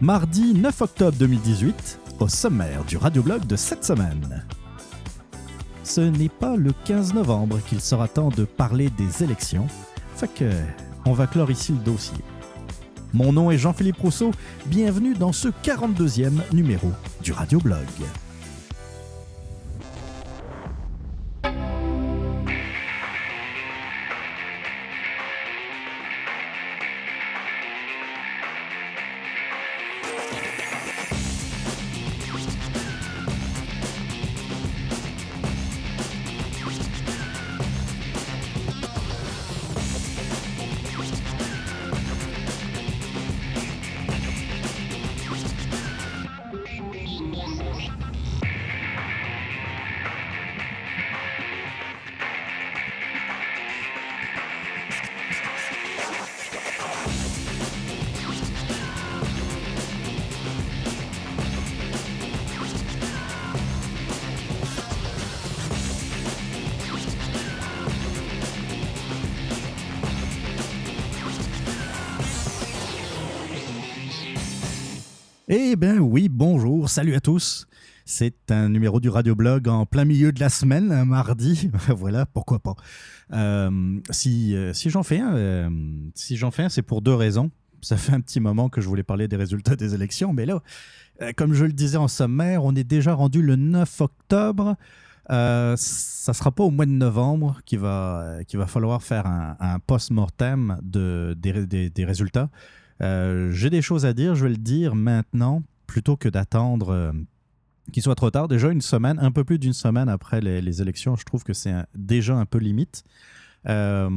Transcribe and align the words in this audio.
Mardi 0.00 0.54
9 0.54 0.80
octobre 0.80 1.18
2018, 1.18 2.00
au 2.20 2.28
sommaire 2.28 2.84
du 2.84 2.96
radioblog 2.96 3.46
de 3.46 3.56
cette 3.56 3.84
semaine. 3.84 4.46
Ce 5.98 6.02
n'est 6.04 6.28
pas 6.28 6.54
le 6.54 6.70
15 6.84 7.14
novembre 7.14 7.58
qu'il 7.66 7.80
sera 7.80 8.06
temps 8.06 8.28
de 8.28 8.44
parler 8.44 8.88
des 8.88 9.24
élections, 9.24 9.66
fait 10.14 10.32
que 10.32 10.48
on 11.04 11.12
va 11.12 11.26
clore 11.26 11.50
ici 11.50 11.72
le 11.72 11.78
dossier. 11.78 12.18
Mon 13.12 13.32
nom 13.32 13.50
est 13.50 13.58
Jean-Philippe 13.58 13.98
Rousseau, 13.98 14.30
bienvenue 14.66 15.14
dans 15.14 15.32
ce 15.32 15.48
42e 15.48 16.38
numéro 16.52 16.92
du 17.20 17.32
radioblog. 17.32 17.88
Salut 76.98 77.14
à 77.14 77.20
tous. 77.20 77.68
C'est 78.06 78.50
un 78.50 78.68
numéro 78.68 78.98
du 78.98 79.08
radioblog 79.08 79.68
en 79.68 79.86
plein 79.86 80.04
milieu 80.04 80.32
de 80.32 80.40
la 80.40 80.48
semaine, 80.48 80.90
un 80.90 81.04
mardi. 81.04 81.70
voilà, 81.96 82.26
pourquoi 82.26 82.58
pas. 82.58 82.74
Euh, 83.32 84.00
si 84.10 84.56
euh, 84.56 84.72
si 84.72 84.90
j'en 84.90 85.04
fais 85.04 85.20
un, 85.20 85.32
euh, 85.36 85.70
si 86.16 86.36
j'en 86.36 86.50
fais 86.50 86.68
c'est 86.68 86.82
pour 86.82 87.00
deux 87.00 87.14
raisons. 87.14 87.52
Ça 87.82 87.96
fait 87.96 88.12
un 88.12 88.20
petit 88.20 88.40
moment 88.40 88.68
que 88.68 88.80
je 88.80 88.88
voulais 88.88 89.04
parler 89.04 89.28
des 89.28 89.36
résultats 89.36 89.76
des 89.76 89.94
élections, 89.94 90.32
mais 90.32 90.44
là, 90.44 90.60
comme 91.36 91.54
je 91.54 91.64
le 91.66 91.72
disais 91.72 91.98
en 91.98 92.08
sommaire, 92.08 92.64
on 92.64 92.74
est 92.74 92.82
déjà 92.82 93.14
rendu 93.14 93.42
le 93.42 93.54
9 93.54 94.00
octobre. 94.00 94.74
Euh, 95.30 95.76
ça 95.76 96.32
sera 96.32 96.50
pas 96.50 96.64
au 96.64 96.72
mois 96.72 96.86
de 96.86 96.90
novembre 96.90 97.60
qu'il 97.64 97.78
va, 97.78 98.38
va 98.54 98.66
falloir 98.66 99.04
faire 99.04 99.24
un, 99.26 99.78
post-mortem 99.86 100.80
de, 100.82 101.36
des, 101.38 102.04
résultats. 102.04 102.50
J'ai 103.00 103.70
des 103.70 103.82
choses 103.82 104.04
à 104.04 104.12
dire, 104.12 104.34
je 104.34 104.42
vais 104.42 104.50
le 104.50 104.56
dire 104.56 104.96
maintenant, 104.96 105.62
plutôt 105.88 106.16
que 106.16 106.28
d'attendre 106.28 106.90
euh, 106.90 107.12
qu'il 107.90 108.04
soit 108.04 108.14
trop 108.14 108.30
tard. 108.30 108.46
Déjà 108.46 108.70
une 108.70 108.80
semaine, 108.80 109.18
un 109.18 109.32
peu 109.32 109.42
plus 109.42 109.58
d'une 109.58 109.72
semaine 109.72 110.08
après 110.08 110.40
les, 110.40 110.80
élections, 110.80 111.16
je 111.16 111.24
trouve 111.24 111.42
que 111.42 111.52
c'est 111.52 111.74
déjà 111.96 112.36
un 112.36 112.46
peu 112.46 112.58
limite. 112.58 113.02
Euh, 113.68 114.08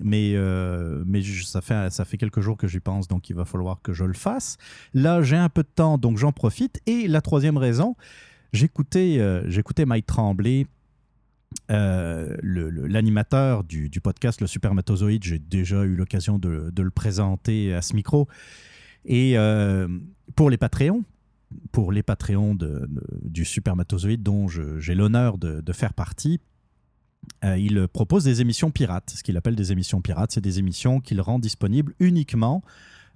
mais 0.00 0.32
euh, 0.34 1.02
mais 1.06 1.22
ça, 1.22 1.62
fait, 1.62 1.90
ça 1.90 2.04
fait 2.04 2.18
quelques 2.18 2.40
jours 2.40 2.58
que 2.58 2.68
j'y 2.68 2.80
pense, 2.80 3.08
donc 3.08 3.30
il 3.30 3.36
va 3.36 3.46
falloir 3.46 3.80
que 3.80 3.94
je 3.94 4.04
le 4.04 4.12
fasse. 4.12 4.58
Là, 4.92 5.22
j'ai 5.22 5.36
un 5.36 5.48
peu 5.48 5.62
de 5.62 5.68
temps, 5.74 5.96
donc 5.96 6.18
j'en 6.18 6.32
profite. 6.32 6.80
Et 6.86 7.08
la 7.08 7.22
troisième 7.22 7.56
raison, 7.56 7.96
j'écoutais 8.52 9.16
euh, 9.18 9.86
Mike 9.86 10.06
Tremblay 10.06 10.66
l'animateur 11.68 13.62
du, 13.64 13.90
podcast 14.02 14.40
Le 14.40 14.46
Supermatozoïde, 14.46 15.22
j'ai 15.22 15.38
déjà 15.38 15.84
eu 15.84 15.96
l'occasion 15.96 16.38
de, 16.38 16.70
de, 16.70 16.82
le 16.82 16.90
présenter 16.90 17.74
à 17.74 17.82
ce 17.82 17.94
micro. 17.94 18.26
Et 19.04 19.36
pour 20.34 20.50
les 20.50 20.56
Patreons, 20.56 21.04
pour 21.72 21.92
les 21.92 22.02
Patreons 22.02 22.54
de, 22.54 22.86
de, 22.88 23.02
du 23.22 23.44
Supermatozoïde, 23.44 24.22
dont 24.22 24.48
j'ai 24.48 24.94
l'honneur 24.94 25.38
de, 25.38 25.72
faire 25.72 25.94
partie, 25.94 26.40
euh, 27.44 27.56
il 27.56 27.88
propose 27.88 28.24
des 28.24 28.40
émissions 28.40 28.70
pirates. 28.70 29.10
Ce 29.16 29.22
qu'il 29.22 29.36
appelle 29.36 29.56
des 29.56 29.72
émissions 29.72 30.00
pirates, 30.00 30.32
c'est 30.32 30.40
des 30.40 30.58
émissions 30.58 31.00
qu'il 31.00 31.20
rend 31.20 31.38
disponibles 31.38 31.94
uniquement 32.00 32.62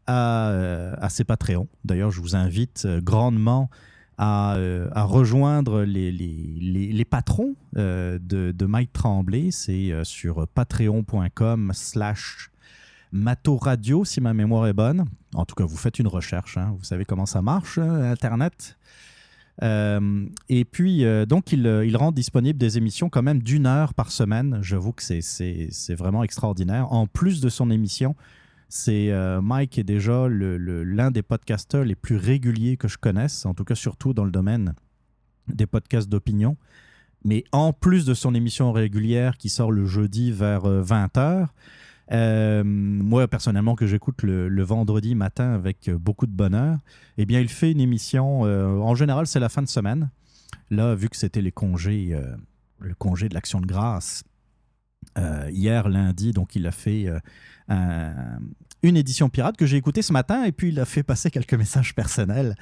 à, 0.07 0.51
euh, 0.51 1.09
ses 1.09 1.25
Patreons. 1.25 1.69
D'ailleurs, 1.85 2.11
je 2.11 2.21
vous 2.21 2.37
invite 2.37 2.85
euh, 2.87 3.01
grandement 3.01 3.71
à, 4.19 4.57
rejoindre 4.95 5.83
les, 5.83 7.05
patrons 7.05 7.55
de, 7.75 8.65
Mike 8.65 8.93
Tremblay. 8.95 9.51
C'est 9.51 9.93
sur 10.05 10.49
patreon.com 10.49 11.73
slash 11.75 12.51
matoradio, 13.13 14.05
si 14.05 14.21
ma 14.21 14.35
mémoire 14.35 14.67
est 14.67 14.73
bonne. 14.73 15.05
En 15.35 15.45
tout 15.45 15.55
cas, 15.55 15.65
vous 15.65 15.77
faites 15.77 15.99
une 15.99 16.09
recherche. 16.09 16.57
Hein. 16.57 16.75
Vous 16.79 16.85
savez 16.85 17.05
comment 17.05 17.27
ça 17.27 17.43
marche, 17.43 17.79
Internet. 17.79 18.77
Euh, 19.63 20.27
et 20.49 20.65
puis, 20.65 21.05
euh, 21.05 21.27
donc, 21.27 21.53
il, 21.53 21.97
rend 21.97 22.13
disponible 22.13 22.59
des 22.59 22.79
émissions 22.79 23.09
quand 23.09 23.23
même 23.23 23.43
d'une 23.43 23.67
heure 23.67 23.95
par 23.95 24.11
semaine. 24.11 24.59
J'avoue 24.63 24.93
que 24.93 25.03
c'est 25.03 25.95
vraiment 25.95 26.23
extraordinaire. 26.23 26.93
En 26.93 27.07
plus 27.07 27.41
de 27.41 27.49
son 27.49 27.71
émission, 27.71 28.15
c'est 28.69 29.11
euh, 29.11 29.41
Mike 29.41 29.79
est 29.79 29.85
déjà 29.85 30.27
l'un 30.29 31.11
des 31.11 31.23
podcasteurs 31.23 31.85
les 31.85 31.95
plus 31.95 32.17
réguliers 32.17 32.77
que 32.77 32.89
je 32.89 32.99
connaisse, 32.99 33.47
en 33.47 33.55
tout 33.55 33.65
cas 33.65 33.77
surtout 33.77 34.13
dans 34.13 34.25
le 34.25 34.31
domaine 34.31 34.75
des 35.49 35.67
podcasts 35.67 36.09
d'opinion. 36.09 36.57
Mais 37.25 37.45
en 37.53 37.73
plus 37.73 38.05
de 38.05 38.15
son 38.15 38.35
émission 38.35 38.73
régulière 38.73 39.37
qui 39.37 39.49
sort 39.49 39.73
le 39.73 39.87
jeudi 39.87 40.31
vers 40.31 40.65
20h, 40.65 41.49
euh, 42.13 42.63
moi 42.65 43.29
personnellement 43.29 43.75
que 43.75 43.87
j'écoute 43.87 44.23
le, 44.23 44.63
vendredi 44.63 45.15
matin 45.15 45.53
avec 45.53 45.91
beaucoup 45.91 46.27
de 46.27 46.33
bonheur, 46.33 46.79
eh 47.19 47.27
bien 47.27 47.41
il 47.41 47.49
fait 47.49 47.73
une 47.73 47.81
émission, 47.81 48.45
euh, 48.47 48.79
en 48.79 48.95
général 48.95 49.27
c'est 49.27 49.41
la 49.41 49.49
fin 49.49 49.63
de 49.63 49.69
semaine. 49.69 50.11
Là, 50.71 50.95
vu 50.95 51.09
que 51.09 51.17
c'était 51.17 51.43
les 51.43 51.53
congés, 51.53 52.11
euh, 52.13 52.37
le 52.81 52.95
congé 52.95 53.29
de 53.29 53.35
l'action 53.35 53.61
de 53.61 53.67
grâce, 53.67 54.25
euh, 55.19 55.49
hier 55.53 55.89
lundi, 55.89 56.33
donc 56.33 56.57
il 56.57 56.67
a 56.67 56.73
fait 56.73 57.07
un, 57.69 58.39
une 58.83 58.97
édition 58.97 59.29
pirate 59.29 59.57
que 59.57 59.67
j'ai 59.67 59.77
écoutée 59.77 60.03
ce 60.03 60.13
matin 60.13 60.45
et 60.45 60.53
puis 60.53 60.69
il 60.69 60.81
a 60.81 60.85
fait 60.85 61.03
passer 61.03 61.31
quelques 61.31 61.55
messages 61.55 61.95
personnels, 61.95 62.55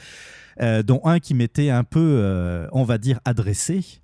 euh, 0.61 0.82
dont 0.82 1.00
un 1.05 1.21
qui 1.21 1.34
m'était 1.34 1.71
un 1.71 1.84
peu, 1.84 2.19
euh, 2.21 2.69
on 2.72 2.84
va 2.84 2.99
dire, 2.99 3.21
adressé. 3.25 4.00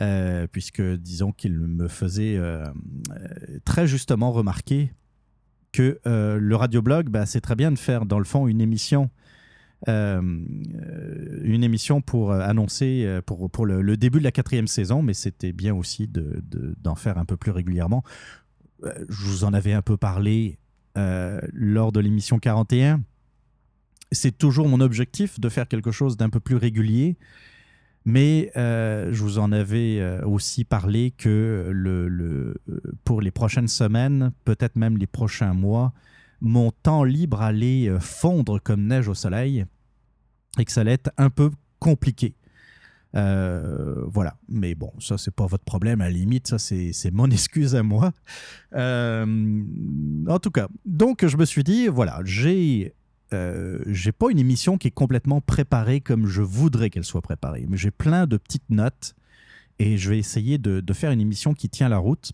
Euh, 0.00 0.46
puisque 0.46 0.80
disons 0.80 1.32
qu'il 1.32 1.58
me 1.58 1.88
faisait 1.88 2.36
euh, 2.36 2.64
très 3.64 3.88
justement 3.88 4.30
remarquer 4.30 4.92
que 5.72 5.98
euh, 6.06 6.38
le 6.38 6.56
radioblog, 6.56 7.08
bah, 7.08 7.26
c'est 7.26 7.40
très 7.40 7.56
bien 7.56 7.72
de 7.72 7.78
faire 7.78 8.06
dans 8.06 8.18
le 8.18 8.24
fond 8.24 8.46
une 8.46 8.60
émission, 8.60 9.10
euh, 9.88 10.20
une 11.42 11.64
émission 11.64 12.00
pour 12.00 12.32
annoncer 12.32 13.20
pour, 13.26 13.50
pour 13.50 13.66
le, 13.66 13.96
début 13.96 14.20
de 14.20 14.24
la 14.24 14.32
quatrième 14.32 14.68
saison, 14.68 15.02
mais 15.02 15.14
c'était 15.14 15.52
bien 15.52 15.74
aussi 15.74 16.06
d'en 16.06 16.20
de, 16.20 16.74
de, 16.80 16.94
faire 16.96 17.18
un 17.18 17.24
peu 17.24 17.36
plus 17.36 17.50
régulièrement. 17.50 18.04
Je 18.82 19.24
vous 19.24 19.42
en 19.42 19.52
avais 19.52 19.72
un 19.72 19.82
peu 19.82 19.96
parlé 19.96 20.58
euh, 20.98 21.40
lors 21.52 21.92
de 21.92 22.00
l'émission 22.00 22.38
41. 22.38 23.02
C'est 24.10 24.36
toujours 24.36 24.68
mon 24.68 24.80
objectif 24.80 25.38
de 25.38 25.48
faire 25.48 25.68
quelque 25.68 25.92
chose 25.92 26.16
d'un 26.16 26.28
peu 26.28 26.40
plus 26.40 26.56
régulier. 26.56 27.16
Mais 28.04 28.50
euh, 28.56 29.12
je 29.12 29.22
vous 29.22 29.38
en 29.38 29.52
avais 29.52 30.00
euh, 30.00 30.24
aussi 30.24 30.64
parlé 30.64 31.10
que 31.10 31.68
le, 31.70 32.08
le, 32.08 32.56
pour 33.04 33.20
les 33.20 33.30
prochaines 33.30 33.68
semaines, 33.68 34.32
peut-être 34.44 34.76
même 34.76 34.96
les 34.96 35.06
prochains 35.06 35.52
mois, 35.52 35.92
mon 36.40 36.70
temps 36.70 37.04
libre 37.04 37.42
allait 37.42 37.90
fondre 38.00 38.60
comme 38.62 38.86
neige 38.86 39.08
au 39.08 39.14
soleil 39.14 39.66
et 40.58 40.64
que 40.64 40.72
ça 40.72 40.82
allait 40.82 40.92
être 40.92 41.10
un 41.18 41.30
peu 41.30 41.50
compliqué. 41.78 42.34
Euh, 43.14 44.04
voilà, 44.06 44.36
mais 44.48 44.74
bon, 44.74 44.92
ça 44.98 45.16
c'est 45.16 45.34
pas 45.34 45.46
votre 45.46 45.64
problème, 45.64 46.00
à 46.00 46.04
la 46.04 46.10
limite, 46.10 46.46
ça 46.46 46.58
c'est 46.58 47.10
mon 47.10 47.26
excuse 47.30 47.74
à 47.74 47.82
moi. 47.82 48.12
Euh, 48.74 49.64
en 50.28 50.38
tout 50.38 50.50
cas, 50.50 50.68
donc 50.84 51.26
je 51.26 51.36
me 51.36 51.44
suis 51.44 51.64
dit, 51.64 51.88
voilà, 51.88 52.20
j'ai 52.24 52.94
euh, 53.32 53.78
j'ai 53.86 54.12
pas 54.12 54.30
une 54.30 54.38
émission 54.38 54.78
qui 54.78 54.88
est 54.88 54.92
complètement 54.92 55.40
préparée 55.40 56.00
comme 56.00 56.26
je 56.26 56.42
voudrais 56.42 56.90
qu'elle 56.90 57.04
soit 57.04 57.20
préparée, 57.20 57.66
mais 57.68 57.76
j'ai 57.76 57.90
plein 57.90 58.26
de 58.26 58.36
petites 58.36 58.70
notes 58.70 59.14
et 59.78 59.98
je 59.98 60.10
vais 60.10 60.18
essayer 60.18 60.58
de, 60.58 60.82
faire 60.92 61.12
une 61.12 61.20
émission 61.20 61.54
qui 61.54 61.68
tient 61.68 61.88
la 61.88 61.98
route. 61.98 62.32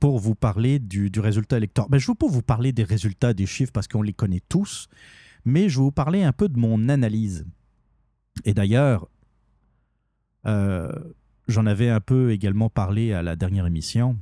pour 0.00 0.18
vous 0.18 0.34
parler 0.34 0.78
du, 0.78 1.10
résultat 1.16 1.58
électoral. 1.58 1.90
Ben, 1.90 1.98
je 1.98 2.06
ne 2.06 2.12
veux 2.12 2.16
pas 2.16 2.26
vous 2.26 2.42
parler 2.42 2.72
des 2.72 2.82
résultats, 2.82 3.34
des 3.34 3.46
chiffres, 3.46 3.72
parce 3.72 3.86
qu'on 3.86 4.02
les 4.02 4.12
connaît 4.12 4.42
tous, 4.48 4.88
mais 5.44 5.68
je 5.68 5.78
vais 5.78 5.84
vous 5.84 5.92
parler 5.92 6.24
un 6.24 6.32
peu 6.32 6.48
de 6.48 6.58
mon 6.58 6.88
analyse. 6.88 7.46
Et 8.44 8.52
d'ailleurs, 8.52 9.08
euh, 10.46 10.90
j'en 11.46 11.66
avais 11.66 11.88
un 11.88 12.00
peu 12.00 12.32
également 12.32 12.68
parlé 12.68 13.12
à 13.12 13.22
la 13.22 13.36
dernière 13.36 13.66
émission. 13.66 14.16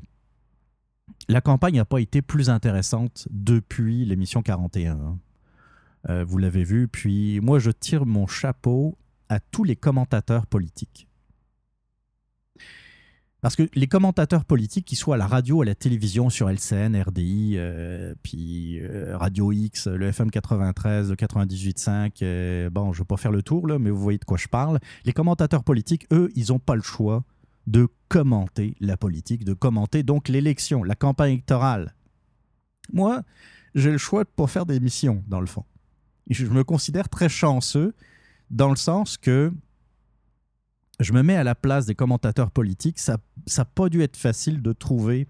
La 1.28 1.40
campagne 1.40 1.76
n'a 1.76 1.84
pas 1.84 2.00
été 2.00 2.20
plus 2.20 2.50
intéressante 2.50 3.26
depuis 3.30 4.04
l'émission 4.04 4.42
41. 4.42 5.18
Euh, 6.08 6.24
vous 6.24 6.38
l'avez 6.38 6.64
vu. 6.64 6.88
Puis 6.88 7.40
moi, 7.40 7.58
je 7.58 7.70
tire 7.70 8.06
mon 8.06 8.26
chapeau 8.26 8.96
à 9.28 9.40
tous 9.40 9.64
les 9.64 9.76
commentateurs 9.76 10.46
politiques. 10.46 11.08
Parce 13.40 13.56
que 13.56 13.68
les 13.74 13.86
commentateurs 13.86 14.46
politiques, 14.46 14.86
qu'ils 14.86 14.96
soient 14.96 15.16
à 15.16 15.18
la 15.18 15.26
radio, 15.26 15.60
à 15.60 15.66
la 15.66 15.74
télévision, 15.74 16.30
sur 16.30 16.48
LCN, 16.48 16.96
RDI, 16.96 17.56
euh, 17.56 18.14
puis 18.22 18.80
euh, 18.80 19.18
Radio 19.18 19.52
X, 19.52 19.86
le 19.86 20.06
FM 20.06 20.30
93, 20.30 21.10
le 21.10 21.16
98.5, 21.16 22.70
bon, 22.70 22.94
je 22.94 22.98
ne 22.98 23.02
vais 23.02 23.06
pas 23.06 23.18
faire 23.18 23.32
le 23.32 23.42
tour, 23.42 23.66
là, 23.66 23.78
mais 23.78 23.90
vous 23.90 24.00
voyez 24.00 24.18
de 24.18 24.24
quoi 24.24 24.38
je 24.38 24.48
parle. 24.48 24.78
Les 25.04 25.12
commentateurs 25.12 25.62
politiques, 25.62 26.06
eux, 26.10 26.30
ils 26.34 26.46
n'ont 26.48 26.58
pas 26.58 26.74
le 26.74 26.82
choix 26.82 27.22
de 27.66 27.86
commenter 28.08 28.76
la 28.80 28.96
politique, 28.96 29.44
de 29.44 29.52
commenter 29.52 30.02
donc 30.02 30.28
l'élection, 30.28 30.82
la 30.82 30.94
campagne 30.94 31.32
électorale. 31.32 31.94
Moi, 32.94 33.22
j'ai 33.74 33.90
le 33.90 33.98
choix 33.98 34.24
de 34.24 34.28
ne 34.30 34.34
pas 34.36 34.46
faire 34.46 34.64
dans 34.64 35.40
le 35.40 35.46
fond 35.46 35.64
je 36.30 36.46
me 36.46 36.64
considère 36.64 37.08
très 37.08 37.28
chanceux 37.28 37.94
dans 38.50 38.70
le 38.70 38.76
sens 38.76 39.16
que 39.16 39.52
je 41.00 41.12
me 41.12 41.22
mets 41.22 41.36
à 41.36 41.44
la 41.44 41.54
place 41.54 41.86
des 41.86 41.94
commentateurs 41.94 42.50
politiques. 42.50 42.98
Ça 42.98 43.18
n'a 43.56 43.64
pas 43.64 43.88
dû 43.88 44.02
être 44.02 44.16
facile 44.16 44.62
de 44.62 44.72
trouver, 44.72 45.26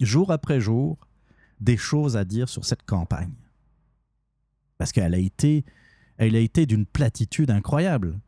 jour 0.00 0.30
après 0.30 0.60
jour, 0.60 0.98
des 1.60 1.76
choses 1.76 2.16
à 2.16 2.24
dire 2.24 2.48
sur 2.48 2.64
cette 2.64 2.84
campagne. 2.84 3.32
Parce 4.78 4.92
qu'elle 4.92 5.14
a 5.14 5.18
été, 5.18 5.64
elle 6.16 6.36
a 6.36 6.40
été 6.40 6.64
d'une 6.66 6.86
platitude 6.86 7.50
incroyable. 7.50 8.18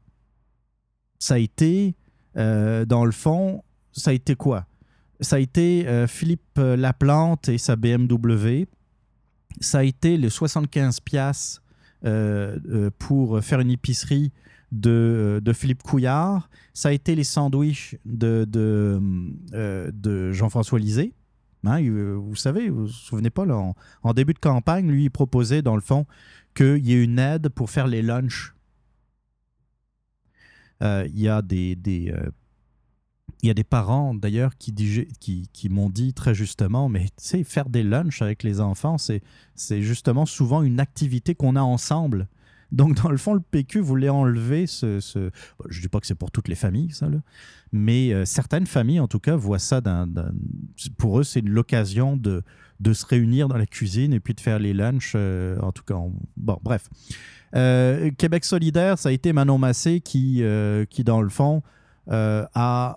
Ça 1.21 1.35
a 1.35 1.39
été, 1.39 1.95
euh, 2.37 2.85
dans 2.85 3.05
le 3.05 3.13
fond, 3.13 3.63
ça 3.93 4.11
a 4.11 4.15
été 4.15 4.35
quoi? 4.35 4.67
Ça 5.21 5.37
a 5.37 5.39
été 5.39 5.87
euh, 5.87 6.07
Philippe 6.07 6.57
Laplante 6.57 7.49
et 7.49 7.59
sa 7.59 7.77
BMW. 7.77 8.67
Ça 9.61 9.79
a 9.79 9.83
été 9.85 10.17
les 10.17 10.31
75 10.31 11.01
piastres 11.01 11.63
pour 12.99 13.43
faire 13.43 13.61
une 13.61 13.71
épicerie 13.71 14.33
de, 14.73 14.91
euh, 14.91 15.41
de, 15.41 15.53
Philippe 15.53 15.83
Couillard. 15.83 16.49
Ça 16.73 16.91
a 16.91 16.93
été 16.93 17.15
les 17.15 17.25
sandwichs 17.25 17.97
de, 18.05 18.47
de, 18.49 19.01
de 19.93 20.33
Jean-François 20.33 20.79
Lisée. 20.79 21.15
Hein, 21.65 21.83
vous 21.83 22.37
savez, 22.37 22.71
vous 22.71 22.87
vous 22.87 22.93
souvenez 22.93 23.31
pas, 23.31 23.45
là, 23.45 23.75
en, 24.03 24.15
début 24.15 24.33
de 24.33 24.39
campagne, 24.39 24.91
lui, 24.91 25.05
il 25.05 25.11
proposait, 25.11 25.61
dans 25.61 25.75
le 25.75 25.83
fond, 25.83 26.07
qu'il 26.55 26.87
y 26.87 26.95
ait 26.95 27.03
une 27.03 27.19
aide 27.19 27.51
pour 27.51 27.69
faire 27.69 27.87
les 27.87 28.03
lunchs. 28.03 28.55
Il 30.81 31.21
y 31.21 31.29
a 31.29 31.43
des, 31.43 31.77
il 33.43 33.47
y 33.47 33.51
a 33.51 33.55
des 33.55 33.65
parents 33.65 34.15
d'ailleurs 34.15 34.53
qui, 34.59 35.69
m'ont 35.71 35.91
dit 35.91 36.13
très 36.13 36.35
justement, 36.35 36.89
mais 36.89 37.05
tu 37.05 37.13
sais, 37.17 37.45
faire 37.45 37.69
des 37.69 37.83
lunchs 37.83 38.23
avec 38.23 38.43
les 38.43 38.61
enfants, 38.61 38.97
c'est 38.99 39.83
justement 39.83 40.27
souvent 40.27 40.63
une 40.63 40.81
activité 40.81 41.35
qu'on 41.35 41.57
a 41.57 41.63
ensemble. 41.63 42.29
Donc, 42.73 43.03
dans 43.03 43.11
le 43.11 43.17
fond, 43.17 43.35
le 43.35 43.41
PQ 43.41 43.81
voulait 43.81 44.09
enlever 44.09 44.67
ce. 44.67 45.01
je 45.69 45.77
ne 45.77 45.83
dis 45.83 45.89
pas 45.89 45.99
que 45.99 46.07
c'est 46.07 46.15
pour 46.15 46.31
toutes 46.31 46.47
les 46.47 46.55
familles, 46.55 46.93
ça, 46.93 47.09
là, 47.09 47.19
mais 47.73 48.13
euh, 48.13 48.25
certaines 48.25 48.67
familles, 48.67 49.01
en 49.01 49.09
tout 49.09 49.19
cas, 49.19 49.35
voient 49.37 49.59
ça 49.59 49.81
d'un. 49.81 50.09
Pour 50.97 51.19
eux, 51.19 51.25
c'est 51.25 51.41
l'occasion 51.41 52.17
de, 52.17 52.43
de 52.79 52.93
se 52.93 53.05
réunir 53.07 53.49
dans 53.49 53.57
la 53.57 53.67
cuisine 53.67 54.13
et 54.13 54.21
puis 54.21 54.35
de 54.35 54.41
faire 54.41 54.59
les 54.59 54.73
lunchs. 54.73 55.15
Euh, 55.17 55.59
en 55.61 55.73
tout 55.73 55.83
cas, 55.83 55.97
bon, 56.37 56.59
bref. 56.63 56.89
Euh, 57.57 58.13
Québec 58.17 58.45
solidaire, 58.45 58.99
ça 58.99 59.09
a 59.09 59.13
été 59.13 59.33
Manon 59.33 59.59
Massé 59.59 60.01
qui, 60.01 60.45
qui 60.91 61.05
dans 61.05 61.23
le 61.23 61.29
fond, 61.29 61.63
a 62.09 62.95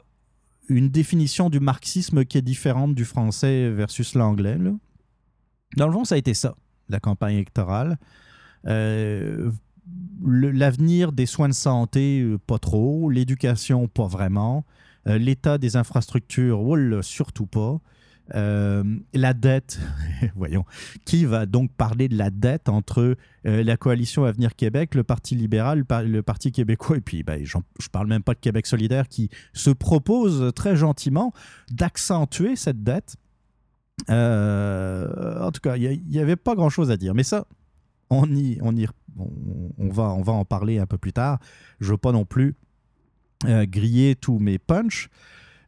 une 0.70 0.90
définition 0.90 1.50
du 1.50 1.60
marxisme 1.60 2.26
qui 2.26 2.38
est 2.38 2.42
différente 2.42 2.96
du 2.96 3.06
français 3.06 3.70
versus 3.70 4.16
l'anglais. 4.16 4.58
Dans 5.78 5.88
le 5.88 5.94
fond, 5.94 6.06
ça 6.06 6.16
a 6.16 6.18
été 6.18 6.34
ça, 6.34 6.56
la 6.90 7.00
campagne 7.00 7.36
électorale. 7.36 7.98
Euh, 8.68 9.52
l'avenir 10.26 11.12
des 11.12 11.26
soins 11.26 11.50
de 11.50 11.54
santé, 11.54 12.22
euh, 12.22 12.38
pas 12.38 12.60
trop. 12.60 13.10
L'éducation, 13.10 13.88
pas 13.88 14.08
vraiment. 14.08 14.66
Euh, 15.08 15.18
l'état 15.18 15.58
des 15.58 15.76
infrastructures, 15.76 16.62
surtout 17.02 17.46
pas. 17.46 17.80
Euh, 18.36 18.84
la 19.14 19.34
dette, 19.34 19.80
voyons, 20.36 20.64
qui 21.06 21.26
va 21.26 21.46
donc 21.46 21.72
parler 21.74 22.08
de 22.08 22.18
la 22.18 22.30
dette 22.30 22.70
entre 22.70 23.18
euh, 23.46 23.64
la 23.64 23.76
coalition 23.76 24.24
Avenir 24.24 24.56
Québec, 24.56 24.96
le 24.96 25.04
Parti 25.04 25.36
libéral, 25.36 25.84
le 25.90 26.22
Parti 26.22 26.52
québécois, 26.52 26.98
et 26.98 27.02
puis 27.02 27.24
ben, 27.24 27.44
je 27.44 27.58
ne 27.58 27.88
parle 27.92 28.08
même 28.08 28.24
pas 28.24 28.34
de 28.34 28.40
Québec 28.40 28.66
solidaire 28.66 29.10
qui 29.10 29.30
se 29.52 29.72
propose 29.72 30.54
très 30.56 30.76
gentiment 30.78 31.34
d'accentuer 31.70 32.56
cette 32.56 32.82
dette. 32.82 33.18
Euh, 34.10 35.42
en 35.42 35.52
tout 35.52 35.62
cas, 35.62 35.76
il 35.76 36.04
n'y 36.08 36.20
avait 36.20 36.38
pas 36.38 36.56
grand-chose 36.56 36.92
à 36.92 36.98
dire. 36.98 37.14
Mais 37.14 37.24
ça, 37.24 37.46
on, 38.10 38.26
y, 38.34 38.58
on, 38.62 38.76
y, 38.76 38.88
on, 39.18 39.90
va, 39.90 40.04
on 40.14 40.22
va 40.22 40.34
en 40.34 40.46
parler 40.46 40.80
un 40.80 40.86
peu 40.86 40.98
plus 40.98 41.14
tard. 41.14 41.40
Je 41.82 41.88
ne 41.88 41.92
veux 41.92 41.98
pas 41.98 42.14
non 42.14 42.26
plus 42.26 42.56
griller 43.46 44.16
tous 44.16 44.40
mes 44.40 44.58
punchs. 44.58 45.10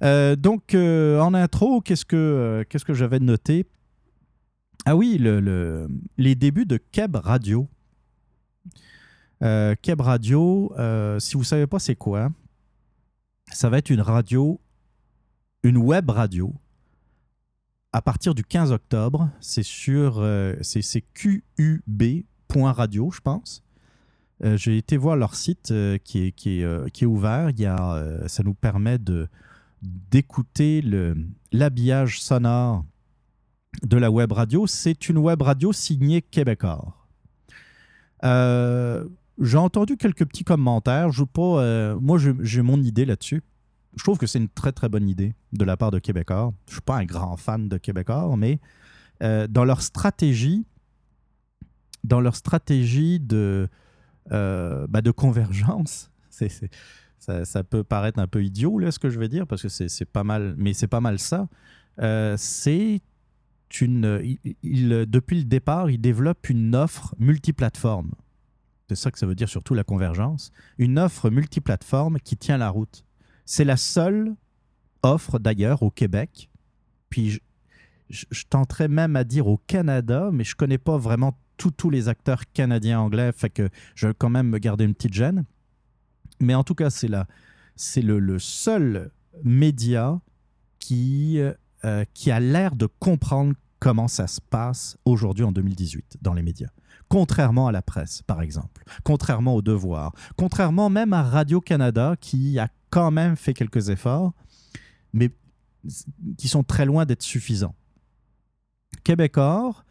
Euh, 0.04 0.36
donc, 0.36 0.74
euh, 0.74 1.20
en 1.20 1.34
intro, 1.34 1.82
qu'est-ce 1.82 2.06
que, 2.06 2.16
euh, 2.16 2.64
qu'est-ce 2.68 2.86
que 2.86 2.94
j'avais 2.94 3.20
noté? 3.20 3.66
Ah 4.86 4.96
oui, 4.96 5.18
le, 5.20 5.90
les 6.18 6.36
débuts 6.36 6.66
de 6.66 6.78
Keb 6.78 7.16
Radio. 7.16 7.68
Keb 9.82 10.02
Radio, 10.02 10.74
si 11.20 11.34
vous 11.34 11.42
ne 11.42 11.46
savez 11.46 11.68
pas 11.68 11.78
c'est 11.78 11.96
quoi, 11.96 12.32
ça 13.52 13.70
va 13.70 13.78
être 13.78 13.92
une 13.92 14.02
radio, 14.02 14.60
une 15.62 15.78
web 15.78 16.10
radio, 16.10 16.52
à 17.94 18.02
partir 18.02 18.34
du 18.34 18.44
15 18.44 18.72
octobre. 18.72 19.30
C'est 19.42 19.62
sur 19.62 20.26
c'est, 20.62 21.04
qub.radio, 21.14 23.12
je 23.12 23.22
pense. 23.22 23.64
j'ai 24.42 24.78
été 24.78 24.98
voir 24.98 25.16
leur 25.16 25.36
site 25.36 25.72
qui, 26.04 26.26
est, 26.26 26.32
qui, 26.32 26.62
est, 26.62 26.92
qui 26.92 27.04
est 27.04 27.08
ouvert. 27.08 27.52
Il 27.52 27.60
y 27.60 27.68
a, 27.68 28.28
ça 28.28 28.42
nous 28.42 28.56
permet 28.56 28.98
de, 28.98 29.28
d'écouter 29.86 30.84
l'habillage 31.52 32.22
sonore 32.22 32.86
de 33.84 33.98
la 33.98 34.12
web 34.12 34.32
radio. 34.32 34.68
C'est 34.68 35.10
une 35.10 35.18
web 35.18 35.42
radio 35.42 35.74
signée 35.74 36.22
Québécois. 36.22 36.96
Euh, 38.24 39.08
j'ai 39.40 39.58
entendu 39.58 39.98
quelques 39.98 40.26
petits 40.26 40.44
commentaires. 40.44 41.12
Je 41.12 41.24
pas, 41.24 41.62
euh, 41.62 41.98
moi, 42.00 42.18
j'ai 42.18 42.62
mon 42.62 42.82
idée 42.82 43.06
là-dessus. 43.06 43.44
Je 43.96 44.04
trouve 44.04 44.18
que 44.18 44.28
c'est 44.28 44.40
une 44.40 44.50
très, 44.50 44.72
très 44.72 44.90
bonne 44.90 45.08
idée 45.08 45.36
de 45.54 45.64
la 45.64 45.78
part 45.78 45.92
de 45.92 46.00
Québécois. 46.00 46.54
Je 46.68 46.72
ne 46.72 46.76
suis 46.76 46.82
pas 46.82 46.98
un 46.98 47.06
grand 47.06 47.38
fan 47.38 47.70
de 47.70 47.78
Québécois, 47.78 48.34
mais 48.38 48.60
euh, 49.24 49.48
dans 49.48 49.64
leur 49.64 49.82
stratégie, 49.82 50.66
dans 52.04 52.20
leur 52.20 52.36
stratégie 52.36 53.20
de, 53.20 53.70
bah, 54.30 55.02
de 55.02 55.12
convergence, 55.12 56.12
c'est 56.30 56.70
ça, 57.20 57.64
peut 57.64 57.84
paraître 57.84 58.20
un 58.20 58.28
peu 58.28 58.44
idiot, 58.44 58.78
là, 58.80 58.92
ce 58.92 59.00
que 59.00 59.10
je 59.10 59.20
vais 59.20 59.30
dire, 59.30 59.48
parce 59.48 59.62
que 59.62 59.70
c'est 59.70 60.06
pas 60.06 60.24
mal, 60.24 60.56
mais 60.58 60.74
c'est 60.74 60.88
pas 60.88 61.02
mal 61.02 61.20
ça. 61.20 61.48
Euh, 62.00 62.36
c'est 62.38 63.02
une. 63.82 64.38
Depuis 64.64 65.40
le 65.40 65.46
départ, 65.46 65.90
il 65.90 66.00
développe 66.00 66.50
une 66.50 66.76
offre 66.76 67.16
multiplateforme. 67.20 68.12
C'est 68.88 68.96
ça 68.96 69.10
que 69.10 69.18
ça 69.18 69.26
veut 69.26 69.36
dire, 69.36 69.50
surtout 69.50 69.74
la 69.74 69.84
convergence. 69.84 70.52
Une 70.78 71.00
offre 71.00 71.30
multiplateforme 71.30 72.20
qui 72.20 72.38
tient 72.38 72.58
la 72.58 72.70
route. 72.70 73.04
C'est 73.46 73.66
la 73.66 73.78
seule 73.78 74.36
offre, 75.02 75.40
d'ailleurs, 75.40 75.82
au 75.82 75.90
Québec. 75.90 76.50
Puis 77.10 77.40
je, 78.10 78.44
tenterais 78.50 78.88
même 78.88 79.16
à 79.16 79.24
dire 79.24 79.48
au 79.48 79.58
Canada, 79.58 80.30
mais 80.32 80.44
je 80.44 80.56
connais 80.56 80.78
pas 80.78 80.98
vraiment 80.98 81.38
tous 81.58 81.90
les 81.90 82.10
acteurs 82.10 82.44
canadiens 82.54 83.00
anglais, 83.00 83.32
fait 83.32 83.50
que 83.50 83.70
je 83.96 84.08
vais 84.08 84.14
quand 84.14 84.30
même 84.30 84.50
me 84.50 84.58
garder 84.58 84.84
une 84.84 84.94
petite 84.94 85.14
gêne. 85.14 85.46
Mais 86.40 86.56
en 86.56 86.64
tout 86.64 86.76
cas, 86.76 86.90
c'est 86.90 87.10
c'est 87.76 88.02
le, 88.02 88.40
seul 88.40 89.12
média 89.44 90.20
qui, 90.80 91.40
euh, 91.40 92.06
qui 92.14 92.32
a 92.32 92.40
l'air 92.40 92.76
de 92.76 92.88
comprendre 93.00 93.54
comment 93.80 94.08
ça 94.08 94.28
se 94.28 94.42
passe 94.42 94.98
aujourd'hui 95.06 95.44
en 95.44 95.52
2018 95.52 96.18
dans 96.22 96.34
les 96.34 96.42
médias. 96.42 96.70
Contrairement 97.08 97.68
à 97.68 97.72
la 97.72 97.82
presse, 97.82 98.22
par 98.24 98.42
exemple, 98.42 98.84
contrairement 99.04 99.54
au 99.56 99.62
devoir, 99.62 100.14
contrairement 100.38 100.90
même 100.90 101.14
à 101.14 101.22
Radio-Canada 101.22 102.16
qui 102.20 102.58
a 102.58 102.70
quand 102.90 103.12
même 103.12 103.36
fait 103.36 103.54
quelques 103.54 103.90
efforts, 103.90 104.34
mais 105.14 105.30
qui 106.38 106.48
sont 106.48 106.64
très 106.64 106.86
loin 106.86 107.06
d'être 107.06 107.22
suffisants. 107.22 107.76
Québécois, 109.04 109.84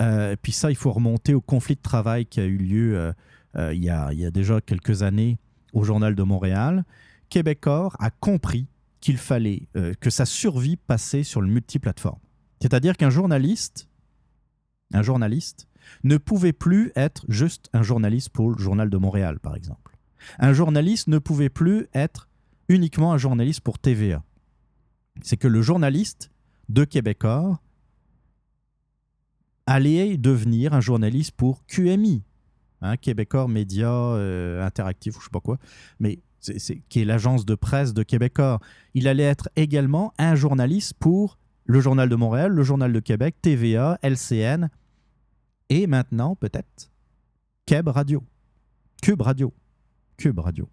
euh, 0.00 0.34
puis 0.40 0.50
ça, 0.50 0.70
il 0.70 0.76
faut 0.76 0.90
remonter 0.90 1.34
au 1.34 1.40
conflit 1.40 1.76
de 1.76 1.82
travail 1.82 2.26
qui 2.26 2.40
a 2.40 2.44
eu 2.44 2.56
lieu 2.56 3.12
euh, 3.56 3.74
il, 3.74 3.84
y 3.84 3.90
a, 3.90 4.12
il 4.12 4.18
y 4.18 4.24
a 4.24 4.30
déjà 4.30 4.60
quelques 4.60 5.02
années 5.02 5.38
au 5.72 5.84
Journal 5.84 6.14
de 6.14 6.22
Montréal, 6.22 6.84
Québecor 7.28 7.96
a 7.98 8.10
compris 8.10 8.66
qu'il 9.00 9.16
fallait 9.16 9.68
euh, 9.76 9.94
que 10.00 10.10
sa 10.10 10.26
survie 10.26 10.76
passait 10.76 11.22
sur 11.22 11.40
le 11.40 11.48
multiplateforme. 11.48 12.20
C'est-à-dire 12.60 12.96
qu'un 12.96 13.10
journaliste, 13.10 13.88
un 14.92 15.02
journaliste, 15.02 15.66
ne 16.04 16.16
pouvait 16.18 16.52
plus 16.52 16.92
être 16.94 17.24
juste 17.28 17.70
un 17.72 17.82
journaliste 17.82 18.28
pour 18.30 18.50
le 18.50 18.58
journal 18.58 18.90
de 18.90 18.96
Montréal, 18.96 19.40
par 19.40 19.56
exemple. 19.56 19.96
Un 20.38 20.52
journaliste 20.52 21.08
ne 21.08 21.18
pouvait 21.18 21.48
plus 21.48 21.88
être 21.94 22.28
uniquement 22.68 23.12
un 23.12 23.18
journaliste 23.18 23.62
pour 23.62 23.78
TVA. 23.78 24.22
C'est 25.22 25.36
que 25.36 25.48
le 25.48 25.62
journaliste 25.62 26.30
de 26.68 26.84
Québécois 26.84 27.60
allait 29.66 30.16
devenir 30.16 30.74
un 30.74 30.80
journaliste 30.80 31.32
pour 31.32 31.64
QMI, 31.66 32.22
hein, 32.82 32.96
Québécois 32.96 33.48
Média 33.48 33.90
euh, 33.90 34.64
Interactif 34.64 35.16
ou 35.16 35.20
je 35.20 35.24
sais 35.24 35.30
pas 35.30 35.40
quoi, 35.40 35.58
mais 35.98 36.20
qui 36.88 37.02
est 37.02 37.04
l'agence 37.04 37.44
de 37.44 37.54
presse 37.54 37.92
de 37.92 38.02
Québécois. 38.02 38.60
Il 38.94 39.08
allait 39.08 39.24
être 39.24 39.50
également 39.56 40.12
un 40.18 40.34
journaliste 40.34 40.94
pour 40.94 41.38
le 41.64 41.80
Journal 41.80 42.08
de 42.08 42.16
Montréal, 42.16 42.52
le 42.52 42.62
Journal 42.62 42.92
de 42.92 43.00
Québec, 43.00 43.36
TVA, 43.42 43.98
LCN 44.02 44.68
et 45.68 45.86
maintenant 45.86 46.34
peut-être 46.34 46.90
Keb 47.66 47.88
Radio, 47.88 48.22
Cube 49.02 49.20
Radio, 49.20 49.54
Cube 50.16 50.38
Radio. 50.38 50.68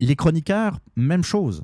Les 0.00 0.16
chroniqueurs, 0.16 0.78
même 0.94 1.24
chose 1.24 1.62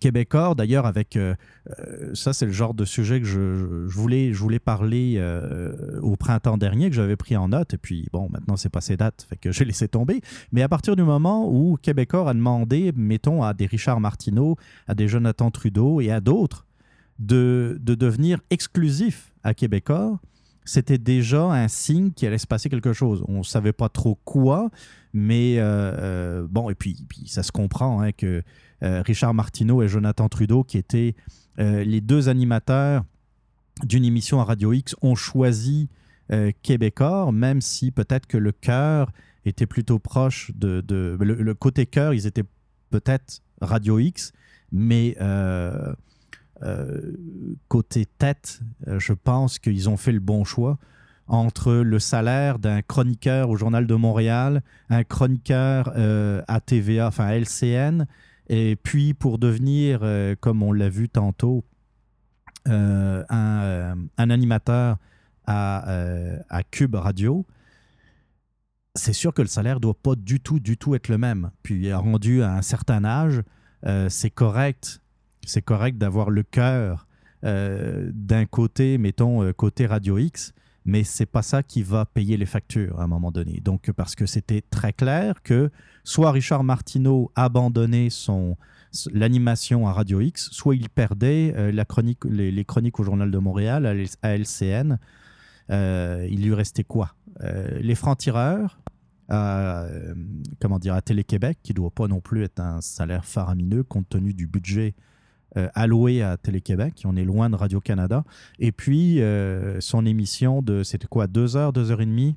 québécois, 0.00 0.54
d'ailleurs, 0.56 0.86
avec 0.86 1.16
euh, 1.16 1.34
euh, 1.78 2.14
ça, 2.14 2.32
c'est 2.32 2.46
le 2.46 2.52
genre 2.52 2.74
de 2.74 2.84
sujet 2.84 3.20
que 3.20 3.26
je, 3.26 3.38
voulais, 3.86 4.32
je 4.32 4.38
voulais 4.38 4.58
parler 4.58 5.14
euh, 5.18 6.00
au 6.00 6.16
printemps 6.16 6.58
dernier, 6.58 6.88
que 6.88 6.96
j'avais 6.96 7.16
pris 7.16 7.36
en 7.36 7.48
note. 7.48 7.74
Et 7.74 7.78
puis, 7.78 8.08
bon, 8.12 8.28
maintenant, 8.30 8.56
c'est 8.56 8.70
passé 8.70 8.96
date, 8.96 9.26
fait 9.28 9.36
que 9.36 9.52
j'ai 9.52 9.64
laissé 9.64 9.86
tomber. 9.86 10.22
Mais 10.52 10.62
à 10.62 10.68
partir 10.68 10.96
du 10.96 11.04
moment 11.04 11.48
où 11.48 11.76
Québécois 11.80 12.28
a 12.28 12.34
demandé, 12.34 12.92
mettons, 12.96 13.44
à 13.44 13.54
des 13.54 13.66
Richard 13.66 14.00
Martineau, 14.00 14.56
à 14.88 14.94
des 14.94 15.06
Jonathan 15.06 15.50
Trudeau 15.50 16.00
et 16.00 16.10
à 16.10 16.20
d'autres, 16.20 16.66
de, 17.18 17.78
de 17.80 17.94
devenir 17.94 18.40
exclusifs 18.48 19.32
à 19.44 19.52
Québécois, 19.52 20.18
c'était 20.64 20.98
déjà 20.98 21.44
un 21.44 21.68
signe 21.68 22.12
qu'il 22.12 22.28
allait 22.28 22.38
se 22.38 22.46
passer 22.46 22.70
quelque 22.70 22.94
chose. 22.94 23.22
On 23.28 23.38
ne 23.38 23.42
savait 23.42 23.72
pas 23.72 23.90
trop 23.90 24.18
quoi, 24.24 24.70
mais 25.12 25.58
bon, 26.48 26.70
et 26.70 26.74
puis, 26.74 26.96
ça 27.26 27.42
se 27.42 27.52
comprend 27.52 28.00
hein, 28.00 28.12
que 28.12 28.42
Richard 28.82 29.34
Martineau 29.34 29.82
et 29.82 29.88
Jonathan 29.88 30.28
Trudeau, 30.28 30.64
qui 30.64 30.78
étaient 30.78 31.14
euh, 31.58 31.84
les 31.84 32.00
deux 32.00 32.28
animateurs 32.28 33.04
d'une 33.84 34.04
émission 34.04 34.40
à 34.40 34.44
Radio 34.44 34.72
X, 34.72 34.94
ont 35.02 35.14
choisi 35.14 35.88
euh, 36.32 36.52
Québécois, 36.62 37.30
même 37.32 37.60
si 37.60 37.90
peut-être 37.90 38.26
que 38.26 38.38
le 38.38 38.52
cœur 38.52 39.10
était 39.44 39.66
plutôt 39.66 39.98
proche 39.98 40.52
de... 40.54 40.82
le, 41.20 41.54
côté 41.54 41.86
cœur, 41.86 42.14
ils 42.14 42.26
étaient 42.26 42.44
peut-être 42.90 43.42
Radio 43.60 43.98
X, 43.98 44.32
mais 44.70 45.16
côté 47.68 48.06
tête, 48.06 48.60
je 48.86 49.12
pense 49.14 49.58
qu'ils 49.58 49.88
ont 49.88 49.96
fait 49.96 50.12
le 50.12 50.20
bon 50.20 50.44
choix 50.44 50.78
entre 51.26 51.72
le 51.72 51.98
salaire 51.98 52.58
d'un 52.58 52.82
chroniqueur 52.82 53.48
au 53.48 53.56
Journal 53.56 53.86
de 53.86 53.94
Montréal, 53.94 54.62
un 54.90 55.04
chroniqueur 55.04 55.90
à 55.96 56.60
TVA, 56.60 57.06
enfin 57.06 57.26
à 57.26 57.38
LCN, 57.38 58.06
et 58.52 58.74
puis 58.74 59.14
pour 59.14 59.38
devenir, 59.38 60.00
euh, 60.02 60.34
comme 60.38 60.64
on 60.64 60.72
l'a 60.72 60.88
vu 60.88 61.08
tantôt, 61.08 61.64
euh, 62.68 63.22
euh, 63.30 63.94
un, 64.18 64.30
animateur 64.30 64.98
à, 65.46 66.62
Cube 66.72 66.96
Radio, 66.96 67.46
c'est 68.96 69.12
sûr 69.12 69.32
que 69.32 69.40
le 69.40 69.48
salaire 69.48 69.76
ne 69.76 69.80
doit 69.80 69.94
pas 69.94 70.16
du 70.16 70.40
tout, 70.40 70.58
du 70.58 70.76
tout 70.76 70.96
être 70.96 71.06
le 71.06 71.16
même. 71.16 71.52
Puis 71.62 71.92
rendu 71.94 72.42
à 72.42 72.52
un 72.52 72.62
certain 72.62 73.04
âge, 73.04 73.40
c'est 74.08 74.30
correct. 74.30 75.00
C'est 75.46 75.62
correct 75.62 75.96
d'avoir 75.96 76.30
le 76.30 76.42
cœur 76.42 77.06
d'un 77.42 78.46
côté, 78.46 78.98
mettons, 78.98 79.52
côté 79.52 79.86
Radio 79.86 80.18
X, 80.18 80.52
mais 80.84 81.04
c'est 81.04 81.26
pas 81.26 81.42
ça 81.42 81.62
qui 81.62 81.82
va 81.82 82.04
payer 82.04 82.36
les 82.36 82.46
factures 82.46 83.00
à 83.00 83.04
un 83.04 83.08
moment 83.08 83.30
donné. 83.30 83.60
Donc, 83.60 83.90
parce 83.92 84.14
que 84.14 84.26
c'était 84.26 84.60
très 84.60 84.92
clair 84.92 85.42
que 85.42 85.70
soit 86.04 86.32
Richard 86.32 86.64
Martineau 86.64 87.30
abandonnait 87.34 88.10
son 88.10 88.56
l'animation 89.12 89.86
à 89.86 89.92
Radio 89.92 90.20
X, 90.20 90.50
soit 90.50 90.74
il 90.74 90.88
perdait 90.88 91.54
euh, 91.56 91.84
chronique, 91.84 92.24
les, 92.24 92.64
chroniques 92.64 92.98
au 93.00 93.04
Journal 93.04 93.30
de 93.30 93.38
Montréal, 93.38 93.86
à 94.22 94.36
LCN. 94.36 94.98
Euh, 95.70 96.26
il 96.30 96.44
lui 96.44 96.54
restait 96.54 96.84
quoi? 96.84 97.14
Euh, 97.42 97.78
Les 97.80 97.94
francs-tireurs, 97.94 98.80
comment 99.28 100.78
dire, 100.80 100.94
à 100.94 101.02
Télé-Québec, 101.02 101.58
qui 101.62 101.72
ne 101.72 101.76
doit 101.76 101.90
pas 101.90 102.08
non 102.08 102.20
plus 102.20 102.42
être 102.42 102.60
un 102.60 102.80
salaire 102.80 103.24
faramineux 103.24 103.84
compte 103.84 104.08
tenu 104.08 104.34
du 104.34 104.46
budget 104.46 104.94
alloué 105.74 106.22
à 106.22 106.36
Télé-Québec. 106.36 107.02
On 107.04 107.16
est 107.16 107.24
loin 107.24 107.48
de 107.48 107.54
Radio-Canada. 107.54 108.24
Et 108.58 108.72
puis, 108.72 109.20
son 109.78 110.04
émission 110.04 110.62
de, 110.62 110.82
c'était 110.82 111.06
quoi, 111.06 111.28
deux 111.28 111.56
heures, 111.56 111.72
deux 111.72 111.92
heures 111.92 112.00
et 112.00 112.06
demie 112.06 112.34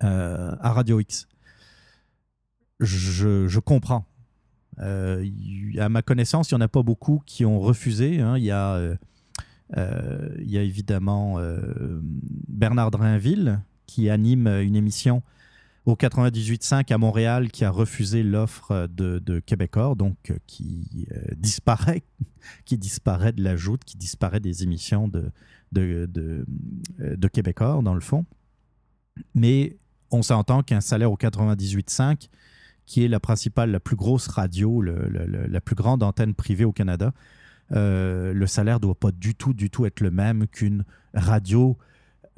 à 0.00 0.72
Radio 0.72 1.00
X 1.00 1.26
je, 2.80 3.58
comprends. 3.58 4.04
Euh, 4.80 5.24
à 5.78 5.88
ma 5.88 6.02
connaissance, 6.02 6.50
il 6.50 6.54
n'y 6.54 6.58
en 6.58 6.64
a 6.64 6.68
pas 6.68 6.82
beaucoup 6.82 7.22
qui 7.26 7.44
ont 7.44 7.60
refusé. 7.60 8.20
Hein. 8.20 8.36
Il, 8.38 8.44
y 8.44 8.50
a, 8.50 8.74
euh, 8.74 8.96
euh, 9.76 10.28
il 10.38 10.50
y 10.50 10.58
a 10.58 10.62
évidemment 10.62 11.38
Bernard 12.48 12.90
Drainville 12.90 13.60
qui 13.86 14.10
anime 14.10 14.48
une 14.48 14.76
émission 14.76 15.22
au 15.86 15.94
98.5 15.94 16.92
à 16.92 16.98
Montréal 16.98 17.50
qui 17.52 17.64
a 17.64 17.70
refusé 17.70 18.24
l'offre 18.24 18.88
de, 18.88 19.38
Québecor, 19.38 19.94
donc 19.94 20.34
qui 20.46 21.06
disparaît, 21.36 22.02
qui 22.64 22.76
disparaît 22.76 23.32
de 23.32 23.42
la 23.42 23.56
joute, 23.56 23.84
qui 23.84 23.96
disparaît 23.96 24.40
des 24.40 24.64
émissions 24.64 25.06
de, 25.06 25.30
de, 25.72 26.06
de, 26.12 26.44
de 26.98 27.28
Québecor, 27.28 27.84
dans 27.84 27.94
le 27.94 28.00
fond. 28.00 28.26
Mais 29.34 29.76
on 30.10 30.22
s'entend 30.22 30.62
qu'un 30.62 30.80
salaire 30.80 31.10
au 31.10 31.16
98.5, 31.16 32.28
qui 32.86 33.04
est 33.04 33.08
la 33.08 33.20
principale, 33.20 33.70
la 33.70 33.80
plus 33.80 33.96
grosse 33.96 34.28
radio, 34.28 34.80
la 34.80 35.60
plus 35.60 35.74
grande 35.74 36.02
antenne 36.02 36.34
privée 36.34 36.64
au 36.64 36.72
Canada, 36.72 37.12
euh, 37.72 38.32
le 38.32 38.46
salaire 38.46 38.76
ne 38.76 38.82
doit 38.82 38.94
pas 38.94 39.10
du 39.10 39.34
tout, 39.34 39.52
du 39.52 39.70
tout 39.70 39.86
être 39.86 40.00
le 40.00 40.10
même 40.10 40.46
qu'une 40.46 40.84
radio 41.14 41.76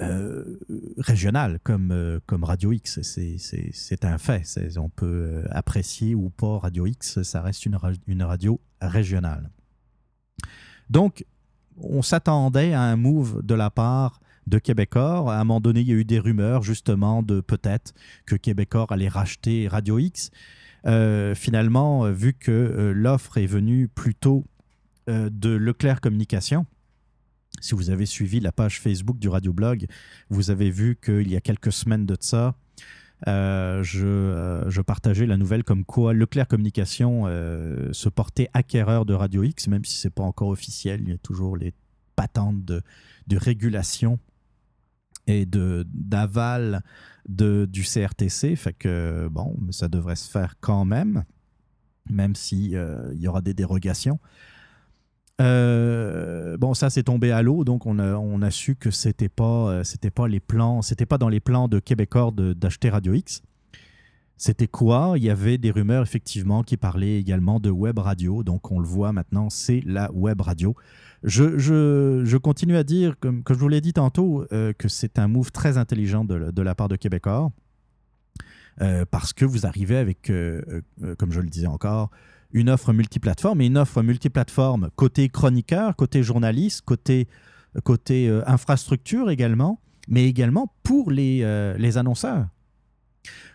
euh, 0.00 0.58
régionale 0.96 1.58
comme, 1.62 1.90
euh, 1.92 2.18
comme 2.26 2.44
Radio 2.44 2.72
X. 2.72 3.00
C'est 3.02 4.04
un 4.04 4.18
fait. 4.18 4.44
On 4.78 4.88
peut 4.88 5.44
apprécier 5.50 6.14
ou 6.14 6.30
pas 6.30 6.58
Radio 6.58 6.86
X, 6.86 7.22
ça 7.22 7.42
reste 7.42 7.66
une, 7.66 7.78
une 8.06 8.22
radio 8.22 8.60
régionale. 8.80 9.50
Donc, 10.88 11.26
on 11.76 12.00
s'attendait 12.00 12.72
à 12.72 12.82
un 12.82 12.96
move 12.96 13.44
de 13.44 13.54
la 13.54 13.70
part 13.70 14.20
de 14.48 14.58
Québecor. 14.58 15.30
À 15.30 15.36
un 15.36 15.44
moment 15.44 15.60
donné, 15.60 15.80
il 15.80 15.88
y 15.88 15.92
a 15.92 15.96
eu 15.96 16.04
des 16.04 16.18
rumeurs 16.18 16.62
justement 16.62 17.22
de 17.22 17.40
peut-être 17.40 17.92
que 18.26 18.36
Québecor 18.36 18.90
allait 18.90 19.08
racheter 19.08 19.68
Radio 19.68 19.98
X. 19.98 20.30
Euh, 20.86 21.34
finalement, 21.34 22.06
euh, 22.06 22.12
vu 22.12 22.32
que 22.32 22.50
euh, 22.50 22.92
l'offre 22.92 23.38
est 23.38 23.46
venue 23.46 23.88
plutôt 23.88 24.44
de 25.10 25.48
Leclerc 25.48 26.02
Communication, 26.02 26.66
si 27.62 27.74
vous 27.74 27.88
avez 27.88 28.04
suivi 28.04 28.40
la 28.40 28.52
page 28.52 28.78
Facebook 28.78 29.18
du 29.18 29.30
Radio 29.30 29.54
Blog, 29.54 29.86
vous 30.28 30.50
avez 30.50 30.68
vu 30.70 30.98
qu'il 31.02 31.30
y 31.30 31.34
a 31.34 31.40
quelques 31.40 31.72
semaines 31.72 32.04
de 32.04 32.14
ça, 32.20 32.54
je, 33.24 34.80
partageais 34.82 35.24
la 35.24 35.38
nouvelle 35.38 35.64
comme 35.64 35.86
quoi 35.86 36.12
Leclerc 36.12 36.46
Communication 36.46 37.24
se 37.24 38.08
portait 38.10 38.50
acquéreur 38.52 39.06
de 39.06 39.14
Radio 39.14 39.44
X, 39.44 39.68
même 39.68 39.86
si 39.86 39.96
ce 39.96 40.08
n'est 40.08 40.12
pas 40.12 40.24
encore 40.24 40.48
officiel, 40.48 41.00
il 41.00 41.08
y 41.08 41.14
a 41.14 41.16
toujours 41.16 41.56
les 41.56 41.72
patentes 42.14 42.62
de 42.66 42.82
régulation 43.30 44.18
et 45.28 45.46
d'aval 45.46 46.82
du 47.28 47.82
CRTC. 47.82 48.56
Fait 48.56 48.72
que, 48.72 49.28
bon, 49.30 49.56
ça 49.70 49.88
devrait 49.88 50.16
se 50.16 50.28
faire 50.28 50.54
quand 50.60 50.84
même, 50.84 51.24
même 52.10 52.34
s'il 52.34 52.74
euh, 52.74 53.14
y 53.14 53.28
aura 53.28 53.42
des 53.42 53.54
dérogations. 53.54 54.18
Euh, 55.40 56.56
bon, 56.56 56.74
ça 56.74 56.90
c'est 56.90 57.04
tombé 57.04 57.30
à 57.30 57.42
l'eau, 57.42 57.62
donc 57.62 57.86
on 57.86 58.00
a, 58.00 58.16
on 58.16 58.42
a 58.42 58.50
su 58.50 58.74
que 58.74 58.90
c'était 58.90 59.28
pas, 59.28 59.70
euh, 59.70 59.84
c'était 59.84 60.10
pas 60.10 60.26
les 60.26 60.40
plans, 60.40 60.82
c'était 60.82 61.06
pas 61.06 61.18
dans 61.18 61.28
les 61.28 61.38
plans 61.38 61.68
de 61.68 61.78
Québecor 61.78 62.32
d'acheter 62.32 62.90
Radio 62.90 63.14
X. 63.14 63.42
C'était 64.36 64.66
quoi? 64.66 65.14
Il 65.16 65.22
y 65.22 65.30
avait 65.30 65.58
des 65.58 65.70
rumeurs 65.70 66.02
effectivement 66.02 66.62
qui 66.62 66.76
parlaient 66.76 67.18
également 67.20 67.60
de 67.60 67.70
web 67.70 67.98
radio, 67.98 68.42
donc 68.42 68.70
on 68.72 68.80
le 68.80 68.86
voit 68.86 69.12
maintenant, 69.12 69.48
c'est 69.48 69.80
la 69.84 70.10
web 70.12 70.40
radio. 70.40 70.74
Je, 71.22 72.36
continue 72.36 72.76
à 72.76 72.84
dire, 72.84 73.18
comme, 73.18 73.42
je 73.48 73.54
vous 73.54 73.68
l'ai 73.68 73.80
dit 73.80 73.92
tantôt, 73.92 74.44
euh, 74.52 74.72
que 74.72 74.88
c'est 74.88 75.18
un 75.18 75.28
move 75.28 75.50
très 75.52 75.78
intelligent 75.78 76.24
de, 76.24 76.62
la 76.62 76.74
part 76.74 76.88
de 76.88 76.96
Québécois. 76.96 77.50
Euh, 78.80 79.04
parce 79.10 79.32
que 79.32 79.44
vous 79.44 79.66
arrivez 79.66 79.96
avec, 79.96 80.30
euh, 80.30 80.62
comme 81.18 81.32
je 81.32 81.40
le 81.40 81.48
disais 81.48 81.66
encore, 81.66 82.10
une 82.52 82.70
offre 82.70 82.92
multiplateforme 82.92 83.60
et 83.60 83.66
une 83.66 83.76
offre 83.76 84.02
multiplateforme 84.02 84.90
côté 84.94 85.28
chroniqueur, 85.28 85.96
côté 85.96 86.22
journaliste, 86.22 86.82
côté, 86.84 87.26
infrastructure 88.46 89.30
également, 89.30 89.80
mais 90.06 90.26
également 90.26 90.72
pour 90.84 91.10
les 91.10 91.42
annonceurs. 91.96 92.46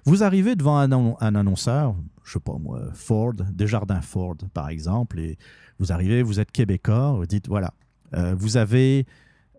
Vous 0.06 0.24
arrivez 0.24 0.56
devant 0.56 0.77
un, 0.77 1.36
annonceur, 1.36 1.96
je 2.24 2.34
sais 2.34 2.39
pas 2.39 2.58
moi, 2.60 2.82
Ford, 2.94 3.34
Desjardins 3.51 4.01
Ford 4.01 4.38
par 4.53 4.70
exemple, 4.70 5.20
et 5.20 5.38
vous 5.80 5.92
arrivez, 5.94 6.24
vous 6.24 6.39
êtes 6.39 6.51
québécois, 6.51 7.13
vous 7.13 7.25
dites 7.25 7.48
voilà, 7.48 7.74
euh, 8.13 8.36
vous 8.38 8.58
avez, 8.58 9.06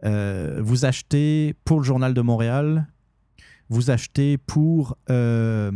euh, 0.04 0.60
vous 0.62 0.84
achetez 0.84 1.54
pour 1.64 1.78
le 1.78 1.84
journal 1.84 2.12
de 2.12 2.20
Montréal, 2.20 2.86
vous 3.70 3.90
achetez 3.90 4.36
pour, 4.36 4.98
euh, 5.08 5.72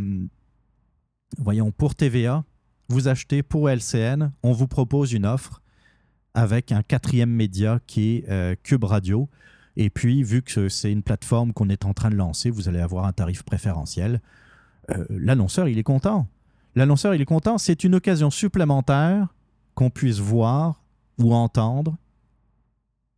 voyons, 1.38 1.70
pour 1.72 1.94
TVA, 1.94 2.44
vous 2.90 3.08
achetez 3.08 3.42
pour 3.42 3.70
LCN, 3.70 4.32
on 4.42 4.52
vous 4.52 4.68
propose 4.68 5.14
une 5.14 5.24
offre 5.24 5.62
avec 6.34 6.72
un 6.72 6.82
quatrième 6.82 7.30
média 7.30 7.80
qui 7.86 8.16
est 8.26 8.62
Cube 8.62 8.84
Radio. 8.84 9.28
Et 9.78 9.88
puis, 9.88 10.22
vu 10.22 10.42
que 10.42 10.68
c'est 10.68 10.92
une 10.92 11.02
plateforme 11.02 11.54
qu'on 11.54 11.70
est 11.70 11.86
en 11.86 11.94
train 11.94 12.10
de 12.10 12.16
lancer, 12.16 12.50
vous 12.50 12.68
allez 12.68 12.80
avoir 12.80 13.06
un 13.06 13.12
tarif 13.12 13.42
préférentiel. 13.44 14.20
L'annonceur, 15.08 15.68
il 15.68 15.78
est 15.78 15.82
content. 15.84 16.26
L'annonceur, 16.74 17.14
il 17.14 17.20
est 17.20 17.26
content. 17.26 17.58
C'est 17.58 17.84
une 17.84 17.94
occasion 17.94 18.30
supplémentaire 18.30 19.34
qu'on 19.74 19.90
puisse 19.90 20.18
voir 20.18 20.82
ou 21.18 21.34
entendre 21.34 21.96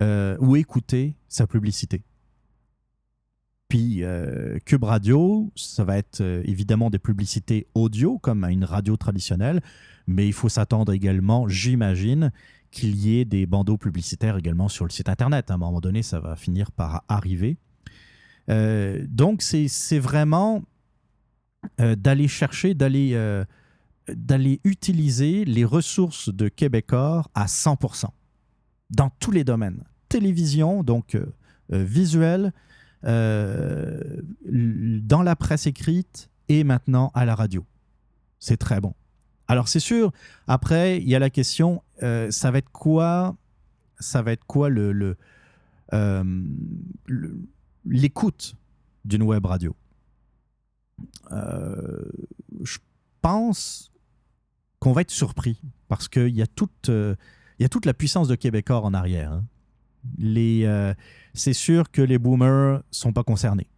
euh, 0.02 0.36
ou 0.40 0.56
écouter 0.56 1.14
sa 1.28 1.46
publicité. 1.46 2.02
Puis 3.68 4.02
euh, 4.02 4.58
Cube 4.64 4.84
Radio, 4.84 5.52
ça 5.56 5.84
va 5.84 5.98
être 5.98 6.22
euh, 6.22 6.42
évidemment 6.46 6.88
des 6.88 6.98
publicités 6.98 7.66
audio 7.74 8.18
comme 8.18 8.42
à 8.42 8.50
une 8.50 8.64
radio 8.64 8.96
traditionnelle, 8.96 9.60
mais 10.06 10.26
il 10.26 10.32
faut 10.32 10.48
s'attendre 10.48 10.92
également, 10.92 11.48
j'imagine, 11.48 12.32
qu'il 12.70 12.96
y 12.96 13.18
ait 13.18 13.24
des 13.24 13.46
bandeaux 13.46 13.76
publicitaires 13.76 14.36
également 14.36 14.68
sur 14.68 14.84
le 14.84 14.90
site 14.90 15.08
Internet. 15.08 15.50
À 15.50 15.54
un 15.54 15.58
moment 15.58 15.80
donné, 15.80 16.02
ça 16.02 16.20
va 16.20 16.36
finir 16.36 16.72
par 16.72 17.04
arriver. 17.08 17.56
donc, 18.48 19.42
c'est 19.42 19.98
vraiment 19.98 20.62
d'aller 21.78 22.28
chercher, 22.28 22.74
d'aller 22.74 23.14
d'aller 24.14 24.60
utiliser 24.64 25.44
les 25.44 25.64
ressources 25.64 26.32
de 26.32 26.48
Québecor 26.48 27.30
à 27.34 27.46
100%, 27.46 28.06
dans 28.90 29.10
tous 29.20 29.30
les 29.30 29.44
domaines. 29.44 29.84
Télévision, 30.08 30.82
donc 30.82 31.14
euh, 31.14 31.26
euh, 31.72 31.84
visuel, 31.84 32.52
euh, 33.04 34.20
dans 34.44 35.22
la 35.22 35.36
presse 35.36 35.66
écrite 35.66 36.30
et 36.48 36.64
maintenant 36.64 37.10
à 37.14 37.24
la 37.24 37.34
radio. 37.34 37.64
C'est 38.38 38.56
très 38.56 38.80
bon. 38.80 38.94
Alors 39.48 39.68
c'est 39.68 39.80
sûr, 39.80 40.12
après, 40.46 40.98
il 40.98 41.08
y 41.08 41.14
a 41.14 41.18
la 41.18 41.30
question, 41.30 41.82
ça 42.00 42.50
va 42.50 42.58
être 42.58 42.70
quoi 42.70 43.36
ça 43.98 44.22
va 44.22 44.32
être 44.32 44.44
quoi 44.46 44.68
le, 44.70 45.16
l'écoute 47.84 48.56
d'une 49.04 49.22
web 49.22 49.44
radio? 49.46 49.76
Je 51.30 52.78
pense 53.20 53.90
qu'on 54.80 54.92
va 54.92 55.02
être 55.02 55.10
surpris 55.10 55.60
parce 55.88 56.08
qu'il 56.08 56.34
y, 56.34 56.42
a 56.42 56.46
toute, 56.46 56.88
euh, 56.88 57.14
y 57.58 57.68
toute 57.68 57.86
la 57.86 57.94
puissance 57.94 58.28
de 58.28 58.34
Québécois 58.34 58.80
en 58.80 58.94
arrière. 58.94 59.32
Hein. 59.32 59.44
Euh, 60.24 60.94
c'est 61.34 61.52
sûr 61.52 61.90
que 61.90 62.00
les 62.00 62.18
boomers 62.18 62.82
sont 62.90 63.12
pas 63.12 63.22
concernés. 63.22 63.68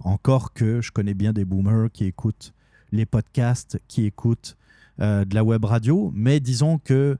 Encore 0.00 0.52
que 0.52 0.80
je 0.80 0.90
connais 0.90 1.14
bien 1.14 1.32
des 1.32 1.44
boomers 1.44 1.90
qui 1.92 2.04
écoutent 2.04 2.52
les 2.90 3.06
podcasts, 3.06 3.80
qui 3.86 4.04
écoutent 4.04 4.56
euh, 5.00 5.24
de 5.24 5.34
la 5.34 5.44
web 5.44 5.64
radio, 5.64 6.10
mais 6.14 6.40
disons 6.40 6.78
que 6.78 7.18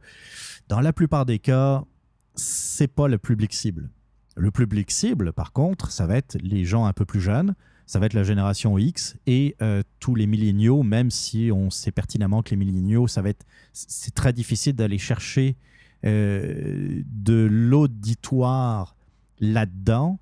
dans 0.68 0.80
la 0.80 0.92
plupart 0.92 1.26
des 1.26 1.38
cas, 1.38 1.84
c'est 2.34 2.88
pas 2.88 3.08
le 3.08 3.18
public 3.18 3.52
cible. 3.52 3.90
Le 4.37 4.50
public 4.50 4.90
cible, 4.90 5.32
par 5.32 5.52
contre, 5.52 5.90
ça 5.90 6.06
va 6.06 6.16
être 6.16 6.37
les 6.42 6.64
gens 6.64 6.87
un 6.87 6.92
peu 6.92 7.04
plus 7.04 7.20
jeunes, 7.20 7.54
ça 7.87 7.99
va 7.99 8.06
être 8.06 8.14
la 8.14 8.22
génération 8.22 8.78
X 8.78 9.16
et 9.26 9.56
euh, 9.62 9.82
tous 9.99 10.14
les 10.14 10.26
milléniaux, 10.26 10.82
même 10.82 11.10
si 11.10 11.50
on 11.52 11.70
sait 11.70 11.90
pertinemment 11.90 12.42
que 12.42 12.50
les 12.50 12.56
milléniaux, 12.56 13.08
ça 13.08 13.22
va 13.22 13.30
être, 13.30 13.44
c'est 13.72 14.14
très 14.14 14.32
difficile 14.32 14.75
d'aller 14.75 14.99
chercher 14.99 15.56
euh, 16.04 17.02
de 17.06 17.49
l'auditoire 17.50 18.96
là-dedans, 19.38 20.20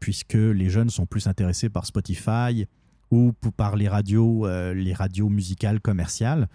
puisque 0.00 0.34
les 0.34 0.68
jeunes 0.70 0.90
sont 0.90 1.06
plus 1.06 1.28
intéressés 1.28 1.68
par 1.68 1.86
Spotify 1.86 2.66
ou 3.12 3.32
par 3.56 3.76
les 3.76 3.88
radios, 3.88 4.48
les 4.72 4.92
radios 4.92 5.28
musicales 5.28 5.80
commerciales. 5.80 6.48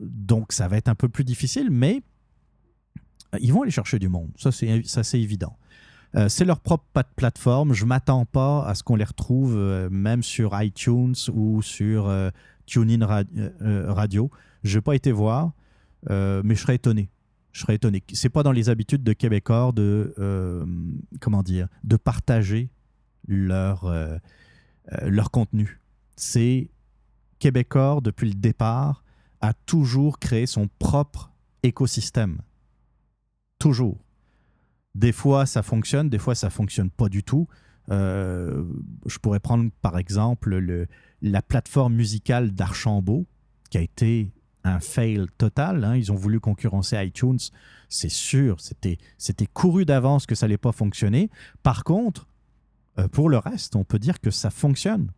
donc 0.00 0.52
ça 0.52 0.68
va 0.68 0.76
être 0.76 0.88
un 0.88 0.94
peu 0.94 1.08
plus 1.08 1.24
difficile, 1.24 1.70
mais 1.70 2.02
ils 3.40 3.52
vont 3.52 3.62
aller 3.62 3.72
chercher 3.72 3.98
du 3.98 4.08
monde, 4.08 4.30
ça 4.36 4.52
c'est 4.52 5.20
évident. 5.20 5.56
Euh, 6.16 6.28
c'est 6.28 6.44
leur 6.44 6.60
propre 6.60 6.84
plateforme. 7.16 7.74
Je 7.74 7.84
m'attends 7.84 8.24
pas 8.24 8.64
à 8.64 8.74
ce 8.74 8.82
qu'on 8.82 8.96
les 8.96 9.04
retrouve 9.04 9.56
euh, 9.56 9.88
même 9.90 10.22
sur 10.22 10.60
iTunes 10.60 11.14
ou 11.32 11.62
sur 11.62 12.08
euh, 12.08 12.30
TuneIn 12.66 13.04
Radio. 13.60 14.30
Je 14.62 14.78
n'ai 14.78 14.82
pas 14.82 14.94
été 14.94 15.12
voir, 15.12 15.52
mais 16.08 16.54
je 16.54 16.60
serais 16.60 16.76
étonné. 16.76 17.08
Je 17.52 17.60
serais 17.60 17.74
étonné. 17.74 18.02
C'est 18.12 18.28
pas 18.28 18.42
dans 18.42 18.52
les 18.52 18.68
habitudes 18.68 19.02
de 19.02 19.12
Québécois 19.12 19.72
de 19.74 20.14
comment 21.20 21.42
dire 21.42 21.68
de 21.84 21.96
partager 21.96 22.70
leur 23.28 23.92
leur 25.02 25.30
contenu. 25.30 25.80
C'est 26.16 26.70
Québécois 27.38 28.00
depuis 28.02 28.28
le 28.28 28.34
départ 28.34 29.04
a 29.40 29.52
toujours 29.52 30.18
créé 30.18 30.46
son 30.46 30.68
propre 30.78 31.32
écosystème. 31.62 32.38
Toujours. 33.58 33.98
Des 34.94 35.12
fois, 35.12 35.46
ça 35.46 35.62
fonctionne, 35.62 36.08
des 36.08 36.18
fois, 36.18 36.34
ça 36.34 36.50
fonctionne 36.50 36.90
pas 36.90 37.08
du 37.08 37.22
tout. 37.22 37.46
Euh, 37.90 38.64
je 39.06 39.18
pourrais 39.18 39.40
prendre 39.40 39.70
par 39.80 39.96
exemple 39.96 40.56
le, 40.56 40.86
la 41.22 41.42
plateforme 41.42 41.94
musicale 41.94 42.52
d'Archambault, 42.52 43.26
qui 43.70 43.78
a 43.78 43.80
été 43.80 44.32
un 44.64 44.80
fail 44.80 45.26
total. 45.38 45.84
Hein. 45.84 45.96
Ils 45.96 46.12
ont 46.12 46.16
voulu 46.16 46.40
concurrencer 46.40 47.02
iTunes. 47.02 47.38
C'est 47.88 48.10
sûr, 48.10 48.58
c'était 48.60 49.46
couru 49.52 49.84
d'avance 49.84 50.26
que 50.26 50.34
ça 50.34 50.46
n'allait 50.46 50.58
pas 50.58 50.72
fonctionner. 50.72 51.30
Par 51.62 51.84
contre, 51.84 52.27
euh, 52.98 53.08
pour 53.08 53.28
le 53.28 53.38
reste, 53.38 53.76
on 53.76 53.84
peut 53.84 53.98
dire 53.98 54.20
que 54.20 54.30
ça 54.30 54.50
fonctionne. 54.50 55.12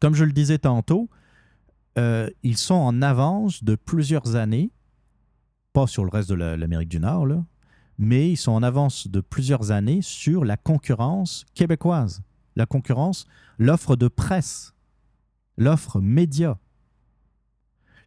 Comme 0.00 0.14
je 0.14 0.24
le 0.24 0.32
disais 0.32 0.58
tantôt, 0.58 1.08
euh, 1.98 2.28
ils 2.42 2.56
sont 2.56 2.74
en 2.74 3.02
avance 3.02 3.64
de 3.64 3.74
plusieurs 3.74 4.36
années, 4.36 4.70
pas 5.72 5.86
sur 5.86 6.04
le 6.04 6.10
reste 6.10 6.28
de 6.28 6.34
l'Amérique 6.34 6.88
du 6.88 7.00
Nord, 7.00 7.28
mais 7.98 8.30
ils 8.30 8.36
sont 8.36 8.52
en 8.52 8.62
avance 8.62 9.08
de 9.08 9.20
plusieurs 9.20 9.70
années 9.70 10.02
sur 10.02 10.44
la 10.44 10.56
concurrence 10.56 11.44
québécoise. 11.54 12.22
La 12.56 12.66
concurrence, 12.66 13.26
l'offre 13.58 13.96
de 13.96 14.08
presse, 14.08 14.74
l'offre 15.56 16.00
média. 16.00 16.58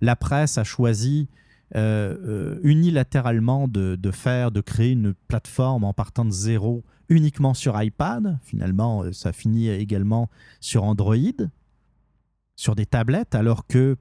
La 0.02 0.16
presse 0.16 0.58
a 0.58 0.64
choisi 0.64 1.30
euh, 1.76 2.60
unilatéralement 2.64 3.68
de, 3.68 4.12
faire, 4.12 4.52
de 4.52 4.62
créer 4.62 4.92
une 4.92 5.14
plateforme 5.14 5.84
en 5.84 5.94
partant 5.94 6.26
de 6.26 6.32
zéro 6.32 6.84
uniquement 7.10 7.54
sur 7.54 7.82
iPad. 7.82 8.38
Finalement, 8.44 9.04
euh, 9.04 9.14
ça 9.14 9.32
finit 9.32 9.70
également 9.70 10.30
sur 10.60 10.84
Android, 10.84 11.18
sur 12.56 12.76
des 12.76 12.86
tablettes, 12.86 13.36
alors 13.36 13.68
que 13.68 13.98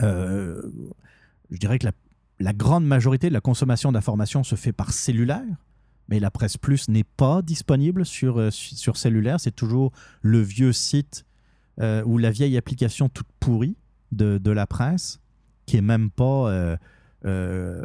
je 0.00 1.56
dirais 1.58 1.78
que 1.78 1.88
la, 2.38 2.52
grande 2.52 2.86
majorité 2.86 3.28
de 3.28 3.34
la 3.34 3.40
consommation 3.40 3.92
d'informations 3.92 4.44
se 4.44 4.54
fait 4.54 4.72
par 4.72 4.92
cellulaire, 4.92 5.44
mais 6.08 6.20
la 6.20 6.30
Presse 6.30 6.56
Plus 6.56 6.88
n'est 6.88 7.04
pas 7.04 7.42
disponible 7.42 8.06
sur, 8.06 8.38
euh, 8.38 8.50
sur 8.50 8.96
cellulaire. 8.96 9.40
C'est 9.40 9.54
toujours 9.54 9.92
le 10.22 10.40
vieux 10.40 10.72
site 10.72 11.24
euh, 11.80 12.02
ou 12.04 12.18
la 12.18 12.30
vieille 12.30 12.56
application 12.56 13.08
toute 13.08 13.28
pourrie 13.40 13.76
de, 14.12 14.38
de 14.38 14.50
la 14.50 14.66
presse 14.66 15.20
qui 15.66 15.76
est 15.76 15.82
même 15.82 16.10
pas 16.10 16.76
euh, 17.24 17.84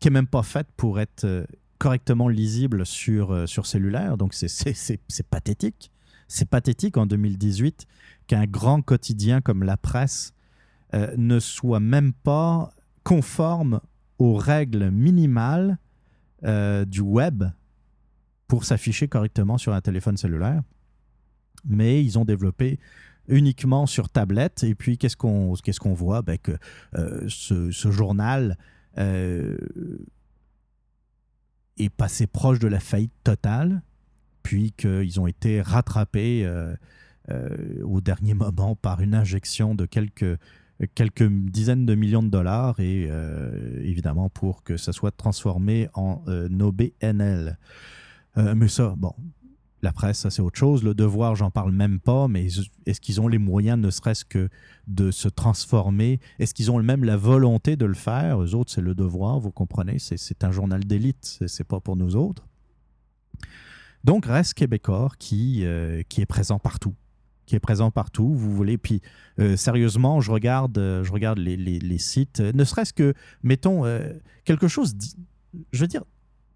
qui 0.00 0.10
même 0.10 0.26
pas 0.26 0.42
faite 0.42 0.68
pour 0.76 0.98
être 0.98 1.46
correctement 1.78 2.28
lisible 2.28 2.84
sur, 2.84 3.48
sur 3.48 3.66
cellulaire. 3.66 4.16
Donc 4.16 4.34
c'est 4.34 5.22
pathétique. 5.30 5.90
C'est 6.26 6.48
pathétique 6.48 6.96
en 6.96 7.06
2018 7.06 7.86
qu'un 8.26 8.44
grand 8.44 8.82
quotidien 8.82 9.40
comme 9.40 9.62
la 9.62 9.76
presse 9.76 10.34
ne 10.92 11.38
soit 11.38 11.80
même 11.80 12.12
pas 12.12 12.72
conforme 13.04 13.80
aux 14.18 14.34
règles 14.34 14.90
minimales 14.90 15.78
euh, 16.44 16.84
du 16.84 17.00
web 17.00 17.44
pour 18.46 18.64
s'afficher 18.64 19.08
correctement 19.08 19.58
sur 19.58 19.72
un 19.72 19.80
téléphone 19.80 20.16
cellulaire. 20.16 20.62
Mais 21.64 22.04
ils 22.04 22.18
ont 22.18 22.24
développé 22.24 22.78
uniquement 23.26 23.86
sur 23.86 24.08
tablette. 24.08 24.62
Et 24.62 24.74
puis, 24.74 24.98
qu'est-ce 24.98 25.16
qu'on 25.16 25.54
qu'est-ce 25.54 25.88
voit? 25.88 26.22
Ben 26.22 26.38
Que 26.38 26.52
euh, 26.96 27.24
ce, 27.28 27.90
journal 27.90 28.56
euh, 28.98 29.56
est 31.78 31.90
passé 31.90 32.26
proche 32.26 32.58
de 32.58 32.68
la 32.68 32.80
faillite 32.80 33.12
totale, 33.24 33.82
puis 34.42 34.72
qu'ils 34.72 35.20
ont 35.20 35.26
été 35.26 35.60
rattrapés 35.60 36.48
au 37.84 38.00
dernier 38.00 38.34
moment 38.34 38.74
par 38.74 39.00
une 39.00 39.14
injection 39.14 39.74
de 39.74 39.84
quelques 39.84 40.38
quelques 40.94 41.28
dizaines 41.28 41.86
de 41.86 41.94
millions 41.94 42.22
de 42.22 42.28
dollars 42.28 42.78
et 42.80 43.08
euh, 43.10 43.82
évidemment 43.82 44.28
pour 44.28 44.62
que 44.62 44.76
ça 44.76 44.92
soit 44.92 45.10
transformé 45.10 45.88
en 45.94 46.22
euh, 46.28 46.48
OBNL. 46.60 47.58
Euh, 48.36 48.54
mais 48.54 48.68
ça, 48.68 48.94
bon, 48.96 49.12
La 49.80 49.92
presse, 49.92 50.18
ça 50.18 50.30
c'est 50.30 50.42
autre 50.42 50.58
chose. 50.58 50.82
Le 50.82 50.94
devoir, 50.94 51.36
j'en 51.36 51.50
parle 51.50 51.72
même 51.72 52.00
pas, 52.00 52.26
mais 52.26 52.48
est-ce 52.86 53.00
qu'ils 53.00 53.20
ont 53.20 53.28
les 53.28 53.38
moyens, 53.38 53.78
ne 53.78 53.90
serait-ce 53.90 54.24
que 54.24 54.48
de 54.86 55.10
se 55.10 55.28
transformer? 55.28 56.18
Est-ce 56.38 56.52
qu'ils 56.52 56.70
ont 56.70 56.82
même 56.82 57.04
la 57.04 57.16
volonté 57.16 57.76
de 57.76 57.86
le 57.86 57.94
faire? 57.94 58.42
Eux 58.42 58.54
autres, 58.54 58.72
c'est 58.72 58.80
le 58.80 58.94
devoir, 58.94 59.38
vous 59.38 59.52
comprenez? 59.52 59.98
C'est 59.98 60.44
un 60.44 60.50
journal 60.50 60.84
d'élite, 60.84 61.38
c'est 61.46 61.66
pas 61.66 61.80
pour 61.80 61.96
nous 61.96 62.16
autres. 62.16 62.48
Donc, 64.04 64.26
reste 64.26 64.54
Québécois 64.54 65.10
qui, 65.18 65.64
euh, 65.64 66.02
qui 66.08 66.20
est 66.20 66.26
présent 66.26 66.58
partout 66.58 66.94
qui 67.46 67.56
est 67.56 67.60
présent 67.60 67.90
partout. 67.90 68.34
Vous 68.34 68.54
voulez, 68.54 68.76
puis 68.76 69.00
euh, 69.40 69.56
sérieusement, 69.56 70.20
je 70.20 70.30
regarde, 70.30 70.76
euh, 70.76 71.02
je 71.02 71.10
regarde 71.10 71.38
les, 71.38 71.56
les, 71.56 71.78
les, 71.78 71.98
ne 72.52 72.64
serait-ce 72.64 72.92
que, 72.92 73.14
mettons, 73.42 73.84
quelque 74.44 74.68
chose, 74.68 74.94
je 75.72 75.80
veux 75.80 75.86
dire, 75.86 76.04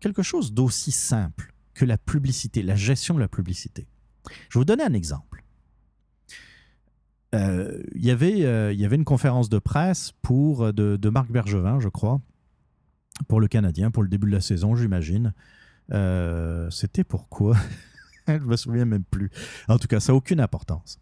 quelque 0.00 0.22
chose 0.22 0.52
d'aussi 0.52 0.92
simple 0.92 1.51
que 1.74 1.84
la 1.84 1.98
publicité, 1.98 2.62
la 2.62 2.76
gestion 2.76 3.14
de 3.14 3.20
la 3.20 3.28
publicité. 3.28 3.86
Je 4.48 4.58
vais 4.58 4.60
vous 4.60 4.64
donner 4.64 4.84
un 4.84 4.94
exemple. 4.94 5.42
Euh, 7.34 7.82
y 7.94 8.10
avait, 8.10 8.44
euh, 8.44 8.72
il 8.72 8.80
y 8.80 8.84
avait 8.84 8.96
une 8.96 9.04
conférence 9.04 9.48
de 9.48 9.58
presse 9.58 10.12
pour, 10.22 10.64
euh, 10.64 10.72
de, 10.72 11.08
Marc 11.08 11.30
Bergevin, 11.30 11.80
je 11.80 11.88
crois, 11.88 12.20
pour 13.28 13.40
le 13.40 13.48
Canadien, 13.48 13.90
pour 13.90 14.02
le 14.02 14.08
début 14.08 14.26
de 14.26 14.34
la 14.34 14.40
saison, 14.40 14.74
j'imagine. 14.74 15.32
C'était 16.70 17.04
pourquoi 17.04 17.56
Je 18.28 18.44
me 18.44 18.56
souviens 18.56 18.84
même 18.84 19.04
plus. 19.04 19.30
En 19.68 19.78
tout 19.78 19.88
cas, 19.88 20.00
ça 20.00 20.12
n'a 20.12 20.16
aucune 20.16 20.40
importance. 20.40 20.98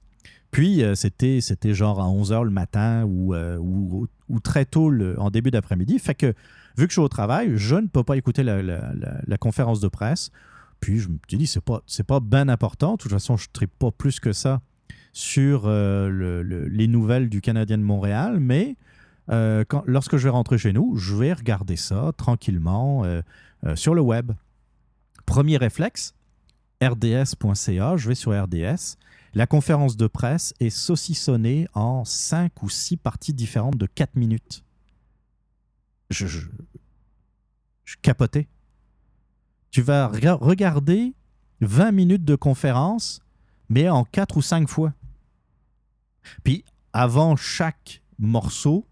Puis, 0.50 0.82
c'était, 0.94 1.40
c'était 1.40 1.74
genre 1.74 2.00
à 2.00 2.06
11h 2.06 2.44
le 2.44 2.50
matin 2.50 3.04
ou, 3.04 4.08
très 4.42 4.64
tôt 4.64 4.92
en 5.18 5.30
début 5.30 5.52
d'après-midi. 5.52 5.98
Fait 6.00 6.16
que, 6.16 6.34
vu 6.76 6.86
que 6.86 6.88
je 6.88 6.94
suis 6.94 7.00
au 7.00 7.08
travail, 7.08 7.52
je 7.54 7.76
ne 7.76 7.86
peux 7.86 8.02
pas 8.02 8.16
écouter 8.16 8.42
la 8.42 9.38
conférence 9.38 9.80
de 9.80 9.88
presse 9.88 10.32
puis 10.80 10.98
je 10.98 11.08
me 11.08 11.18
dit, 11.28 11.46
c'est 11.46 11.60
pas, 11.60 11.82
c'est 11.86 12.06
pas 12.06 12.20
bien 12.20 12.48
important. 12.48 12.92
De 12.92 12.96
toute 12.96 13.12
façon, 13.12 13.36
je 13.36 13.48
ne 13.60 13.66
pas 13.66 13.90
plus 13.90 14.18
que 14.18 14.32
ça 14.32 14.60
sur 15.12 15.62
euh, 15.66 16.42
les 16.68 16.88
nouvelles 16.88 17.28
du 17.28 17.40
Canadien 17.40 17.78
de 17.78 17.82
Montréal, 17.82 18.40
mais 18.40 18.76
euh, 19.30 19.64
lorsque 19.86 20.16
je 20.16 20.24
vais 20.24 20.30
rentrer 20.30 20.58
chez 20.58 20.72
nous, 20.72 20.96
je 20.96 21.14
vais 21.14 21.32
regarder 21.32 21.76
ça 21.76 22.12
tranquillement 22.16 23.04
euh, 23.04 23.22
sur 23.74 23.94
le 23.94 24.00
web. 24.00 24.32
Premier 25.26 25.56
réflexe, 25.56 26.14
rds.ca, 26.82 27.96
je 27.96 28.08
vais 28.08 28.14
sur 28.14 28.32
RDS. 28.32 28.96
La 29.34 29.46
conférence 29.46 29.96
de 29.96 30.06
presse 30.06 30.54
est 30.58 30.70
saucissonnée 30.70 31.68
en 31.74 32.04
cinq 32.04 32.62
ou 32.62 32.68
six 32.68 32.96
parties 32.96 33.34
différentes 33.34 33.76
de 33.76 33.86
4 33.86 34.16
minutes. 34.16 34.64
Je, 36.10 36.26
je, 36.26 36.48
je 37.84 37.96
capotais 38.02 38.48
tu 39.70 39.82
vas 39.82 40.08
regarder 40.08 41.14
20 41.60 41.92
minutes 41.92 42.24
de 42.24 42.34
conférence, 42.34 43.20
mais 43.68 43.88
en 43.88 44.04
4 44.04 44.36
ou 44.36 44.42
5 44.42 44.68
fois. 44.68 44.94
Puis, 46.42 46.64
avant 46.92 47.36
chaque 47.36 48.02
morceau, 48.18 48.86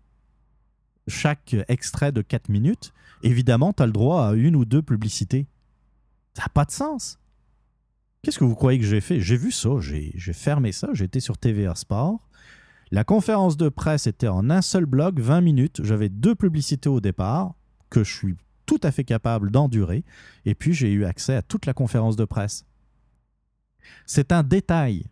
chaque 1.06 1.56
extrait 1.68 2.12
de 2.12 2.22
4 2.22 2.48
minutes, 2.48 2.92
évidemment, 3.22 3.72
tu 3.72 3.82
as 3.82 3.86
le 3.86 3.92
droit 3.92 4.28
à 4.28 4.32
une 4.34 4.56
ou 4.56 4.64
deux 4.64 4.82
publicités. 4.82 5.46
Ça 6.34 6.42
n'a 6.42 6.48
pas 6.48 6.64
de 6.64 6.70
sens. 6.70 7.18
Qu'est-ce 8.22 8.38
que 8.38 8.44
vous 8.44 8.54
croyez 8.54 8.78
que 8.78 8.86
j'ai 8.86 9.00
fait? 9.00 9.20
J'ai 9.20 9.36
vu 9.36 9.50
ça, 9.50 9.70
j'ai 9.80 10.32
fermé 10.32 10.72
ça, 10.72 10.88
j'étais 10.92 11.20
sur 11.20 11.38
TVA 11.38 11.74
Sport. 11.74 12.20
La 12.90 13.04
conférence 13.04 13.56
de 13.56 13.68
presse 13.68 14.06
était 14.06 14.28
en 14.28 14.48
un 14.50 14.62
seul 14.62 14.86
bloc, 14.86 15.18
20 15.18 15.40
minutes. 15.40 15.80
J'avais 15.84 16.08
deux 16.08 16.34
publicités 16.34 16.88
au 16.88 17.00
départ, 17.00 17.54
que 17.90 18.04
je 18.04 18.14
suis 18.14 18.36
tout 18.68 18.78
à 18.83 18.92
fait 18.92 19.02
capable 19.02 19.50
d'endurer. 19.50 20.04
Et 20.44 20.54
puis, 20.54 20.74
j'ai 20.74 20.92
eu 20.92 21.07
accès 21.07 21.35
à 21.35 21.42
toute 21.42 21.64
la 21.64 21.72
conférence 21.72 22.16
de 22.16 22.26
presse. 22.26 22.66
C'est 24.04 24.31
un 24.31 24.42
détail. 24.42 25.07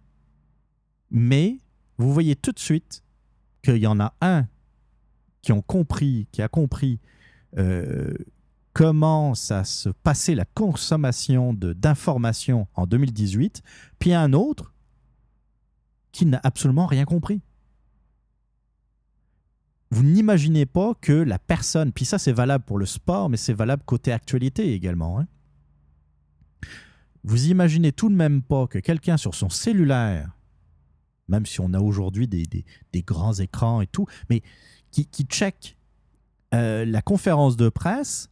Mais 1.11 1.57
vous 1.97 2.13
voyez 2.13 2.37
tout 2.37 2.53
de 2.53 2.59
suite 2.59 3.03
qu'il 3.63 3.79
y 3.79 3.87
en 3.87 3.99
a 3.99 4.15
un 4.21 4.47
qui, 5.41 5.53
ont 5.53 5.63
compris, 5.63 6.29
qui 6.33 6.43
a 6.43 6.49
compris 6.49 7.01
euh, 7.57 8.13
comment 8.75 9.35
ça 9.35 9.65
se 9.65 9.89
passait 9.89 10.35
la 10.35 10.45
consommation 10.45 11.55
d'informations 11.55 12.69
en 12.75 12.87
2018, 12.87 13.63
puis 13.99 14.13
un 14.13 14.35
autre 14.35 14.75
qui 16.13 16.27
n'a 16.27 16.41
absolument 16.45 16.85
rien 16.85 17.07
compris 17.07 17.41
vous 19.91 20.03
n'imaginez 20.03 20.67
pas 20.67 20.95
que 21.01 21.13
la 21.13 21.39
personne, 21.39 21.93
puis 21.93 22.05
ça 22.05 22.19
c'est 22.19 22.33
valable 22.33 22.65
pour 22.65 22.79
le 22.79 22.87
sport, 22.87 23.29
mais 23.29 23.37
c'est 23.37 23.53
valable 23.53 23.83
côté 23.85 24.13
actualité 24.13 24.73
également. 24.73 25.21
Hein. 25.21 25.27
Vous 27.25 27.49
imaginez 27.49 27.93
tout 27.93 28.09
de 28.09 28.15
même 28.15 28.43
pas 28.43 28.67
que 28.67 28.79
quelqu'un 28.79 29.17
sur 29.17 29.35
son 29.35 29.49
cellulaire, 29.49 30.37
même 31.29 31.47
si 31.47 31.61
on 31.61 31.73
a 31.73 31.81
aujourd'hui 31.81 32.29
des, 32.29 32.65
grands 33.03 33.35
écrans 33.35 33.81
et 33.81 33.87
tout, 33.87 34.07
mais 34.31 34.43
qui, 34.91 35.07
qui 35.07 35.25
check 35.25 35.77
euh, 36.55 36.85
la 36.85 37.03
conférence 37.03 37.57
de 37.57 37.69
presse, 37.69 38.31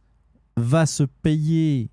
va 0.57 0.85
se 0.85 1.03
payer, 1.03 1.89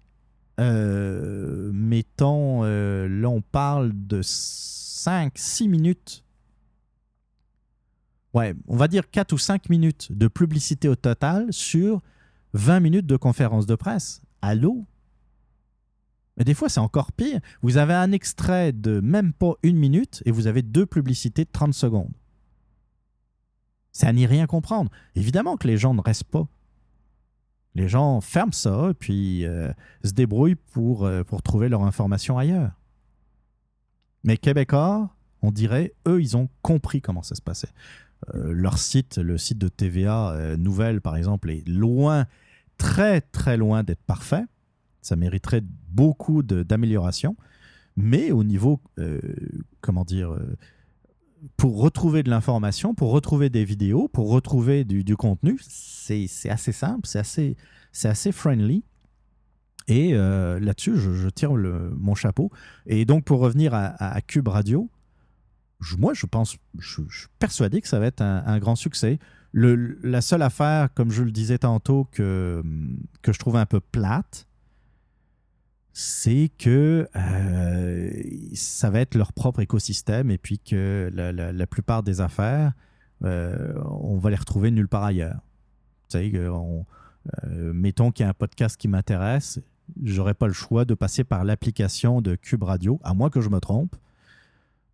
euh, 0.61 1.71
mettons, 1.73 2.65
euh, 2.65 3.09
là 3.09 3.29
on 3.29 3.41
parle 3.41 3.93
de 3.95 4.23
5-6 4.23 5.69
minutes 5.69 6.25
ouais, 8.35 8.55
on 8.67 8.77
va 8.77 8.89
dire 8.89 9.11
4 9.11 9.33
ou 9.33 9.39
5 9.39 9.69
minutes 9.69 10.13
de 10.13 10.29
publicité 10.29 10.89
au 10.89 10.97
total 10.97 11.53
sur 11.53 12.03
20 12.55 12.81
minutes 12.81 13.07
de 13.07 13.17
conférence 13.17 13.67
de 13.67 13.75
presse. 13.75 14.23
Allô? 14.41 14.85
Mais 16.37 16.45
des 16.45 16.55
fois, 16.55 16.69
c'est 16.69 16.81
encore 16.81 17.13
pire. 17.13 17.41
Vous 17.61 17.77
avez 17.77 17.95
un 17.95 18.13
extrait 18.13 18.73
de 18.73 19.01
même 19.01 19.33
pas 19.33 19.55
une 19.63 19.77
minute 19.77 20.23
et 20.25 20.31
vous 20.31 20.47
avez 20.47 20.63
deux 20.63 20.87
publicités 20.87 21.45
de 21.45 21.51
30 21.53 21.75
secondes. 21.75 22.13
C'est 23.93 24.07
à 24.07 24.13
n'y 24.13 24.27
rien 24.27 24.47
comprendre. 24.47 24.91
Évidemment 25.15 25.57
que 25.57 25.69
les 25.69 25.77
gens 25.77 25.93
ne 25.93 26.01
restent 26.01 26.25
pas. 26.25 26.49
Les 27.75 27.89
gens 27.89 28.21
ferment 28.21 28.53
ça 28.53 28.89
et 28.91 28.95
puis 28.95 29.47
euh, 29.47 29.73
se 30.05 30.13
débrouillent 30.13 30.57
pour, 30.73 31.05
euh, 31.05 31.23
pour 31.25 31.43
trouver 31.43 31.69
leur 31.69 31.83
information 31.85 32.39
ailleurs. 32.39 32.73
Mais 34.25 34.37
Québécois, 34.37 35.11
on 35.43 35.51
dirait, 35.51 35.95
eux, 36.07 36.21
ils 36.21 36.37
ont 36.37 36.49
compris 36.63 37.01
comment 37.01 37.23
ça 37.23 37.35
se 37.35 37.43
passait. 37.43 37.71
Euh, 38.35 38.53
leur 38.53 38.79
site, 38.79 39.19
le 39.19 39.39
site 39.39 39.59
de 39.59 39.69
TVA 39.69 40.31
euh, 40.31 40.57
Nouvelle, 40.57 41.01
par 41.01 41.17
exemple, 41.17 41.51
est 41.51 41.67
loin, 41.69 42.27
très 42.79 43.21
très 43.21 43.57
loin 43.57 43.83
d'être 43.83 44.03
parfait. 44.03 44.45
Ça 45.01 45.17
mériterait 45.17 45.63
beaucoup 45.91 46.43
d'amélioration. 46.43 47.37
Mais 47.97 48.31
au 48.31 48.45
niveau, 48.45 48.81
euh, 48.99 49.21
comment 49.81 50.05
dire, 50.05 50.35
pour 51.57 51.81
retrouver 51.81 52.23
de 52.23 52.31
l'information, 52.31 52.95
pour 52.95 53.11
retrouver 53.11 53.51
des 53.51 53.65
vidéos, 53.65 54.09
pour 54.09 54.31
retrouver 54.31 54.85
du, 54.85 55.17
contenu, 55.17 55.59
c'est 55.61 56.29
assez 56.49 56.73
simple, 56.73 57.07
c'est 57.07 57.19
assez, 57.19 57.57
assez 58.05 58.33
friendly. 58.33 58.85
Et 59.89 60.13
là-dessus, 60.15 60.97
je, 60.97 61.29
tire 61.29 61.53
mon 61.53 62.15
chapeau. 62.15 62.51
Et 62.87 63.05
donc, 63.05 63.25
pour 63.25 63.41
revenir 63.41 63.75
à 63.75 64.21
Cube 64.23 64.49
Radio, 64.49 64.89
moi, 65.99 66.15
je 66.15 66.27
pense, 66.27 66.57
je, 66.79 67.03
suis 67.09 67.29
persuadé 67.39 67.81
que 67.81 67.89
ça 67.89 67.99
va 67.99 68.07
être 68.07 68.23
un, 68.23 68.59
grand 68.59 68.77
succès. 68.77 69.19
Le, 69.53 69.99
la 70.03 70.21
seule 70.21 70.43
affaire, 70.43 70.93
comme 70.95 71.11
je 71.11 71.23
le 71.23 71.31
disais 71.31 71.59
tantôt, 71.59 72.09
que, 72.13 72.63
que 73.23 73.33
je 73.33 73.39
trouve 73.39 73.57
un 73.57 73.67
peu 73.67 73.81
plate, 73.81 74.47
c'est 75.93 76.51
que 76.59 77.09
euh, 77.17 78.11
ça 78.55 78.91
va 78.91 79.01
être 79.01 79.15
leur 79.15 79.33
propre 79.33 79.61
écosystème 79.61 80.31
et 80.31 80.39
puis 80.39 80.59
que 80.59 81.11
la, 81.13 81.67
plupart 81.67 82.03
des 82.03 82.21
affaires, 82.21 82.73
euh, 83.25 83.75
on 83.85 84.17
va 84.17 84.31
les 84.31 84.37
retrouver 84.37 84.71
nulle 84.71 84.89
part 84.89 85.05
ailleurs. 85.05 85.41
Tu 86.09 86.19
sais, 86.19 86.33
euh, 86.35 86.83
mettons 87.73 88.11
qu'il 88.11 88.25
y 88.25 88.27
a 88.27 88.31
un 88.31 88.35
podcast 88.35 88.77
qui 88.77 88.89
m'intéresse, 88.89 89.61
j'aurais 90.03 90.35
pas 90.35 90.47
le 90.47 90.53
choix 90.55 90.85
de 90.85 90.95
passer 90.95 91.25
par 91.25 91.45
l'application 91.45 92.23
de 92.23 92.37
Cube 92.37 92.63
Radio, 92.63 92.99
à 93.05 93.13
moins 93.13 93.29
que 93.29 93.41
je 93.41 93.51
me 93.51 93.61
trompe 93.61 93.97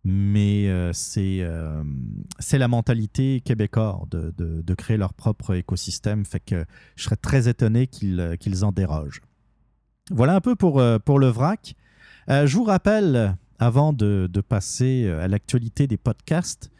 mais 0.03 0.67
euh, 0.69 0.91
euh, 1.17 1.83
c'est 2.39 2.57
la 2.57 2.67
mentalité 2.67 3.41
québécoise 3.41 4.07
de, 4.09 4.33
de, 4.37 4.73
créer 4.73 4.97
leur 4.97 5.13
propre 5.13 5.55
écosystème. 5.55 6.25
Fait 6.25 6.39
que 6.39 6.65
je 6.95 7.03
serais 7.03 7.17
très 7.17 7.49
étonné 7.49 7.87
qu'ils 7.87 8.19
euh, 8.19 8.35
qu'ils 8.35 8.63
en 8.63 8.71
dérogent. 8.71 9.21
Voilà 10.11 10.35
un 10.35 10.41
peu 10.41 10.55
pour, 10.55 10.81
pour 11.05 11.19
le 11.19 11.27
vrac. 11.27 11.75
je 12.27 12.55
vous 12.55 12.63
rappelle, 12.63 13.35
avant 13.59 13.93
de, 13.93 14.27
de 14.31 14.41
passer 14.41 15.07
à 15.07 15.27
l'actualité 15.27 15.85
des 15.85 15.97
podcasts, 15.97 16.71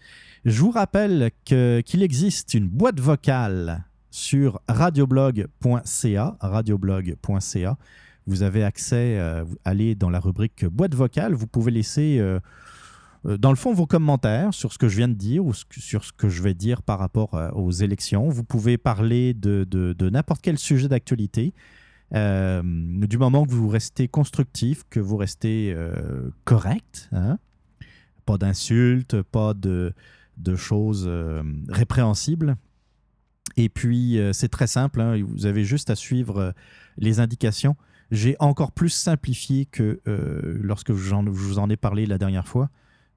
je 0.45 0.60
vous 0.62 0.71
rappelle 0.71 1.29
qu'il 1.43 2.01
existe 2.01 2.55
une 2.55 2.67
boîte 2.67 2.99
vocale 2.99 3.84
sur 4.10 4.60
radioblog.ca. 4.67 6.38
radioblog.ca. 6.39 7.77
Vous 8.25 8.41
avez 8.41 8.63
accès, 8.63 9.19
allez 9.63 9.93
dans 9.93 10.10
la 10.10 10.19
rubrique 10.19 10.65
boîte 10.65 10.95
vocale, 10.95 11.34
vous 11.34 11.47
pouvez 11.47 11.71
laisser 11.71 12.17
euh, 12.19 12.39
dans 13.25 13.49
le 13.49 13.55
fond, 13.55 13.73
vos 13.73 13.86
commentaires 13.86 14.53
sur 14.53 14.71
ce 14.71 14.77
que 14.77 14.88
je 14.88 14.97
viens 14.97 15.08
de 15.08 15.13
dire 15.13 15.45
ou 15.45 15.53
sur 15.53 16.03
ce 16.03 16.13
que 16.13 16.29
je 16.29 16.41
vais 16.41 16.53
dire 16.53 16.82
par 16.82 16.99
rapport 16.99 17.34
euh, 17.34 17.49
aux 17.51 17.71
élections. 17.71 18.29
Vous 18.29 18.43
pouvez 18.43 18.77
parler 18.77 19.34
de, 19.34 19.65
n'importe 20.10 20.41
quel 20.41 20.58
sujet 20.58 20.88
d'actualité. 20.88 21.53
Euh, 22.15 22.62
du 22.63 23.17
moment 23.17 23.45
que 23.45 23.51
vous 23.51 23.67
restez 23.67 24.08
constructif, 24.08 24.84
que 24.89 24.99
vous 24.99 25.17
restez 25.17 25.71
euh, 25.75 26.32
correct, 26.43 27.08
hein, 27.12 27.38
pas 28.25 28.38
d'insultes, 28.38 29.21
pas 29.21 29.53
de, 29.53 29.93
choses 30.55 31.05
euh, 31.08 31.43
répréhensibles. 31.67 32.55
Et 33.58 33.69
puis, 33.69 34.17
c'est 34.32 34.47
très 34.47 34.67
simple, 34.67 35.01
hein, 35.01 35.21
vous 35.21 35.45
avez 35.45 35.65
juste 35.65 35.89
à 35.89 35.95
suivre 35.95 36.53
les 36.97 37.19
indications. 37.19 37.75
J'ai 38.10 38.38
encore 38.39 38.71
plus 38.71 38.89
simplifié 38.89 39.65
que 39.65 39.99
lorsque 40.05 40.93
je 40.93 41.15
vous 41.15 41.60
en 41.60 41.69
ai 41.69 41.75
parlé 41.75 42.05
la 42.05 42.17
dernière 42.17 42.47
fois. 42.47 42.69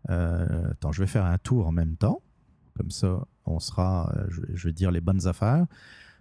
Attends, 0.08 0.92
je 0.92 1.00
vais 1.00 1.06
faire 1.06 1.24
un 1.24 1.38
tour 1.38 1.66
en 1.66 1.72
même 1.72 1.96
temps. 1.96 2.22
Comme 2.76 2.90
ça, 2.90 3.20
on 3.44 3.58
sera, 3.60 4.12
je 4.28 4.68
vais 4.68 4.72
dire, 4.72 4.90
les 4.90 5.00
bonnes 5.00 5.26
affaires. 5.26 5.66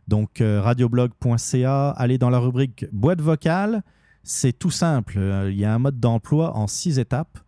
Donc, 0.08 0.42
euh, 0.42 0.62
radioblog.ca, 0.62 1.92
allez 1.92 2.18
dans 2.18 2.30
la 2.30 2.40
rubrique 2.40 2.86
boîte 2.92 3.22
vocale. 3.22 3.84
C'est 4.24 4.52
tout 4.52 4.72
simple. 4.72 5.18
Euh, 5.18 5.52
il 5.52 5.58
y 5.58 5.66
a 5.66 5.74
un 5.74 5.80
mode 5.80 6.00
d'emploi 6.00 6.56
en 6.56 6.68
six 6.68 7.00
étapes. 7.00 7.40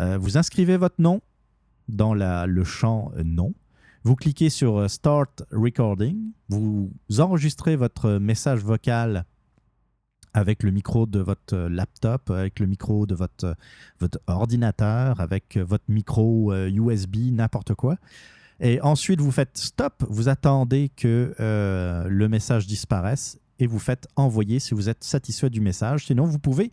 Euh, 0.00 0.18
vous 0.18 0.36
inscrivez 0.36 0.76
votre 0.76 1.00
nom 1.00 1.20
dans 1.88 2.14
le 2.14 2.64
champ 2.64 3.12
nom. 3.24 3.54
Vous 4.04 4.16
cliquez 4.16 4.50
sur 4.50 4.90
Start 4.90 5.44
Recording. 5.52 6.32
Vous 6.48 6.90
enregistrez 7.18 7.76
votre 7.76 8.18
message 8.18 8.64
vocal 8.64 9.24
avec 10.34 10.62
le 10.62 10.70
micro 10.70 11.06
de 11.06 11.20
votre 11.20 11.56
laptop, 11.56 12.30
avec 12.30 12.58
le 12.60 12.66
micro 12.66 13.06
de 13.06 13.14
votre, 13.14 13.56
votre 14.00 14.20
ordinateur, 14.26 15.20
avec 15.20 15.56
votre 15.58 15.84
micro 15.88 16.54
USB, 16.54 17.16
n'importe 17.32 17.74
quoi. 17.74 17.96
Et 18.64 18.80
ensuite, 18.80 19.20
vous 19.20 19.32
faites 19.32 19.58
stop, 19.58 20.04
vous 20.08 20.28
attendez 20.28 20.88
que 20.94 21.34
euh, 21.40 22.06
le 22.08 22.28
message 22.28 22.68
disparaisse 22.68 23.38
et 23.58 23.66
vous 23.66 23.80
faites 23.80 24.06
envoyer 24.14 24.60
si 24.60 24.72
vous 24.72 24.88
êtes 24.88 25.02
satisfait 25.02 25.50
du 25.50 25.60
message. 25.60 26.06
Sinon, 26.06 26.26
vous 26.26 26.38
pouvez 26.38 26.70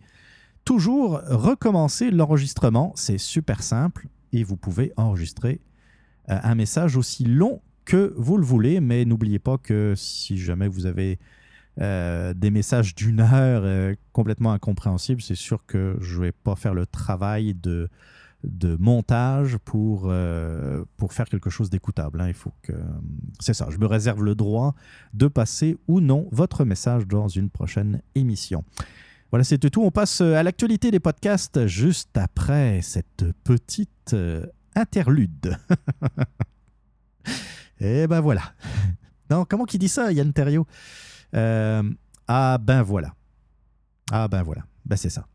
toujours 0.65 1.19
recommencer 1.25 2.11
l'enregistrement. 2.11 2.93
C'est 2.95 3.17
super 3.17 3.63
simple 3.63 4.07
et 4.33 4.43
vous 4.43 4.55
pouvez 4.55 4.93
enregistrer 4.97 5.61
euh, 6.29 6.37
un 6.43 6.53
message 6.53 6.95
aussi 6.95 7.25
long 7.25 7.59
que 7.85 8.13
vous 8.17 8.37
le 8.37 8.45
voulez. 8.45 8.81
Mais 8.81 9.03
n'oubliez 9.03 9.39
pas 9.39 9.57
que 9.57 9.95
si 9.97 10.37
jamais 10.37 10.67
vous 10.67 10.85
avez 10.85 11.17
euh, 11.79 12.33
des 12.33 12.51
messages 12.51 12.95
d'une 12.95 13.21
heure 13.21 13.95
complètement 14.11 14.51
incompréhensibles, 14.51 15.21
c'est 15.21 15.35
sûr 15.35 15.65
que 15.65 15.97
je 16.01 16.19
vais 16.19 16.31
pas 16.31 16.55
faire 16.55 16.73
le 16.73 16.85
travail 16.85 17.53
de 17.53 17.89
de 18.43 18.77
montage 18.79 19.57
pour, 19.57 20.03
euh, 20.05 20.83
pour 20.97 21.13
faire 21.13 21.27
quelque 21.27 21.49
chose 21.49 21.69
d'écoutable. 21.69 22.21
Hein. 22.21 22.31
Que. 22.61 22.73
C'est 23.39 23.53
ça, 23.53 23.67
je 23.69 23.77
me 23.77 23.85
réserve 23.85 24.23
le 24.23 24.35
droit 24.35 24.75
de 25.13 25.27
passer 25.27 25.77
ou 25.87 25.99
non 25.99 26.27
votre 26.31 26.65
message 26.65 27.07
dans 27.07 27.27
une 27.27 27.49
prochaine 27.49 28.01
émission. 28.15 28.63
Voilà, 29.31 29.43
c'est 29.43 29.59
tout. 29.59 29.81
On 29.81 29.91
passe 29.91 30.21
à 30.21 30.41
l'actualité 30.41 30.89
des 30.89 30.99
podcasts 30.99 31.67
juste 31.67 32.17
après 32.17 32.81
cette 32.81 33.25
petite 33.43 34.13
euh, 34.13 34.45
interlude. 34.75 35.57
Et 37.79 38.07
ben 38.07 38.21
voilà. 38.21 38.41
Non, 39.29 39.45
comment 39.45 39.65
qui 39.65 39.77
dit 39.77 39.89
ça, 39.89 40.11
Yann 40.11 40.33
Terrio 40.33 40.61
euh, 40.61 40.65
Ah 41.33 42.57
ben 42.59 42.81
voilà. 42.81 43.13
Ah 44.11 44.27
ben 44.27 44.43
voilà. 44.43 44.63
Ben 44.85 44.95
c'est 44.95 45.09
ça. 45.09 45.25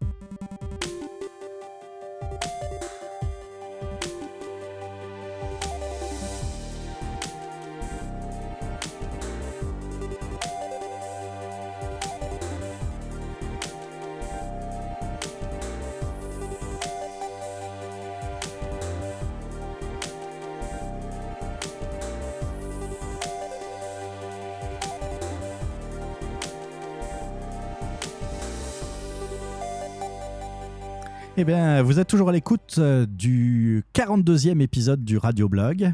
Eh 31.37 31.45
bien, 31.45 31.83
vous 31.83 31.99
êtes 31.99 32.07
toujours 32.07 32.29
à 32.29 32.33
l'écoute 32.33 32.77
euh, 32.79 33.07
du 33.07 33.83
42e 33.93 34.61
épisode 34.61 35.05
du 35.05 35.19
Radio 35.19 35.49
Blog. 35.49 35.93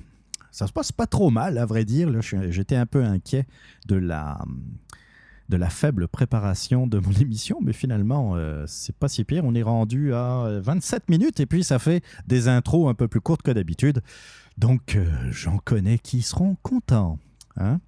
Ça 0.50 0.66
se 0.66 0.72
passe 0.72 0.92
pas 0.92 1.07
trop 1.07 1.31
mal, 1.31 1.57
à 1.57 1.64
vrai 1.64 1.87
dire. 1.87 2.11
J'étais 2.20 2.76
un 2.76 2.85
peu 2.85 3.03
inquiet 3.03 3.46
de 3.87 3.96
la, 3.96 4.44
de 5.48 5.57
la 5.57 5.70
faible 5.70 6.09
préparation 6.09 6.87
de 6.87 6.98
mon 6.98 7.12
émission, 7.20 7.59
mais 7.62 7.72
finalement, 7.72 8.37
euh, 8.37 8.64
c'est 8.66 8.94
pas 8.94 9.09
si 9.09 9.24
pire. 9.24 9.46
On 9.46 9.55
est 9.55 9.62
rendu 9.62 10.12
à 10.12 10.61
27 10.61 11.09
minutes 11.09 11.40
et 11.40 11.46
puis 11.46 11.64
ça 11.64 11.79
fait 11.79 12.05
des 12.26 12.46
intros 12.46 12.90
un 12.90 12.94
peu 12.94 13.09
plus 13.09 13.22
courtes 13.22 13.40
que 13.40 13.50
d'habitude. 13.50 14.03
Donc, 14.59 14.94
euh, 14.94 15.11
j'en 15.31 15.57
connais 15.57 15.98
qui 15.98 16.20
seront 16.20 16.59
contents. 16.62 17.18
Hein. 17.57 17.81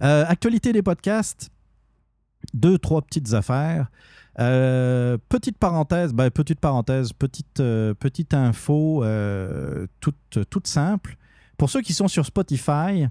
actualité 0.00 0.74
des 0.74 0.82
podcasts, 0.82 1.48
deux, 2.52 2.76
trois 2.76 3.00
petites 3.00 3.32
affaires. 3.32 3.90
Euh, 4.38 5.18
petite 5.28 5.58
parenthèse, 5.58 6.12
ben, 6.12 6.30
petite 6.30 6.60
parenthèse, 6.60 7.12
petite, 7.12 7.58
euh, 7.60 7.92
petite 7.94 8.34
info 8.34 9.02
euh, 9.02 9.86
toute, 10.00 10.38
toute 10.48 10.66
simple. 10.66 11.16
Pour 11.56 11.70
ceux 11.70 11.80
qui 11.80 11.92
sont 11.92 12.06
sur 12.06 12.24
Spotify, 12.24 13.08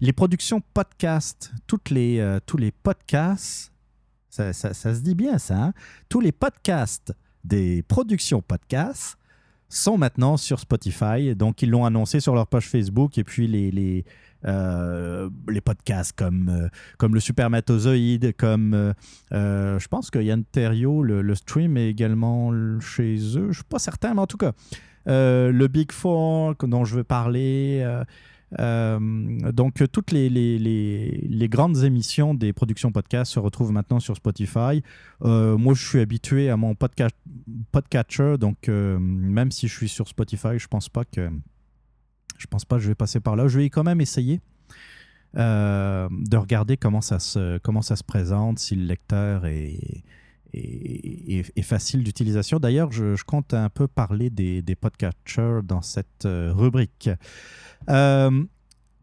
les 0.00 0.12
productions 0.12 0.62
podcast, 0.72 1.52
toutes 1.66 1.90
les, 1.90 2.38
tous 2.46 2.56
les 2.56 2.70
podcasts, 2.70 3.72
ça, 4.28 4.52
se 4.52 5.00
dit 5.00 5.16
bien 5.16 5.38
ça, 5.38 5.64
hein? 5.64 5.72
tous 6.08 6.20
les 6.20 6.32
podcasts 6.32 7.12
des 7.44 7.82
productions 7.82 8.40
podcasts 8.40 9.18
sont 9.72 9.98
maintenant 9.98 10.36
sur 10.36 10.60
Spotify. 10.60 11.34
Donc, 11.34 11.62
ils 11.62 11.70
l'ont 11.70 11.84
annoncé 11.84 12.20
sur 12.20 12.34
leur 12.34 12.46
page 12.46 12.68
Facebook 12.68 13.16
et 13.18 13.24
puis 13.24 13.46
les, 13.46 13.70
les, 13.70 14.04
euh, 14.44 15.30
les 15.48 15.60
podcasts 15.60 16.16
comme, 16.16 16.48
euh, 16.48 16.68
comme 16.98 17.14
le 17.14 17.20
Supermatozoïde, 17.20 18.36
comme 18.36 18.94
euh, 19.32 19.78
je 19.78 19.88
pense 19.88 20.10
que 20.10 20.18
Yann 20.18 20.44
Terrio, 20.44 21.02
le, 21.02 21.34
stream 21.34 21.76
est 21.76 21.88
également 21.88 22.52
chez 22.80 23.16
eux. 23.16 23.30
Je 23.30 23.38
ne 23.40 23.52
suis 23.52 23.64
pas 23.64 23.78
certain, 23.78 24.14
mais 24.14 24.20
en 24.20 24.26
tout 24.26 24.36
cas, 24.36 24.52
le 25.06 25.66
Big 25.68 25.92
Four 25.92 26.54
dont 26.62 26.84
je 26.84 26.96
veux 26.96 27.04
parler. 27.04 27.84
Donc, 28.58 29.82
toutes 29.92 30.10
les, 30.12 31.48
grandes 31.48 31.84
émissions 31.84 32.34
des 32.34 32.52
productions 32.52 32.92
podcasts 32.92 33.32
se 33.32 33.38
retrouvent 33.38 33.72
maintenant 33.72 34.00
sur 34.00 34.16
Spotify. 34.16 34.82
moi, 35.20 35.74
je 35.74 35.86
suis 35.86 36.00
habitué 36.00 36.50
à 36.50 36.56
mon 36.56 36.74
podcast, 36.74 37.16
podcatcher, 37.70 38.36
donc 38.38 38.68
même 38.68 39.50
si 39.50 39.68
je 39.68 39.76
suis 39.76 39.88
sur 39.88 40.08
Spotify, 40.08 40.58
je 40.58 40.68
pense 40.68 40.88
pas 40.88 41.04
que 41.04 41.30
je 42.38 42.46
pense 42.48 42.64
pas 42.64 42.76
que 42.76 42.82
je 42.82 42.88
vais 42.88 42.94
passer 42.94 43.20
par 43.20 43.36
là. 43.36 43.46
Je 43.46 43.58
vais 43.58 43.70
quand 43.70 43.84
même 43.84 44.00
essayer 44.00 44.40
euh, 45.36 46.08
de 46.10 46.36
regarder 46.36 46.76
comment 46.76 47.00
ça 47.00 47.18
se, 47.18 47.56
comment 47.58 47.80
ça 47.80 47.96
se 47.96 48.04
présente, 48.04 48.58
si 48.58 48.74
le 48.76 48.84
lecteur 48.84 49.46
est, 49.46 50.02
est, 50.52 51.62
facile 51.62 52.02
d'utilisation. 52.02 52.58
D'ailleurs, 52.58 52.92
je, 52.92 53.22
compte 53.24 53.54
un 53.54 53.68
peu 53.68 53.88
parler 53.88 54.30
des, 54.30 54.62
des 54.62 54.74
podcatchers 54.74 55.60
dans 55.64 55.82
cette 55.82 56.26
euh, 56.26 56.52
rubrique. 56.54 57.10
Euh, 57.88 58.44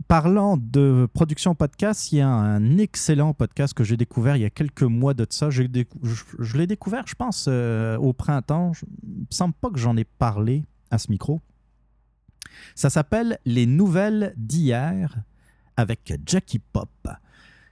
parlant 0.07 0.57
de 0.57 1.07
production 1.13 1.55
podcast, 1.55 2.11
il 2.11 2.17
y 2.17 2.21
a 2.21 2.29
un 2.29 2.77
excellent 2.77 3.33
podcast 3.33 3.73
que 3.73 3.83
j'ai 3.83 3.97
découvert 3.97 4.35
il 4.37 4.41
y 4.41 4.45
a 4.45 4.49
quelques 4.49 4.83
mois 4.83 5.13
de 5.13 5.25
ça. 5.29 5.49
Je, 5.49 5.63
je 6.39 6.57
l'ai 6.57 6.67
découvert, 6.67 7.05
je 7.07 7.15
pense, 7.15 7.47
au 7.47 8.13
printemps. 8.13 8.71
Il 9.03 9.09
ne 9.09 9.19
me 9.21 9.25
semble 9.29 9.53
pas 9.53 9.69
que 9.69 9.79
j'en 9.79 9.97
ai 9.97 10.05
parlé 10.05 10.65
à 10.91 10.97
ce 10.97 11.11
micro. 11.11 11.41
Ça 12.75 12.89
s'appelle 12.89 13.39
Les 13.45 13.65
Nouvelles 13.65 14.33
d'hier 14.37 15.23
avec 15.77 16.13
Jackie 16.25 16.59
Pop. 16.59 16.89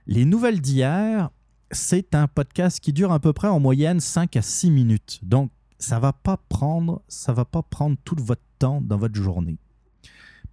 Les 0.06 0.26
Nouvelles 0.26 0.62
d'hier, 0.62 1.30
c'est 1.72 2.16
un 2.16 2.28
podcast 2.28 2.80
qui 2.80 2.94
dure 2.94 3.12
à 3.12 3.20
peu 3.20 3.34
près 3.34 3.48
en 3.48 3.60
moyenne 3.60 4.00
5 4.00 4.36
à 4.36 4.42
6 4.42 4.72
minutes. 4.72 5.20
Donc, 5.24 5.52
ça 5.80 6.00
va 6.00 6.14
pas 6.14 6.38
prendre, 6.50 7.02
va 7.28 7.46
pas 7.46 7.62
prendre 7.62 7.98
tout 8.04 8.16
votre 8.20 8.42
temps 8.60 8.82
dans 8.82 8.98
votre 8.98 9.16
journée. 9.16 9.58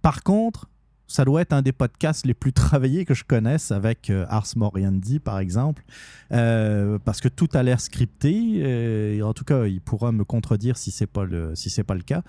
Par 0.01 0.23
contre, 0.23 0.69
ça 1.07 1.25
doit 1.25 1.41
être 1.41 1.53
un 1.53 1.61
des 1.61 1.71
podcasts 1.71 2.25
les 2.25 2.33
plus 2.33 2.53
travaillés 2.53 3.05
que 3.05 3.13
je 3.13 3.23
connaisse 3.23 3.71
avec 3.71 4.09
euh, 4.09 4.25
Ars 4.29 4.47
Moriendi, 4.55 5.19
par 5.19 5.39
exemple, 5.39 5.83
euh, 6.31 6.97
parce 7.03 7.21
que 7.21 7.27
tout 7.27 7.49
a 7.53 7.63
l'air 7.63 7.79
scripté. 7.79 8.61
Euh, 8.63 9.21
en 9.21 9.33
tout 9.33 9.43
cas, 9.43 9.65
il 9.65 9.81
pourra 9.81 10.11
me 10.11 10.23
contredire 10.23 10.77
si 10.77 10.91
ce 10.91 11.03
n'est 11.03 11.07
pas, 11.07 11.25
le, 11.25 11.53
cas. 12.05 12.23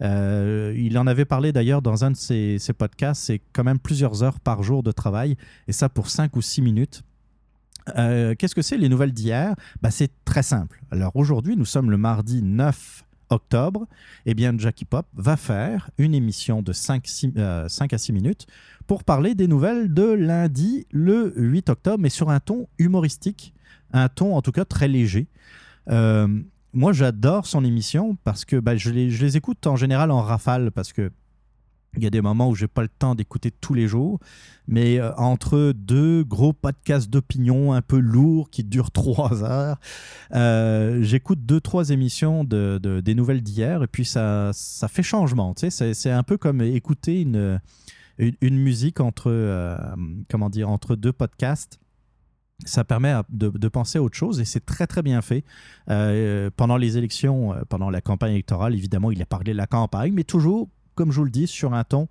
Il 0.00 0.98
en 0.98 1.06
avait 1.06 1.24
parlé 1.24 1.52
d'ailleurs 1.52 1.82
dans 1.82 2.04
un 2.04 2.12
de 2.12 2.16
ses, 2.16 2.58
podcasts, 2.76 3.22
c'est 3.22 3.40
quand 3.52 3.64
même 3.64 3.78
plusieurs 3.78 4.22
heures 4.22 4.40
par 4.40 4.62
jour 4.62 4.82
de 4.82 4.92
travail, 4.92 5.36
et 5.68 5.72
ça 5.72 5.88
pour 5.88 6.08
5 6.08 6.36
ou 6.36 6.42
6 6.42 6.62
minutes. 6.62 7.02
Euh, 7.96 8.34
qu'est-ce 8.36 8.54
que 8.54 8.62
c'est 8.62 8.76
les 8.76 8.88
nouvelles 8.88 9.12
d'hier? 9.12 9.54
Bah, 9.82 9.90
C'est 9.90 10.10
très 10.24 10.42
simple. 10.42 10.80
Alors 10.90 11.14
aujourd'hui, 11.16 11.56
nous 11.56 11.64
sommes 11.64 11.90
le 11.90 11.96
mardi 11.96 12.42
9 12.42 13.04
octobre, 13.30 13.86
eh 14.26 14.34
bien 14.34 14.52
Jackie 14.58 14.84
Pop 14.84 15.06
va 15.14 15.36
faire 15.36 15.90
une 15.98 16.14
émission 16.14 16.62
de 16.62 16.72
5, 16.72 17.04
à 17.36 17.98
6 17.98 18.12
minutes 18.12 18.46
pour 18.88 19.04
parler 19.04 19.36
des 19.36 19.46
nouvelles 19.46 19.94
de 19.94 20.02
lundi 20.02 20.86
le 20.90 21.32
8 21.36 21.70
octobre, 21.70 21.98
mais 22.00 22.08
sur 22.08 22.30
un 22.30 22.40
ton 22.40 22.66
humoristique, 22.78 23.54
un 23.92 24.08
ton 24.08 24.34
en 24.34 24.42
tout 24.42 24.50
cas 24.50 24.64
très 24.64 24.88
léger. 24.88 25.28
moi, 25.86 26.92
j'adore 26.92 27.46
son 27.46 27.64
émission 27.64 28.16
parce 28.24 28.44
que 28.44 28.56
bah, 28.56 28.76
je, 28.76 28.90
les, 28.90 29.10
je 29.10 29.24
les 29.24 29.36
écoute 29.36 29.64
en 29.68 29.76
général 29.76 30.10
en 30.10 30.22
rafale 30.22 30.72
parce 30.72 30.92
que 30.92 31.12
il 31.96 32.04
y 32.04 32.06
a 32.06 32.10
des 32.10 32.20
moments 32.20 32.48
où 32.48 32.54
j'ai 32.54 32.68
pas 32.68 32.82
le 32.82 32.88
temps 32.88 33.14
d'écouter 33.14 33.50
tous 33.50 33.74
les 33.74 33.88
jours, 33.88 34.20
mais 34.68 35.00
euh, 35.00 35.12
entre 35.16 35.72
deux 35.72 36.22
gros 36.22 36.52
podcasts 36.52 37.10
d'opinion 37.10 37.72
un 37.72 37.82
peu 37.82 37.98
lourds 37.98 38.50
qui 38.50 38.62
durent 38.62 38.90
trois 38.92 39.42
heures, 39.42 39.80
euh, 40.34 41.02
j'écoute 41.02 41.44
deux 41.44 41.60
trois 41.60 41.90
émissions 41.90 42.44
de, 42.44 42.78
des 43.00 43.14
nouvelles 43.14 43.42
d'hier 43.42 43.82
et 43.82 43.86
puis 43.88 44.04
ça, 44.04 44.50
ça 44.52 44.88
fait 44.88 45.02
changement. 45.02 45.54
Tu 45.54 45.70
sais, 45.70 45.94
c'est 45.94 46.10
un 46.10 46.22
peu 46.22 46.36
comme 46.36 46.60
écouter 46.60 47.22
une, 47.22 47.60
une, 48.18 48.58
musique 48.58 49.00
entre 49.00 49.30
euh, 49.30 49.76
comment 50.30 50.50
dire 50.50 50.70
entre 50.70 50.96
deux 50.96 51.12
podcasts 51.12 51.80
ça 52.66 52.84
permet 52.84 53.14
de, 53.30 53.48
de, 53.48 53.68
penser 53.68 53.96
à 53.96 54.02
autre 54.02 54.18
chose 54.18 54.38
et 54.38 54.44
c'est 54.44 54.66
très 54.66 54.86
très 54.86 55.00
bien 55.00 55.22
fait. 55.22 55.44
pendant 56.56 56.76
les 56.76 56.98
élections, 56.98 57.54
pendant 57.70 57.88
la 57.88 58.02
campagne 58.02 58.32
électorale, 58.32 58.74
évidemment, 58.74 59.10
il 59.10 59.22
a 59.22 59.24
parlé 59.24 59.52
de 59.52 59.56
la 59.56 59.66
campagne, 59.66 60.12
mais 60.12 60.24
toujours 60.24 60.68
comme 60.94 61.12
je 61.12 61.18
vous 61.18 61.24
le 61.24 61.30
dis, 61.30 61.46
sur 61.46 61.74
un 61.74 61.84
ton 61.84 62.08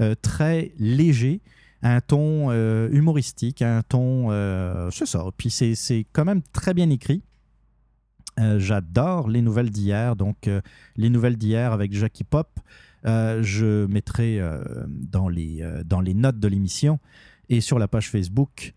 euh, 0.00 0.14
très 0.20 0.72
léger, 0.78 1.40
un 1.82 2.00
ton 2.00 2.50
euh, 2.50 2.88
humoristique, 2.92 3.62
un 3.62 3.82
ton... 3.82 4.30
Euh, 4.30 4.90
c'est 4.92 5.06
ça. 5.06 5.24
Puis 5.36 5.50
c'est 5.50 6.06
quand 6.12 6.24
même 6.24 6.42
très 6.52 6.74
bien 6.74 6.90
écrit. 6.90 7.22
J'adore 8.58 9.28
les 9.28 9.42
nouvelles 9.42 9.70
d'hier. 9.70 10.14
Donc, 10.14 10.48
les 10.96 11.10
nouvelles 11.10 11.36
d'hier 11.36 11.72
avec 11.72 11.92
Jackie 11.92 12.22
Pop, 12.22 12.60
je 13.02 13.86
mettrai 13.86 14.40
dans, 14.86 15.28
les, 15.28 15.60
dans 15.84 16.00
les 16.00 16.14
notes 16.14 16.38
de 16.38 16.46
l'émission 16.46 17.00
et 17.48 17.60
sur 17.60 17.80
la 17.80 17.88
page 17.88 18.08
Facebook 18.08 18.74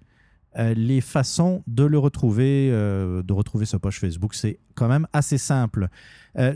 les 0.55 0.99
façons 0.99 1.63
de 1.67 1.83
le 1.83 1.99
retrouver, 1.99 2.71
de 2.71 3.33
retrouver 3.33 3.67
sa 3.67 3.77
page 3.77 3.99
Facebook. 3.99 4.33
C'est 4.33 4.57
quand 4.73 4.87
même 4.87 5.05
assez 5.13 5.37
simple. 5.37 5.89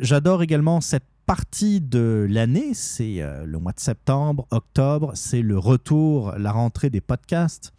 J'adore 0.01 0.41
également 0.41 0.81
cette 0.81 1.05
partie 1.25 1.81
de 1.81 2.27
l'année, 2.29 2.73
c'est 2.73 3.21
euh, 3.21 3.45
le 3.45 3.59
mois 3.59 3.71
de 3.71 3.79
septembre, 3.79 4.47
octobre, 4.51 5.11
c'est 5.15 5.41
le 5.41 5.57
retour, 5.57 6.33
la 6.37 6.51
rentrée 6.51 6.89
des 6.89 7.01
podcasts. 7.01 7.73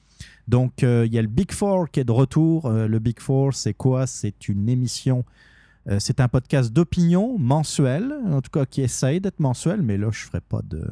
Donc, 0.49 0.83
euh, 0.83 1.07
il 1.07 1.15
y 1.15 1.19
a 1.19 1.23
le 1.23 1.29
Big 1.29 1.53
Four 1.53 1.91
qui 1.91 2.01
est 2.01 2.05
de 2.05 2.13
retour. 2.13 2.67
Euh, 2.67 2.87
le 2.87 2.99
Big 2.99 3.21
Four, 3.21 3.55
c'est 3.55 3.75
quoi? 3.75 4.07
C'est 4.07 4.49
une 4.49 4.69
émission, 4.69 5.25
c'est 5.99 6.19
un 6.19 6.27
podcast 6.27 6.73
d'opinion 6.73 7.39
mensuel, 7.39 8.13
en 8.27 8.43
tout 8.43 8.51
cas 8.51 8.67
qui 8.67 8.83
essaye 8.83 9.21
d'être 9.21 9.39
mensuel, 9.39 9.83
mais 9.83 9.97
là, 9.97 10.09
je 10.11 10.25
ferai 10.25 10.41
pas 10.41 10.61
de. 10.63 10.85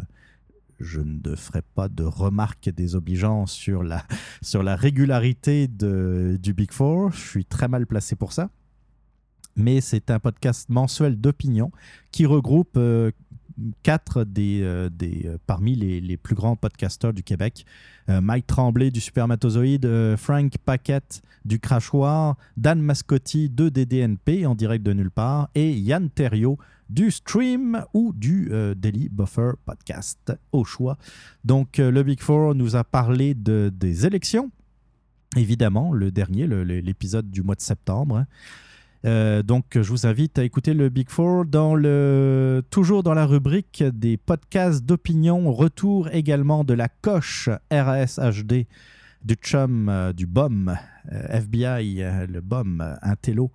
Je 0.79 1.01
ne 1.01 1.35
ferai 1.35 1.63
pas 1.63 1.89
de 1.89 2.05
remarques 2.05 2.69
désobligeantes 2.71 3.49
sur 3.49 3.83
la, 3.83 4.05
sur 4.43 4.63
la 4.63 4.77
régularité 4.77 5.67
de, 5.67 6.39
du 6.41 6.53
Big 6.53 6.71
Four. 6.71 7.11
Je 7.11 7.29
suis 7.29 7.45
très 7.45 7.67
mal 7.67 7.87
placé 7.87 8.15
pour 8.15 8.33
ça 8.33 8.51
mais 9.57 9.81
c'est 9.81 10.11
un 10.11 10.19
podcast 10.19 10.69
mensuel 10.69 11.21
d'opinion 11.21 11.71
qui 12.11 12.27
regroupe 12.27 12.77
euh, 12.77 13.11
quatre 13.83 14.25
des, 14.25 14.61
euh, 14.63 14.89
des 14.89 15.23
euh, 15.27 15.39
parmi 15.47 15.77
les, 15.77 16.01
les, 16.01 16.17
plus 16.17 16.35
grands 16.35 16.57
podcasteurs 16.57 17.13
du 17.13 17.23
Québec. 17.23 17.65
Mike 18.07 18.47
Tremblay 18.47 18.91
du 18.91 19.01
Supermatozoïde, 19.01 20.17
Frank 20.19 20.53
Paquette 20.63 21.23
du 21.47 21.59
Crachoir, 21.59 22.37
Dan 22.59 22.83
Mascotti 22.83 23.49
de 23.49 23.71
DDNP 23.71 24.45
en 24.45 24.55
direct 24.55 24.85
de 24.85 24.93
nulle 24.93 25.11
part 25.11 25.49
et 25.55 25.73
Yann 25.73 26.11
Terrio 26.11 26.59
du 26.91 27.11
Stream 27.11 27.83
ou 27.95 28.13
du 28.15 28.51
Daily 28.77 29.09
Buffer 29.09 29.53
Podcast 29.65 30.35
au 30.53 30.65
choix. 30.65 30.99
Donc 31.45 31.79
le 31.79 32.03
Big 32.03 32.21
Four 32.21 32.55
nous 32.55 32.77
a 32.77 32.85
parlé 32.85 33.33
de, 33.33 33.73
des 33.75 34.05
élections, 34.05 34.51
évidemment, 35.35 35.95
le 35.95 36.11
dernier, 36.11 36.47
l'épisode 36.47 37.31
du 37.31 37.43
mois 37.43 37.55
de 37.55 37.63
septembre. 37.63 38.27
Euh, 39.05 39.43
donc, 39.43 39.65
je 39.75 39.89
vous 39.91 40.07
invite 40.07 40.39
à 40.39 40.45
écouter 40.45 40.73
le 40.73 40.89
Big 40.89 41.11
Four 41.11 41.45
dans 41.45 41.75
le, 41.75 42.63
toujours 42.71 43.03
dans 43.03 43.13
la 43.13 43.27
rubrique 43.27 43.83
des 43.83 44.17
podcasts 44.17 44.85
d'opinion. 44.85 45.53
Retour 45.53 46.09
également 46.11 46.65
de 46.65 46.73
la 46.73 46.89
coche 46.89 47.51
RAS 47.71 48.19
HD 48.19 48.67
du 49.23 49.35
chum, 49.35 49.89
euh, 49.89 50.13
du 50.13 50.27
BOM, 50.27 50.77
euh, 51.13 51.27
FBI, 51.29 52.03
le 52.29 52.41
BOM, 52.41 52.97
Intello, 53.03 53.51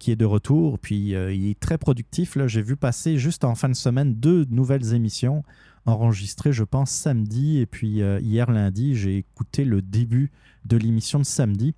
qui 0.00 0.10
est 0.10 0.16
de 0.16 0.24
retour. 0.24 0.78
Puis, 0.80 1.10
il 1.10 1.50
est 1.50 1.60
très 1.60 1.78
productif. 1.78 2.36
J'ai 2.46 2.62
vu 2.62 2.74
passer 2.74 3.16
juste 3.16 3.44
en 3.44 3.54
fin 3.54 3.68
de 3.68 3.74
semaine 3.74 4.14
deux 4.14 4.44
nouvelles 4.50 4.92
émissions 4.92 5.44
enregistrées, 5.86 6.52
je 6.52 6.64
pense, 6.64 6.90
samedi. 6.90 7.58
Et 7.58 7.66
puis, 7.66 8.00
hier 8.20 8.50
lundi, 8.50 8.96
j'ai 8.96 9.18
écouté 9.18 9.64
le 9.64 9.80
début 9.80 10.32
de 10.64 10.76
l'émission 10.76 11.20
de 11.20 11.24
samedi. 11.24 11.76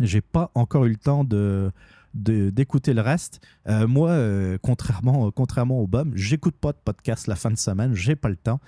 J'ai 0.00 0.20
pas 0.20 0.50
encore 0.56 0.86
eu 0.86 0.90
le 0.90 0.96
temps 0.96 1.22
de 1.22 1.70
d'écouter 2.14 2.94
le 2.94 3.00
reste. 3.00 3.40
Euh, 3.68 3.86
moi, 3.86 4.10
euh, 4.10 4.58
contrairement, 4.60 5.30
contrairement 5.30 5.80
au 5.80 5.86
BOM, 5.86 6.12
j'écoute 6.14 6.56
pas 6.56 6.72
de 6.72 6.78
podcast 6.84 7.26
la 7.26 7.36
fin 7.36 7.50
de 7.50 7.58
semaine, 7.58 7.94
j'ai 7.94 8.16
pas 8.16 8.28
le 8.28 8.36
temps. 8.36 8.60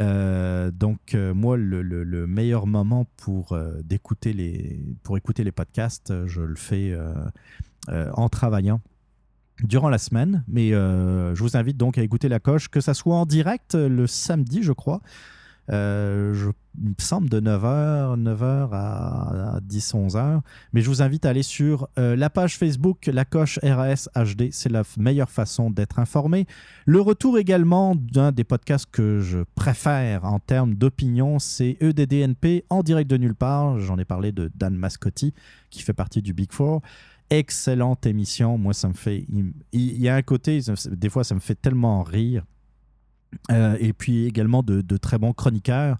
Euh, 0.00 0.70
donc 0.70 1.14
moi, 1.14 1.56
le, 1.56 2.26
meilleur 2.26 2.66
moment 2.66 3.06
pour 3.16 3.56
d'écouter 3.84 4.32
les 4.32 4.80
pour 5.02 5.16
écouter 5.16 5.44
les 5.44 5.52
podcasts, 5.52 6.26
je 6.26 6.40
le 6.40 6.56
fais 6.56 6.96
en 7.88 8.28
travaillant 8.28 8.80
durant 9.62 9.90
la 9.90 9.98
semaine. 9.98 10.44
Mais 10.48 10.70
je 10.70 11.38
vous 11.38 11.56
invite 11.56 11.76
donc 11.76 11.98
à 11.98 12.02
écouter 12.02 12.28
la 12.28 12.40
coche, 12.40 12.68
que 12.68 12.80
ça 12.80 12.94
soit 12.94 13.16
en 13.16 13.26
direct 13.26 13.74
le 13.74 14.06
samedi, 14.06 14.62
je 14.62 14.72
crois. 14.72 15.00
Euh, 15.70 16.52
il 16.82 16.88
me 16.88 16.94
semble 16.98 17.28
de 17.28 17.40
9h, 17.40 18.20
9h 18.20 18.70
à, 18.72 19.60
10, 19.62 19.94
11h. 19.94 20.40
Mais 20.72 20.80
je 20.80 20.88
vous 20.88 21.02
invite 21.02 21.26
à 21.26 21.30
aller 21.30 21.42
sur 21.42 21.88
euh, 21.98 22.16
la 22.16 22.30
page 22.30 22.56
Facebook 22.56 23.06
La 23.06 23.24
Coche 23.24 23.58
RAS 23.62 24.08
HD. 24.14 24.48
C'est 24.50 24.70
la 24.70 24.82
meilleure 24.96 25.30
façon 25.30 25.70
d'être 25.70 25.98
informé. 25.98 26.46
Le 26.86 27.00
retour 27.00 27.38
également 27.38 27.94
d'un 27.94 28.32
des 28.32 28.44
podcasts 28.44 28.90
que 28.90 29.20
je 29.20 29.40
préfère 29.54 30.24
en 30.24 30.38
termes 30.38 30.74
d'opinion, 30.74 31.38
c'est 31.38 31.76
EDDNP 31.80 32.64
en 32.70 32.82
direct 32.82 33.08
de 33.10 33.16
nulle 33.16 33.34
part. 33.34 33.78
J'en 33.78 33.98
ai 33.98 34.04
parlé 34.04 34.32
de 34.32 34.50
Dan 34.54 34.74
Mascotti, 34.74 35.34
qui 35.70 35.82
fait 35.82 35.92
partie 35.92 36.22
du 36.22 36.32
Big 36.32 36.52
Four 36.52 36.82
excellente 37.32 38.04
émission. 38.06 38.58
Moi, 38.58 38.74
ça 38.74 38.88
me 38.88 38.92
fait. 38.92 39.24
Il, 39.72 40.00
y 40.00 40.08
a 40.08 40.14
un 40.14 40.22
côté, 40.22 40.60
des 40.90 41.08
fois, 41.08 41.24
ça 41.24 41.34
me 41.34 41.40
fait 41.40 41.54
tellement 41.54 42.02
rire. 42.02 42.44
Euh, 43.50 43.76
et 43.80 43.92
puis 43.92 44.26
également 44.26 44.62
de, 44.62 44.96
très 44.96 45.18
bons 45.18 45.32
chroniqueurs 45.32 45.98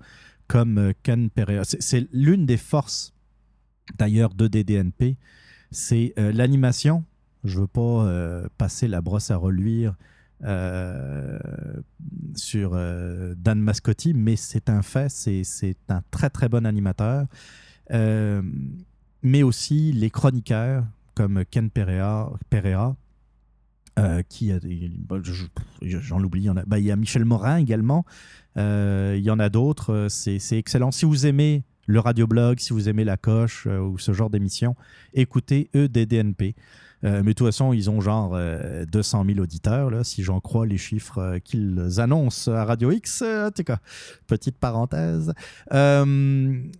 comme 0.48 0.78
euh, 0.78 0.92
Ken 1.02 1.30
Pereira. 1.30 1.64
C'est 1.64 2.08
l'une 2.12 2.46
des 2.46 2.56
forces 2.56 3.12
d'ailleurs 3.98 4.34
de 4.34 4.46
DDNP, 4.48 5.16
c'est 5.70 6.14
euh, 6.18 6.32
l'animation. 6.32 7.04
Je 7.44 7.56
ne 7.56 7.62
veux 7.62 7.66
pas 7.66 8.48
passer 8.56 8.86
la 8.86 9.00
brosse 9.00 9.32
à 9.32 9.36
reluire 9.36 9.96
sur 12.36 12.70
Dan 13.36 13.60
Mascotti, 13.60 14.14
mais 14.14 14.36
c'est 14.36 14.70
un 14.70 14.82
fait, 14.82 15.08
c'est 15.08 15.76
un 15.88 16.02
très 16.12 16.30
très 16.30 16.48
bon 16.48 16.64
animateur. 16.64 17.26
mais 17.90 19.42
aussi 19.42 19.92
les 19.92 20.10
chroniqueurs 20.10 20.84
comme 21.16 21.44
Ken 21.50 21.68
Pereira, 21.68 22.32
Pereira 22.48 22.94
euh, 23.98 24.22
qui 24.28 24.50
a, 24.52 24.58
j'en 25.82 26.22
oublie, 26.22 26.40
il 26.40 26.44
y, 26.44 26.50
en 26.50 26.56
a, 26.56 26.64
bah, 26.64 26.78
Michel 26.96 27.24
Morin 27.24 27.58
également, 27.58 28.06
euh, 28.56 29.14
il 29.18 29.22
y 29.22 29.30
en 29.30 29.38
a 29.38 29.50
d'autres, 29.50 29.92
euh, 29.92 30.08
c'est 30.08 30.56
excellent. 30.56 30.90
Si 30.90 31.04
vous 31.04 31.26
aimez 31.26 31.64
le 31.86 32.00
radioblog, 32.00 32.58
si 32.58 32.72
vous 32.72 32.88
aimez 32.88 33.04
la 33.04 33.16
coche 33.18 33.66
ou 33.66 33.98
ce 33.98 34.12
genre 34.12 34.30
d'émission, 34.30 34.76
écoutez 35.12 35.68
EDDNP. 35.74 36.54
Euh, 37.04 37.22
mais 37.24 37.32
de 37.32 37.32
toute 37.32 37.48
façon, 37.48 37.72
ils 37.72 37.90
ont 37.90 38.00
genre 38.00 38.38
200 38.90 39.24
000 39.26 39.38
auditeurs, 39.40 39.90
là, 39.90 40.04
si 40.04 40.22
j'en 40.22 40.40
crois 40.40 40.66
les 40.66 40.78
chiffres 40.78 41.38
qu'ils 41.44 42.00
annoncent 42.00 42.50
à 42.50 42.64
Radio 42.64 42.92
X. 42.92 43.24
cas, 43.64 43.78
petite 44.26 44.56
parenthèse. 44.58 45.32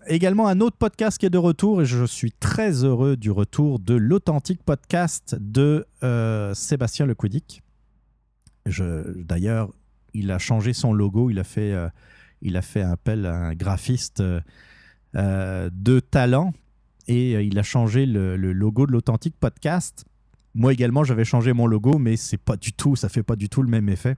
également, 0.07 0.47
un 0.47 0.61
autre 0.61 0.77
podcast 0.77 1.19
qui 1.19 1.27
est 1.27 1.31
de 1.31 1.39
retour, 1.39 1.83
et 1.83 1.87
je 1.87 2.05
suis 2.05 2.33
très 2.33 2.85
heureux 2.85 3.17
du 3.17 3.31
retour 3.31 3.79
de 3.79 3.95
l'authentique 3.95 4.63
podcast 4.63 5.37
de 5.41 5.87
Sébastien 6.55 7.07
Lequidic. 7.07 7.63
D'ailleurs, 8.67 9.71
il 10.15 10.31
a 10.31 10.39
changé 10.39 10.73
son 10.73 10.93
logo, 10.93 11.31
il 11.31 11.39
a 11.41 11.45
fait, 11.45 11.75
il 12.43 12.57
a 12.57 12.63
fait 12.63 12.83
appel 12.83 13.27
à 13.27 13.35
un 13.35 13.55
graphiste 13.55 14.23
de 15.15 16.01
talent 16.01 16.53
et 17.09 17.33
il 17.33 17.59
a 17.59 17.65
changé 17.65 18.07
le 18.07 18.37
logo 18.37 18.87
de 18.87 18.93
l'authentique 18.93 19.35
podcast 19.41 20.05
moi 20.55 20.73
également, 20.73 21.05
j'avais 21.05 21.25
changé 21.25 21.53
mon 21.53 21.67
logo, 21.67 21.99
mais 21.99 22.17
c'est 22.17 22.37
pas 22.37 22.57
du 22.57 22.73
tout, 22.73 22.97
ça 22.97 23.09
fait 23.09 23.23
pas 23.23 23.37
du 23.37 23.49
tout 23.49 23.63
le 23.63 23.69
même 23.69 23.89
effet. 23.89 24.17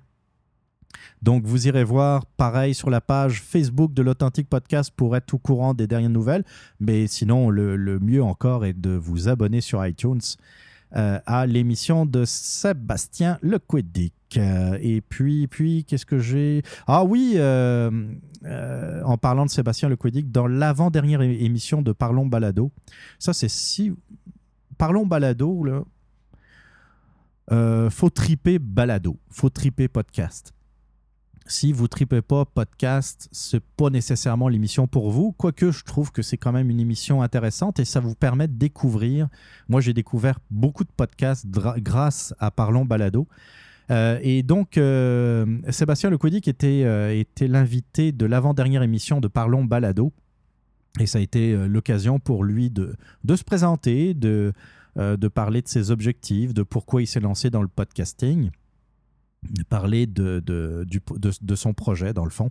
Donc 1.22 1.44
vous 1.44 1.66
irez 1.66 1.84
voir 1.84 2.26
pareil 2.26 2.74
sur 2.74 2.90
la 2.90 3.00
page 3.00 3.40
Facebook 3.42 3.92
de 3.94 4.02
l'Authentique 4.02 4.48
Podcast 4.48 4.92
pour 4.94 5.16
être 5.16 5.34
au 5.34 5.38
courant 5.38 5.74
des 5.74 5.86
dernières 5.86 6.10
nouvelles. 6.10 6.44
Mais 6.80 7.06
sinon, 7.06 7.50
le, 7.50 7.98
mieux 7.98 8.22
encore 8.22 8.64
est 8.64 8.78
de 8.78 8.90
vous 8.90 9.28
abonner 9.28 9.60
sur 9.60 9.84
iTunes. 9.84 10.20
à 10.92 11.46
l'émission 11.46 12.06
de 12.06 12.24
Sébastien 12.24 13.38
Lequidic. 13.42 14.14
et 14.36 15.00
puis, 15.08 15.48
puis 15.48 15.84
qu'est-ce 15.84 16.06
que 16.06 16.18
j'ai? 16.18 16.62
Ah 16.86 17.04
oui, 17.04 17.36
en 17.40 19.18
parlant 19.18 19.46
de 19.46 19.50
Sébastien 19.50 19.88
Lequidic, 19.88 20.30
dans 20.30 20.46
l'avant-dernière 20.46 21.22
émission 21.22 21.82
de 21.82 21.92
Parlons 21.92 22.26
Balado, 22.26 22.70
ça 23.18 23.32
c'est 23.32 23.50
si... 23.50 23.92
Parlons 24.76 25.06
Balado, 25.06 25.62
là, 25.62 25.84
faut 27.50 28.10
triper 28.10 28.58
balado, 28.58 29.18
faut 29.30 29.50
triper 29.50 29.88
podcast 29.88 30.54
si 31.46 31.72
vous 31.72 31.88
tripez 31.88 32.22
pas 32.22 32.44
podcast, 32.44 33.28
c'est 33.32 33.62
pas 33.62 33.90
nécessairement 33.90 34.48
l'émission 34.48 34.86
pour 34.86 35.10
vous, 35.10 35.32
quoique 35.32 35.70
je 35.70 35.84
trouve 35.84 36.10
que 36.10 36.22
c'est 36.22 36.38
quand 36.38 36.52
même 36.52 36.70
une 36.70 36.80
émission 36.80 37.22
intéressante 37.22 37.78
et 37.80 37.84
ça 37.84 38.00
vous 38.00 38.14
permet 38.14 38.48
de 38.48 38.54
découvrir. 38.54 39.28
Moi, 39.68 39.80
j'ai 39.80 39.92
découvert 39.92 40.38
beaucoup 40.50 40.84
de 40.84 40.92
podcasts 40.96 41.46
grâce 41.48 42.34
à 42.38 42.50
Parlons 42.50 42.84
Balado. 42.84 43.28
Euh, 43.90 44.18
et 44.22 44.42
donc, 44.42 44.78
euh, 44.78 45.58
Sébastien 45.68 46.08
Lecodic 46.08 46.48
était, 46.48 46.82
euh, 46.84 47.14
était 47.14 47.48
l'invité 47.48 48.12
de 48.12 48.24
l'avant-dernière 48.24 48.82
émission 48.82 49.20
de 49.20 49.28
Parlons 49.28 49.64
Balado. 49.64 50.12
Et 51.00 51.06
ça 51.06 51.18
a 51.18 51.20
été 51.20 51.56
l'occasion 51.66 52.20
pour 52.20 52.44
lui 52.44 52.70
de, 52.70 52.94
de 53.24 53.34
se 53.36 53.42
présenter, 53.42 54.14
de, 54.14 54.52
de 54.96 55.28
parler 55.28 55.60
de 55.60 55.68
ses 55.68 55.90
objectifs, 55.90 56.54
de 56.54 56.62
pourquoi 56.62 57.02
il 57.02 57.06
s'est 57.06 57.20
lancé 57.20 57.50
dans 57.50 57.62
le 57.62 57.68
podcasting 57.68 58.50
parler 59.68 60.06
de, 60.06 60.40
de, 60.40 60.86
de, 60.86 61.54
son 61.54 61.74
projet, 61.74 62.12
dans 62.12 62.24
le 62.24 62.30
fond. 62.30 62.50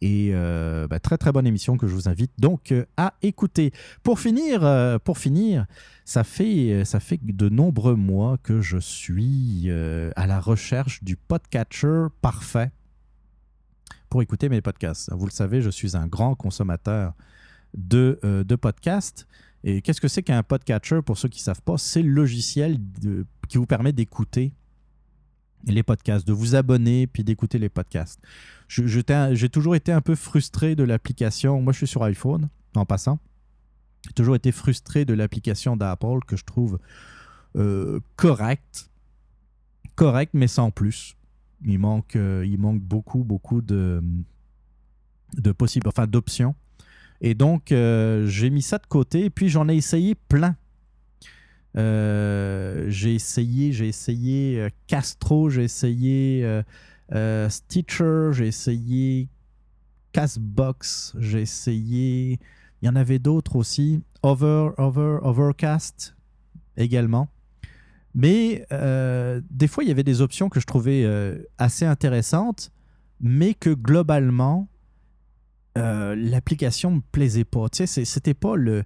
Et 0.00 0.30
euh, 0.32 0.86
bah, 0.88 0.98
très 0.98 1.16
très 1.16 1.32
bonne 1.32 1.46
émission 1.46 1.76
que 1.76 1.86
je 1.86 1.94
vous 1.94 2.08
invite 2.08 2.32
donc 2.38 2.72
euh, 2.72 2.84
à 2.96 3.14
écouter. 3.22 3.72
Pour 4.02 4.18
finir, 4.20 4.64
euh, 4.64 4.98
pour 4.98 5.18
finir 5.18 5.66
ça, 6.04 6.24
fait, 6.24 6.84
ça 6.84 7.00
fait 7.00 7.18
de 7.22 7.48
nombreux 7.48 7.94
mois 7.94 8.36
que 8.38 8.60
je 8.60 8.78
suis 8.78 9.70
à 9.70 10.26
la 10.26 10.40
recherche 10.40 11.02
du 11.02 11.16
podcatcher 11.16 12.06
parfait 12.20 12.70
pour 14.10 14.22
écouter 14.22 14.48
mes 14.48 14.60
podcasts. 14.60 15.10
Vous 15.12 15.26
le 15.26 15.32
savez, 15.32 15.62
je 15.62 15.70
suis 15.70 15.96
un 15.96 16.06
grand 16.06 16.34
consommateur 16.34 17.14
de, 17.74 18.18
de 18.22 18.56
podcasts. 18.56 19.26
Et 19.66 19.80
qu'est-ce 19.80 20.00
que 20.00 20.08
c'est 20.08 20.22
qu'un 20.22 20.42
podcatcher 20.42 21.00
Pour 21.00 21.16
ceux 21.16 21.28
qui 21.28 21.40
ne 21.40 21.44
savent 21.44 21.62
pas, 21.62 21.78
c'est 21.78 22.02
le 22.02 22.10
logiciel 22.10 22.78
qui 23.48 23.56
vous 23.56 23.66
permet 23.66 23.92
d'écouter 23.92 24.52
les 25.66 25.82
podcasts, 25.82 26.28
de 26.28 26.34
vous 26.34 26.54
abonner 26.54 27.06
puis 27.06 27.24
d'écouter 27.24 27.58
les 27.58 27.70
podcasts. 27.70 28.20
J'ai 28.68 29.48
toujours 29.48 29.74
été 29.74 29.90
un 29.90 30.02
peu 30.02 30.14
frustré 30.14 30.76
de 30.76 30.84
l'application. 30.84 31.62
Moi, 31.62 31.72
je 31.72 31.78
suis 31.78 31.86
sur 31.86 32.04
iPhone, 32.04 32.50
en 32.74 32.84
passant. 32.84 33.18
J'ai 34.06 34.12
toujours 34.12 34.36
été 34.36 34.52
frustré 34.52 35.06
de 35.06 35.14
l'application 35.14 35.78
d'Apple 35.78 36.18
que 36.26 36.36
je 36.36 36.44
trouve 36.44 36.78
euh, 37.56 38.00
correcte. 38.16 38.90
Correcte, 39.94 40.34
mais 40.34 40.48
sans 40.48 40.70
plus. 40.70 41.16
Il 41.64 41.78
manque, 41.78 42.16
euh, 42.16 42.44
il 42.46 42.58
manque 42.58 42.82
beaucoup, 42.82 43.24
beaucoup 43.24 43.62
de, 43.62 44.02
de 45.32 45.52
possibles, 45.52 45.88
enfin 45.88 46.06
d'options. 46.06 46.54
Et 47.20 47.34
donc, 47.34 47.72
euh, 47.72 48.26
j'ai 48.26 48.50
mis 48.50 48.62
ça 48.62 48.78
de 48.78 48.86
côté. 48.86 49.26
Et 49.26 49.30
puis, 49.30 49.48
j'en 49.48 49.68
ai 49.68 49.76
essayé 49.76 50.14
plein. 50.14 50.56
Euh, 51.76 52.84
j'ai 52.88 53.14
essayé, 53.14 53.72
j'ai 53.72 53.88
essayé 53.88 54.60
euh, 54.60 54.68
Castro, 54.86 55.50
j'ai 55.50 55.64
essayé 55.64 56.62
Stitcher, 57.48 58.30
j'ai 58.32 58.46
essayé 58.46 59.28
Castbox, 60.12 61.14
j'ai 61.18 61.42
essayé. 61.42 62.38
Il 62.82 62.86
y 62.86 62.88
en 62.88 62.96
avait 62.96 63.18
d'autres 63.18 63.56
aussi. 63.56 64.02
Over, 64.22 64.70
Over, 64.78 65.18
Overcast 65.22 66.14
également. 66.76 67.28
Mais 68.14 68.66
des 69.50 69.66
fois, 69.66 69.82
il 69.82 69.88
y 69.88 69.90
avait 69.90 70.04
des 70.04 70.20
options 70.20 70.48
que 70.48 70.60
je 70.60 70.66
trouvais 70.66 71.04
assez 71.58 71.84
intéressantes, 71.84 72.70
mais 73.20 73.54
que 73.54 73.70
globalement, 73.70 74.68
l'application 75.76 76.90
ne 76.90 76.96
me 76.96 77.02
plaisait 77.12 77.44
pas. 77.44 77.68
Tu 77.68 77.86
sais, 77.86 78.04
c'était 78.04 78.34
pas 78.34 78.56
le 78.56 78.84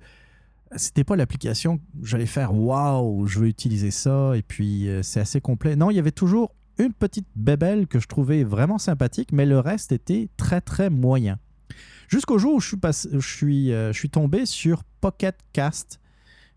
c'était 0.76 1.04
pas 1.04 1.16
l'application 1.16 1.80
j'allais 2.02 2.26
faire 2.26 2.54
waouh, 2.54 3.26
je 3.26 3.38
veux 3.38 3.48
utiliser 3.48 3.90
ça 3.90 4.36
et 4.36 4.42
puis 4.42 4.88
euh, 4.88 5.02
c'est 5.02 5.20
assez 5.20 5.40
complet. 5.40 5.76
Non, 5.76 5.90
il 5.90 5.96
y 5.96 5.98
avait 5.98 6.12
toujours 6.12 6.54
une 6.78 6.92
petite 6.92 7.26
bébelle 7.34 7.86
que 7.86 7.98
je 7.98 8.06
trouvais 8.06 8.44
vraiment 8.44 8.78
sympathique, 8.78 9.32
mais 9.32 9.46
le 9.46 9.58
reste 9.58 9.92
était 9.92 10.28
très 10.36 10.60
très 10.60 10.90
moyen. 10.90 11.38
Jusqu'au 12.08 12.38
jour 12.38 12.54
où 12.54 12.60
je 12.60 12.68
suis, 12.68 12.78
je 13.12 13.36
suis, 13.36 13.72
euh, 13.72 13.92
je 13.92 13.98
suis 13.98 14.10
tombé 14.10 14.46
sur 14.46 14.84
Pocket 15.00 15.36
Cast. 15.52 16.00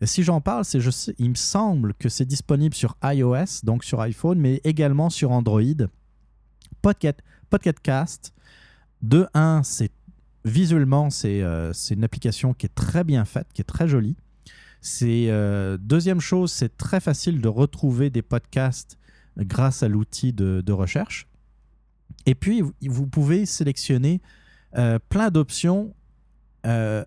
si 0.03 0.23
j'en 0.23 0.41
parle, 0.41 0.63
c'est 0.63 0.79
il 1.17 1.29
me 1.29 1.35
semble 1.35 1.93
que 1.95 2.07
c'est 2.07 2.25
disponible 2.25 2.75
sur 2.75 2.95
iOS, 3.03 3.63
donc 3.63 3.83
sur 3.83 3.99
iPhone, 4.01 4.39
mais 4.39 4.61
également 4.63 5.09
sur 5.09 5.31
Android. 5.31 5.61
Pocket, 6.81 7.21
Pocket 7.49 7.79
Cast, 7.79 8.33
de 9.01 9.27
1, 9.33 9.63
c'est 9.63 9.91
visuellement, 10.45 11.09
euh, 11.25 11.71
c'est 11.73 11.93
une 11.93 12.03
application 12.03 12.53
qui 12.53 12.65
est 12.65 12.75
très 12.75 13.03
bien 13.03 13.25
faite, 13.25 13.47
qui 13.53 13.61
est 13.61 13.65
très 13.65 13.87
jolie. 13.87 14.15
Euh, 15.03 15.77
deuxième 15.79 16.19
chose, 16.19 16.51
c'est 16.51 16.75
très 16.77 16.99
facile 16.99 17.41
de 17.41 17.47
retrouver 17.47 18.09
des 18.09 18.21
podcasts 18.21 18.97
grâce 19.37 19.83
à 19.83 19.87
l'outil 19.87 20.33
de, 20.33 20.71
recherche. 20.71 21.27
Et 22.25 22.35
puis, 22.35 22.63
vous 22.81 23.07
pouvez 23.07 23.45
sélectionner 23.45 24.21
euh, 24.77 24.99
plein 25.09 25.29
d'options 25.29 25.93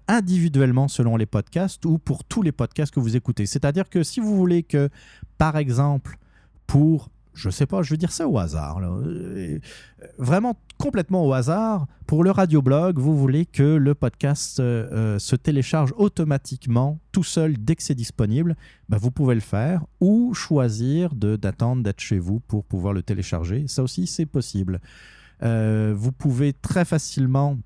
individuellement 0.09 0.89
selon 0.89 1.16
les 1.16 1.26
podcasts 1.26 1.85
ou 1.87 1.99
pour 1.99 2.24
tous 2.24 2.43
les 2.43 2.51
podcasts 2.51 2.93
que 2.93 2.99
vous 2.99 3.14
écoutez. 3.14 3.47
C'est-à-dire 3.47 3.89
que 3.89 4.03
si 4.03 4.18
vous 4.18 4.37
voulez 4.37 4.64
que, 4.64 4.89
par 5.39 5.57
exemple, 5.57 6.18
pour 6.66 7.09
je 7.35 7.51
sais 7.51 7.66
pas, 7.66 7.82
je 7.82 7.91
vais 7.91 7.97
dire 7.97 8.12
ça 8.12 8.28
au 8.28 8.39
hasard. 8.39 8.78
Euh, 8.80 9.59
vraiment 10.18 10.57
complètement 10.78 11.26
au 11.26 11.32
hasard. 11.32 11.87
Pour 12.07 12.22
le 12.22 12.30
radioblog, 12.30 12.99
vous 12.99 13.18
voulez 13.18 13.45
que 13.45 13.76
le 13.76 13.95
podcast 13.95 14.61
euh, 14.61 14.89
euh, 14.93 15.18
se 15.18 15.35
télécharge 15.35 15.93
automatiquement 15.97 17.01
tout 17.12 17.24
seul 17.24 17.57
dès 17.59 17.74
que 17.74 17.82
c'est 17.82 17.95
disponible. 17.95 18.57
Ben, 18.89 18.99
vous 18.99 19.11
pouvez 19.11 19.35
le 19.35 19.41
faire 19.41 19.85
ou 20.01 20.32
choisir 20.32 21.14
d'attendre 21.14 21.82
d'être 21.82 22.01
chez 22.01 22.18
vous 22.18 22.39
pour 22.41 22.64
pouvoir 22.64 22.95
le 22.95 23.03
télécharger. 23.03 23.66
Ça 23.66 23.82
aussi, 23.82 24.07
c'est 24.07 24.26
possible. 24.26 24.80
vous 25.43 26.12
pouvez 26.12 26.53
très 26.53 26.85
facilement, 26.85 27.59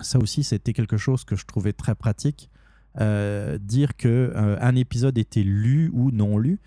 ça 0.00 0.18
aussi, 0.18 0.44
c'était 0.44 0.74
quelque 0.74 0.98
chose 0.98 1.24
que 1.24 1.36
je 1.36 1.46
trouvais 1.46 1.72
très 1.72 1.94
pratique, 1.94 2.50
dire 2.98 3.96
qu'un 3.96 4.58
un 4.60 4.76
épisode 4.76 5.16
était 5.16 5.42
lu 5.42 5.90
ou 5.94 6.10
non 6.10 6.36
lu. 6.38 6.60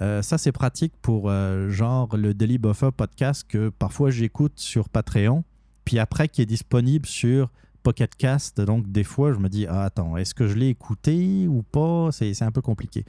Euh, 0.00 0.22
ça, 0.22 0.38
c'est 0.38 0.52
pratique 0.52 0.92
pour 1.02 1.28
euh, 1.28 1.70
genre 1.70 2.16
le 2.16 2.34
Daily 2.34 2.58
Buffer 2.58 2.90
podcast 2.96 3.44
que 3.48 3.68
parfois 3.68 4.10
j'écoute 4.10 4.52
sur 4.56 4.88
Patreon, 4.88 5.44
puis 5.84 5.98
après 5.98 6.28
qui 6.28 6.40
est 6.40 6.46
disponible 6.46 7.06
sur 7.06 7.50
Pocket 7.82 8.14
Cast. 8.14 8.60
Donc, 8.60 8.90
des 8.90 9.02
fois, 9.02 9.32
je 9.32 9.38
me 9.38 9.48
dis, 9.48 9.66
ah, 9.66 9.84
attends, 9.84 10.16
est-ce 10.16 10.34
que 10.34 10.46
je 10.46 10.54
l'ai 10.54 10.68
écouté 10.68 11.46
ou 11.48 11.62
pas? 11.62 12.10
C'est 12.12 12.42
un 12.42 12.52
peu 12.52 12.60
compliqué. 12.60 13.04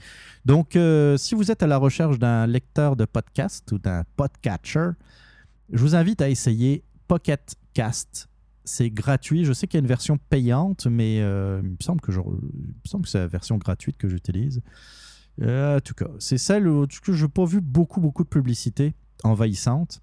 Donc, 0.46 0.76
euh, 0.76 1.18
si 1.18 1.36
vous 1.36 1.52
êtes 1.52 1.62
à 1.62 1.68
la 1.68 1.78
recherche 1.78 2.18
d'un 2.18 2.48
lecteur 2.48 2.96
de 2.96 3.06
podcast 3.06 3.72
ou 3.72 3.78
d'un 3.78 4.04
podcatcher, 4.16 4.92
je 5.72 5.80
vous 5.80 5.96
invite 5.96 6.22
à 6.22 6.30
essayer 6.30 6.84
Pocket 7.08 7.56
Cast. 7.74 8.30
C'est 8.64 8.90
gratuit. 8.90 9.46
Je 9.46 9.54
sais 9.54 9.68
qu'il 9.68 9.78
y 9.78 9.82
a 9.82 9.82
une 9.82 9.88
version 9.88 10.18
payante, 10.30 10.88
mais 10.88 11.18
il 11.18 11.24
me 11.24 11.78
semble 11.82 12.02
que, 12.02 12.12
il 12.12 12.18
me 12.18 12.86
semble 12.86 13.04
que 13.04 13.10
c'est 13.10 13.20
la 13.20 13.28
version 13.28 13.58
gratuite 13.58 13.98
que 13.98 14.08
j'utilise. 14.08 14.62
Euh, 15.42 15.78
en 15.78 15.80
tout 15.80 15.94
cas, 15.94 16.10
c'est 16.20 16.38
celle 16.38 16.68
où 16.68 16.86
je 16.90 17.12
n'ai 17.12 17.30
pas 17.30 17.46
vu 17.46 17.62
beaucoup, 17.62 18.02
beaucoup 18.02 18.24
de 18.24 18.30
publicité 18.30 18.94
envahissante. 19.24 20.02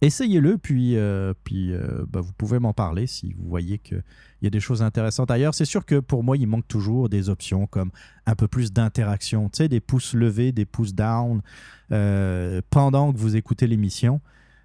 Essayez-le, 0.00 0.58
puis, 0.58 0.96
euh, 0.96 1.32
puis 1.44 1.72
euh, 1.72 2.04
bah, 2.08 2.20
vous 2.20 2.32
pouvez 2.32 2.58
m'en 2.58 2.72
parler 2.72 3.06
si 3.06 3.34
vous 3.34 3.48
voyez 3.48 3.78
qu'il 3.78 4.02
y 4.42 4.48
a 4.48 4.50
des 4.50 4.58
choses 4.58 4.82
intéressantes 4.82 5.30
ailleurs. 5.30 5.54
C'est 5.54 5.64
sûr 5.64 5.86
que 5.86 6.00
pour 6.00 6.24
moi, 6.24 6.36
il 6.36 6.48
manque 6.48 6.66
toujours 6.66 7.08
des 7.08 7.28
options 7.28 7.68
comme 7.68 7.92
un 8.26 8.34
peu 8.34 8.48
plus 8.48 8.72
d'interaction, 8.72 9.48
des 9.56 9.80
pouces 9.80 10.14
levés, 10.14 10.50
des 10.50 10.64
pouces 10.64 10.94
down 10.94 11.40
pendant 12.70 13.12
que 13.12 13.18
vous 13.18 13.36
écoutez 13.36 13.68
l'émission. 13.68 14.20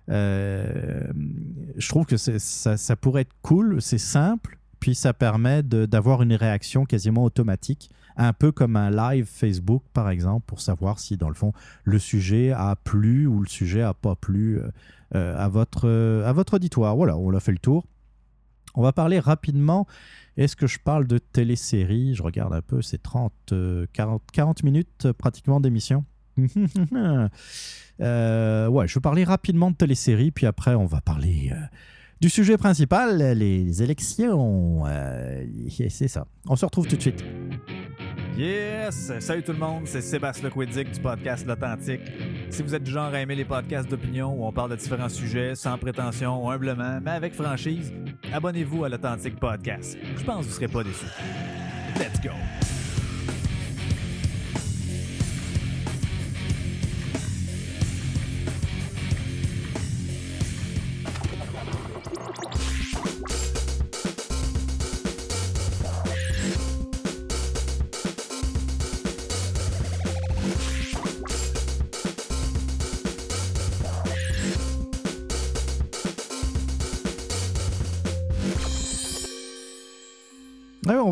je 0.07 1.87
trouve 1.87 2.07
que 2.07 2.17
ça, 2.17 2.95
pourrait 2.95 3.21
être 3.21 3.35
cool, 3.43 3.79
c'est 3.79 3.99
simple, 3.99 4.57
puis 4.79 4.95
ça 4.95 5.13
permet 5.13 5.61
d'avoir 5.61 6.23
une 6.23 6.33
réaction 6.33 6.85
quasiment 6.85 7.23
automatique 7.23 7.91
un 8.17 8.33
peu 8.33 8.51
comme 8.51 8.75
un 8.75 8.89
live 8.89 9.25
Facebook, 9.25 9.83
par 9.93 10.09
exemple, 10.09 10.45
pour 10.45 10.59
savoir 10.61 10.99
si, 10.99 11.17
dans 11.17 11.29
le 11.29 11.35
fond, 11.35 11.53
le 11.83 11.99
sujet 11.99 12.51
a 12.51 12.75
plu 12.75 13.27
ou 13.27 13.41
le 13.41 13.47
sujet 13.47 13.81
n'a 13.81 13.93
pas 13.93 14.15
plu 14.15 14.57
euh, 14.57 14.69
euh, 15.15 15.37
à, 15.37 15.47
votre, 15.47 15.87
à 16.25 16.33
votre 16.33 16.55
auditoire. 16.55 16.95
Voilà, 16.95 17.17
on 17.17 17.33
a 17.33 17.39
fait 17.39 17.51
le 17.51 17.59
tour. 17.59 17.85
On 18.75 18.81
va 18.81 18.91
parler 18.91 19.19
rapidement. 19.19 19.87
Est-ce 20.35 20.55
que 20.55 20.67
je 20.67 20.79
parle 20.79 21.07
de 21.07 21.17
télésérie? 21.17 22.13
Je 22.13 22.21
regarde 22.21 22.53
un 22.53 22.61
peu, 22.61 22.81
c'est 22.81 23.01
30, 23.01 23.53
40, 23.93 24.21
40 24.31 24.63
minutes 24.63 25.11
pratiquement 25.13 25.59
d'émission. 25.59 26.05
euh, 28.01 28.67
ouais, 28.67 28.87
je 28.87 28.93
vais 28.93 29.01
parler 29.01 29.23
rapidement 29.23 29.71
de 29.71 29.75
télésérie, 29.75 30.31
puis 30.31 30.45
après 30.45 30.75
on 30.75 30.85
va 30.85 31.01
parler 31.01 31.49
euh, 31.51 31.55
du 32.21 32.29
sujet 32.29 32.57
principal, 32.57 33.17
les 33.37 33.81
élections. 33.83 34.83
c'est 35.89 36.07
ça. 36.07 36.27
On 36.47 36.55
se 36.55 36.65
retrouve 36.65 36.87
tout 36.87 36.95
de 36.95 37.01
suite. 37.01 37.23
Yes! 38.37 39.11
Salut 39.19 39.41
tout 39.41 39.51
le 39.51 39.57
monde, 39.57 39.87
c'est 39.87 39.99
Sébastien 39.99 40.47
Lequidic 40.47 40.91
du 40.91 40.99
podcast 40.99 41.43
L'Authentique. 41.47 42.01
Si 42.51 42.61
vous 42.61 42.75
êtes 42.75 42.83
du 42.83 42.91
genre 42.91 43.11
à 43.11 43.19
aimer 43.19 43.33
les 43.33 43.45
podcasts 43.45 43.89
d'opinion 43.89 44.31
où 44.31 44.45
on 44.45 44.51
parle 44.51 44.69
de 44.69 44.75
différents 44.75 45.09
sujets 45.09 45.55
sans 45.55 45.75
prétention, 45.79 46.47
humblement, 46.47 46.99
mais 47.01 47.11
avec 47.11 47.33
franchise, 47.33 47.91
abonnez-vous 48.31 48.83
à 48.83 48.89
l'Authentique 48.89 49.39
Podcast. 49.39 49.97
Je 50.15 50.23
pense 50.23 50.41
que 50.41 50.43
vous 50.43 50.49
ne 50.49 50.53
serez 50.53 50.67
pas 50.67 50.83
déçus. 50.83 51.07
Let's 51.97 52.21
go! 52.21 52.76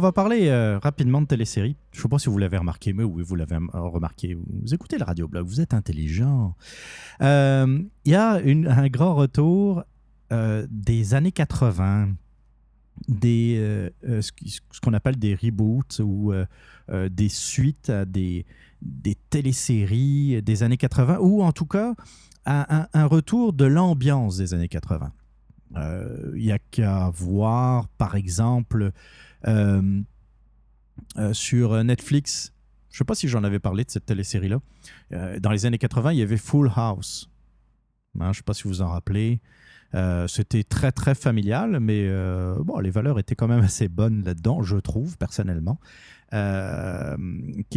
Va 0.06 0.12
parler 0.12 0.48
euh, 0.48 0.78
rapidement 0.78 1.22
de 1.22 1.28
téléséries. 1.28 1.76
Je 1.92 1.98
ne 1.98 2.02
sais 2.04 2.08
pas 2.08 2.20
si 2.20 2.30
vous 2.30 2.38
l'avez 2.38 2.58
remarqué, 2.58 2.94
mais 2.94 3.04
oui, 3.04 3.24
vous 3.24 3.36
l'avez 3.36 3.58
remarqué. 3.74 4.36
Vous 4.36 4.74
écoutez 4.74 4.98
le 4.98 5.04
radioblog, 5.04 5.46
vous 5.46 5.62
êtes 5.62 5.74
intelligent. 5.74 6.56
Euh, 7.22 7.82
il 8.06 8.12
y 8.12 8.16
a 8.16 8.34
un 8.34 8.88
grand 8.88 9.16
retour 9.16 9.84
euh, 10.32 10.68
des 10.70 11.14
années 11.16 11.32
80, 11.32 12.10
des, 13.08 13.90
ce, 14.04 14.32
qu'on 14.82 14.94
appelle 14.94 15.18
des 15.18 15.36
reboots 15.36 16.00
ou 16.00 16.34
des 17.10 17.30
suites 17.30 17.90
à 17.90 18.06
des, 18.06 18.46
des 18.82 19.16
téléséries 19.30 20.42
des 20.42 20.64
années 20.64 20.78
80, 20.78 21.18
ou 21.20 21.42
en 21.42 21.52
tout 21.52 21.66
cas 21.66 21.96
un, 22.46 23.06
retour 23.06 23.54
de 23.54 23.66
l'ambiance 23.66 24.38
des 24.38 24.54
années 24.54 24.70
80. 24.70 25.12
Il 25.76 26.42
n'y 26.42 26.52
a 26.52 26.60
qu'à 26.60 27.10
voir, 27.10 27.88
par 27.98 28.16
exemple, 28.16 28.84
euh, 28.84 28.92
euh, 28.92 29.35
sur 31.34 31.84
Netflix. 31.84 32.54
Je 32.96 32.96
ne 32.96 32.98
sais 33.00 33.06
pas 33.06 33.16
si 33.16 33.28
j'en 33.28 33.44
avais 33.44 33.60
parlé 33.60 33.84
de 33.84 33.92
cette 33.92 34.06
télésérie-là. 34.06 34.60
Euh, 35.12 35.38
dans 35.42 35.52
les 35.52 35.66
années 35.66 35.78
80, 35.78 36.14
il 36.14 36.20
y 36.20 36.22
avait 36.22 36.38
Full 36.38 36.72
House. 36.74 37.30
Hein, 38.18 38.24
je 38.24 38.28
ne 38.30 38.34
sais 38.36 38.44
pas 38.44 38.54
si 38.54 38.64
vous 38.64 38.82
en 38.82 38.88
rappelez. 38.88 39.42
C'était 40.28 40.64
très, 40.64 40.92
très 40.92 41.16
familial, 41.16 41.80
mais 41.80 42.10
bon, 42.64 42.80
les 42.80 42.90
valeurs 42.90 43.20
étaient 43.20 43.36
quand 43.36 43.48
même 43.48 43.64
assez 43.66 43.88
bonnes 43.90 44.24
là-dedans, 44.24 44.62
je 44.62 44.78
trouve, 44.78 45.18
personnellement. 45.18 45.80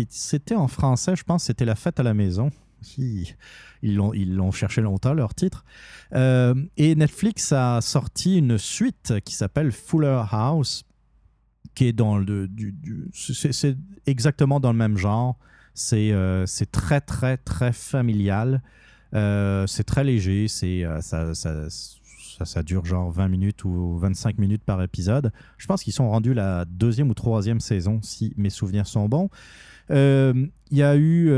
c'était 0.09 0.55
en 0.55 0.69
français, 0.69 1.17
je 1.17 1.25
pense, 1.25 1.45
c'était 1.45 1.65
La 1.65 1.75
fête 1.75 1.99
à 1.99 2.05
la 2.05 2.15
maison. 2.15 2.51
Ils 2.97 3.37
l'ont, 3.83 4.13
ils 4.15 4.35
l'ont 4.35 4.53
cherché 4.53 4.81
longtemps, 4.81 5.15
leur 5.15 5.35
titre. 5.35 5.65
et 6.13 6.95
Netflix 6.95 7.53
a 7.53 7.81
sorti 7.81 8.39
une 8.39 8.57
suite 8.57 9.15
qui 9.25 9.35
s'appelle 9.35 9.73
Fuller 9.73 10.23
House, 10.31 10.85
qui 11.75 11.87
est 11.87 11.93
dans 11.93 12.19
le. 12.19 12.49
Du, 12.49 12.75
c'est 13.13 13.77
exactement 14.07 14.61
dans 14.61 14.73
le 14.73 14.79
même 14.79 14.97
genre. 14.97 15.39
C'est 15.75 16.11
euh, 16.13 16.45
très, 16.73 17.01
très, 17.01 17.37
très 17.37 17.73
familial. 17.73 18.63
Euh, 19.15 19.67
c'est 19.67 19.85
très 19.85 20.03
léger. 20.03 20.49
C'est 20.49 20.85
euh, 20.85 21.01
ça, 21.01 21.35
ça, 21.35 21.69
ça, 22.45 22.63
dure 22.63 22.85
genre 22.85 23.11
20 23.13 23.29
minutes 23.29 23.65
ou 23.65 23.97
25 23.99 24.39
minutes 24.39 24.65
par 24.65 24.83
épisode. 24.83 25.33
Je 25.57 25.67
pense 25.67 25.85
qu'ils 25.85 25.93
sont 25.93 26.11
rendus 26.11 26.35
la 26.35 26.65
deuxième 26.65 27.11
ou 27.11 27.15
troisième 27.15 27.61
saison, 27.61 28.01
si 28.03 28.35
mes 28.37 28.51
souvenirs 28.51 28.87
sont 28.87 29.09
bons. 29.09 29.31
Il 29.91 30.51
y 30.73 30.83
a 30.83 30.97
eu 30.97 31.31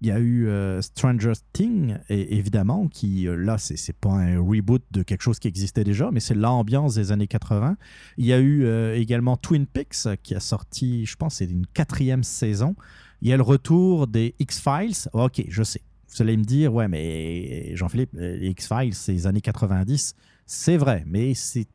il 0.00 0.08
y 0.08 0.10
a 0.12 0.18
eu 0.18 0.46
euh, 0.46 0.80
Stranger 0.80 1.32
Things, 1.52 1.96
et, 2.08 2.36
évidemment, 2.36 2.88
qui, 2.88 3.26
euh, 3.26 3.34
là, 3.34 3.58
c'est, 3.58 3.92
pas 3.96 4.10
un 4.10 4.38
reboot 4.38 4.82
de 4.92 5.02
quelque 5.02 5.22
chose 5.22 5.38
qui 5.38 5.48
existait 5.48 5.84
déjà, 5.84 6.10
mais 6.12 6.20
c'est 6.20 6.34
l'ambiance 6.34 6.94
des 6.94 7.10
années 7.10 7.26
80. 7.26 7.76
Il 8.16 8.26
y 8.26 8.32
a 8.32 8.38
eu 8.38 8.64
euh, 8.64 8.96
également 8.96 9.36
Twin 9.36 9.66
Peaks, 9.66 10.08
qui 10.22 10.34
a 10.34 10.40
sorti, 10.40 11.04
je 11.04 11.16
pense, 11.16 11.36
c'est 11.36 11.46
une 11.46 11.66
quatrième 11.66 12.22
saison. 12.22 12.76
Il 13.22 13.28
y 13.28 13.32
a 13.32 13.36
le 13.36 13.42
retour 13.42 14.06
des 14.06 14.34
X-Files. 14.38 15.08
ok, 15.12 15.44
je 15.48 15.62
sais. 15.62 15.82
Vous 16.10 16.22
allez 16.22 16.36
me 16.36 16.44
dire, 16.44 16.72
ouais, 16.72 16.88
mais 16.88 17.76
Jean-Philippe, 17.76 18.12
les 18.14 18.48
X-Files, 18.48 18.94
c'est 18.94 19.12
les 19.12 19.26
années 19.26 19.42
90. 19.42 20.14
C'est 20.46 20.78
vrai, 20.78 21.04
mais 21.06 21.34
c'est 21.34 21.66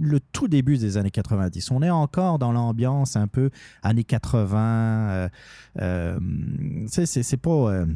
le 0.00 0.18
tout 0.18 0.48
début 0.48 0.78
des 0.78 0.96
années 0.96 1.10
90. 1.10 1.70
On 1.70 1.82
est 1.82 1.90
encore 1.90 2.38
dans 2.38 2.52
l'ambiance 2.52 3.16
un 3.16 3.28
peu 3.28 3.50
années 3.82 4.04
80. 4.04 4.58
Euh, 4.58 5.28
euh, 5.80 6.18
c'est 6.86 7.36
pas. 7.36 7.50
Euh, 7.50 7.86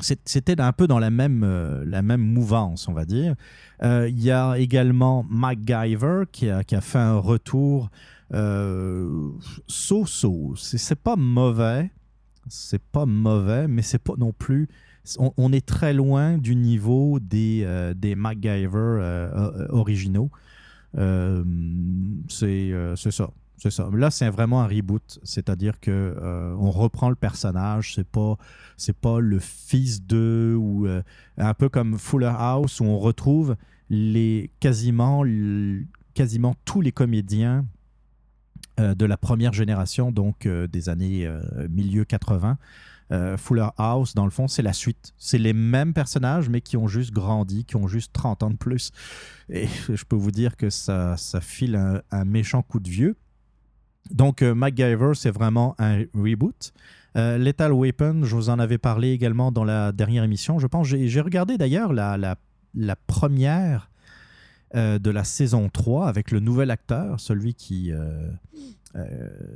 c'était 0.00 0.60
un 0.60 0.72
peu 0.72 0.86
dans 0.86 1.00
la 1.00 1.10
même, 1.10 1.44
la 1.84 2.02
même 2.02 2.20
mouvance, 2.20 2.86
on 2.86 2.92
va 2.92 3.04
dire. 3.04 3.34
Il 3.82 4.22
y 4.22 4.30
a 4.30 4.56
également 4.56 5.26
MacGyver 5.28 6.22
qui 6.30 6.48
a, 6.48 6.62
qui 6.62 6.76
a 6.76 6.80
fait 6.80 6.98
un 6.98 7.18
retour 7.18 7.90
so-so. 9.66 10.54
C'est 10.56 11.00
pas 11.00 11.16
mauvais, 11.16 11.90
c'est 12.48 12.80
pas 12.80 13.06
mauvais, 13.06 13.66
mais 13.66 13.82
c'est 13.82 13.98
pas 13.98 14.14
non 14.16 14.32
plus. 14.32 14.68
On, 15.18 15.52
est 15.52 15.66
très 15.66 15.92
loin 15.92 16.38
du 16.38 16.54
niveau 16.54 17.18
des, 17.18 17.66
des 17.96 18.14
MacGyver 18.14 19.30
originaux. 19.70 20.30
C'est 20.94 23.10
ça. 23.10 23.30
C'est 23.60 23.72
ça. 23.72 23.90
Là, 23.92 24.12
c'est 24.12 24.30
vraiment 24.30 24.62
un 24.62 24.68
reboot, 24.68 25.18
c'est-à-dire 25.24 25.80
que 25.80 25.90
euh, 25.90 26.54
on 26.60 26.70
reprend 26.70 27.08
le 27.08 27.16
personnage. 27.16 27.96
C'est 27.96 28.06
pas, 28.06 28.36
pas 29.00 29.18
le 29.18 29.40
fils 29.40 30.06
de 30.06 30.56
ou 30.56 30.86
un 31.36 31.54
peu 31.54 31.68
comme 31.68 31.98
Fuller 31.98 32.32
House 32.32 32.78
où 32.78 32.84
on 32.84 32.98
retrouve 32.98 33.56
les 33.90 34.52
quasiment, 34.60 35.24
quasiment 36.14 36.54
tous 36.64 36.80
les 36.80 36.92
comédiens 36.92 37.66
de 38.78 39.04
la 39.04 39.16
première 39.16 39.52
génération, 39.52 40.12
donc 40.12 40.46
des 40.46 40.88
années 40.88 41.28
milieu 41.68 42.04
80. 42.04 42.58
Fuller 43.36 43.68
House, 43.78 44.14
dans 44.14 44.24
le 44.24 44.30
fond, 44.30 44.48
c'est 44.48 44.62
la 44.62 44.72
suite. 44.72 45.12
C'est 45.16 45.38
les 45.38 45.52
mêmes 45.52 45.94
personnages, 45.94 46.48
mais 46.48 46.60
qui 46.60 46.76
ont 46.76 46.88
juste 46.88 47.12
grandi, 47.12 47.64
qui 47.64 47.76
ont 47.76 47.88
juste 47.88 48.12
30 48.12 48.42
ans 48.42 48.50
de 48.50 48.56
plus. 48.56 48.92
Et 49.48 49.66
je 49.88 50.04
peux 50.04 50.16
vous 50.16 50.30
dire 50.30 50.56
que 50.56 50.70
ça, 50.70 51.16
ça 51.16 51.40
file 51.40 52.02
un, 52.10 52.24
méchant 52.24 52.62
coup 52.62 52.80
de 52.80 52.88
vieux. 52.88 53.16
Donc, 54.10 54.42
euh, 54.42 54.54
MacGyver, 54.54 55.12
c'est 55.14 55.30
vraiment 55.30 55.74
un 55.78 56.04
reboot. 56.14 56.72
Euh, 57.16 57.38
Lethal 57.38 57.72
Weapon, 57.72 58.22
je 58.24 58.34
vous 58.34 58.50
en 58.50 58.58
avais 58.58 58.78
parlé 58.78 59.10
également 59.10 59.52
dans 59.52 59.64
la 59.64 59.92
dernière 59.92 60.24
émission. 60.24 60.58
Je 60.58 60.66
pense, 60.66 60.86
j'ai 60.86 61.20
regardé 61.20 61.58
d'ailleurs 61.58 61.92
la, 61.92 62.16
la, 62.74 62.96
première 63.06 63.90
euh, 64.74 64.98
de 64.98 65.10
la 65.10 65.24
saison 65.24 65.68
3 65.68 66.08
avec 66.08 66.30
le 66.30 66.40
nouvel 66.40 66.70
acteur, 66.70 67.18
celui 67.20 67.54
qui. 67.54 67.92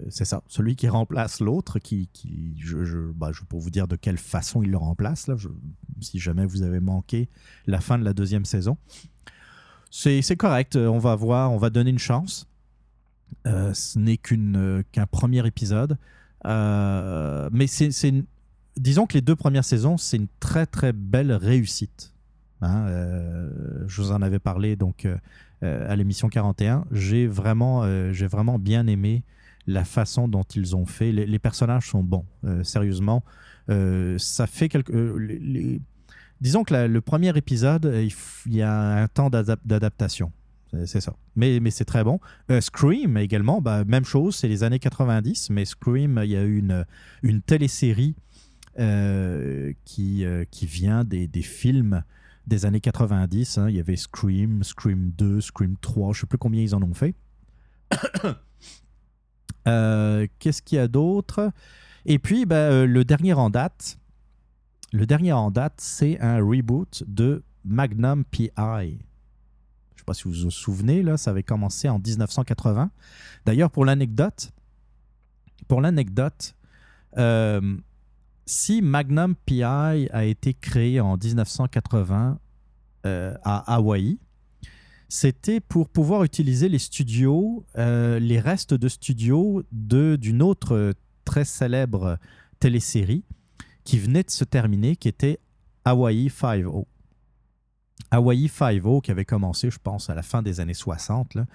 C'est 0.09 0.25
ça, 0.25 0.43
celui 0.47 0.77
qui 0.77 0.89
remplace 0.89 1.41
l'autre, 1.41 1.79
qui, 1.79 2.09
je, 2.59 2.85
je, 2.85 2.99
bah, 2.99 3.31
vous 3.51 3.71
dire 3.71 3.89
de 3.89 3.97
quelle 3.97 4.19
façon 4.19 4.63
il 4.63 4.71
le 4.71 4.77
remplace, 4.77 5.27
là, 5.27 5.37
si 6.01 6.19
jamais 6.19 6.47
vous 6.47 6.63
avez 6.63 6.81
manqué 6.81 7.29
la 7.67 7.81
fin 7.81 7.99
de 7.99 8.05
la 8.05 8.13
deuxième 8.13 8.45
saison 8.45 8.77
c'est 9.93 10.37
correct. 10.37 10.77
On 10.77 10.99
va 10.99 11.15
voir, 11.15 11.53
on 11.53 11.59
va 11.59 11.71
donner 11.71 11.91
une 11.91 11.99
chance. 11.99 12.49
Euh, 13.47 13.73
ce 13.75 13.99
n'est 13.99 14.19
euh, 14.33 14.83
qu'un 14.93 15.07
premier 15.07 15.47
épisode. 15.47 15.99
Euh, 16.47 17.49
mais 17.53 17.67
c'est 17.67 17.91
disons 18.77 19.07
que 19.07 19.15
les 19.15 19.21
deux 19.21 19.37
premières 19.37 19.65
saisons, 19.65 19.99
c'est 19.99 20.17
une 20.17 20.29
très 20.41 20.67
très 20.67 20.93
belle 20.93 21.33
réussite. 21.33 22.09
Hein. 22.65 22.87
je 23.89 24.01
vous 24.01 24.13
en 24.13 24.23
avais 24.23 24.39
parlé 24.39 24.77
donc 24.77 25.09
à 25.63 25.97
l'émission 25.97 26.29
41. 26.29 26.85
J'ai 26.91 27.27
vraiment, 27.27 28.13
j'ai 28.13 28.27
vraiment 28.27 28.59
bien 28.59 28.87
aimé 28.87 29.23
la 29.67 29.85
façon 29.85 30.29
dont 30.29 30.43
ils 30.43 30.75
ont 30.75 30.87
fait. 30.87 31.13
Les, 31.13 31.39
personnages 31.39 31.89
sont 31.89 32.03
bons, 32.03 32.27
sérieusement. 32.63 33.23
ça 33.69 34.47
fait 34.47 34.69
disons 36.43 36.65
que 36.65 36.75
le 36.75 37.01
premier 37.01 37.35
épisode, 37.39 37.87
euh, 37.87 38.09
il, 38.47 38.55
y 38.55 38.63
a 38.63 39.03
un 39.03 39.09
temps 39.09 39.31
d'adaptation. 39.31 40.33
C'est 40.87 41.03
ça. 41.03 41.15
Mais, 41.37 41.61
mais 41.61 41.71
c'est 41.71 41.85
très 41.85 42.03
bon. 42.03 42.19
Euh, 42.51 42.63
Scream 42.63 43.19
également, 43.19 43.61
bah, 43.61 43.85
même 43.85 44.07
chose, 44.07 44.37
c'est 44.37 44.49
les 44.49 44.65
années 44.65 44.79
90, 44.79 45.51
mais 45.51 45.67
Scream, 45.67 46.19
il 46.25 46.31
y 46.31 46.37
a 46.37 46.43
une, 46.43 46.87
une 47.23 47.43
télésérie 47.43 48.15
euh, 48.79 49.75
qui, 49.85 50.25
qui 50.51 50.67
vient 50.67 51.05
des, 51.05 51.29
des, 51.29 51.43
films 51.43 52.03
des 52.47 52.67
années 52.67 52.81
90. 52.81 53.59
Hein. 53.59 53.69
Il 53.69 53.77
y 53.77 53.81
avait 53.81 53.97
Scream, 53.97 54.63
Scream 54.63 55.11
2, 55.11 55.41
Scream 55.41 55.77
3, 55.81 56.13
je 56.13 56.21
sais 56.21 56.27
plus 56.27 56.39
combien 56.39 56.63
ils 56.63 56.75
en 56.75 56.83
ont 56.83 56.95
fait. 56.95 57.15
Qu'est-ce 59.65 60.63
qu'il 60.63 60.77
y 60.77 60.81
a 60.81 60.89
d'autre? 60.89 61.53
Et 62.05 62.19
puis, 62.19 62.47
bah, 62.47 62.85
le 62.85 63.05
dernier 63.05 63.33
en 63.33 63.49
date, 63.51 63.99
le 64.93 65.07
dernier 65.07 65.33
en 65.33 65.51
date, 65.51 65.75
c'est 65.79 66.21
un 66.21 66.39
reboot 66.39 67.05
de 67.07 67.43
Magnum 67.65 68.25
PI. 68.25 68.51
Je 68.57 68.63
ne 68.63 68.99
sais 69.97 70.05
pas 70.05 70.15
si 70.15 70.25
vous 70.25 70.35
vous 70.35 70.51
souvenez, 70.51 71.03
là, 71.03 71.17
ça 71.17 71.31
avait 71.31 71.43
commencé 71.43 71.89
en 71.89 71.99
1980. 71.99 72.91
D'ailleurs, 73.47 73.71
pour 73.71 73.85
l'anecdote, 73.85 74.53
pour 75.69 75.81
l'anecdote, 75.81 76.55
euh, 77.19 77.77
si 78.47 78.83
Magnum 78.83 79.35
PI 79.47 79.63
a 79.63 80.25
été 80.25 80.55
créé 80.55 81.01
en 81.01 81.17
1980 81.17 82.39
euh, 83.07 83.35
à 83.45 83.75
Hawaï, 83.75 84.19
c'était 85.09 85.61
pour 85.61 85.89
pouvoir 85.89 86.25
utiliser 86.25 86.69
les 86.69 86.79
studios, 86.79 87.67
euh, 87.77 88.19
les 88.19 88.41
restes 88.41 88.75
de 88.75 88.89
studios 88.89 89.63
d'une 89.71 90.43
autre 90.43 90.95
très 91.25 91.45
célèbre 91.45 92.19
télésérie 92.61 93.25
qui 93.85 93.99
venait 93.99 94.23
de 94.23 94.31
se 94.31 94.45
terminer, 94.45 94.97
qui 94.97 95.09
était 95.09 95.39
Hawaii 95.85 96.29
5-0. 96.29 96.87
Hawaii 98.11 98.47
5-0 98.47 99.03
qui 99.03 99.11
avait 99.11 99.25
commencé, 99.25 99.71
je 99.71 99.79
pense, 99.79 100.09
à 100.09 100.15
la 100.15 100.23
fin 100.23 100.43
des 100.43 100.61
années 100.61 100.75
60 100.75 101.35
là, 101.35 101.47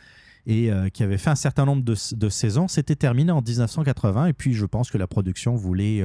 et 0.46 0.72
euh, 0.72 0.90
qui 0.90 1.04
avait 1.04 1.18
fait 1.18 1.30
un 1.30 1.36
certain 1.36 1.66
nombre 1.66 1.84
de, 1.84 1.96
de 2.16 2.30
saisons. 2.30 2.68
C'était 2.68 2.96
terminé 2.96 3.32
en 3.32 3.42
1980 3.42 4.28
et 4.28 4.34
puis 4.34 4.54
je 4.54 4.66
pense 4.66 4.92
que 4.92 4.98
la 4.98 5.08
production 5.08 5.56
voulait, 5.56 6.04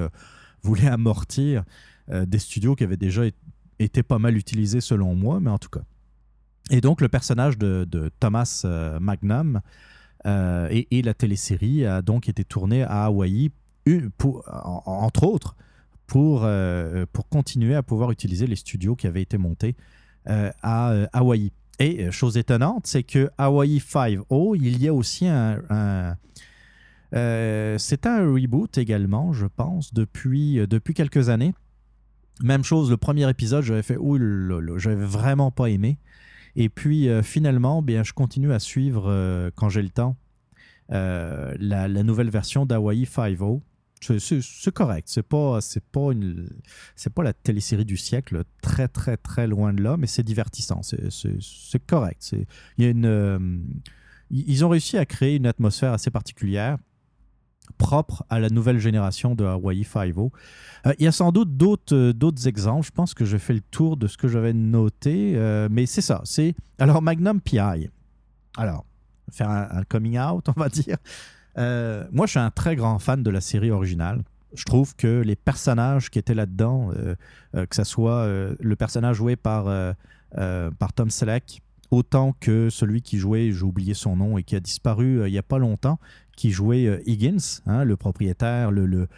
voulait 0.62 0.88
amortir 0.88 1.64
euh, 2.10 2.26
des 2.26 2.38
studios 2.38 2.74
qui 2.74 2.84
avaient 2.84 2.96
déjà 2.96 3.22
été 3.78 4.02
pas 4.02 4.18
mal 4.18 4.36
utilisés 4.36 4.80
selon 4.80 5.14
moi, 5.14 5.40
mais 5.40 5.50
en 5.50 5.58
tout 5.58 5.68
cas. 5.68 5.82
Et 6.70 6.80
donc 6.80 7.00
le 7.00 7.08
personnage 7.08 7.58
de, 7.58 7.86
Thomas 8.20 8.62
euh, 8.64 8.98
Magnum 9.00 9.60
euh, 10.26 10.68
et, 10.70 11.02
la 11.02 11.14
télésérie 11.14 11.84
a 11.84 12.02
donc 12.02 12.28
été 12.28 12.44
tournée 12.44 12.82
à 12.82 13.04
Hawaï, 13.04 13.50
entre 14.86 15.24
autres, 15.24 15.56
pour, 16.06 16.46
pour 17.12 17.28
continuer 17.28 17.74
à 17.74 17.82
pouvoir 17.82 18.12
utiliser 18.12 18.46
les 18.46 18.54
studios 18.54 18.94
qui 18.94 19.08
avaient 19.08 19.22
été 19.22 19.38
montés 19.38 19.74
à 20.26 20.94
Hawaï. 21.12 21.50
Et 21.80 22.12
chose 22.12 22.36
étonnante, 22.36 22.86
c'est 22.86 23.02
que 23.02 23.30
Hawaii 23.38 23.78
5.0, 23.78 24.56
il 24.60 24.80
y 24.80 24.86
a 24.86 24.94
aussi 24.94 25.26
un- 25.26 26.16
euh, 27.14 27.76
c'est 27.78 28.06
un 28.06 28.20
reboot 28.32 28.78
également, 28.78 29.32
je 29.32 29.46
pense, 29.46 29.92
depuis, 29.92 30.58
euh, 30.58 30.66
depuis 30.66 30.94
quelques 30.94 31.28
années. 31.28 31.54
Même 32.42 32.64
chose, 32.64 32.90
le 32.90 32.96
premier 32.96 33.28
épisode, 33.28 33.62
j'avais 33.62 33.82
fait, 33.82 33.96
ouh 33.98 34.18
j'avais 34.78 35.04
vraiment 35.04 35.50
pas 35.50 35.66
aimé. 35.66 35.98
Et 36.56 36.68
puis 36.68 37.08
euh, 37.08 37.22
finalement, 37.22 37.82
bien, 37.82 38.02
je 38.02 38.12
continue 38.12 38.52
à 38.52 38.58
suivre, 38.58 39.50
quand 39.54 39.68
j'ai 39.68 39.82
le 39.82 39.90
temps, 39.90 40.16
la, 40.88 41.88
nouvelle 41.88 42.30
version 42.30 42.66
d'Hawaii 42.66 43.04
5.0. 43.04 43.60
C'est- 44.18 44.72
correct. 44.72 45.06
C'est 45.08 45.22
pas, 45.22 45.60
c'est 45.60 45.84
pas 45.84 46.10
une, 46.10 46.48
c'est 46.96 47.12
pas 47.14 47.22
la 47.22 47.32
télésérie 47.32 47.84
du 47.84 47.96
siècle, 47.96 48.42
très 48.60 48.88
très 48.88 49.16
très 49.16 49.46
loin 49.46 49.72
de 49.72 49.82
là, 49.82 49.96
mais 49.96 50.08
c'est 50.08 50.24
divertissant. 50.24 50.82
C'est- 50.82 51.86
correct. 51.86 52.34
Il 52.78 52.84
y 52.84 52.88
a 52.88 52.90
une, 52.90 53.64
ils 54.30 54.64
ont 54.64 54.70
réussi 54.70 54.96
à 54.96 55.04
créer 55.04 55.36
une 55.36 55.46
atmosphère 55.46 55.92
assez 55.92 56.10
particulière, 56.10 56.78
propre 57.78 58.24
à 58.30 58.38
la 58.38 58.48
nouvelle 58.48 58.78
génération 58.78 59.34
de 59.34 59.44
Hawaii 59.44 59.82
5.0. 59.82 60.30
Euh, 60.86 60.92
il 60.98 61.04
y 61.04 61.08
a 61.08 61.12
sans 61.12 61.32
doute 61.32 61.56
d'autres 61.56 61.94
euh, 61.94 62.46
exemples. 62.46 62.86
Je 62.86 62.92
pense 62.92 63.14
que 63.14 63.24
j'ai 63.24 63.38
fait 63.38 63.54
le 63.54 63.60
tour 63.60 63.96
de 63.96 64.06
ce 64.06 64.16
que 64.16 64.28
j'avais 64.28 64.52
noté, 64.52 65.34
euh, 65.36 65.68
mais 65.70 65.86
c'est 65.86 66.00
ça. 66.00 66.20
C'est 66.24 66.54
alors 66.78 67.02
Magnum 67.02 67.40
PI. 67.40 67.90
Alors, 68.56 68.84
faire 69.30 69.50
un, 69.50 69.82
coming 69.88 70.18
out, 70.18 70.48
on 70.56 70.60
va 70.60 70.68
dire. 70.68 70.96
Euh, 71.58 72.06
moi, 72.12 72.26
je 72.26 72.32
suis 72.32 72.40
un 72.40 72.50
très 72.50 72.76
grand 72.76 72.98
fan 72.98 73.22
de 73.22 73.30
la 73.30 73.40
série 73.40 73.70
originale. 73.70 74.22
Je 74.54 74.64
trouve 74.64 74.94
que 74.94 75.22
les 75.22 75.36
personnages 75.36 76.10
qui 76.10 76.18
étaient 76.18 76.34
là-dedans, 76.34 76.90
euh, 76.94 77.66
que 77.66 77.74
ce 77.74 77.84
soit 77.84 78.26
le 78.60 78.76
personnage 78.76 79.16
joué 79.16 79.34
par, 79.34 79.64
par 80.34 80.92
Tom 80.94 81.08
Selleck, 81.08 81.62
autant 81.90 82.34
que 82.38 82.68
celui 82.68 83.00
qui 83.00 83.16
jouait, 83.16 83.50
j'ai 83.50 83.62
oublié 83.62 83.94
son 83.94 84.16
nom, 84.16 84.36
et 84.36 84.42
qui 84.42 84.54
a 84.54 84.60
disparu 84.60 85.26
il 85.26 85.32
n'y 85.32 85.38
a 85.38 85.42
pas 85.42 85.56
longtemps, 85.56 85.98
qui 86.36 86.50
jouait 86.50 86.86
euh, 86.86 87.02
Higgins, 87.06 87.60
hein, 87.66 87.84
le 87.84 87.96
propriétaire, 87.96 88.70
le, 88.70 88.86
le, 88.86 89.08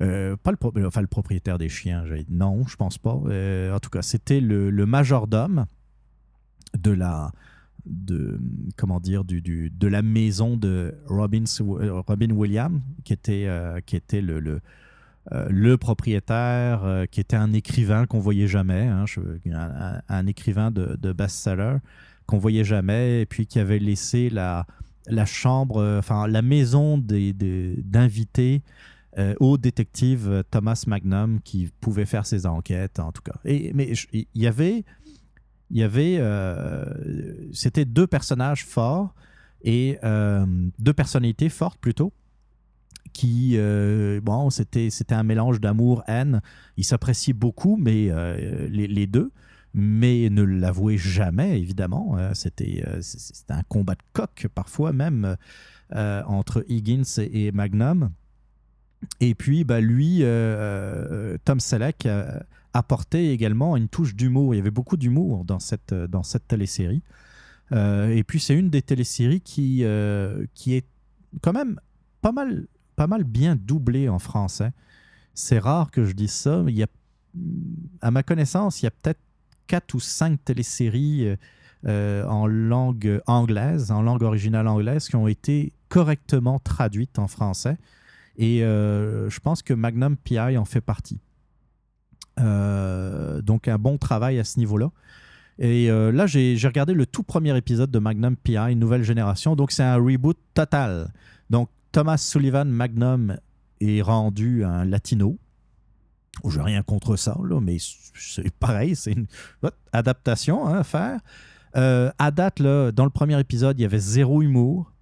euh, 0.00 0.36
pas 0.36 0.52
enfin, 0.84 1.00
le 1.00 1.06
propriétaire 1.06 1.58
des 1.58 1.68
chiens, 1.68 2.04
non, 2.30 2.66
je 2.66 2.76
pense 2.76 2.98
pas. 2.98 3.18
Euh, 3.26 3.74
en 3.74 3.78
tout 3.78 3.90
cas, 3.90 4.02
c'était 4.02 4.40
le, 4.40 4.70
majordome 4.86 5.66
de 6.76 6.90
la, 6.90 7.30
de 7.86 8.40
comment 8.76 9.00
dire 9.00 9.24
du, 9.24 9.70
de 9.70 9.86
la 9.86 10.02
maison 10.02 10.56
de 10.56 10.94
Robin, 11.06 11.44
Robin 11.60 12.30
Williams 12.30 12.80
qui 13.04 13.12
était 13.12 13.44
euh, 13.46 13.80
qui 13.80 13.96
était 13.96 14.20
le 14.20 14.40
le, 14.40 14.60
euh, 15.32 15.76
propriétaire 15.76 16.84
euh, 16.84 17.06
qui 17.06 17.20
était 17.20 17.36
un 17.36 17.52
écrivain 17.52 18.06
qu'on 18.06 18.20
voyait 18.20 18.46
jamais 18.46 18.88
hein, 18.88 19.04
un 20.08 20.26
écrivain 20.26 20.70
de, 20.70 20.96
de 21.00 21.12
best-seller 21.12 21.78
qu'on 22.26 22.38
voyait 22.38 22.64
jamais 22.64 23.22
et 23.22 23.26
puis 23.26 23.46
qui 23.46 23.58
avait 23.58 23.78
laissé 23.78 24.30
la 24.30 24.66
la 25.06 25.26
chambre 25.26 25.78
euh, 25.78 25.98
enfin 25.98 26.26
la 26.26 26.42
maison 26.42 26.98
d'invités 26.98 28.62
euh, 29.18 29.34
au 29.40 29.58
détective 29.58 30.28
euh, 30.28 30.42
Thomas 30.50 30.84
Magnum 30.86 31.40
qui 31.42 31.70
pouvait 31.80 32.06
faire 32.06 32.26
ses 32.26 32.46
enquêtes 32.46 32.98
en 33.00 33.12
tout 33.12 33.22
cas. 33.22 33.34
Et 33.44 33.72
mais 33.74 33.92
il 34.12 34.26
y 34.34 34.46
avait 34.46 34.84
il 35.70 35.78
y 35.78 35.82
avait 35.82 36.20
c'était 37.52 37.86
deux 37.86 38.06
personnages 38.06 38.66
forts 38.66 39.14
et 39.64 39.98
deux 40.78 40.92
personnalités 40.92 41.48
fortes 41.48 41.78
plutôt 41.80 42.12
qui 43.14 43.56
bon 44.22 44.50
c'était 44.50 44.90
un 45.10 45.22
mélange 45.22 45.60
d'amour 45.60 46.02
haine. 46.06 46.42
Ils 46.76 46.84
s'apprécient 46.84 47.34
beaucoup 47.34 47.78
mais 47.80 48.10
les 48.68 49.06
deux 49.06 49.32
mais 49.74 50.28
ne 50.30 50.42
l'avouaient 50.42 50.98
jamais 50.98 51.58
évidemment 51.58 52.16
Euh, 52.18 52.34
c'était 52.34 52.84
euh, 52.86 53.00
un 53.48 53.62
combat 53.62 53.94
de 53.94 54.02
coq 54.12 54.46
parfois 54.54 54.92
même 54.92 55.36
euh, 55.94 56.22
entre 56.26 56.64
Higgins 56.68 57.02
et, 57.18 57.52
Magnum 57.52 58.10
et 59.20 59.34
puis 59.34 59.64
bah, 59.64 59.80
lui 59.80 60.22
Tom 61.44 61.60
Selleck 61.60 62.06
apportait 62.72 63.26
également 63.26 63.76
une 63.76 63.88
touche 63.88 64.14
d'humour. 64.14 64.54
Il 64.54 64.58
y 64.58 64.60
avait 64.60 64.70
beaucoup 64.70 64.96
d'humour 64.96 65.44
dans 65.44 65.58
cette, 65.58 65.92
dans 65.92 66.22
cette 66.22 66.46
télésérie. 66.46 67.02
Euh, 67.72 68.08
et 68.10 68.22
puis 68.22 68.38
c'est 68.38 68.54
une 68.54 68.70
des 68.70 68.80
téléséries 68.80 69.40
qui, 69.40 69.84
qui 70.54 70.74
est 70.74 70.86
quand 71.42 71.52
même 71.52 71.80
pas 72.20 72.32
mal, 72.32 72.66
pas 72.94 73.08
mal 73.08 73.24
bien 73.24 73.56
doublée 73.56 74.08
en 74.08 74.20
français. 74.20 74.70
C'est 75.34 75.58
rare 75.58 75.90
que 75.90 76.04
je 76.04 76.12
dise 76.12 76.30
ça, 76.30 76.62
il 76.68 76.76
y 76.76 76.82
a, 76.82 76.88
à 78.00 78.10
ma 78.10 78.22
connaissance, 78.22 78.82
il 78.82 78.84
y 78.84 78.88
a 78.88 78.92
peut-être 78.92 79.20
quatre 79.66 79.94
ou 79.94 80.00
cinq 80.00 80.44
téléséries 80.44 81.26
euh, 81.26 81.36
euh, 81.86 82.24
en 82.26 82.46
langue 82.46 83.20
anglaise, 83.26 83.90
en 83.90 84.02
langue 84.02 84.22
originale 84.22 84.68
anglaise, 84.68 85.08
qui 85.08 85.16
ont 85.16 85.28
été 85.28 85.72
correctement 85.88 86.58
traduites 86.58 87.18
en 87.18 87.28
français. 87.28 87.76
Et 88.36 88.62
euh, 88.62 89.28
je 89.28 89.40
pense 89.40 89.62
que 89.62 89.74
Magnum 89.74 90.16
PI 90.16 90.56
en 90.56 90.64
fait 90.64 90.80
partie. 90.80 91.20
Donc 92.38 93.68
un 93.68 93.78
bon 93.78 93.98
travail 93.98 94.38
à 94.38 94.44
ce 94.44 94.58
niveau-là. 94.58 94.90
Et 95.58 95.88
là, 95.88 96.26
j'ai 96.26 96.56
j'ai 96.56 96.66
regardé 96.66 96.94
le 96.94 97.06
tout 97.06 97.22
premier 97.22 97.56
épisode 97.56 97.90
de 97.90 97.98
Magnum 97.98 98.36
PI, 98.36 98.74
nouvelle 98.74 99.04
génération. 99.04 99.54
Donc 99.54 99.70
c'est 99.70 99.82
un 99.82 99.96
reboot 99.96 100.38
total. 100.54 101.12
Donc 101.50 101.68
Thomas 101.92 102.16
Sullivan 102.16 102.64
Magnum 102.64 103.36
est 103.80 104.02
rendu 104.02 104.64
un 104.64 104.84
latino. 104.84 105.38
Je 106.48 106.58
n'ai 106.58 106.64
rien 106.64 106.82
contre 106.82 107.16
ça, 107.16 107.36
là, 107.44 107.60
mais 107.60 107.76
c'est 108.14 108.50
pareil, 108.54 108.96
c'est 108.96 109.12
une 109.12 109.26
adaptation 109.92 110.66
hein, 110.66 110.78
à 110.78 110.84
faire. 110.84 111.20
Euh, 111.76 112.10
à 112.18 112.30
date, 112.30 112.58
là, 112.58 112.90
dans 112.92 113.04
le 113.04 113.10
premier 113.10 113.38
épisode, 113.38 113.78
il 113.78 113.82
y 113.82 113.86
avait 113.86 113.98
zéro 113.98 114.42
humour. 114.42 114.92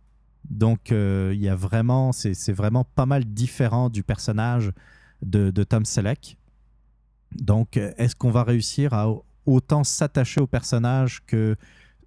Donc, 0.49 0.91
euh, 0.91 1.33
il 1.35 1.41
y 1.41 1.49
a 1.49 1.55
vraiment, 1.55 2.13
c'est 2.13 2.53
vraiment 2.53 2.85
pas 2.85 3.07
mal 3.07 3.25
différent 3.25 3.91
du 3.91 4.03
personnage 4.03 4.73
de, 5.23 5.51
Tom 5.63 5.85
Selleck. 5.85 6.37
Donc, 7.37 7.77
est-ce 7.77 8.17
qu'on 8.17 8.31
va 8.31 8.43
réussir 8.43 8.93
à 8.93 9.09
autant 9.47 9.85
s'attacher 9.85 10.41
au 10.41 10.47
personnage 10.47 11.23
que 11.27 11.57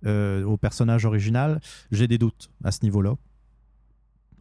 euh, 0.06 0.44
au 0.44 0.58
personnage 0.58 1.06
original? 1.06 1.62
J'ai 1.92 2.08
des 2.08 2.18
doutes 2.18 2.50
à 2.64 2.72
ce 2.72 2.80
niveau-là. 2.84 3.16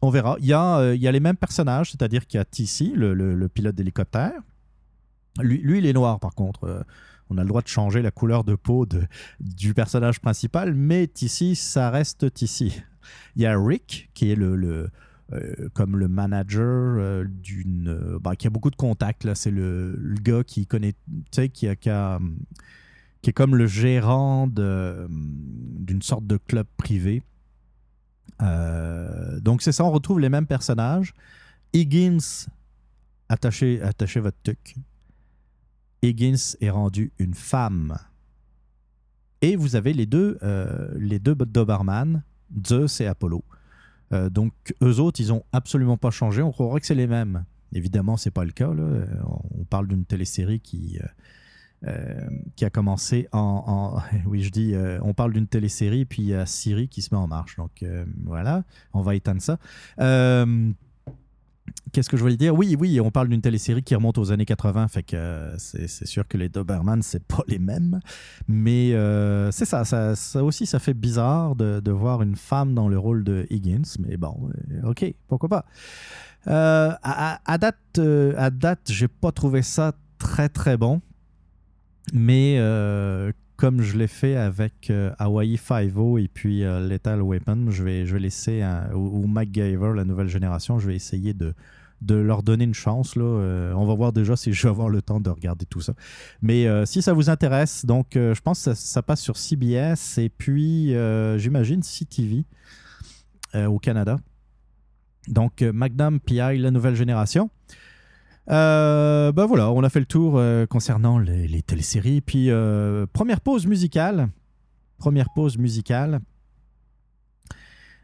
On 0.01 0.09
verra. 0.09 0.35
Il 0.39 0.45
y 0.45 0.53
a, 0.53 0.93
les 0.93 1.19
mêmes 1.21 1.37
personnages, 1.37 1.91
c'est-à-dire 1.91 2.27
qu'il 2.27 2.37
y 2.37 2.41
a 2.41 2.45
TC, 2.45 2.91
le, 2.95 3.13
le- 3.13 3.35
le 3.35 3.47
pilote 3.47 3.75
d'hélicoptère. 3.75 4.33
Lui, 5.41 5.57
lui, 5.59 5.79
il 5.79 5.85
est 5.85 5.93
noir, 5.93 6.19
par 6.19 6.35
contre. 6.35 6.65
Euh, 6.65 6.83
on 7.29 7.37
a 7.37 7.41
le 7.41 7.47
droit 7.47 7.61
de 7.61 7.67
changer 7.67 8.01
la 8.01 8.11
couleur 8.11 8.43
de 8.43 8.53
peau 8.53 8.85
du 9.39 9.73
personnage 9.73 10.19
principal, 10.19 10.75
mais 10.75 11.07
TC, 11.07 11.55
ça 11.55 11.89
reste 11.89 12.31
TC. 12.33 12.83
Il 13.35 13.41
y 13.41 13.45
a 13.45 13.57
Rick, 13.57 14.11
qui 14.13 14.29
est 14.31 14.35
le, 14.35 14.89
euh, 15.31 15.69
comme 15.73 15.97
le 15.97 16.07
manager 16.07 16.97
euh, 16.99 17.23
d'une. 17.25 18.17
bah, 18.21 18.35
qui 18.35 18.45
a 18.45 18.49
beaucoup 18.49 18.69
de 18.69 18.75
contacts. 18.75 19.23
là. 19.23 19.33
C'est 19.33 19.51
le, 19.51 19.97
gars 20.21 20.43
qui 20.43 20.67
connaît. 20.67 20.93
Tu 20.93 21.23
sais, 21.31 21.49
qui, 21.49 21.67
a- 21.67 21.75
qui, 21.75 23.29
est 23.29 23.33
comme 23.33 23.55
le 23.55 23.65
gérant 23.65 24.47
d'une 24.47 26.01
sorte 26.01 26.27
de 26.27 26.37
club 26.37 26.67
privé. 26.77 27.23
Donc, 29.41 29.61
c'est 29.61 29.71
ça, 29.71 29.85
on 29.85 29.91
retrouve 29.91 30.19
les 30.19 30.29
mêmes 30.29 30.45
personnages. 30.47 31.13
Higgins, 31.73 32.45
attachez, 33.29 33.81
attachez 33.81 34.19
votre 34.19 34.37
tuc. 34.43 34.75
Higgins 36.03 36.55
est 36.59 36.69
rendu 36.69 37.11
une 37.17 37.33
femme. 37.33 37.97
Et 39.41 39.55
vous 39.55 39.75
avez 39.75 39.93
les 39.93 40.05
deux, 40.05 40.37
euh, 40.43 40.89
les 40.95 41.19
deux 41.19 41.33
Doberman, 41.35 42.23
Zeus 42.67 43.01
et 43.01 43.07
Apollo. 43.07 43.43
Euh, 44.11 44.29
donc, 44.29 44.53
eux 44.83 44.99
autres, 44.99 45.19
ils 45.19 45.33
ont 45.33 45.43
absolument 45.51 45.97
pas 45.97 46.11
changé. 46.11 46.41
On 46.41 46.51
croirait 46.51 46.81
que 46.81 46.85
c'est 46.85 46.93
les 46.93 47.07
mêmes. 47.07 47.45
Évidemment, 47.73 48.17
c'est 48.17 48.31
pas 48.31 48.45
le 48.45 48.51
cas. 48.51 48.73
Là. 48.73 48.83
Euh, 48.83 49.05
On 49.57 49.63
parle 49.63 49.87
d'une 49.87 50.05
télésérie 50.05 50.59
qui, 50.59 50.99
qui 52.55 52.63
a 52.63 52.69
commencé 52.69 53.27
en. 53.31 53.99
oui, 54.25 54.43
je 54.43 54.49
dis, 54.51 54.75
on 55.01 55.13
parle 55.13 55.33
d'une 55.33 55.47
télésérie, 55.47 56.05
puis 56.05 56.21
il 56.21 56.29
y 56.29 56.35
a 56.35 56.45
Siri 56.45 56.87
qui 56.87 57.01
se 57.01 57.13
met 57.13 57.19
en 57.19 57.27
marche. 57.27 57.57
Donc, 57.57 57.83
voilà, 58.23 58.63
on 58.93 59.01
va 59.01 59.15
éteindre 59.15 59.41
ça. 59.41 59.57
Qu'est-ce 61.91 62.09
que 62.09 62.17
je 62.17 62.23
voulais 62.23 62.37
dire? 62.37 62.55
Oui, 62.55 62.75
oui, 62.79 62.99
on 62.99 63.11
parle 63.11 63.29
d'une 63.29 63.41
télésérie 63.41 63.83
qui 63.83 63.93
remonte 63.93 64.17
aux 64.17 64.31
années 64.31 64.45
80, 64.45 64.87
fait 64.87 65.03
que 65.03 65.15
euh, 65.15 65.57
c'est 65.57 66.07
sûr 66.07 66.27
que 66.27 66.37
les 66.37 66.49
Doberman, 66.49 67.03
c'est 67.03 67.23
pas 67.23 67.43
les 67.47 67.59
mêmes. 67.59 67.99
Mais 68.47 68.93
euh, 68.93 69.51
c'est 69.51 69.65
ça, 69.65 69.85
ça, 69.85 70.43
aussi, 70.43 70.65
ça 70.65 70.79
fait 70.79 70.95
bizarre 70.95 71.55
de, 71.55 71.91
voir 71.91 72.23
une 72.23 72.35
femme 72.35 72.73
dans 72.73 72.89
le 72.89 72.97
rôle 72.97 73.23
de 73.23 73.45
Higgins. 73.51 73.83
Mais 73.99 74.17
bon, 74.17 74.49
euh, 74.71 74.89
ok, 74.89 75.05
pourquoi 75.27 75.49
pas. 75.49 75.65
À, 76.47 77.57
date, 77.59 77.77
euh, 77.99 78.33
à 78.37 78.49
date, 78.49 78.81
j'ai 78.89 79.07
pas 79.07 79.31
trouvé 79.31 79.61
ça 79.61 79.93
très 80.17 80.49
très 80.49 80.77
bon. 80.77 80.99
Mais 82.11 82.57
comme 83.55 83.81
je 83.81 83.97
l'ai 83.97 84.07
fait 84.07 84.35
avec 84.35 84.89
euh, 84.89 85.11
Hawaii 85.19 85.57
Five-O 85.57 86.17
et 86.17 86.27
puis 86.27 86.63
euh, 86.63 86.87
Lethal 86.87 87.21
Weapon, 87.21 87.67
je 87.69 87.83
vais, 87.83 88.05
je 88.05 88.13
vais 88.13 88.19
laisser, 88.19 88.63
ou, 88.93 89.23
ou 89.23 89.27
MacGyver, 89.27 89.93
la 89.95 90.05
nouvelle 90.05 90.27
génération, 90.27 90.79
je 90.79 90.87
vais 90.87 90.95
essayer 90.95 91.33
de, 91.33 91.53
de 92.01 92.15
leur 92.15 92.43
donner 92.43 92.63
une 92.63 92.73
chance. 92.73 93.15
Là. 93.15 93.23
Euh, 93.23 93.73
on 93.73 93.85
va 93.85 93.93
voir 93.93 94.11
déjà 94.11 94.35
si 94.35 94.53
je 94.53 94.63
vais 94.63 94.69
avoir 94.69 94.89
le 94.89 95.01
temps 95.01 95.19
de 95.19 95.29
regarder 95.29 95.65
tout 95.65 95.81
ça. 95.81 95.93
Mais 96.41 96.67
si 96.85 97.01
ça 97.01 97.13
vous 97.13 97.29
intéresse, 97.29 97.85
donc 97.85 98.07
je 98.15 98.41
pense 98.41 98.65
que 98.65 98.73
ça, 98.73 99.01
passe 99.01 99.21
sur 99.21 99.37
CBS 99.37 100.17
et 100.17 100.29
puis 100.29 100.93
j'imagine 101.37 101.81
CTV 101.81 102.45
au 103.55 103.79
Canada. 103.79 104.17
Donc 105.27 105.61
Magnum 105.61 106.19
PI, 106.19 106.57
la 106.57 106.71
nouvelle 106.71 106.95
génération. 106.95 107.49
Euh, 108.49 109.31
ben 109.31 109.45
voilà, 109.45 109.71
on 109.71 109.83
a 109.83 109.89
fait 109.89 109.99
le 109.99 110.05
tour 110.05 110.37
euh, 110.37 110.65
concernant 110.65 111.17
les, 111.17 111.61
téléséries. 111.61 112.21
Puis 112.21 112.49
euh, 112.49 113.05
première 113.11 113.41
pause 113.41 113.65
musicale. 113.67 114.29
Première 114.97 115.29
pause 115.33 115.57
musicale. 115.57 116.19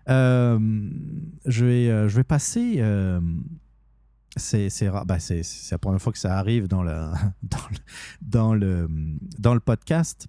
Euh, 0.10 0.60
je, 1.46 1.66
vais, 1.66 2.10
je 2.10 2.16
vais 2.16 2.24
passer. 2.24 2.76
euh, 2.80 3.20
c'est 4.38 4.70
la 4.82 5.78
première 5.80 6.02
fois 6.02 6.14
que 6.14 6.20
ça 6.20 6.38
arrive 6.38 6.68
dans 6.68 6.84
le, 6.84 6.92
dans 8.22 8.54
le, 8.54 8.88
dans 9.38 9.54
le, 9.54 9.60
podcast. 9.60 10.28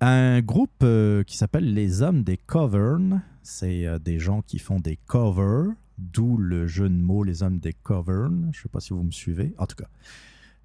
Un 0.00 0.40
groupe 0.40 0.84
qui 1.26 1.36
s'appelle 1.36 1.72
Les 1.72 2.02
Hommes 2.02 2.22
des 2.22 2.36
Covern. 2.36 3.22
C'est 3.42 3.86
des 4.00 4.18
gens 4.18 4.42
qui 4.42 4.58
font 4.58 4.78
des 4.78 4.96
covers, 5.06 5.72
d'où 5.98 6.36
le 6.38 6.66
jeu 6.66 6.88
de 6.88 6.94
mots 6.94 7.24
Les 7.24 7.42
Hommes 7.42 7.58
des 7.58 7.72
Covern. 7.72 8.48
Je 8.52 8.58
ne 8.58 8.62
sais 8.62 8.68
pas 8.68 8.80
si 8.80 8.92
vous 8.92 9.02
me 9.02 9.10
suivez. 9.10 9.54
En 9.58 9.66
tout 9.66 9.76
cas, 9.76 9.88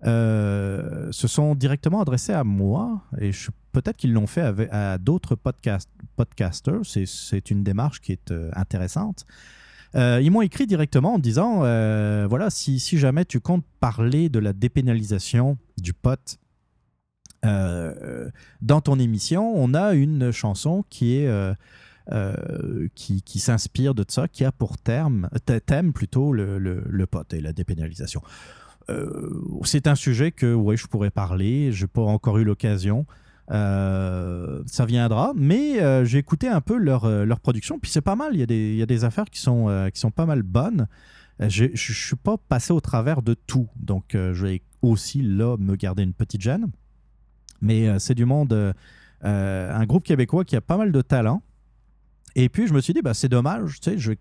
euh, 0.06 1.12
se 1.12 1.28
sont 1.28 1.56
directement 1.56 2.02
adressés 2.02 2.34
à 2.34 2.44
moi 2.44 3.02
et 3.20 3.32
peut-être 3.72 3.98
qu'ils 3.98 4.14
l'ont 4.14 4.28
fait 4.28 4.70
à 4.72 4.98
d'autres 4.98 5.36
podcast, 5.36 5.90
podcasters. 6.16 6.82
C'est- 6.86 7.50
une 7.52 7.64
démarche 7.64 8.02
qui 8.02 8.12
est 8.12 8.32
euh, 8.32 8.50
intéressante. 8.54 9.26
Euh, 9.96 10.20
ils 10.22 10.32
m'ont 10.32 10.42
écrit 10.42 10.66
directement 10.68 11.14
en 11.16 11.20
disant 11.20 11.60
voilà, 12.28 12.50
si, 12.50 12.80
si 12.80 12.98
jamais 12.98 13.26
tu 13.26 13.40
comptes 13.40 13.66
parler 13.80 14.30
de 14.30 14.40
la 14.40 14.52
dépénalisation 14.54 15.58
du 15.78 15.94
pot 15.94 16.38
dans 17.44 18.82
ton 18.82 19.00
émission, 19.00 19.54
on 19.56 19.74
a 19.74 19.94
une 19.94 20.32
chanson 20.32 20.84
qui 20.90 21.16
est. 21.18 21.56
euh, 22.12 22.36
euh, 22.50 22.88
qui, 22.96 23.40
s'inspire 23.40 23.96
de 23.96 24.04
ça, 24.08 24.28
qui 24.28 24.44
a 24.44 24.52
pour 24.52 24.78
th- 24.78 25.62
thème 25.66 25.94
plutôt 25.94 26.34
le, 26.34 26.58
le, 26.60 26.84
le 26.88 27.06
pot 27.08 27.32
et 27.34 27.42
la 27.42 27.54
dépénalisation. 27.54 28.22
Euh, 28.90 29.42
c'est 29.64 29.88
un 29.88 29.96
sujet 29.96 30.32
que 30.32 30.54
ouais, 30.54 30.76
je 30.76 30.88
pourrais 30.88 31.12
parler, 31.12 31.72
je 31.72 31.84
n'ai 31.84 31.88
pas 31.88 32.02
encore 32.02 32.38
eu 32.38 32.44
l'occasion. 32.44 33.06
Euh, 33.52 34.64
ça 34.66 34.86
viendra, 34.86 35.34
mais 35.36 35.82
euh, 35.82 36.06
j'ai 36.06 36.18
écouté 36.18 36.48
un 36.48 36.62
peu 36.62 36.78
leur, 36.78 37.06
euh, 37.06 37.26
production, 37.42 37.80
puis 37.80 37.92
c'est 37.92 38.02
pas 38.02 38.16
mal. 38.16 38.34
Il 38.34 38.40
y 38.40 38.82
a 38.82 38.86
des, 38.86 39.04
affaires 39.04 39.30
qui 39.30 39.40
sont, 39.40 39.70
euh, 39.70 39.90
pas 40.16 40.26
mal 40.26 40.44
bonnes. 40.44 40.88
Euh, 41.42 41.50
Je 41.50 41.66
ne 41.66 41.76
suis 41.76 42.16
pas 42.16 42.38
passé 42.38 42.74
au 42.74 42.80
travers 42.82 43.22
de 43.22 43.34
tout, 43.34 43.68
donc 43.76 44.16
euh, 44.16 44.34
je 44.34 44.46
vais 44.46 44.62
aussi 44.82 45.22
là 45.22 45.58
me 45.58 45.76
garder 45.76 46.04
une 46.04 46.14
petite 46.14 46.42
gêne. 46.42 46.68
Mais 47.62 47.88
euh, 47.88 48.00
c'est 48.00 48.16
du 48.16 48.26
monde, 48.26 48.54
euh, 48.54 48.74
euh, 49.24 49.74
un 49.74 49.86
groupe 49.86 50.04
québécois 50.04 50.44
qui 50.46 50.56
a 50.56 50.62
pas 50.62 50.78
mal 50.78 50.92
de 50.92 51.02
talent. 51.02 51.42
Et 52.36 52.50
puis 52.50 52.68
je 52.68 52.74
me 52.74 52.82
suis 52.82 52.94
dit, 52.94 53.02
bah, 53.02 53.14
c'est 53.14 53.30
dommage, 53.30 53.80
tu 53.80 53.92
sais, 53.92 53.98
je 53.98 54.12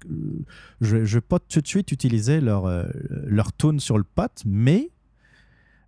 ne 0.80 0.98
vais, 0.98 1.20
pas 1.20 1.38
tout 1.38 1.60
de 1.60 1.66
suite 1.66 1.92
utiliser 1.92 2.40
leur, 2.40 2.66
euh, 2.66 2.84
leur 3.24 3.56
tune 3.56 3.80
sur 3.80 3.96
le 3.96 4.04
pot, 4.04 4.42
mais 4.44 4.90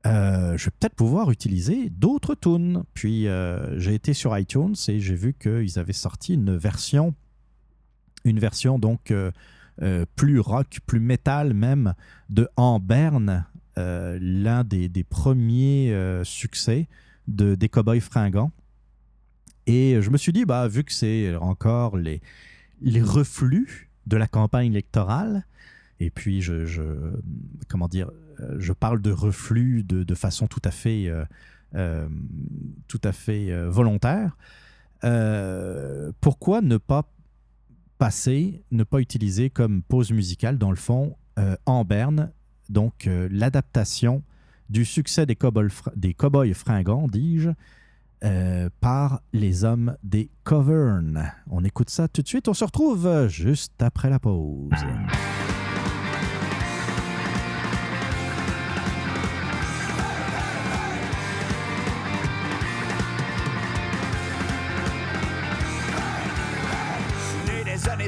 euh, 0.06 0.56
je 0.58 0.66
vais 0.66 0.70
peut-être 0.78 0.94
pouvoir 0.94 1.30
utiliser 1.30 1.88
d'autres 1.90 2.34
tunes. 2.34 2.84
Puis 2.94 3.26
euh, 3.26 3.78
j'ai 3.78 3.94
été 3.94 4.12
sur 4.12 4.36
iTunes 4.36 4.74
et 4.88 5.00
j'ai 5.00 5.14
vu 5.14 5.34
qu'ils 5.34 5.78
avaient 5.78 5.92
sorti 5.92 6.34
une 6.34 6.56
version, 6.56 7.14
une 8.24 8.38
version 8.38 8.78
donc 8.78 9.10
euh, 9.10 9.30
plus 10.16 10.40
rock, 10.40 10.78
plus 10.86 11.00
métal 11.00 11.54
même, 11.54 11.94
de 12.28 12.48
En 12.56 12.80
Berne, 12.80 13.46
l'un 13.76 14.62
des, 14.62 14.88
des 14.88 15.02
premiers 15.04 15.92
succès 16.22 16.88
de, 17.26 17.54
des 17.54 17.68
Cowboys 17.68 18.00
fringants. 18.00 18.52
Et 19.66 20.00
je 20.00 20.10
me 20.10 20.18
suis 20.18 20.32
dit, 20.32 20.44
bah, 20.44 20.68
vu 20.68 20.84
que 20.84 20.92
c'est 20.92 21.34
encore 21.36 21.96
les, 21.96 22.20
reflux 23.00 23.90
de 24.06 24.16
la 24.16 24.26
campagne 24.26 24.72
électorale, 24.72 25.46
et 26.00 26.10
puis 26.10 26.42
je, 26.42 26.66
je 26.66 26.82
comment 27.68 27.88
dire, 27.88 28.10
je 28.58 28.72
parle 28.72 29.00
de 29.00 29.10
reflux 29.10 29.82
de, 29.84 30.14
façon 30.14 30.46
tout 30.46 30.62
à 30.64 30.70
fait, 30.70 31.06
euh, 31.06 31.24
euh, 31.74 32.08
tout 32.88 33.00
à 33.04 33.12
fait 33.12 33.50
euh, 33.50 33.68
volontaire, 33.70 34.36
pourquoi 36.20 36.62
ne 36.62 36.78
pas 36.78 37.10
passer, 37.98 38.62
ne 38.70 38.84
pas 38.84 39.00
utiliser 39.00 39.50
comme 39.50 39.82
pause 39.82 40.12
musicale, 40.12 40.56
dans 40.56 40.70
le 40.70 40.76
fond, 40.76 41.16
en 41.66 41.84
berne, 41.84 42.32
donc 42.70 43.08
l'adaptation 43.30 44.22
du 44.70 44.86
succès 44.86 45.26
des 45.26 45.34
fr- 45.34 45.92
des 45.94 46.14
cowboys 46.14 46.54
fringants, 46.54 47.06
dis-je, 47.06 47.50
euh, 48.24 48.70
par 48.80 49.20
les 49.32 49.64
hommes 49.64 49.96
des 50.02 50.30
Covern. 50.44 51.30
On 51.50 51.62
écoute 51.64 51.90
ça 51.90 52.08
tout 52.08 52.22
de 52.22 52.28
suite. 52.28 52.48
On 52.48 52.54
se 52.54 52.64
retrouve 52.64 53.06
euh, 53.06 53.28
juste 53.28 53.82
après 53.82 54.08
la 54.08 54.18
pause. 54.18 54.72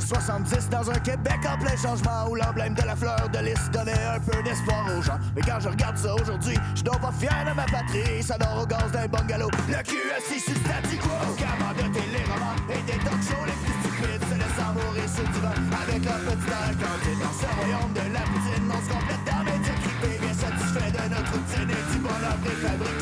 70 0.06 0.68
dans 0.70 0.88
un 0.88 0.98
Québec 1.00 1.40
en 1.50 1.58
plein 1.58 1.76
changement 1.76 2.30
où 2.30 2.36
l'emblème 2.36 2.74
de 2.74 2.82
la 2.82 2.94
fleur 2.94 3.28
de 3.28 3.38
lys 3.38 3.70
donnait 3.72 4.06
un 4.06 4.20
peu 4.20 4.40
d'espoir 4.42 4.86
aux 4.96 5.02
gens. 5.02 5.18
Mais 5.34 5.42
quand 5.42 5.58
je 5.58 5.68
regarde 5.68 5.96
ça 5.96 6.14
aujourd'hui, 6.14 6.56
je 6.76 6.82
dois 6.82 6.98
pas 6.98 7.10
fier 7.18 7.44
de 7.44 7.52
ma 7.56 7.64
patrie, 7.64 8.22
ça 8.22 8.38
dort 8.38 8.62
au 8.62 8.66
gaz 8.66 8.90
d'un 8.92 9.08
bungalow. 9.08 9.50
Le 9.68 9.82
cul 9.82 10.06
assis 10.16 10.38
sur 10.38 10.54
le 10.54 10.60
statu 10.60 10.96
quo, 10.98 11.10
de 11.10 11.86
téléromans 11.90 12.54
et 12.70 12.82
des 12.86 12.98
talk 13.02 13.18
les 13.18 13.58
plus 13.66 13.76
stupides? 13.82 14.22
Se 14.30 14.34
laissant 14.38 14.70
mourir 14.78 15.08
sur 15.10 15.24
le 15.26 15.32
divan 15.34 15.56
avec 15.82 16.04
leur 16.04 16.20
petit 16.22 16.50
air. 16.54 16.70
Dans 17.18 17.34
ce 17.34 17.48
royaume 17.58 17.92
de 17.92 18.06
la 18.14 18.20
poutine, 18.30 18.70
on 18.70 18.80
se 18.82 18.90
complète 18.94 19.24
dans 19.26 19.42
crippés, 19.42 20.18
bien 20.22 20.34
satisfait 20.34 20.90
de 20.90 21.02
notre 21.14 21.32
routine 21.32 21.70
et 21.70 21.92
du 21.92 21.98
bonheur 21.98 22.36
préfabriqué. 22.44 22.95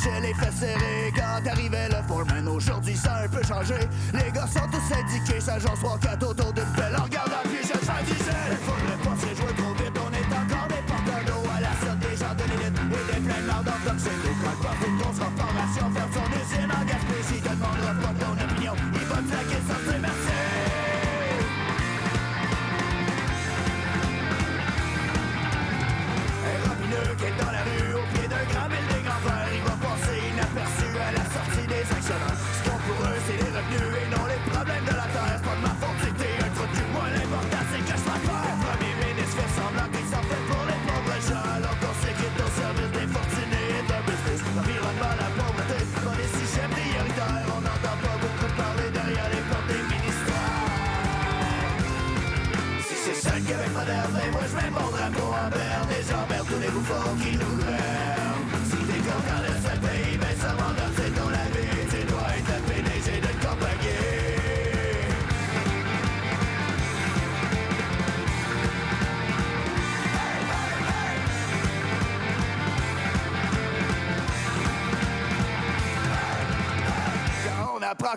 Marchait 0.00 0.20
les 0.20 0.34
fesses 0.34 0.56
serrées 0.56 1.12
quand 1.14 1.50
arrivait 1.50 1.88
le 1.88 2.02
foreman. 2.06 2.48
Aujourd'hui, 2.48 2.96
ça 2.96 3.14
a 3.14 3.24
un 3.24 3.28
peu 3.28 3.42
changé. 3.42 3.74
Les 4.12 4.30
gars 4.32 4.46
sont 4.46 4.66
tous 4.70 4.94
syndiqués, 4.94 5.40
ça 5.40 5.58
genre 5.58 5.76
soit 5.76 5.98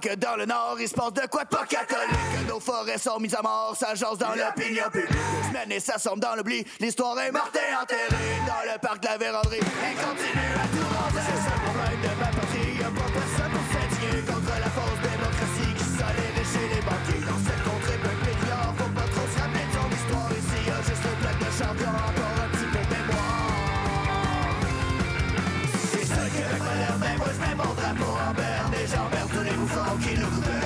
que 0.03 0.15
dans 0.15 0.35
le 0.35 0.45
Nord, 0.45 0.75
il 0.79 0.87
se 0.87 0.93
passe 0.93 1.13
de 1.13 1.25
quoi 1.27 1.45
de 1.45 1.49
pas 1.49 1.65
catholique. 1.65 2.09
Que 2.35 2.49
nos 2.49 2.59
forêts 2.59 2.97
sont 2.97 3.19
mises 3.19 3.35
à 3.35 3.41
mort, 3.41 3.75
ça 3.79 3.95
jase 3.95 4.17
dans 4.17 4.33
l'opinion 4.35 4.89
publique 4.91 5.09
Deux 5.09 5.47
semaines 5.47 5.71
et 5.71 5.79
ça 5.79 5.97
sombre 5.97 6.19
dans 6.19 6.35
l'oubli, 6.35 6.65
l'histoire 6.79 7.17
est 7.19 7.31
morte 7.31 7.55
et 7.55 7.75
enterrée 7.75 8.41
Dans 8.45 8.73
le 8.73 8.77
parc 8.79 8.99
de 8.99 9.07
la 9.07 9.17
Vérandrie, 9.17 9.57
et 9.59 9.95
continue 9.95 10.62
j'emmerde 29.53 29.67
tous 29.67 29.77
les 29.77 29.83
bouffons 29.83 29.97
qui 29.97 30.19
nous 30.19 30.27
gouvernent 30.27 30.62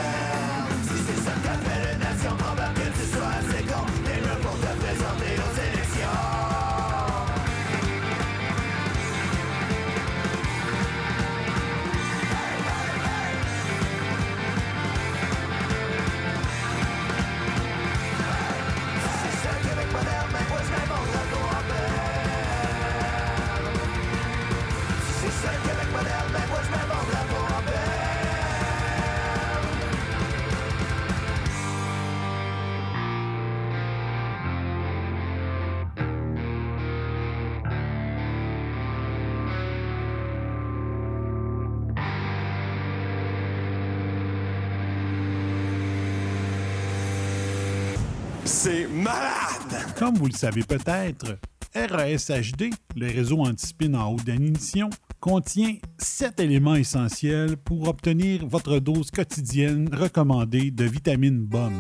Comme 49.98 50.16
vous 50.16 50.28
le 50.28 50.34
savez 50.34 50.62
peut-être, 50.62 51.40
RASHD, 51.74 52.70
le 52.96 53.08
réseau 53.08 53.40
anti-spin 53.40 53.96
en 53.96 54.14
haute 54.14 54.24
définition, 54.26 54.92
contient 55.20 55.74
sept 55.98 56.40
éléments 56.40 56.76
essentiels 56.76 57.58
pour 57.58 57.88
obtenir 57.88 58.46
votre 58.46 58.78
dose 58.78 59.10
quotidienne 59.10 59.90
recommandée 59.92 60.70
de 60.70 60.84
vitamine 60.84 61.40
BOM. 61.40 61.74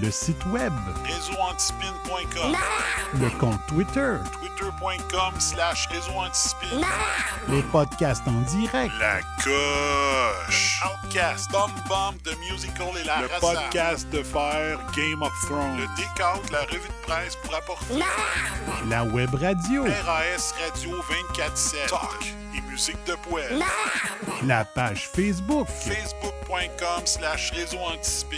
Le 0.00 0.08
site 0.12 0.46
web, 0.52 0.72
réseauantispin.com, 1.02 2.54
le 3.20 3.40
compte 3.40 3.58
Twitter, 3.66 4.14
twitter.com 4.58 5.34
slash 5.38 5.86
réseauantispin, 5.88 6.80
les 7.48 7.62
podcasts 7.62 8.26
en 8.26 8.40
direct, 8.56 8.92
la 8.98 9.20
coche, 9.42 10.82
Outcast, 10.84 11.50
Bomb 11.52 11.70
Bomb 11.88 12.14
de 12.24 12.34
Musical 12.50 12.88
et 13.00 13.04
la 13.04 13.20
Le 13.22 13.28
Razzia. 13.28 13.38
podcast 13.62 14.08
de 14.10 14.22
faire 14.22 14.78
Game 14.96 15.22
of 15.22 15.32
Thrones. 15.46 15.76
le 15.78 15.86
décompte, 15.96 16.50
la 16.50 16.62
revue 16.62 16.88
de 16.88 17.06
presse 17.06 17.36
pour 17.36 17.54
apporter 17.54 18.00
la 18.88 19.04
web 19.04 19.30
radio, 19.34 19.84
RAS 19.84 20.54
Radio 20.64 20.98
24-7, 21.34 21.88
talk 21.88 22.34
et 22.56 22.60
musique 22.78 23.04
de 23.08 23.16
poêle, 23.28 23.60
la 24.46 24.64
page 24.64 25.08
Facebook, 25.12 25.66
facebook.com 25.66 27.04
slash 27.06 27.50
réseau 27.50 27.78
antispin, 27.78 28.36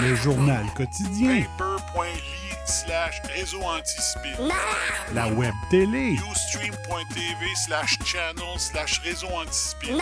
le 0.00 0.14
journal 0.14 0.64
quotidien, 0.74 1.42
paper.ly 1.58 2.22
slash 2.64 3.20
réseau 3.36 3.60
antispin, 3.60 4.48
la 5.12 5.28
web 5.28 5.52
télé. 5.70 6.16
ustream.tv 6.32 7.46
slash 7.66 7.98
channel 8.02 8.58
slash 8.58 9.00
réseau 9.00 9.28
antispin. 9.28 9.98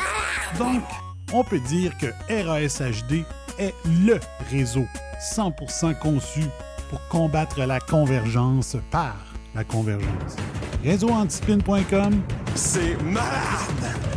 Donc, 0.57 0.85
on 1.33 1.43
peut 1.43 1.59
dire 1.59 1.93
que 1.99 2.07
RASHD 2.29 3.25
est 3.59 3.75
LE 3.87 4.21
réseau 4.53 4.87
100% 5.35 5.99
conçu 5.99 6.45
pour 6.91 7.01
combattre 7.09 7.65
la 7.65 7.81
convergence 7.81 8.77
par 8.93 9.17
la 9.57 9.65
convergence. 9.65 10.37
Réseauantispin.com, 10.83 12.23
C'est 12.55 13.01
malade! 13.03 14.10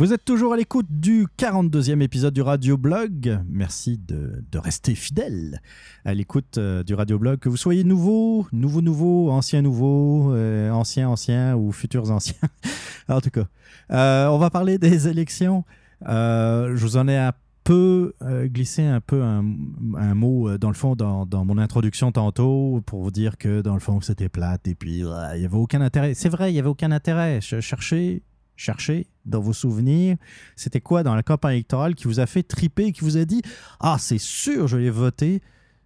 Vous 0.00 0.12
êtes 0.12 0.24
toujours 0.24 0.52
à 0.52 0.56
l'écoute 0.56 0.86
du 0.88 1.26
42e 1.38 2.00
épisode 2.02 2.32
du 2.32 2.40
Radio 2.40 2.76
Blog. 2.76 3.40
Merci 3.48 3.98
de, 3.98 4.44
rester 4.54 4.94
fidèle 4.94 5.60
à 6.04 6.14
l'écoute 6.14 6.56
euh, 6.56 6.84
du 6.84 6.94
Radio 6.94 7.18
Blog. 7.18 7.40
Que 7.40 7.48
vous 7.48 7.56
soyez 7.56 7.82
nouveau, 7.82 8.46
nouveau, 8.52 8.80
nouveau, 8.80 9.32
ancien, 9.32 9.60
nouveau, 9.60 10.32
euh, 10.32 10.70
ancien, 10.70 11.08
ancien 11.08 11.56
ou 11.56 11.72
futurs 11.72 12.12
anciens. 12.12 12.38
en 13.08 13.20
tout 13.20 13.30
cas, 13.30 13.46
euh, 13.90 14.28
on 14.28 14.38
va 14.38 14.50
parler 14.50 14.78
des 14.78 15.08
élections. 15.08 15.64
Euh, 16.06 16.76
je 16.76 16.80
vous 16.80 16.96
en 16.96 17.08
ai 17.08 17.16
un 17.16 17.32
peu 17.64 18.14
glissé 18.44 18.84
un 18.84 19.00
peu 19.00 19.20
un, 19.24 19.42
mot 20.14 20.56
dans 20.58 20.68
le 20.68 20.74
fond 20.74 20.94
dans, 20.94 21.26
dans 21.26 21.44
mon 21.44 21.58
introduction 21.58 22.12
tantôt 22.12 22.80
pour 22.86 23.02
vous 23.02 23.10
dire 23.10 23.36
que 23.36 23.60
dans 23.60 23.74
le 23.74 23.80
fond 23.80 24.00
c'était 24.00 24.30
plate 24.30 24.66
et 24.68 24.74
puis 24.74 25.00
il 25.00 25.40
y 25.40 25.44
avait 25.44 25.56
aucun 25.56 25.82
intérêt. 25.82 26.14
C'est 26.14 26.30
vrai, 26.30 26.52
il 26.52 26.54
y 26.54 26.58
avait 26.60 26.68
aucun 26.68 26.92
intérêt. 26.92 27.40
Je 27.42 27.60
cherchais, 27.60 28.22
cherchez 28.58 29.06
dans 29.24 29.40
vos 29.40 29.52
souvenirs, 29.52 30.16
c'était 30.56 30.80
quoi 30.80 31.02
dans 31.02 31.14
la 31.14 31.22
campagne 31.22 31.54
électorale 31.54 31.94
qui 31.94 32.04
vous 32.04 32.20
a 32.20 32.26
fait 32.26 32.42
triper, 32.42 32.92
qui 32.92 33.02
vous 33.02 33.16
a 33.16 33.24
dit 33.24 33.42
Ah, 33.80 33.96
c'est 33.98 34.18
sûr, 34.18 34.68
je 34.68 34.76
l'ai 34.76 34.90
voté. 34.90 35.42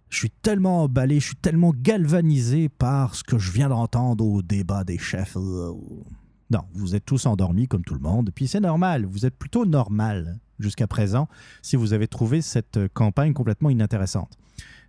Je 0.09 0.17
suis 0.17 0.29
tellement 0.29 0.83
emballé, 0.83 1.19
je 1.19 1.27
suis 1.27 1.35
tellement 1.35 1.73
galvanisé 1.75 2.69
par 2.69 3.15
ce 3.15 3.23
que 3.23 3.39
je 3.39 3.51
viens 3.51 3.69
d'entendre 3.69 4.23
au 4.25 4.43
débat 4.43 4.83
des 4.83 4.99
chefs. 4.99 5.35
Non, 5.35 6.59
vous 6.73 6.95
êtes 6.95 7.05
tous 7.05 7.25
endormis 7.25 7.67
comme 7.67 7.83
tout 7.83 7.95
le 7.95 7.99
monde, 7.99 8.29
puis 8.33 8.47
c'est 8.47 8.59
normal, 8.59 9.05
vous 9.05 9.25
êtes 9.25 9.35
plutôt 9.35 9.65
normal 9.65 10.39
jusqu'à 10.59 10.85
présent 10.85 11.27
si 11.63 11.75
vous 11.75 11.93
avez 11.93 12.07
trouvé 12.07 12.41
cette 12.41 12.79
campagne 12.93 13.33
complètement 13.33 13.71
inintéressante. 13.71 14.37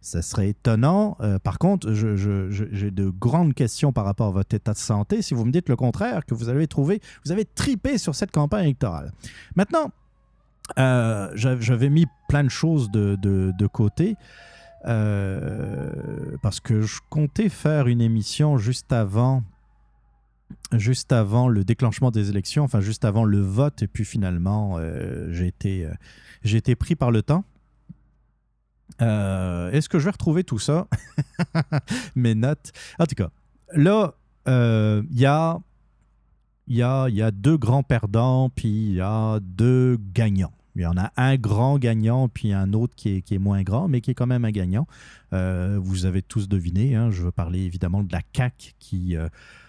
Ça 0.05 0.21
serait 0.21 0.51
étonnant. 0.51 1.17
Euh, 1.21 1.39
par 1.39 1.59
contre, 1.59 1.93
j'ai 1.95 2.91
de 2.91 3.09
grandes 3.09 3.55
questions 3.55 3.91
par 3.91 4.05
rapport 4.05 4.27
à 4.29 4.31
votre 4.33 4.55
état 4.55 4.73
de 4.75 4.79
santé. 4.79 5.23
Si 5.23 5.33
vous 5.33 5.47
me 5.47 5.51
dites 5.51 5.69
le 5.71 5.77
contraire, 5.77 6.27
que 6.27 6.35
vous 6.35 6.51
avez 6.51 6.67
trouvé, 6.67 7.01
vous 7.25 7.33
avez 7.33 7.47
tripé 7.47 7.97
sur 7.97 8.15
cette 8.15 8.31
campagne 8.31 8.65
électorale. 8.65 9.13
Maintenant, 9.57 9.91
euh, 10.79 11.31
j'a- 11.35 11.59
j'avais 11.59 11.89
mis 11.89 12.05
plein 12.29 12.45
de 12.45 12.51
choses 12.51 12.91
de, 12.91 13.67
côté. 13.73 14.17
euh, 14.87 16.37
parce 16.43 16.61
que 16.61 16.83
je 16.83 17.01
comptais 17.09 17.49
faire 17.49 17.87
une 17.89 18.03
émission 18.03 18.59
juste 18.59 18.93
avant 18.93 19.43
juste 20.73 21.13
avant 21.13 21.49
le 21.49 21.65
déclenchement 21.65 22.11
des 22.11 22.29
élections, 22.29 22.65
enfin 22.65 22.81
juste 22.81 23.07
avant 23.07 23.25
le 23.25 23.41
vote, 23.41 23.83
et 23.83 23.87
puis 23.87 24.05
finalement, 24.05 24.79
j'ai 25.31 25.47
été, 25.47 25.87
euh, 25.87 25.95
été 26.45 26.77
pris 26.77 26.95
par 26.97 27.11
le 27.11 27.23
temps. 27.23 27.45
Euh, 29.03 29.71
Est-ce 29.71 29.89
que 29.89 29.99
je 29.99 30.05
vais 30.05 30.11
retrouver 30.11 30.45
tout 30.45 30.59
ça? 30.59 30.87
Mes 32.15 32.35
notes. 32.35 32.73
En 32.99 33.07
tout 33.07 33.15
cas, 33.15 33.31
là, 33.73 34.15
euh, 34.49 35.03
il 35.11 35.19
y, 35.19 35.27
a, 35.27 35.59
y, 36.69 36.83
a, 36.83 37.09
y 37.09 37.23
a 37.23 37.31
deux 37.31 37.57
grands 37.57 37.83
perdants, 37.83 38.51
puis 38.51 38.69
il 38.69 38.95
y 38.95 39.01
a 39.01 39.41
deux 39.41 39.99
gagnants. 40.13 40.53
Il 40.77 40.83
y 40.83 40.87
en 40.87 40.97
a 40.97 41.13
un 41.17 41.37
grand 41.37 41.79
gagnant, 41.79 42.29
puis 42.29 42.53
un 42.53 42.73
autre 42.73 42.95
qui 42.97 43.23
est, 43.29 43.39
moins 43.39 43.63
grand, 43.63 43.87
mais 43.87 44.01
qui 44.01 44.11
est 44.11 44.15
quand 44.15 44.27
même 44.27 44.45
un 44.45 44.51
gagnant. 44.51 44.89
Euh, 45.33 45.79
vous 45.81 46.05
avez 46.05 46.21
tous 46.21 46.49
deviné, 46.49 46.97
hein, 46.97 47.11
je 47.13 47.23
veux 47.23 47.31
parler 47.31 47.61
évidemment 47.61 48.03
de 48.03 48.13
la 48.13 48.23
CAQ 48.35 48.73
qui... 48.81 49.17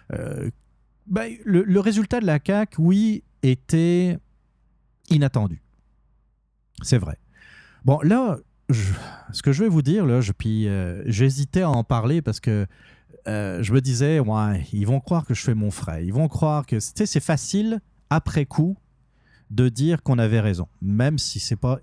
ben, 0.10 1.34
le, 1.44 1.64
le 1.64 1.80
résultat 1.80 2.20
de 2.20 2.26
la 2.26 2.40
CAQ, 2.44 2.82
oui, 2.82 3.24
était 3.44 4.18
inattendu. 5.10 5.62
C'est 6.82 6.98
vrai. 6.98 7.18
Bon, 7.86 8.00
là, 8.02 8.40
ce 8.70 9.42
que 9.42 9.52
je 9.52 9.64
vais 9.64 9.70
vous 9.70 9.82
dire, 9.82 10.22
je, 10.22 10.32
puis 10.32 10.68
euh, 10.68 11.04
j'hésitais 11.06 11.62
à 11.62 11.70
en 11.70 11.84
parler 11.84 12.22
parce 12.22 12.40
que 12.40 12.66
euh, 13.28 13.62
je 13.64 13.74
me 13.74 13.82
disais, 13.82 14.20
ouais, 14.20 14.66
ils 14.74 14.86
vont 14.86 15.00
croire 15.00 15.26
que 15.26 15.34
je 15.34 15.42
fais 15.42 15.56
mon 15.56 15.72
frais. 15.72 16.06
Ils 16.06 16.14
vont 16.14 16.28
croire 16.28 16.66
que, 16.66 16.80
c'est 16.80 17.20
facile, 17.20 17.80
après 18.10 18.46
coup, 18.46 18.78
de 19.50 19.70
dire 19.70 20.04
qu'on 20.04 20.18
avait 20.20 20.40
raison, 20.40 20.68
même 20.82 21.18
si 21.18 21.40
c'est 21.40 21.56
pas, 21.56 21.80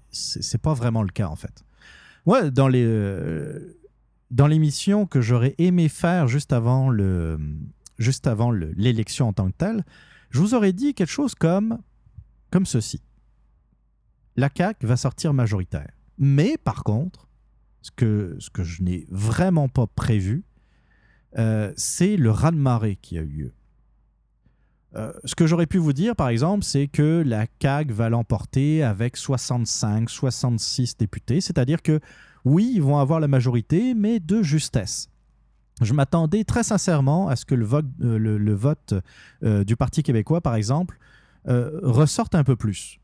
pas 0.63 0.75
vraiment 0.75 1.03
le 1.03 1.11
cas, 1.11 1.29
en 1.29 1.37
fait. 1.37 1.65
Ouais, 2.27 2.51
dans 2.51 2.69
les... 2.69 2.85
euh, 2.85 3.77
dans 4.31 4.47
l'émission 4.47 5.05
que 5.07 5.21
j'aurais 5.21 5.55
aimé 5.59 5.89
faire 5.89 6.27
juste 6.27 6.53
avant 6.53 6.91
juste 7.99 8.27
avant 8.27 8.51
le- 8.51 8.73
l'élection 8.77 9.29
en 9.29 9.33
tant 9.33 9.51
que 9.51 9.57
telle, 9.57 9.85
je 10.31 10.39
vous 10.41 10.55
aurais 10.55 10.73
dit 10.73 10.95
quelque 10.95 11.11
chose 11.11 11.35
comme, 11.35 11.79
comme 12.51 12.65
ceci. 12.67 13.03
La 14.37 14.49
CAQ 14.57 14.87
va 14.87 14.97
sortir 14.97 15.35
majoritaire. 15.35 15.91
Mais 16.19 16.57
par 16.63 16.85
contre, 16.85 17.29
ce 17.83 17.91
que, 17.91 18.63
je 18.63 18.83
n'ai 18.83 19.07
vraiment 19.11 19.69
pas 19.69 19.87
prévu, 19.87 20.45
euh, 21.39 21.73
c'est 21.77 22.17
le 22.17 22.31
raz-de-marée 22.31 22.97
qui 22.97 23.19
a 23.19 23.23
eu 23.23 23.27
lieu. 23.27 23.53
Euh, 24.95 25.13
ce 25.25 25.35
que 25.35 25.47
j'aurais 25.47 25.67
pu 25.67 25.79
vous 25.79 25.95
dire, 25.95 26.15
par 26.15 26.29
exemple, 26.29 26.65
c'est 26.65 26.87
que 26.87 27.23
la 27.27 27.47
CAQ 27.61 27.93
va 27.93 28.11
l'emporter 28.11 28.83
avec 28.83 29.17
65, 29.17 30.11
66 30.11 30.99
députés, 30.99 31.41
c'est-à-dire 31.41 31.81
que 31.81 31.99
oui, 32.45 32.71
ils 32.75 32.83
vont 32.83 32.99
avoir 32.99 33.19
la 33.19 33.29
majorité, 33.29 33.95
mais 33.95 34.21
de 34.21 34.43
justesse. 34.43 35.09
Je 35.81 35.95
m'attendais 35.95 36.45
très 36.45 36.63
sincèrement 36.63 37.29
à 37.29 37.37
ce 37.37 37.47
que 37.47 37.55
le 37.55 37.65
vote, 38.55 38.95
euh, 39.43 39.65
du 39.65 39.77
Parti 39.77 40.03
québécois, 40.03 40.41
par 40.41 40.55
exemple, 40.55 40.99
ressorte 41.45 42.37
un 42.37 42.45
peu 42.45 42.55
plus. 42.55 43.01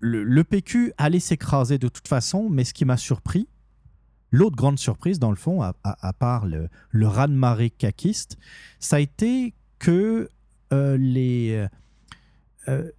Le, 0.00 0.42
PQ 0.42 0.92
allait 0.96 1.20
s'écraser 1.20 1.78
de 1.78 1.88
toute 1.88 2.08
façon, 2.08 2.48
mais 2.48 2.64
ce 2.64 2.72
qui 2.72 2.84
m'a 2.84 2.96
surpris, 2.96 3.48
l'autre 4.30 4.56
grande 4.56 4.78
surprise, 4.78 5.18
dans 5.18 5.30
le 5.30 5.36
fond, 5.36 5.62
à, 5.62 6.12
part 6.14 6.46
le, 6.46 6.68
le 6.90 7.06
raz-de-marée 7.06 7.70
caquiste, 7.70 8.38
ça 8.80 8.96
a 8.96 9.00
été 9.00 9.54
que 9.78 10.30
euh, 10.72 10.96
les, 10.96 11.66
euh, 12.68 12.90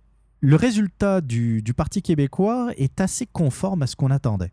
le 0.41 0.55
résultat 0.55 1.21
du, 1.21 1.63
Parti 1.75 2.01
québécois 2.01 2.71
est 2.77 3.01
assez 3.01 3.25
conforme 3.25 3.81
à 3.81 3.87
ce 3.87 3.95
qu'on 3.95 4.11
attendait. 4.11 4.51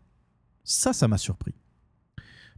Ça, 0.63 0.93
ça 0.93 1.07
m'a 1.07 1.17
surpris. 1.17 1.53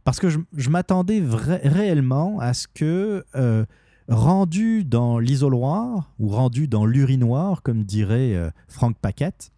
Parce 0.04 0.18
que 0.18 0.28
je, 0.30 0.70
m'attendais 0.70 1.22
réellement 1.22 2.40
à 2.40 2.54
ce 2.54 2.66
que, 2.68 3.24
euh, 3.34 3.66
rendu 4.08 4.84
dans 4.84 5.18
l'isoloir, 5.18 6.14
ou 6.18 6.28
rendu 6.28 6.68
dans 6.68 6.86
l'urinoir, 6.86 7.62
comme 7.62 7.84
dirait 7.84 8.34
euh, 8.34 8.50
Franck 8.68 8.96
Paquette, 8.96 9.50
euh, 9.50 9.57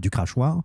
du 0.00 0.10
crachoir, 0.10 0.62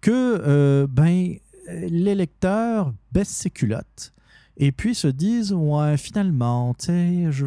que 0.00 0.10
euh, 0.10 0.86
ben, 0.88 1.36
l'électeur 1.68 2.92
baisse 3.12 3.28
ses 3.28 3.50
culottes 3.50 4.12
et 4.56 4.72
puis 4.72 4.94
se 4.94 5.08
dise 5.08 5.52
Ouais, 5.52 5.96
finalement, 5.96 6.74
tu 6.74 6.86
sais, 6.86 7.32
je 7.32 7.46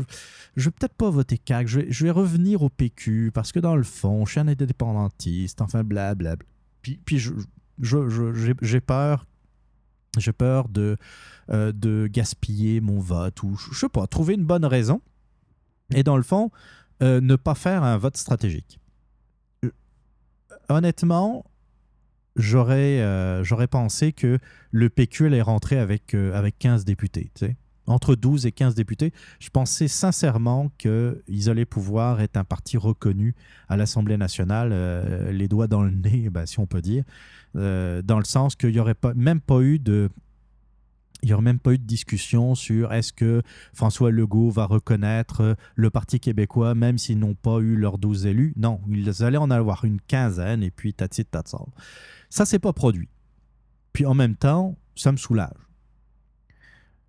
je 0.55 0.65
vais 0.65 0.71
peut-être 0.71 0.95
pas 0.95 1.09
voter 1.09 1.37
CAC, 1.37 1.67
je 1.67 2.03
vais, 2.03 2.11
revenir 2.11 2.61
au 2.61 2.69
PQ 2.69 3.31
parce 3.33 3.51
que 3.51 3.59
dans 3.59 3.75
le 3.75 3.83
fond, 3.83 4.25
je 4.25 4.31
suis 4.31 4.39
un 4.39 4.47
indépendantiste, 4.47 5.61
enfin, 5.61 5.83
blablabla. 5.83 6.45
Puis, 6.81 6.99
puis 7.03 7.17
je, 7.17 7.33
j'ai- 7.79 8.81
peur 8.81 9.25
peur 10.37 10.69
de, 10.69 10.97
euh, 11.49 11.71
de 11.71 12.07
gaspiller 12.11 12.81
mon 12.81 12.99
vote 12.99 13.41
ou 13.41 13.55
je 13.55 13.79
sais 13.79 13.89
pas, 13.89 14.05
trouver 14.05 14.35
une 14.35 14.45
bonne 14.45 14.65
raison 14.65 15.01
et 15.93 16.03
dans 16.03 16.17
le 16.17 16.23
fond, 16.23 16.51
euh, 17.01 17.19
ne 17.19 17.35
pas 17.35 17.55
faire 17.55 17.83
un 17.83 17.97
vote 17.97 18.17
stratégique. 18.17 18.79
Honnêtement, 20.69 21.45
j'aurais 22.35 23.01
euh, 23.01 23.43
j'aurais 23.43 23.67
pensé 23.67 24.11
que 24.11 24.39
le 24.71 24.89
PQ 24.89 25.27
allait 25.27 25.41
rentrer 25.41 25.77
avec, 25.77 26.13
euh, 26.13 26.33
avec 26.33 26.57
15 26.59 26.85
députés. 26.85 27.31
Entre 27.85 28.15
12 28.15 28.45
et 28.45 28.53
15 28.53 28.75
députés, 28.75 29.11
je 29.39 29.49
pensais 29.49 29.89
sincèrement 29.89 30.71
qu'ils 30.77 31.49
allaient 31.49 31.65
pouvoir 31.65 32.21
être 32.21 32.37
un 32.37 32.45
parti 32.45 32.77
reconnu 32.77 33.35
à 33.67 33.75
l'Assemblée 33.75 34.15
nationale, 34.15 34.69
euh, 34.71 35.33
les 35.33 35.49
doigts 35.49 35.67
dans 35.67 35.83
le 35.83 35.91
nez, 35.91 36.29
ben, 36.31 36.45
si 36.45 36.59
on 36.59 36.65
peut 36.65 36.81
dire, 36.81 37.03
dans 37.53 38.17
le 38.17 38.23
sens 38.23 38.55
qu'il 38.55 38.71
n'y 38.71 38.79
aurait 38.79 38.95
même 39.15 39.41
pas 39.41 39.59
eu 39.59 39.79
de 39.79 40.09
il 41.23 41.27
n'y 41.27 41.33
aurait 41.33 41.41
même 41.41 41.59
pas 41.59 41.73
eu 41.73 41.77
de 41.77 41.85
discussion 41.85 42.53
sur 42.53 42.91
est-ce 42.93 43.13
que 43.13 43.41
François 43.73 44.11
Legault 44.11 44.51
va 44.51 44.65
reconnaître 44.65 45.41
euh, 45.41 45.53
le 45.75 45.89
Parti 45.89 46.19
québécois, 46.19 46.75
même 46.75 46.97
s'ils 46.97 47.17
n'ont 47.17 47.33
pas 47.33 47.59
eu 47.59 47.77
leurs 47.77 47.97
12 47.97 48.25
élus. 48.25 48.53
Non, 48.57 48.81
ils 48.89 49.23
allaient 49.23 49.37
en 49.37 49.49
avoir 49.49 49.85
une 49.85 50.01
quinzaine 50.01 50.61
et 50.63 50.69
puis 50.69 50.93
tatsi 50.93 51.23
tatsal. 51.23 51.65
Ça, 52.29 52.45
c'est 52.45 52.59
pas 52.59 52.73
produit. 52.73 53.07
Puis 53.93 54.05
en 54.05 54.13
même 54.13 54.35
temps, 54.35 54.77
ça 54.95 55.13
me 55.13 55.17
soulage. 55.17 55.55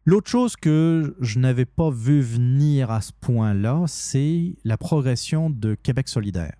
L'autre 0.06 0.30
chose 0.30 0.54
que 0.54 1.16
je 1.20 1.38
n'avais 1.38 1.64
pas 1.64 1.90
vu 1.90 2.20
venir 2.20 2.90
à 2.90 3.00
ce 3.00 3.10
point-là, 3.20 3.84
c'est 3.88 4.54
la 4.62 4.76
progression 4.76 5.50
de 5.50 5.74
Québec 5.74 6.08
solidaire. 6.08 6.54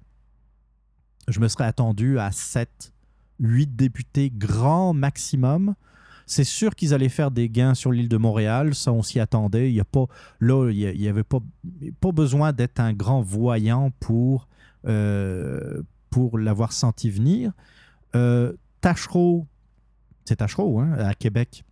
Je 1.29 1.39
me 1.41 1.47
serais 1.49 1.65
attendu 1.65 2.19
à 2.19 2.33
7, 2.33 2.93
8 3.39 3.77
députés 3.77 4.31
grand 4.31 4.93
maximum. 4.93 5.75
C'est 6.27 6.45
sûr 6.45 6.75
qu'ils 6.75 6.95
allaient 6.95 7.09
faire 7.09 7.31
des 7.31 7.49
gains 7.49 7.75
sur 7.75 7.93
l'île 7.93 8.09
de 8.09 8.17
Montréal, 8.17 8.75
ça 8.75 8.93
on 8.93 9.03
s'y 9.03 9.21
attendait. 9.21 9.71
Il 9.71 9.75
y 9.75 9.81
a 9.81 9.85
pas, 9.85 10.07
là, 10.41 10.71
il 10.71 10.99
n'y 10.99 11.09
avait 11.09 11.23
pas, 11.23 11.41
pas 12.01 12.13
besoin 12.13 12.53
d'être 12.53 12.81
un 12.81 12.93
grand 12.93 13.21
voyant 13.21 13.91
pour, 14.01 14.49
euh, 14.87 15.83
pour 16.11 16.39
l'avoir 16.39 16.73
senti 16.73 17.11
venir. 17.11 17.53
Euh, 18.15 18.53
Tachereau, 18.81 19.47
c'est 20.25 20.37
Tachereau, 20.37 20.81
hein, 20.81 20.93
à 20.99 21.15
Québec, 21.15 21.65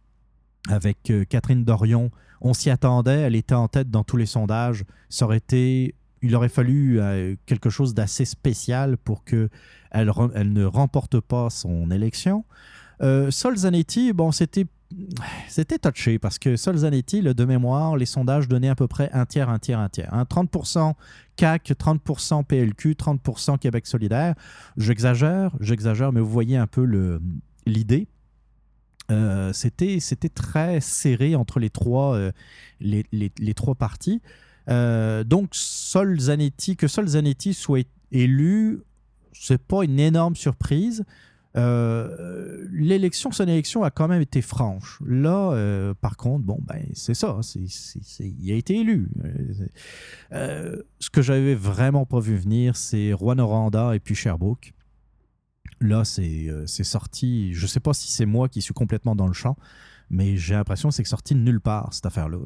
avec 0.69 1.11
euh, 1.11 1.25
Catherine 1.25 1.65
Dorion, 1.65 2.11
on 2.41 2.55
s'y 2.55 2.71
attendait, 2.71 3.21
elle 3.21 3.37
était 3.37 3.55
en 3.55 3.69
tête 3.69 3.91
dans 3.91 4.05
tous 4.05 4.17
les 4.17 4.27
sondages. 4.27 4.85
Été, 5.33 5.95
il 6.23 6.35
aurait 6.35 6.49
fallu 6.49 7.01
euh, 7.01 7.37
quelque 7.47 7.71
chose 7.71 7.95
d'assez 7.95 8.25
spécial 8.25 8.97
pour 8.99 9.25
que 9.25 9.49
elle, 9.93 10.09
re- 10.09 10.33
elle 10.35 10.53
ne 10.53 10.65
remporte 10.65 11.21
pas 11.21 11.51
son 11.51 11.91
élection. 11.91 12.45
Euh, 13.03 13.31
Sol 13.31 13.57
Zanetti, 13.57 14.13
bon, 14.13 14.31
c'était 14.33 14.67
c'était 15.49 15.79
touché 15.79 16.19
parce 16.19 16.39
que 16.39 16.57
Sol 16.57 16.77
Zanetti, 16.77 17.23
le 17.23 17.33
de 17.33 17.45
mémoire, 17.47 17.97
les 17.97 18.05
sondages 18.05 18.47
donnaient 18.47 18.69
à 18.69 18.75
peu 18.75 18.87
près 18.89 19.11
un 19.13 19.25
tiers, 19.25 19.49
un 19.49 19.59
tiers, 19.59 19.79
un 19.81 19.89
tiers. 19.89 20.13
hein. 20.13 20.25
30% 20.29 20.95
CAC, 21.37 21.73
30% 21.79 22.45
PLQ, 22.45 22.93
30% 22.95 23.59
Québec 23.59 23.87
solidaire. 23.87 24.35
J'exagère, 24.77 25.53
j'exagère, 25.61 26.13
mais 26.13 26.21
vous 26.21 26.29
voyez 26.31 26.59
un 26.59 26.67
peu 26.67 27.19
l'idée. 27.67 28.07
Euh, 29.11 29.53
c'était 30.01 30.29
très 30.29 30.81
serré 30.81 31.35
entre 31.37 31.59
les 31.59 31.71
trois, 31.71 32.15
euh, 32.15 32.31
les, 32.81 33.05
les- 33.13 33.33
trois 33.55 33.75
partis. 33.75 34.21
Euh, 34.69 35.25
donc, 35.25 35.55
que 36.77 36.87
Sol 36.87 37.09
Zanetti 37.09 37.53
soit 37.55 37.87
élu, 38.13 38.83
c'est 39.33 39.61
pas 39.61 39.85
une 39.85 39.99
énorme 39.99 40.37
surprise. 40.37 41.05
Euh, 41.57 42.67
l'élection, 42.71 43.31
son 43.31 43.45
élection 43.45 43.83
a 43.83 43.91
quand 43.91 44.09
même 44.09 44.23
été 44.23 44.43
franche. 44.43 45.01
Là, 45.07 45.53
euh, 45.53 45.95
par 45.95 46.17
contre, 46.17 46.45
bon, 46.45 46.59
ben, 46.63 46.87
c'est 46.95 47.15
ça. 47.15 47.39
il 48.21 48.53
a 48.53 48.55
été 48.55 48.79
élu. 48.79 49.11
Euh, 50.33 50.83
ce 50.99 51.11
que 51.11 51.23
j'avais 51.23 51.55
vraiment 51.55 52.07
pas 52.07 52.21
vu 52.21 52.37
venir, 52.37 52.77
c'est 52.77 53.13
Rwanda 53.13 53.95
et 53.95 54.01
puis 54.01 54.15
Sherbrooke. 54.15 54.73
Là, 55.81 56.05
c'est 56.05 56.85
sorti. 56.85 57.53
Je 57.55 57.67
sais 57.67 57.81
pas 57.81 57.93
si 57.93 58.11
c'est 58.11 58.27
moi 58.27 58.49
qui 58.49 58.63
suis 58.63 58.75
complètement 58.75 59.17
dans 59.17 59.27
le 59.27 59.33
champ, 59.33 59.57
mais 60.11 60.37
j'ai 60.37 60.55
l'impression 60.55 60.91
que 60.91 60.95
c'est 60.95 61.05
sorti 61.05 61.35
de 61.35 61.41
nulle 61.41 61.61
part, 61.61 61.93
cette 61.93 62.07
affaire-là. 62.07 62.39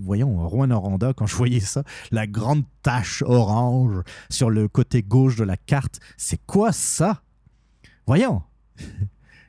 Voyons, 0.00 0.48
Rouen 0.48 0.68
Noranda, 0.68 1.12
quand 1.12 1.26
je 1.26 1.36
voyais 1.36 1.60
ça, 1.60 1.84
la 2.10 2.26
grande 2.26 2.64
tache 2.82 3.22
orange 3.22 4.02
sur 4.30 4.48
le 4.48 4.66
côté 4.66 5.02
gauche 5.02 5.36
de 5.36 5.44
la 5.44 5.58
carte, 5.58 6.00
c'est 6.16 6.40
quoi 6.46 6.72
ça? 6.72 7.22
Voyons! 8.08 8.40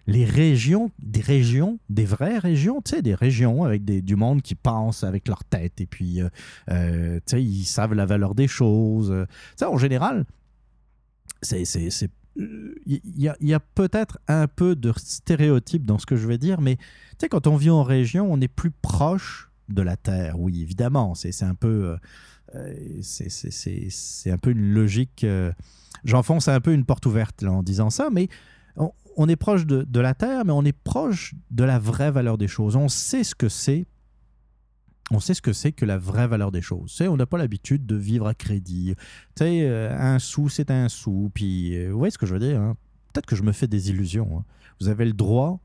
Les 0.07 0.25
régions, 0.25 0.91
des 0.99 1.21
régions, 1.21 1.79
des 1.89 2.03
vraies 2.03 2.39
régions, 2.39 2.81
tu 2.81 2.95
sais, 2.95 3.01
des 3.01 3.15
régions 3.15 3.63
avec 3.63 3.85
des- 3.85 4.01
du 4.01 4.17
monde 4.17 4.41
qui 4.41 4.53
pense 4.53 5.03
avec 5.05 5.29
leur 5.29 5.45
tête 5.45 5.79
et 5.79 5.85
puis, 5.85 6.21
euh, 6.21 6.27
euh, 6.69 7.19
tu 7.25 7.37
sais, 7.37 7.43
ils 7.43 7.63
savent 7.63 7.93
la 7.93 8.05
valeur 8.05 8.35
des 8.35 8.47
choses. 8.49 9.11
Euh, 9.11 9.25
Tu 9.57 9.63
en 9.63 9.77
général, 9.77 10.25
c'est. 11.41 11.63
Il 12.35 12.99
y 13.15 13.27
a, 13.29 13.55
a 13.55 13.59
peut-être 13.59 14.19
un 14.27 14.47
peu 14.47 14.75
de 14.75 14.91
stéréotype 14.97 15.85
dans 15.85 15.97
ce 15.99 16.05
que 16.05 16.17
je 16.17 16.27
vais 16.27 16.37
dire, 16.37 16.59
mais 16.59 16.75
tu 16.75 16.83
sais, 17.21 17.29
quand 17.29 17.47
on 17.47 17.55
vit 17.55 17.69
en 17.69 17.83
région, 17.83 18.29
on 18.29 18.41
est 18.41 18.47
plus 18.49 18.71
proche 18.71 19.49
de 19.69 19.81
la 19.81 19.95
Terre, 19.95 20.37
oui, 20.39 20.61
évidemment. 20.61 21.15
C'est 21.15 21.43
un 21.43 21.55
peu. 21.55 21.95
C'est- 23.01 23.29
c'est- 23.29 24.31
un 24.31 24.37
peu 24.37 24.51
une 24.51 24.73
logique. 24.73 25.23
euh, 25.23 25.51
J'enfonce 26.05 26.47
un 26.47 26.61
peu 26.61 26.73
une 26.73 26.85
porte 26.85 27.05
ouverte 27.05 27.43
en 27.43 27.61
disant 27.63 27.89
ça, 27.89 28.09
mais 28.11 28.29
on, 29.17 29.27
est 29.27 29.35
proche 29.35 29.65
de, 29.65 29.99
la 29.99 30.13
Terre, 30.13 30.45
mais 30.45 30.53
on 30.53 30.63
est 30.63 30.71
proche 30.71 31.35
de 31.51 31.65
la 31.65 31.77
vraie 31.77 32.11
valeur 32.11 32.37
des 32.37 32.47
choses. 32.47 32.75
On 32.77 32.87
sait 32.87 33.23
ce 33.25 33.35
que 33.35 33.49
c'est. 33.49 33.85
On 35.11 35.19
sait 35.19 35.33
ce 35.33 35.41
que 35.41 35.51
c'est 35.53 35.71
que 35.73 35.85
la 35.85 35.97
vraie 35.97 36.27
valeur 36.27 36.51
des 36.51 36.61
choses. 36.61 37.01
On 37.01 37.17
n'a 37.17 37.25
pas 37.25 37.37
l'habitude 37.37 37.85
de 37.85 37.95
vivre 37.95 38.27
à 38.27 38.33
crédit. 38.33 38.93
Euh, 39.41 39.97
un 39.99 40.19
sou, 40.19 40.47
c'est 40.47 40.71
un 40.71 40.87
sou. 40.87 41.31
Puis, 41.33 41.75
euh, 41.75 41.91
vous 41.91 41.97
voyez 41.97 42.11
ce 42.11 42.17
que 42.17 42.25
je 42.27 42.33
veux 42.33 42.39
dire? 42.39 42.61
hein? 42.61 42.77
Peut-être 43.11 43.25
que 43.25 43.35
je 43.35 43.43
me 43.43 43.51
fais 43.51 43.67
des 43.67 43.89
illusions. 43.89 44.39
hein. 44.39 44.45
Vous 44.79 44.87
avez 44.87 45.03
le 45.05 45.13
droit, 45.13 45.59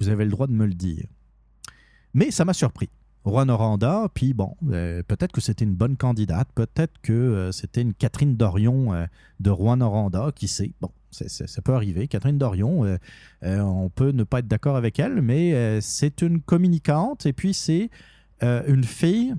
vous 0.00 0.08
avez 0.08 0.24
le 0.24 0.30
droit 0.30 0.48
de 0.48 0.52
me 0.52 0.66
le 0.66 0.74
dire. 0.74 1.06
Mais 2.12 2.30
ça 2.30 2.44
m'a 2.44 2.52
surpris. 2.52 2.90
Juan 3.24 3.50
Oranda, 3.50 4.08
puis 4.12 4.34
bon, 4.34 4.56
euh, 4.70 5.02
peut-être 5.04 5.32
que 5.32 5.40
c'était 5.40 5.64
une 5.64 5.74
bonne 5.74 5.96
candidate, 5.96 6.48
peut-être 6.54 7.00
que 7.02 7.12
euh, 7.12 7.52
c'était 7.52 7.82
une 7.82 7.94
Catherine 7.94 8.36
Dorion 8.36 8.92
euh, 8.92 9.06
de 9.38 9.50
Juan 9.50 9.80
Oranda, 9.80 10.32
qui 10.34 10.48
sait. 10.48 10.72
Bon, 10.80 10.90
ça 11.10 11.62
peut 11.62 11.74
arriver. 11.74 12.08
Catherine 12.08 12.38
Dorion, 12.38 12.98
on 13.42 13.90
peut 13.90 14.12
ne 14.12 14.24
pas 14.24 14.38
être 14.38 14.48
d'accord 14.48 14.76
avec 14.76 14.98
elle, 14.98 15.20
mais 15.20 15.78
c'est 15.82 16.22
une 16.22 16.40
communicante 16.40 17.26
et 17.26 17.34
puis 17.34 17.52
c'est 17.52 17.90
une 18.40 18.82
fille 18.82 19.34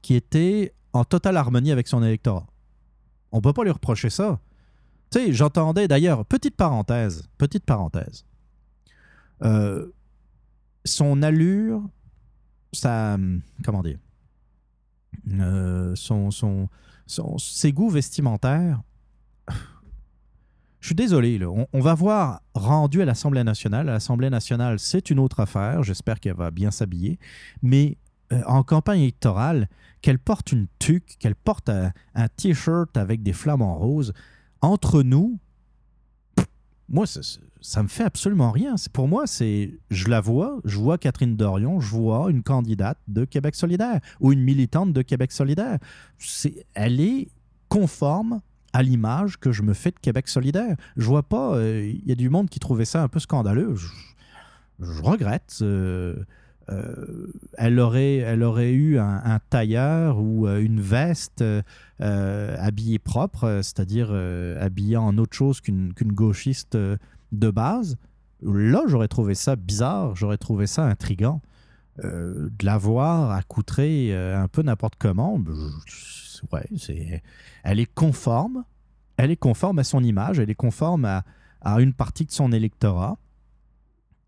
qui 0.00 0.14
était 0.14 0.74
en 0.92 1.04
totale 1.04 1.36
harmonie 1.36 1.70
avec 1.70 1.86
son 1.86 2.02
électorat. 2.02 2.44
On 3.30 3.40
peut 3.40 3.52
pas 3.52 3.62
lui 3.62 3.70
reprocher 3.70 4.10
ça. 4.10 4.40
Tu 5.12 5.20
sais, 5.20 5.32
j'entendais 5.32 5.86
d'ailleurs, 5.86 6.26
petite 6.26 6.56
parenthèse, 6.56 7.28
petite 7.38 7.64
parenthèse. 7.64 8.24
Son 10.84 11.22
allure, 11.22 11.88
sa. 12.72 13.18
Comment 13.64 13.82
dire 13.82 13.98
Euh, 15.30 15.94
son, 15.94 16.30
son, 16.30 16.68
son- 17.06 17.38
Ses 17.38 17.72
goûts 17.72 17.90
vestimentaires. 17.90 18.82
Je 20.80 20.86
suis 20.88 20.94
désolé. 20.96 21.38
On, 21.44 21.80
va 21.80 21.94
voir 21.94 22.42
rendu 22.54 23.02
à 23.02 23.04
l'Assemblée 23.04 23.44
nationale. 23.44 23.88
À 23.88 23.92
l'Assemblée 23.92 24.30
nationale, 24.30 24.80
c'est 24.80 25.10
une 25.10 25.20
autre 25.20 25.38
affaire. 25.38 25.84
J'espère 25.84 26.18
qu'elle 26.18 26.34
va 26.34 26.50
bien 26.50 26.72
s'habiller. 26.72 27.20
Mais 27.62 27.98
euh, 28.32 28.42
en 28.46 28.64
campagne 28.64 29.02
électorale, 29.02 29.68
qu'elle 30.00 30.18
porte 30.18 30.50
une 30.50 30.66
tuque, 30.80 31.16
qu'elle 31.20 31.36
porte 31.36 31.68
un, 31.68 31.92
t-shirt 32.36 32.96
avec 32.96 33.22
des 33.22 33.32
flamants 33.32 33.76
roses, 33.76 34.12
entre 34.60 35.04
nous, 35.04 35.38
moi, 36.88 37.06
ça, 37.06 37.20
ça- 37.62 37.82
me 37.82 37.88
fait 37.88 38.04
absolument 38.04 38.50
rien. 38.50 38.74
Pour 38.92 39.08
moi, 39.08 39.26
c'est, 39.26 39.74
je 39.90 40.08
la 40.08 40.20
vois, 40.20 40.60
je 40.64 40.78
vois 40.78 40.98
Catherine 40.98 41.36
Dorion, 41.36 41.80
je 41.80 41.88
vois 41.88 42.30
une 42.30 42.42
candidate 42.42 42.98
de 43.08 43.24
Québec 43.24 43.54
solidaire 43.54 44.00
ou 44.20 44.32
une 44.32 44.40
militante 44.42 44.92
de 44.92 45.02
Québec 45.02 45.32
solidaire. 45.32 45.78
C'est, 46.18 46.66
elle 46.74 47.00
est 47.00 47.28
conforme 47.68 48.40
à 48.72 48.82
l'image 48.82 49.38
que 49.38 49.52
je 49.52 49.62
me 49.62 49.74
fais 49.74 49.90
de 49.90 49.98
Québec 50.00 50.28
solidaire. 50.28 50.76
Je 50.96 51.04
vois 51.06 51.22
pas, 51.22 51.54
euh, 51.56 51.86
il 51.86 52.06
y 52.08 52.12
a 52.12 52.14
du 52.14 52.30
monde 52.30 52.48
qui 52.48 52.58
trouvait 52.58 52.84
ça 52.84 53.02
un 53.02 53.08
peu 53.08 53.18
scandaleux. 53.20 53.74
Je, 53.74 55.02
regrette. 55.02 55.58
euh, 55.62 56.16
euh, 56.70 57.26
elle, 57.58 57.78
aurait, 57.80 58.16
elle 58.16 58.42
aurait 58.42 58.72
eu 58.72 58.98
un, 58.98 59.38
tailleur 59.50 60.18
ou 60.18 60.48
une 60.48 60.80
veste 60.80 61.44
habillée 61.98 62.98
propre, 62.98 63.60
c'est-à-dire 63.62 64.12
habillée 64.60 64.96
en 64.96 65.18
autre 65.18 65.36
chose 65.36 65.60
qu'une 65.60 65.92
gauchiste 66.12 66.76
de 67.32 67.50
base. 67.50 67.96
Là, 68.42 68.82
j'aurais 68.86 69.08
trouvé 69.08 69.34
ça 69.34 69.56
bizarre, 69.56 70.14
j'aurais 70.16 70.38
trouvé 70.38 70.66
ça 70.66 70.84
intriguant. 70.84 71.40
Euh, 72.02 72.48
de 72.58 72.64
la 72.64 72.78
voir 72.78 73.32
accoutrée 73.32 74.14
euh, 74.14 74.42
un 74.42 74.48
peu 74.48 74.62
n'importe 74.62 74.94
comment, 74.98 75.38
ben, 75.38 75.52
ouais, 76.50 76.66
c'est, 76.78 77.22
elle 77.64 77.80
est 77.80 77.94
conforme, 77.94 78.64
elle 79.18 79.30
est 79.30 79.36
conforme 79.36 79.78
à 79.78 79.84
son 79.84 80.02
image, 80.02 80.38
elle 80.38 80.48
est 80.48 80.54
conforme 80.54 81.04
à, 81.04 81.22
à 81.60 81.82
une 81.82 81.92
partie 81.92 82.24
de 82.24 82.30
son 82.32 82.50
électorat. 82.50 83.18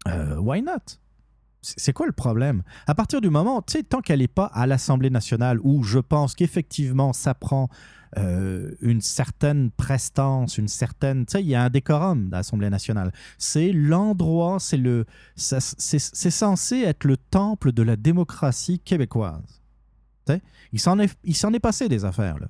Euh, 0.09 0.37
why 0.37 0.61
not? 0.61 0.99
C'est 1.65 1.93
quoi 1.93 2.07
le 2.07 2.13
problème? 2.13 2.63
À 2.87 2.95
partir 2.95 3.21
du 3.21 3.31
moment, 3.31 3.63
tu 3.63 3.73
sais, 3.73 3.83
tant 3.83 4.01
qu'elle 4.01 4.19
n'est 4.19 4.29
pas 4.29 4.47
à 4.47 4.67
l'Assemblée 4.67 5.11
nationale, 5.11 5.59
où 5.63 5.83
je 5.83 5.99
pense 5.99 6.35
qu'effectivement, 6.35 7.13
ça 7.13 7.33
prend 7.33 7.69
euh, 8.19 8.73
une 8.81 9.01
certaine 9.01 9.71
prestance, 9.71 10.59
une 10.59 10.69
certaine... 10.69 11.27
Tu 11.27 11.33
sais, 11.33 11.43
il 11.43 11.49
y 11.49 11.55
a 11.55 11.63
un 11.63 11.71
décorum 11.71 12.29
à 12.33 12.37
l'Assemblée 12.37 12.71
nationale. 12.71 13.13
C'est 13.39 13.73
l'endroit, 13.73 14.59
c'est 14.61 14.77
le... 14.77 15.07
C'est 15.37 16.31
censé 16.31 16.83
être 16.83 17.05
le 17.05 17.17
temple 17.17 17.73
de 17.73 17.83
la 17.83 17.97
démocratie 17.97 18.79
québécoise. 18.79 19.63
Tu 20.27 20.35
sais, 20.35 20.43
Il 20.73 20.81
s'en 20.81 20.99
est, 20.99 21.17
est 21.25 21.61
passé 21.61 21.89
des 21.89 22.05
affaires, 22.05 22.39
là. 22.39 22.49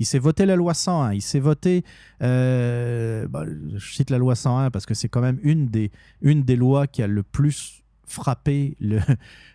Il 0.00 0.06
s'est 0.06 0.18
voté 0.18 0.44
la 0.44 0.56
loi 0.56 0.74
101, 0.74 1.12
il 1.12 1.22
s'est 1.22 1.38
voté... 1.38 1.84
euh, 2.20 3.28
bah, 3.28 3.44
je 3.76 3.94
cite 3.94 4.10
la 4.10 4.18
loi 4.18 4.34
101 4.34 4.72
parce 4.72 4.86
que 4.86 4.94
c'est 4.94 5.08
quand 5.08 5.20
même 5.20 5.38
une 5.44 5.68
des, 5.68 5.92
une 6.20 6.42
des 6.42 6.56
lois 6.56 6.88
qui 6.88 7.02
a 7.02 7.06
le 7.06 7.22
plus 7.22 7.83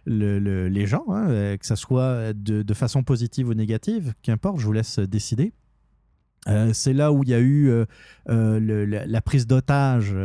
le- 0.06 0.68
les 0.68 0.86
gens, 0.88 1.06
hein, 1.10 1.30
euh, 1.30 1.58
que 1.58 1.66
ce 1.66 1.76
soit 1.76 2.34
de, 2.34 2.74
façon 2.74 3.04
positive 3.04 3.50
ou 3.50 3.54
négative, 3.54 4.14
qu'importe, 4.22 4.60
je 4.60 4.66
vous 4.66 4.74
laisse 4.74 5.00
décider. 5.00 5.54
Euh, 6.48 6.72
c'est 6.74 6.94
là 6.94 7.12
où 7.12 7.24
il 7.24 7.30
y 7.30 7.34
a 7.34 7.40
eu 7.40 7.70
euh, 7.70 7.86
la, 8.28 9.22
prise 9.22 9.46
d'otage 9.46 10.16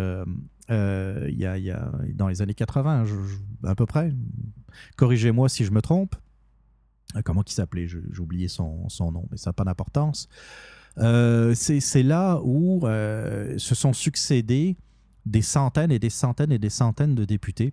y 0.68 1.70
a, 1.70 1.92
dans 2.14 2.28
les 2.28 2.40
années 2.42 2.54
80, 2.54 3.04
je- 3.04 3.14
je- 3.14 3.68
à 3.68 3.74
peu 3.74 3.86
près. 3.86 4.12
Corrigez-moi 4.96 5.48
si 5.48 5.64
je 5.64 5.70
me 5.72 5.82
trompe. 5.82 6.14
Comment 7.24 7.42
il 7.46 7.52
s'appelait 7.52 7.86
J'ai 7.86 8.00
oublié 8.18 8.48
son, 8.48 8.88
son 8.88 9.12
nom, 9.12 9.26
mais 9.30 9.36
ça 9.36 9.50
n'a 9.50 9.52
pas 9.54 9.64
d'importance. 9.64 10.28
C'est 10.96 12.02
là 12.02 12.40
où 12.42 12.80
se 12.82 13.74
sont 13.74 13.92
succédés 13.92 14.76
des 15.26 15.42
centaines 15.42 15.90
et 15.92 15.98
des 15.98 16.10
centaines 16.10 16.52
et 16.52 16.58
des 16.58 16.70
centaines 16.70 17.14
de 17.14 17.24
députés. 17.24 17.72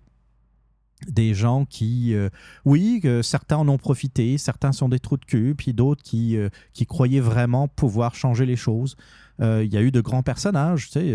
Des 1.08 1.34
gens 1.34 1.64
qui, 1.64 2.14
euh, 2.14 2.28
oui, 2.64 3.02
certains 3.22 3.56
en 3.56 3.68
ont 3.68 3.78
profité, 3.78 4.38
certains 4.38 4.72
sont 4.72 4.88
des 4.88 5.00
trous 5.00 5.16
de 5.16 5.24
cul, 5.24 5.54
puis 5.56 5.72
d'autres 5.72 6.02
qui, 6.02 6.36
euh, 6.36 6.48
qui 6.72 6.86
croyaient 6.86 7.20
vraiment 7.20 7.66
pouvoir 7.68 8.14
changer 8.14 8.46
les 8.46 8.56
choses. 8.56 8.96
Euh, 9.40 9.64
Il 9.64 9.72
y 9.72 9.76
a 9.76 9.82
eu 9.82 9.90
de 9.90 10.00
grands 10.00 10.22
personnages, 10.22 10.86
tu 10.86 11.00
sais, 11.00 11.14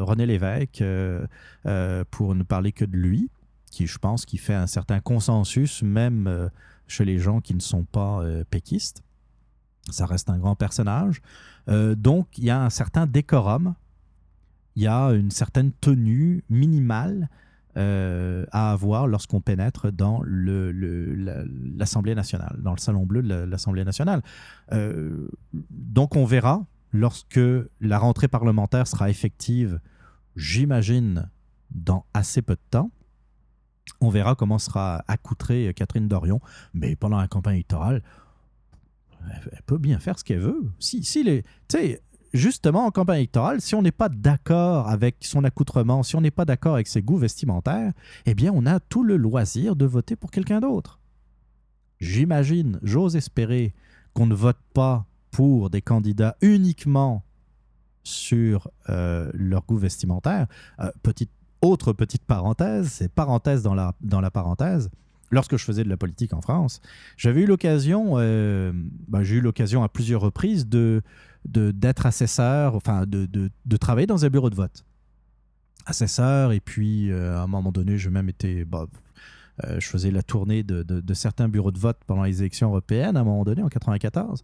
René 0.00 0.26
Lévesque, 0.26 0.84
pour 2.10 2.34
ne 2.34 2.42
parler 2.42 2.72
que 2.72 2.84
de 2.84 2.96
lui, 2.96 3.30
qui, 3.70 3.86
je 3.86 3.98
pense, 3.98 4.26
qui 4.26 4.36
fait 4.36 4.54
un 4.54 4.66
certain 4.66 5.00
consensus, 5.00 5.82
même 5.82 6.50
chez 6.86 7.04
les 7.04 7.18
gens 7.18 7.40
qui 7.40 7.54
ne 7.54 7.60
sont 7.60 7.84
pas 7.84 8.22
péquistes. 8.50 9.02
Ça 9.90 10.06
reste 10.06 10.28
un 10.28 10.38
grand 10.38 10.56
personnage. 10.56 11.22
Donc, 11.68 12.26
il 12.36 12.44
y 12.44 12.50
a 12.50 12.62
un 12.62 12.70
certain 12.70 13.06
décorum, 13.06 13.74
il 14.76 14.82
y 14.82 14.86
a 14.86 15.12
une 15.12 15.30
certaine 15.30 15.72
tenue 15.72 16.44
minimale 16.50 17.28
euh, 17.76 18.46
à 18.52 18.72
avoir 18.72 19.06
lorsqu'on 19.06 19.40
pénètre 19.40 19.90
dans 19.92 20.22
l'Assemblée 21.76 22.14
nationale, 22.14 22.56
dans 22.60 22.72
le 22.72 22.78
salon 22.78 23.04
bleu 23.06 23.22
de 23.22 23.28
la- 23.28 23.46
l'Assemblée 23.46 23.84
nationale. 23.84 24.22
Euh, 24.72 25.28
donc, 25.70 26.16
on 26.16 26.24
verra 26.24 26.66
lorsque 26.92 27.40
la 27.80 27.98
rentrée 27.98 28.28
parlementaire 28.28 28.86
sera 28.86 29.10
effective, 29.10 29.80
j'imagine, 30.36 31.28
dans 31.70 32.04
assez 32.14 32.42
peu 32.42 32.54
de 32.54 32.60
temps. 32.70 32.90
On 34.00 34.08
verra 34.08 34.34
comment 34.34 34.58
sera 34.58 35.04
accoutrée 35.08 35.72
Catherine 35.74 36.08
Dorion, 36.08 36.40
mais 36.72 36.96
pendant 36.96 37.18
la 37.18 37.28
campagne 37.28 37.54
électorale, 37.56 38.02
elle 39.52 39.62
peut 39.66 39.78
bien 39.78 39.98
faire 39.98 40.18
ce 40.18 40.24
qu'elle 40.24 40.40
veut. 40.40 40.70
Si, 40.78 41.02
si 41.02 41.22
les, 41.24 41.44
justement, 42.34 42.84
en 42.84 42.90
campagne 42.90 43.18
électorale, 43.18 43.60
si 43.60 43.74
on 43.74 43.82
n'est 43.82 43.92
pas 43.92 44.08
d'accord 44.10 44.88
avec 44.88 45.16
son 45.20 45.44
accoutrement, 45.44 46.02
si 46.02 46.16
on 46.16 46.20
n'est 46.20 46.30
pas 46.30 46.44
d'accord 46.44 46.74
avec 46.74 46.88
ses 46.88 47.00
goûts 47.00 47.16
vestimentaires, 47.16 47.92
eh 48.26 48.34
bien, 48.34 48.52
on 48.54 48.66
a 48.66 48.80
tout 48.80 49.04
le 49.04 49.16
loisir 49.16 49.76
de 49.76 49.86
voter 49.86 50.16
pour 50.16 50.30
quelqu'un 50.30 50.60
d'autre. 50.60 50.98
J'imagine, 52.00 52.78
j'ose 52.82 53.16
espérer 53.16 53.72
qu'on 54.12 54.26
ne 54.26 54.34
vote 54.34 54.58
pas 54.74 55.06
pour 55.30 55.70
des 55.70 55.80
candidats 55.80 56.36
uniquement 56.42 57.24
sur 58.02 58.68
euh, 58.90 59.30
leur 59.32 59.64
goût 59.64 59.78
vestimentaire. 59.78 60.46
Euh, 60.80 60.90
petite 61.02 61.30
autre 61.62 61.94
petite 61.94 62.24
parenthèse, 62.24 62.88
c'est 62.88 63.08
parenthèse 63.08 63.62
dans 63.62 63.74
la, 63.74 63.94
dans 64.02 64.20
la 64.20 64.30
parenthèse. 64.30 64.90
Lorsque 65.34 65.56
je 65.56 65.64
faisais 65.64 65.82
de 65.84 65.88
la 65.88 65.96
politique 65.96 66.32
en 66.32 66.40
France, 66.40 66.80
j'avais 67.16 67.42
eu 67.42 67.46
l'occasion, 67.46 68.14
euh, 68.18 68.72
ben, 69.08 69.22
j'ai 69.24 69.36
eu 69.36 69.40
l'occasion 69.40 69.82
à 69.82 69.88
plusieurs 69.88 70.20
reprises 70.20 70.66
de 70.68 71.02
d'être 71.46 72.06
assesseur, 72.06 72.74
enfin 72.74 73.04
de, 73.04 73.26
de- 73.26 73.76
travailler 73.76 74.06
dans 74.06 74.24
un 74.24 74.30
bureau 74.30 74.48
de 74.48 74.54
vote. 74.54 74.84
Assesseur, 75.86 76.52
et 76.52 76.60
puis 76.60 77.10
euh, 77.10 77.36
à 77.36 77.42
un 77.42 77.46
moment 77.46 77.70
donné, 77.70 77.98
j'ai 77.98 78.08
même 78.08 78.30
été. 78.30 78.64
bah, 78.64 78.86
euh, 79.64 79.78
je 79.78 79.86
faisais 79.86 80.10
la 80.10 80.22
tournée 80.22 80.62
de, 80.62 80.82
de- 80.82 81.14
certains 81.14 81.48
bureaux 81.48 81.70
de 81.72 81.78
vote 81.78 81.98
pendant 82.06 82.22
les 82.22 82.40
élections 82.40 82.68
européennes 82.70 83.16
à 83.16 83.20
un 83.20 83.24
moment 83.24 83.44
donné, 83.44 83.62
en 83.62 83.68
94. 83.68 84.42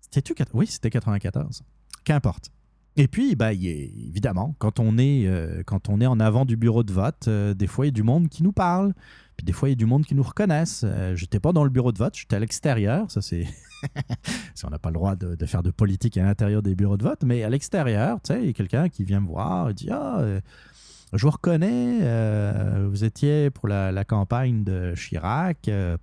C'était-tu. 0.00 0.34
Oui, 0.54 0.66
c'était 0.68 0.90
94. 0.90 1.62
Qu'importe. 2.04 2.50
Et 2.96 3.08
puis, 3.08 3.34
bah, 3.34 3.52
évidemment, 3.52 4.54
quand 4.58 4.78
on, 4.78 4.98
est, 4.98 5.26
quand 5.66 5.88
on 5.88 6.00
est 6.00 6.06
en 6.06 6.20
avant 6.20 6.44
du 6.44 6.56
bureau 6.56 6.82
de 6.84 6.92
vote, 6.92 7.28
des 7.28 7.66
fois, 7.66 7.86
il 7.86 7.88
y 7.88 7.90
a 7.90 7.92
du 7.92 8.02
monde 8.02 8.28
qui 8.28 8.42
nous 8.42 8.52
parle. 8.52 8.92
Puis 9.36 9.44
des 9.44 9.52
fois, 9.52 9.68
il 9.68 9.72
y 9.72 9.74
a 9.74 9.76
du 9.76 9.86
monde 9.86 10.04
qui 10.04 10.14
nous 10.14 10.22
reconnaissent. 10.22 10.84
Euh, 10.84 11.16
j'étais 11.16 11.40
pas 11.40 11.52
dans 11.52 11.64
le 11.64 11.70
bureau 11.70 11.92
de 11.92 11.98
vote, 11.98 12.14
j'étais 12.16 12.36
à 12.36 12.40
l'extérieur. 12.40 13.10
Ça, 13.10 13.22
c'est. 13.22 13.46
si 14.54 14.64
on 14.64 14.70
n'a 14.70 14.78
pas 14.78 14.90
le 14.90 14.94
droit 14.94 15.16
de, 15.16 15.46
faire 15.46 15.62
de 15.62 15.70
politique 15.70 16.16
à 16.16 16.22
l'intérieur 16.22 16.62
des 16.62 16.74
bureaux 16.74 16.96
de 16.96 17.04
vote, 17.04 17.22
mais 17.24 17.42
à 17.42 17.50
l'extérieur, 17.50 18.20
tu 18.22 18.32
sais, 18.32 18.40
il 18.40 18.46
y 18.46 18.50
a 18.50 18.52
quelqu'un 18.52 18.88
qui 18.88 19.04
vient 19.04 19.20
me 19.20 19.28
voir 19.28 19.70
et 19.70 19.74
dit 19.74 19.88
Ah, 19.90 20.20
euh, 20.20 20.40
je 21.12 21.24
vous 21.24 21.30
reconnais, 21.30 21.98
euh, 22.02 22.86
vous 22.88 23.04
étiez 23.04 23.50
pour 23.50 23.68
la, 23.68 24.04
campagne 24.04 24.64
de 24.64 24.94
Chirac. 24.96 25.68
euh, 25.68 25.96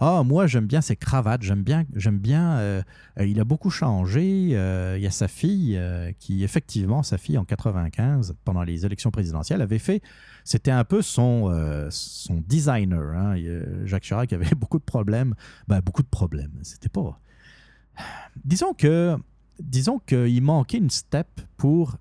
ah, 0.00 0.22
moi, 0.24 0.46
j'aime 0.46 0.66
bien 0.66 0.80
ses 0.80 0.96
cravates, 0.96 1.42
j'aime 1.42 1.62
bien, 1.62 1.84
j'aime 1.94 2.18
bien. 2.18 2.82
il 3.18 3.40
a 3.40 3.44
beaucoup 3.44 3.70
changé. 3.70 4.26
il 4.26 5.00
y 5.00 5.06
a 5.06 5.10
sa 5.10 5.28
fille 5.28 5.80
qui, 6.18 6.44
effectivement, 6.44 7.02
sa 7.02 7.18
fille 7.18 7.38
en 7.38 7.44
95, 7.44 8.34
pendant 8.44 8.62
les 8.62 8.84
élections 8.84 9.10
présidentielles, 9.10 9.62
avait 9.62 9.78
fait. 9.78 10.02
C'était 10.50 10.70
un 10.70 10.84
peu 10.84 11.02
son, 11.02 11.50
euh, 11.50 11.88
son 11.90 12.40
designer. 12.40 13.14
hein. 13.14 13.36
Jacques 13.84 14.04
Chirac 14.04 14.32
avait 14.32 14.54
beaucoup 14.56 14.78
de 14.78 14.82
problèmes. 14.84 15.34
Ben, 15.66 15.80
beaucoup 15.80 16.02
de 16.02 16.08
problèmes. 16.08 16.58
C'était 16.62 16.88
pas. 16.88 17.20
Disons 18.46 18.72
que, 18.72 19.14
disons 19.60 19.98
qu'il 19.98 20.42
manquait 20.42 20.78
une 20.78 20.88
step 20.88 21.28
pour 21.58 21.98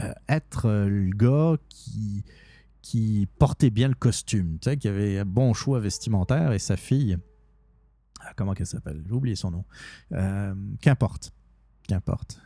euh, 0.00 0.12
être 0.28 0.66
euh, 0.66 0.88
le 0.88 1.10
gars 1.10 1.56
qui 1.68 2.24
qui 2.82 3.28
portait 3.38 3.70
bien 3.70 3.86
le 3.86 3.94
costume, 3.94 4.58
tu 4.60 4.68
sais, 4.70 4.76
qui 4.76 4.88
avait 4.88 5.18
un 5.20 5.24
bon 5.24 5.52
choix 5.54 5.78
vestimentaire 5.78 6.50
et 6.52 6.58
sa 6.58 6.76
fille, 6.76 7.18
ah, 8.20 8.32
comment 8.34 8.52
qu'elle 8.54 8.66
s'appelle? 8.66 9.04
J'ai 9.06 9.12
oublié 9.12 9.36
son 9.36 9.52
nom. 9.52 9.64
Qu'importe. 10.80 11.30
Qu'importe. 11.86 12.40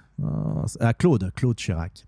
C'est- 0.66 0.82
ah, 0.82 0.92
Claude, 0.92 1.32
Claude 1.34 1.56
Chirac. 1.56 2.06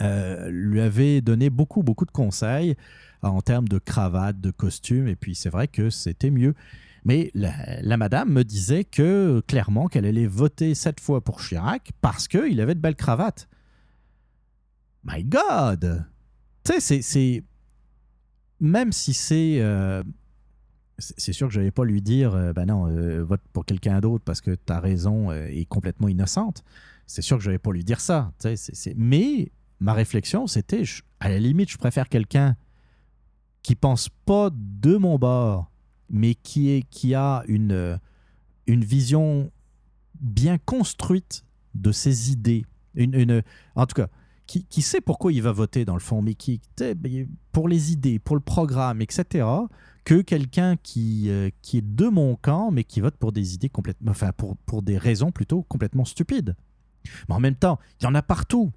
Euh, 0.00 0.48
lui 0.50 0.80
avait 0.80 1.20
donné 1.20 1.50
beaucoup, 1.50 1.82
beaucoup 1.82 2.04
de 2.06 2.10
conseils 2.12 2.76
en 3.22 3.40
termes 3.42 3.66
de 3.66 3.78
cravate, 3.78 4.40
de 4.40 4.50
costume, 4.52 5.08
et 5.08 5.16
puis 5.16 5.34
c'est 5.34 5.50
vrai 5.50 5.66
que 5.66 5.90
c'était 5.90 6.30
mieux. 6.30 6.54
Mais 7.04 7.30
la, 7.34 7.96
madame 7.96 8.30
me 8.32 8.44
disait 8.44 8.84
que 8.84 9.40
clairement 9.46 9.86
qu'elle 9.88 10.04
allait 10.04 10.26
voter 10.26 10.74
cette 10.74 11.00
fois 11.00 11.20
pour 11.22 11.40
Chirac 11.40 11.90
parce 12.00 12.28
qu'il 12.28 12.60
avait 12.60 12.74
de 12.74 12.80
belles 12.80 12.96
cravates. 12.96 13.48
My 15.04 15.24
God! 15.24 16.04
Tu 16.64 16.80
sais, 16.80 17.00
c'est-. 17.02 17.44
Même 18.60 18.92
si 18.92 19.14
c'est. 19.14 19.58
euh, 19.60 20.02
c'est 20.98 21.14
c'est 21.18 21.32
sûr 21.32 21.46
que 21.48 21.54
je 21.54 21.60
n'allais 21.60 21.70
pas 21.70 21.84
lui 21.84 22.02
dire, 22.02 22.34
euh, 22.34 22.52
ben 22.52 22.66
non, 22.66 22.88
euh, 22.88 23.22
vote 23.22 23.40
pour 23.52 23.64
quelqu'un 23.64 24.00
d'autre 24.00 24.24
parce 24.24 24.40
que 24.40 24.50
ta 24.54 24.80
raison 24.80 25.30
euh, 25.30 25.46
est 25.46 25.64
complètement 25.64 26.08
innocente. 26.08 26.64
C'est 27.06 27.22
sûr 27.22 27.38
que 27.38 27.42
je 27.44 27.48
n'allais 27.48 27.58
pas 27.60 27.72
lui 27.72 27.84
dire 27.84 28.00
ça. 28.00 28.32
sais, 28.38 28.56
c'est- 28.56 28.74
c'est- 28.74 28.94
Mais 28.96 29.52
ma 29.80 29.92
réflexion, 29.92 30.46
c'était, 30.46 30.82
à 31.20 31.28
la 31.28 31.38
limite, 31.38 31.70
je 31.70 31.78
préfère 31.78 32.08
quelqu'un 32.08 32.56
qui 33.62 33.74
pense 33.74 34.08
pas 34.08 34.50
de 34.52 34.96
mon 34.96 35.18
bord, 35.18 35.70
mais 36.10 36.34
qui, 36.34 36.70
est, 36.70 36.82
qui 36.88 37.14
a 37.14 37.42
une, 37.48 37.72
euh, 37.72 37.96
une 38.66 38.84
vision 38.84 39.50
bien 40.20 40.58
construite 40.58 41.44
de 41.74 41.92
ses 41.92 42.32
idées. 42.32 42.64
Une, 42.94 43.42
en 43.76 43.86
tout 43.86 43.94
cas, 43.94 44.08
qui, 44.46 44.64
qui 44.64 44.82
sait 44.82 45.00
pourquoi 45.00 45.32
il 45.32 45.42
va 45.42 45.52
voter 45.52 45.84
dans 45.84 45.94
le 45.94 46.00
fond, 46.00 46.22
mais 46.22 46.34
qui, 46.34 46.60
ben, 46.78 47.28
pour 47.52 47.68
les 47.68 47.92
idées, 47.92 48.18
pour 48.18 48.34
le 48.34 48.40
programme, 48.40 49.02
etc., 49.02 49.46
que 50.04 50.22
quelqu'un 50.22 50.76
qui, 50.76 51.28
euh, 51.28 51.50
qui 51.60 51.78
est 51.78 51.84
de 51.86 52.08
mon 52.08 52.34
camp, 52.34 52.70
mais 52.70 52.82
qui 52.82 53.00
vote 53.00 53.16
pour 53.16 53.30
des 53.30 53.54
idées 53.54 53.68
complètement, 53.68 54.10
enfin, 54.10 54.32
pour, 54.32 54.56
pour 54.56 54.80
des 54.80 54.96
raisons 54.96 55.30
plutôt 55.30 55.62
complètement 55.62 56.06
stupides. 56.06 56.56
Mais 57.28 57.34
en 57.34 57.40
même 57.40 57.56
temps, 57.56 57.78
il 58.00 58.04
y 58.04 58.06
en 58.06 58.14
a 58.14 58.22
partout. 58.22 58.72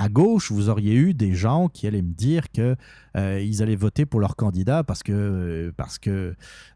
À 0.00 0.08
gauche, 0.08 0.50
vous 0.50 0.70
auriez 0.70 0.94
eu 0.94 1.12
des 1.12 1.34
gens 1.34 1.68
qui 1.68 1.86
allaient 1.86 2.00
me 2.00 2.14
dire 2.14 2.50
que 2.50 2.74
euh, 3.18 3.38
ils 3.38 3.62
allaient 3.62 3.76
voter 3.76 4.06
pour 4.06 4.18
leur 4.18 4.34
candidat 4.34 4.82
parce 4.82 5.02
que 5.02 5.12
euh, 5.12 5.72
parce 5.76 5.98
que 5.98 6.34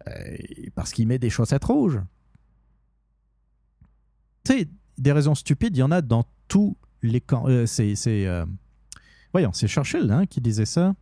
euh, 0.08 0.36
parce 0.74 0.92
qu'il 0.92 1.08
met 1.08 1.18
des 1.18 1.30
chaussettes 1.30 1.64
rouges. 1.64 2.02
Tu 4.44 4.52
sais, 4.52 4.68
des 4.98 5.12
raisons 5.12 5.34
stupides, 5.34 5.74
il 5.74 5.80
y 5.80 5.82
en 5.82 5.90
a 5.90 6.02
dans 6.02 6.26
tous 6.48 6.76
les 7.00 7.22
camps. 7.22 7.46
Euh, 7.48 7.64
c'est 7.64 7.94
voyons, 9.32 9.54
c'est 9.54 9.68
Churchill 9.68 10.10
hein, 10.10 10.26
qui 10.26 10.42
disait 10.42 10.66
ça. 10.66 10.94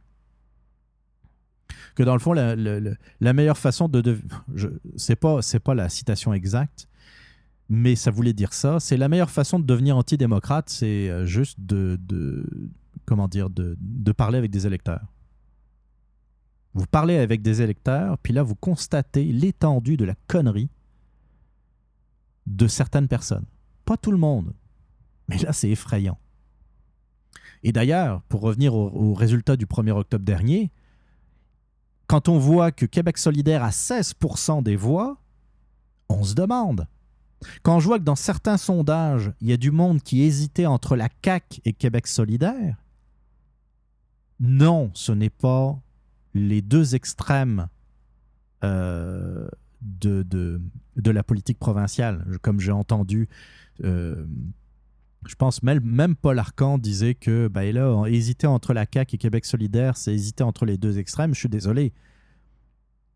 Que 1.97 2.05
dans 2.05 2.15
le 2.15 2.21
fond, 2.21 2.35
la, 2.35 3.33
meilleure 3.33 3.59
façon 3.59 3.89
de, 3.89 4.17
je, 4.55 4.69
c'est 4.97 5.17
pas 5.17 5.41
pas 5.65 5.75
la 5.75 5.89
citation 5.89 6.33
exacte, 6.33 6.87
mais 7.75 7.97
ça 7.97 8.11
voulait 8.11 8.35
dire 8.35 8.53
ça. 8.53 8.81
C'est 8.81 8.99
la 8.99 9.09
meilleure 9.09 9.31
façon 9.31 9.59
de 9.59 9.65
devenir 9.65 9.97
antidémocrate, 9.97 10.69
c'est 10.69 11.09
euh, 11.09 11.25
juste 11.25 11.59
de, 11.59 11.99
de 12.03 12.47
comment 13.07 13.29
dire 13.29 13.49
de, 13.49 13.79
de 13.81 14.13
parler 14.13 14.37
avec 14.37 14.51
des 14.51 14.67
électeurs. 14.67 15.07
Vous 16.75 16.85
parlez 16.85 17.17
avec 17.17 17.41
des 17.41 17.63
électeurs, 17.63 18.19
puis 18.19 18.35
là 18.35 18.43
vous 18.43 18.55
constatez 18.55 19.25
l'étendue 19.25 19.97
de 19.97 20.05
la 20.05 20.15
connerie 20.27 20.69
de 22.47 22.67
certaines 22.67 23.09
personnes. 23.09 23.47
Pas 23.87 23.97
tout 23.97 24.13
le 24.13 24.19
monde, 24.19 24.53
mais 25.29 25.39
là 25.39 25.55
c'est 25.55 25.71
effrayant. 25.71 26.19
Et 27.63 27.73
d'ailleurs, 27.73 28.21
pour 28.25 28.43
revenir 28.43 28.75
au, 28.75 28.91
au 28.91 29.15
résultat 29.15 29.57
du 29.57 29.65
1er 29.65 29.93
octobre 29.93 30.27
dernier, 30.27 30.71
quand 32.07 32.29
on 32.29 32.37
voit 32.37 32.71
que 32.71 32.85
Québec 32.85 33.17
solidaire 33.17 33.65
a 33.65 33.71
16% 33.71 34.63
des 34.63 34.77
voix, 34.77 35.17
on 36.11 36.23
se 36.23 36.35
demande. 36.35 36.87
Quand 37.63 37.81
je 37.81 37.87
vois 37.87 37.99
que 37.99 38.05
dans 38.05 38.17
certains 38.17 38.57
sondages, 38.57 39.33
il 39.41 39.49
y 39.49 39.53
a 39.53 39.57
du 39.57 39.71
monde 39.71 40.03
qui 40.03 40.23
hésitait 40.23 40.67
entre 40.67 40.97
la 40.97 41.09
CAQ 41.25 41.61
et 41.65 41.73
Québec 41.73 42.07
solidaire, 42.07 42.77
non, 44.41 44.91
ce 44.95 45.13
n'est 45.13 45.31
pas 45.31 45.79
les 46.35 46.63
deux 46.63 46.95
extrêmes 46.95 47.69
euh, 48.65 49.49
de, 49.81 50.23
de, 50.23 51.11
la 51.11 51.23
politique 51.23 51.59
provinciale. 51.59 52.25
Comme 52.43 52.61
j'ai 52.61 52.73
entendu, 52.73 53.29
euh, 53.85 54.25
je 55.27 55.35
pense 55.35 55.63
même, 55.63 56.17
Paul 56.17 56.39
Arcan 56.39 56.79
disait 56.79 57.15
que 57.15 57.49
ben 57.49 57.73
là, 57.73 57.89
on 57.91 58.05
hésitait 58.05 58.47
entre 58.47 58.73
la 58.73 58.87
CAQ 58.93 59.15
et 59.15 59.19
Québec 59.19 59.45
solidaire, 59.45 59.97
c'est 59.97 60.13
hésiter 60.13 60.43
entre 60.45 60.65
les 60.65 60.77
deux 60.77 60.99
extrêmes. 60.99 61.35
Je 61.35 61.41
suis 61.41 61.49
désolé. 61.49 61.93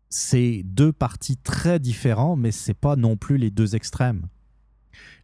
C'est 0.09 0.61
deux 0.63 0.93
partis 0.93 1.37
très 1.37 1.79
différents, 1.79 2.35
mais 2.35 2.51
c'est 2.51 2.73
pas 2.73 2.95
non 2.95 3.17
plus 3.17 3.37
les 3.37 3.51
deux 3.51 3.75
extrêmes. 3.75 4.27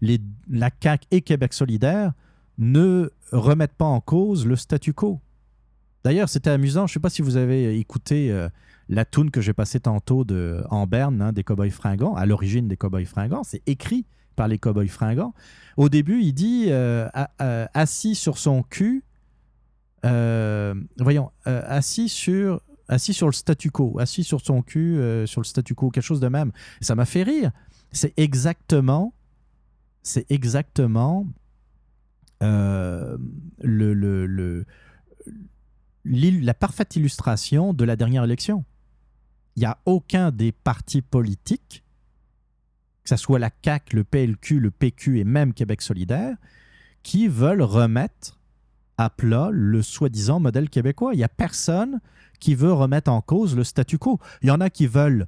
Les, 0.02 0.20
la 0.50 0.70
CAQ 0.82 1.08
et 1.12 1.22
Québec 1.22 1.54
solidaire 1.54 2.14
ne 2.58 3.10
remettent 3.32 3.76
pas 3.76 3.86
en 3.86 4.02
cause 4.02 4.46
le 4.46 4.56
statu 4.56 4.94
quo. 4.94 5.22
D'ailleurs, 6.04 6.30
c'était 6.30 6.50
amusant. 6.50 6.86
Je 6.88 6.92
ne 6.92 6.94
sais 6.96 7.00
pas 7.00 7.10
si 7.10 7.22
vous 7.22 7.38
avez 7.38 7.80
écouté 7.80 8.30
euh, 8.32 8.50
la 8.90 9.06
toune 9.06 9.32
que 9.32 9.42
j'ai 9.42 9.54
passée 9.54 9.80
tantôt 9.80 10.26
en 10.70 10.86
Berne, 10.86 11.22
hein, 11.22 11.32
des 11.32 11.44
Cowboys 11.44 11.72
fringants, 11.72 12.16
à 12.16 12.26
l'origine 12.26 12.68
des 12.68 12.78
Cowboys 12.78 13.06
fringants. 13.06 13.44
C'est 13.44 13.62
écrit 13.68 14.06
par 14.36 14.48
les 14.48 14.58
Cowboys 14.58 14.90
fringants. 14.90 15.34
Au 15.78 15.90
début, 15.90 16.22
il 16.22 16.34
dit 16.34 16.66
euh, 16.70 17.08
assis 17.74 18.16
sur 18.16 18.38
son 18.38 18.64
cul, 18.64 19.04
euh, 20.06 20.76
voyons, 20.98 21.32
assis 21.46 22.10
sur 22.10 22.62
assis 22.88 23.14
sur 23.14 23.28
le 23.28 23.34
statu 23.34 23.72
quo, 23.72 24.00
assis 24.00 24.24
sur 24.24 24.42
son 24.42 24.62
cul, 24.62 24.98
euh, 24.98 25.26
sur 25.26 25.42
le 25.42 25.46
statu 25.46 25.76
quo, 25.76 25.90
quelque 25.90 26.04
chose 26.04 26.20
de 26.20 26.28
même. 26.28 26.52
Ça 26.82 26.96
m'a 26.96 27.06
fait 27.06 27.24
rire. 27.24 27.52
C'est 27.92 28.14
exactement, 28.18 29.14
c'est 30.02 30.30
exactement 30.32 31.28
euh, 32.42 33.18
le, 33.62 33.94
le, 33.94 34.66
la 36.04 36.54
parfaite 36.54 36.96
illustration 36.96 37.74
de 37.74 37.86
la 37.86 37.96
dernière 37.96 38.24
élection. 38.24 38.66
Il 39.56 39.62
n'y 39.62 39.66
a 39.66 39.78
aucun 39.86 40.32
des 40.32 40.52
partis 40.52 41.02
politiques, 41.02 41.84
que 43.04 43.10
ce 43.10 43.18
soit 43.18 43.40
la 43.40 43.52
CAQ, 43.64 43.96
le 43.96 44.04
PLQ, 44.04 44.60
le 44.60 44.72
PQ 44.72 45.20
et 45.20 45.24
même 45.24 45.54
Québec 45.54 45.82
solidaire, 45.82 46.36
qui 47.04 47.28
veulent 47.28 47.62
remettre 47.62 48.40
à 49.04 49.10
plat 49.10 49.50
le 49.52 49.82
soi-disant 49.82 50.40
modèle 50.40 50.70
québécois. 50.70 51.14
Il 51.14 51.18
n'y 51.18 51.24
a 51.24 51.30
personne 51.30 52.00
qui 52.40 52.56
veut 52.56 52.74
remettre 52.74 53.12
en 53.12 53.22
cause 53.22 53.56
le 53.56 53.64
statu 53.64 53.98
quo. 53.98 54.20
Il 54.42 54.48
y 54.48 54.52
en 54.52 54.62
a 54.62 54.70
qui 54.70 54.88
veulent 54.88 55.28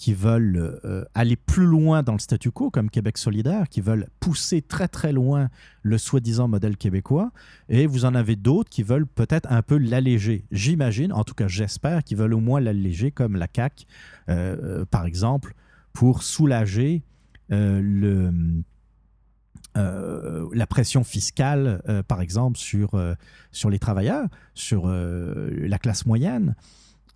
qui 0.00 0.14
veulent 0.14 0.80
euh, 0.86 1.04
aller 1.12 1.36
plus 1.36 1.66
loin 1.66 2.02
dans 2.02 2.14
le 2.14 2.18
statu 2.18 2.50
quo, 2.50 2.70
comme 2.70 2.88
Québec 2.88 3.18
solidaire, 3.18 3.68
qui 3.68 3.82
veulent 3.82 4.08
pousser 4.18 4.62
très 4.62 4.88
très 4.88 5.12
loin 5.12 5.50
le 5.82 5.98
soi-disant 5.98 6.48
modèle 6.48 6.78
québécois, 6.78 7.32
et 7.68 7.86
vous 7.86 8.06
en 8.06 8.14
avez 8.14 8.34
d'autres 8.34 8.70
qui 8.70 8.82
veulent 8.82 9.06
peut-être 9.06 9.52
un 9.52 9.60
peu 9.60 9.76
l'alléger. 9.76 10.46
J'imagine, 10.52 11.12
en 11.12 11.22
tout 11.22 11.34
cas 11.34 11.48
j'espère, 11.48 12.02
qu'ils 12.02 12.16
veulent 12.16 12.32
au 12.32 12.40
moins 12.40 12.60
l'alléger, 12.60 13.10
comme 13.10 13.36
la 13.36 13.46
CAQ, 13.54 13.84
euh, 14.30 14.56
euh, 14.62 14.84
par 14.86 15.04
exemple, 15.04 15.52
pour 15.92 16.22
soulager 16.22 17.02
le, 17.50 18.32
euh, 19.76 20.48
la 20.52 20.66
pression 20.66 21.04
fiscale, 21.04 21.80
euh, 21.88 22.02
par 22.02 22.20
exemple, 22.20 22.58
sur, 22.58 22.94
euh, 22.94 23.14
sur 23.52 23.70
les 23.70 23.78
travailleurs, 23.78 24.26
sur 24.54 24.88
la 24.88 25.78
classe 25.78 26.06
moyenne, 26.06 26.54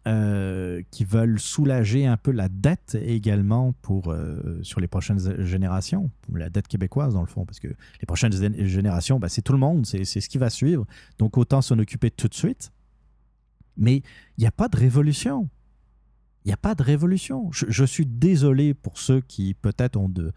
qui 0.05 1.05
veulent 1.05 1.41
soulager 1.41 2.07
un 2.07 2.19
peu 2.19 2.31
la 2.31 2.49
dette 2.49 2.97
également 3.01 3.73
pour, 3.81 4.15
sur 4.63 4.81
les 4.81 4.87
prochaines 4.87 5.43
générations, 5.45 6.11
la 6.33 6.51
dette 6.51 6.69
québécoise 6.69 7.15
dans 7.15 7.23
le 7.23 7.27
fond, 7.27 7.47
parce 7.47 7.59
que 7.59 7.69
les 7.69 8.07
prochaines 8.07 8.33
générations, 8.67 9.19
ben, 9.19 9.29
c'est 9.29 9.41
tout 9.41 9.55
le 9.55 9.59
monde, 9.59 9.87
c'est 9.87 10.05
c'est 10.05 10.21
ce 10.21 10.29
qui 10.29 10.37
va 10.37 10.51
suivre, 10.51 10.87
donc 11.19 11.39
autant 11.39 11.63
s'en 11.63 11.79
occuper 11.79 12.11
tout 12.11 12.29
de 12.29 12.35
suite. 12.35 12.71
Mais 13.77 14.03
il 14.37 14.41
n'y 14.41 14.47
a 14.47 14.53
pas 14.53 14.69
de 14.69 14.77
révolution. 14.77 15.49
Il 16.45 16.49
n'y 16.49 16.55
a 16.55 16.59
pas 16.59 16.75
de 16.75 16.83
révolution. 16.83 17.51
Je, 17.51 17.65
je 17.69 17.85
suis 17.85 18.05
désolé 18.05 18.75
pour 18.75 18.99
ceux 18.99 19.23
qui 19.23 19.55
peut-être 19.55 19.97
ont, 19.97 20.11
de, 20.11 20.33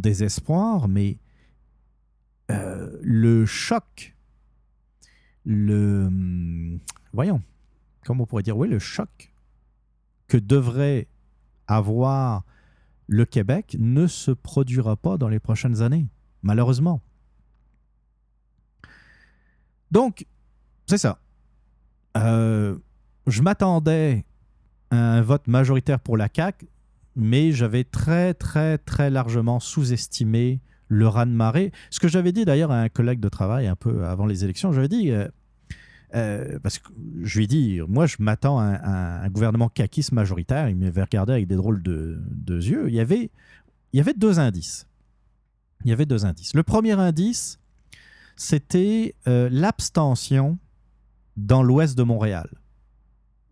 des 0.00 0.24
espoirs, 0.24 0.88
mais 0.88 1.18
euh, 2.50 2.98
le 3.02 3.46
choc, 3.46 4.16
le... 5.44 6.06
hum, 6.06 6.78
Voyons, 7.12 7.42
comment 8.04 8.24
on 8.24 8.26
pourrait 8.26 8.42
dire, 8.42 8.56
oui, 8.56 8.68
le 8.68 8.78
choc 8.78 9.32
que 10.28 10.36
devrait 10.36 11.08
avoir 11.66 12.44
le 13.06 13.24
Québec 13.24 13.76
ne 13.80 14.06
se 14.06 14.30
produira 14.30 14.96
pas 14.96 15.18
dans 15.18 15.28
les 15.28 15.40
prochaines 15.40 15.82
années, 15.82 16.06
malheureusement. 16.42 17.00
Donc, 19.90 20.26
c'est 20.86 20.98
ça. 20.98 21.18
Euh, 22.16 22.78
je 23.26 23.42
m'attendais 23.42 24.24
à 24.90 24.96
un 24.96 25.22
vote 25.22 25.46
majoritaire 25.48 25.98
pour 25.98 26.16
la 26.16 26.28
CAQ, 26.34 26.68
mais 27.20 27.52
j'avais 27.52 27.84
très, 27.84 28.34
très, 28.34 28.78
très 28.78 29.10
largement 29.10 29.60
sous-estimé 29.60 30.60
le 30.88 31.06
raz-de-marée. 31.06 31.72
Ce 31.90 32.00
que 32.00 32.08
j'avais 32.08 32.32
dit 32.32 32.44
d'ailleurs 32.44 32.72
à 32.72 32.80
un 32.80 32.88
collègue 32.88 33.20
de 33.20 33.28
travail 33.28 33.66
un 33.66 33.76
peu 33.76 34.04
avant 34.04 34.26
les 34.26 34.44
élections, 34.44 34.72
j'avais 34.72 34.88
dit, 34.88 35.10
euh, 35.10 35.28
euh, 36.14 36.58
parce 36.60 36.78
que 36.78 36.88
je 37.22 37.38
lui 37.38 37.44
ai 37.44 37.46
dit, 37.46 37.80
moi 37.86 38.06
je 38.06 38.16
m'attends 38.18 38.58
à, 38.58 39.24
un- 39.24 39.28
gouvernement 39.28 39.68
caquiste 39.68 40.12
majoritaire, 40.12 40.68
il 40.68 40.76
m'avait 40.76 41.02
regardé 41.02 41.32
avec 41.32 41.46
des 41.46 41.54
drôles 41.54 41.82
de, 41.82 42.20
yeux. 42.48 42.88
Il 42.88 42.94
y, 42.94 43.00
avait, 43.00 43.30
il 43.92 43.96
y 43.96 44.00
avait 44.00 44.14
deux 44.14 44.40
indices. 44.40 44.86
Il 45.84 45.90
y 45.90 45.92
avait 45.92 46.06
deux 46.06 46.26
indices. 46.26 46.54
Le 46.54 46.62
premier 46.62 46.92
indice, 46.92 47.60
c'était 48.36 49.14
euh, 49.28 49.48
l'abstention 49.52 50.58
dans 51.36 51.62
l'ouest 51.62 51.96
de 51.96 52.02
Montréal 52.02 52.48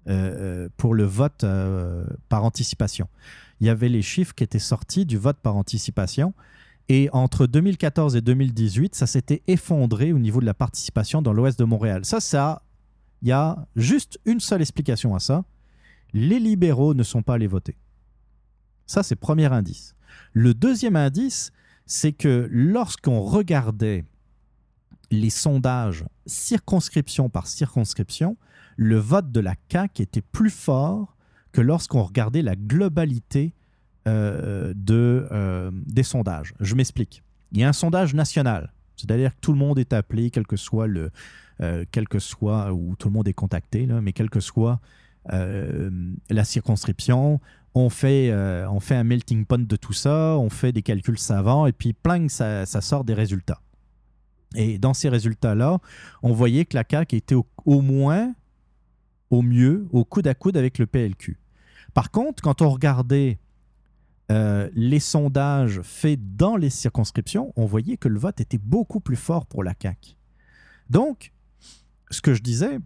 euh, 0.09 0.65
euh, 0.65 0.69
pour 0.77 0.95
le 0.95 1.05
vote 1.05 1.45
par 2.29 2.45
anticipation. 2.45 3.09
Il 3.61 3.67
y 3.67 3.71
avait 3.71 3.89
les 3.89 4.03
chiffres 4.03 4.35
qui 4.35 4.45
étaient 4.45 4.59
sortis 4.59 5.07
du 5.07 5.19
vote 5.19 5.39
par 5.43 5.57
anticipation. 5.57 6.35
Et 6.89 7.11
entre 7.13 7.47
2014 7.47 8.17
et 8.17 8.21
2018, 8.21 8.95
ça 8.95 9.07
s'était 9.07 9.43
effondré 9.47 10.13
au 10.13 10.19
niveau 10.19 10.41
de 10.41 10.47
la 10.47 10.55
participation 10.55 11.21
dans 11.21 11.33
l'ouest 11.33 11.59
de 11.59 11.65
Montréal. 11.65 12.05
Ça, 12.05 12.21
ça, 12.21 12.63
il 13.23 13.29
y 13.29 13.33
a 13.33 13.67
juste 13.77 14.19
une 14.25 14.41
seule 14.41 14.63
explication 14.63 15.15
à 15.15 15.21
ça. 15.21 15.45
Les 16.15 16.39
libéraux 16.39 16.95
ne 16.95 17.03
sont 17.03 17.23
pas 17.23 17.35
allés 17.35 17.47
voter. 17.47 17.77
Ça, 18.87 19.03
c'est 19.03 19.17
premier 19.17 19.53
indice. 19.53 19.95
Le 20.33 20.55
deuxième 20.55 20.97
indice, 20.97 21.53
c'est 21.85 22.13
que 22.13 22.49
lorsqu'on 22.51 23.21
regardait 23.21 24.05
les 25.11 25.31
sondages 25.31 26.05
circonscription 26.27 27.29
par 27.29 27.47
circonscription, 27.47 28.37
le 28.77 28.99
vote 28.99 29.31
de 29.31 29.41
la 29.41 29.55
CAQ 29.71 30.03
était 30.03 30.23
plus 30.23 30.51
fort 30.51 31.17
que 31.53 31.61
lorsqu'on 31.61 32.03
regardait 32.03 32.43
la 32.43 32.57
globalité 32.57 33.55
euh, 34.09 34.73
de, 34.75 35.29
euh, 35.33 35.71
des 35.73 36.03
sondages. 36.03 36.55
Je 36.61 36.75
m'explique. 36.75 37.23
Il 37.53 37.59
y 37.59 37.65
a 37.65 37.69
un 37.69 37.75
sondage 37.75 38.15
national, 38.15 38.73
c'est-à-dire 38.97 39.35
que 39.35 39.41
tout 39.41 39.53
le 39.53 39.59
monde 39.59 39.79
est 39.79 39.93
appelé, 39.93 40.31
quel 40.31 40.47
que 40.47 40.57
soit 40.57 40.87
le, 40.87 41.11
euh, 41.61 41.85
quel 41.91 42.09
que 42.09 42.19
soit 42.19 42.73
où 42.73 42.97
tout 42.97 43.09
le 43.09 43.13
monde 43.13 43.29
est 43.29 43.35
contacté, 43.35 43.87
mais 43.87 44.13
quelle 44.13 44.31
que 44.31 44.41
soit 44.41 44.81
la 45.31 46.45
circonscription, 46.45 47.39
on 47.75 47.91
fait, 47.91 48.33
on 48.71 48.81
fait 48.81 48.95
un 48.95 49.05
melting 49.05 49.45
pot 49.45 49.67
de 49.67 49.77
tout 49.77 49.93
ça, 49.93 50.39
on 50.39 50.49
fait 50.49 50.73
des 50.73 50.81
calculs 50.81 51.19
savants 51.19 51.67
et 51.67 51.73
puis 51.73 51.93
pling, 51.93 52.31
ça, 52.31 52.65
sort 52.65 53.05
des 53.05 53.13
résultats. 53.13 53.61
Et 54.55 54.79
dans 54.79 54.95
ces 54.95 55.11
résultats-là, 55.11 55.81
on 56.23 56.33
voyait 56.33 56.65
que 56.65 56.79
la 56.79 56.85
CAQ 56.91 57.17
était 57.17 57.35
au 57.35 57.83
moins, 57.83 58.33
au 59.31 59.43
mieux, 59.43 59.87
au 59.93 60.05
coude 60.05 60.27
à 60.27 60.35
coude 60.35 60.57
avec 60.57 60.79
le 60.79 60.87
PLQ. 60.87 61.39
Par 61.95 62.11
contre, 62.11 62.43
quand 62.43 62.63
on 62.63 62.71
regardait 62.71 63.39
euh, 64.31 64.69
les 64.75 65.01
sondages 65.01 65.81
faits 65.83 66.37
dans 66.37 66.57
les 66.57 66.71
circonscriptions, 66.71 67.53
on 67.57 67.65
voyait 67.65 67.97
que 67.97 68.09
le 68.09 68.19
vote 68.19 68.41
était 68.41 68.59
beaucoup 68.59 69.01
plus 69.01 69.17
fort 69.17 69.47
pour 69.47 69.65
la 69.65 69.75
CAQ. 69.81 70.17
Donc, 70.91 71.33
ce 72.11 72.21
que 72.21 72.35
je 72.35 72.43
disais, 72.43 72.79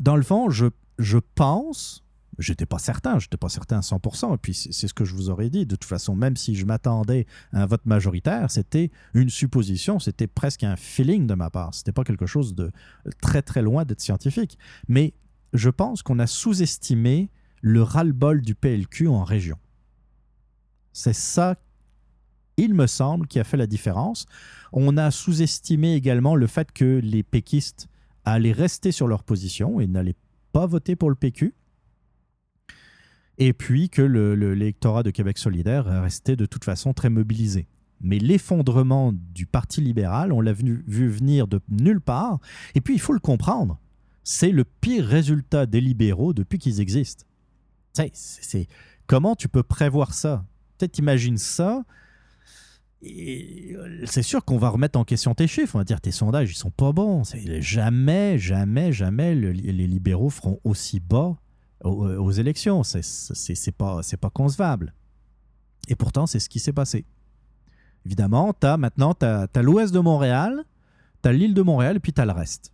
dans 0.00 0.16
le 0.16 0.22
fond, 0.22 0.50
je, 0.50 0.66
je 0.98 1.18
pense, 1.34 2.04
j'étais 2.38 2.66
pas 2.66 2.78
certain, 2.78 3.20
j'étais 3.20 3.36
pas 3.36 3.48
certain 3.48 3.78
à 3.78 3.80
100%, 3.80 4.34
et 4.34 4.38
puis 4.38 4.54
c'est 4.54 4.88
ce 4.88 4.94
que 4.94 5.04
je 5.04 5.14
vous 5.14 5.30
aurais 5.30 5.48
dit, 5.48 5.64
de 5.64 5.76
toute 5.76 5.88
façon, 5.88 6.16
même 6.16 6.36
si 6.36 6.54
je 6.54 6.66
m'attendais 6.66 7.26
à 7.52 7.62
un 7.62 7.66
vote 7.66 7.86
majoritaire, 7.86 8.50
c'était 8.50 8.90
une 9.14 9.30
supposition, 9.30 10.00
c'était 10.00 10.26
presque 10.26 10.64
un 10.64 10.76
feeling 10.76 11.26
de 11.26 11.34
ma 11.34 11.50
part, 11.50 11.74
c'était 11.74 11.92
pas 11.92 12.04
quelque 12.04 12.26
chose 12.26 12.54
de 12.54 12.72
très 13.20 13.42
très 13.42 13.62
loin 13.62 13.84
d'être 13.84 14.00
scientifique. 14.00 14.58
Mais 14.88 15.14
je 15.52 15.70
pense 15.70 16.02
qu'on 16.02 16.18
a 16.18 16.26
sous-estimé 16.26 17.30
le 17.60 17.82
ras-le-bol 17.82 18.40
du 18.42 18.54
PLQ 18.54 19.08
en 19.08 19.24
région. 19.24 19.56
C'est 20.92 21.14
ça, 21.14 21.56
il 22.56 22.74
me 22.74 22.86
semble, 22.86 23.26
qui 23.26 23.38
a 23.40 23.44
fait 23.44 23.56
la 23.56 23.66
différence. 23.66 24.26
On 24.72 24.96
a 24.96 25.10
sous-estimé 25.10 25.94
également 25.94 26.34
le 26.36 26.46
fait 26.46 26.72
que 26.72 27.00
les 27.02 27.22
péquistes 27.22 27.88
allaient 28.24 28.52
rester 28.52 28.92
sur 28.92 29.08
leur 29.08 29.22
position 29.24 29.80
et 29.80 29.86
n'allaient 29.86 30.16
pas 30.52 30.66
voter 30.66 30.96
pour 30.96 31.08
le 31.10 31.16
PQ. 31.16 31.54
Et 33.38 33.52
puis 33.52 33.88
que 33.88 34.02
le- 34.02 34.34
le- 34.34 34.54
l'électorat 34.54 35.02
de 35.02 35.10
Québec 35.10 35.38
solidaire 35.38 35.84
restait 35.86 36.36
de 36.36 36.46
toute 36.46 36.64
façon 36.64 36.92
très 36.92 37.08
mobilisé. 37.10 37.66
Mais 38.00 38.18
l'effondrement 38.18 39.12
du 39.14 39.46
Parti 39.46 39.80
libéral, 39.80 40.32
on 40.32 40.40
l'a 40.40 40.52
vu 40.52 40.82
venir 41.08 41.46
de 41.46 41.60
nulle 41.68 42.00
part. 42.00 42.40
Et 42.74 42.80
puis, 42.80 42.94
il 42.94 43.00
faut 43.00 43.12
le 43.12 43.20
comprendre, 43.20 43.78
c'est 44.24 44.50
le 44.50 44.64
pire 44.64 45.04
résultat 45.06 45.66
des 45.66 45.80
libéraux 45.80 46.32
depuis 46.32 46.58
qu'ils 46.58 46.80
existent. 46.80 47.24
Tu 47.94 48.02
c'est- 48.14 48.68
comment 49.06 49.34
tu 49.36 49.48
peux 49.48 49.62
prévoir 49.62 50.14
ça? 50.14 50.44
Peut-être 50.78 50.98
imagine 50.98 51.36
ça. 51.38 51.84
euh, 53.04 54.00
C'est 54.06 54.22
sûr 54.22 54.44
qu'on 54.44 54.58
va 54.58 54.68
remettre 54.68 54.98
en 54.98 55.04
question 55.04 55.34
tes 55.34 55.46
chiffres. 55.48 55.74
On 55.74 55.78
va 55.78 55.84
dire 55.84 56.00
tes 56.00 56.12
sondages, 56.12 56.50
ils 56.52 56.56
sont 56.56 56.70
pas 56.70 56.92
bons. 56.92 57.22
Jamais, 57.60 58.38
jamais, 58.38 58.92
jamais 58.92 59.34
le- 59.34 59.50
les 59.52 59.86
libéraux 59.86 60.30
feront 60.30 60.60
aussi 60.64 61.00
bas 61.00 61.36
aux, 61.84 62.06
aux 62.06 62.30
élections. 62.30 62.82
C'est- 62.84 63.72
pas, 63.76 64.00
pas 64.20 64.30
concevable. 64.30 64.94
Et 65.88 65.96
pourtant, 65.96 66.26
c'est 66.26 66.38
ce 66.38 66.48
qui 66.48 66.60
s'est 66.60 66.72
passé. 66.72 67.04
Évidemment, 68.06 68.54
as, 68.62 68.76
maintenant, 68.76 69.14
tu 69.14 69.26
as, 69.26 69.48
l'ouest 69.62 69.92
de 69.92 69.98
Montréal, 70.00 70.64
tu 71.22 71.28
as 71.28 71.32
l'île 71.32 71.54
de 71.54 71.62
Montréal, 71.62 71.96
et 71.96 72.00
puis 72.00 72.12
tu 72.12 72.20
as 72.20 72.24
le 72.26 72.32
reste. 72.32 72.71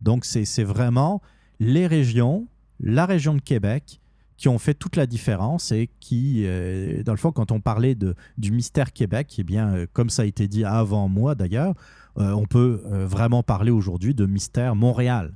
Donc, 0.00 0.24
c'est 0.24 0.64
vraiment 0.64 1.22
les 1.60 1.86
régions, 1.86 2.46
la 2.80 3.06
région 3.06 3.34
de 3.34 3.40
Québec, 3.40 4.00
qui 4.36 4.48
ont 4.48 4.58
fait 4.58 4.74
toute 4.74 4.96
la 4.96 5.06
différence 5.06 5.72
et 5.72 5.88
qui, 6.00 6.42
euh, 6.44 7.02
dans 7.02 7.12
le 7.12 7.18
fond, 7.18 7.32
quand 7.32 7.52
on 7.52 7.60
parlait 7.60 7.94
de, 7.94 8.14
du 8.36 8.50
mystère 8.50 8.92
Québec, 8.92 9.34
eh 9.38 9.44
bien, 9.44 9.74
euh, 9.74 9.86
comme 9.92 10.10
ça 10.10 10.22
a 10.22 10.24
été 10.24 10.48
dit 10.48 10.64
avant 10.64 11.08
moi 11.08 11.34
d'ailleurs, 11.34 11.74
euh, 12.18 12.32
on 12.32 12.44
peut 12.44 12.82
vraiment 12.84 13.42
parler 13.42 13.70
aujourd'hui 13.70 14.14
de 14.14 14.26
mystère 14.26 14.74
Montréal. 14.74 15.34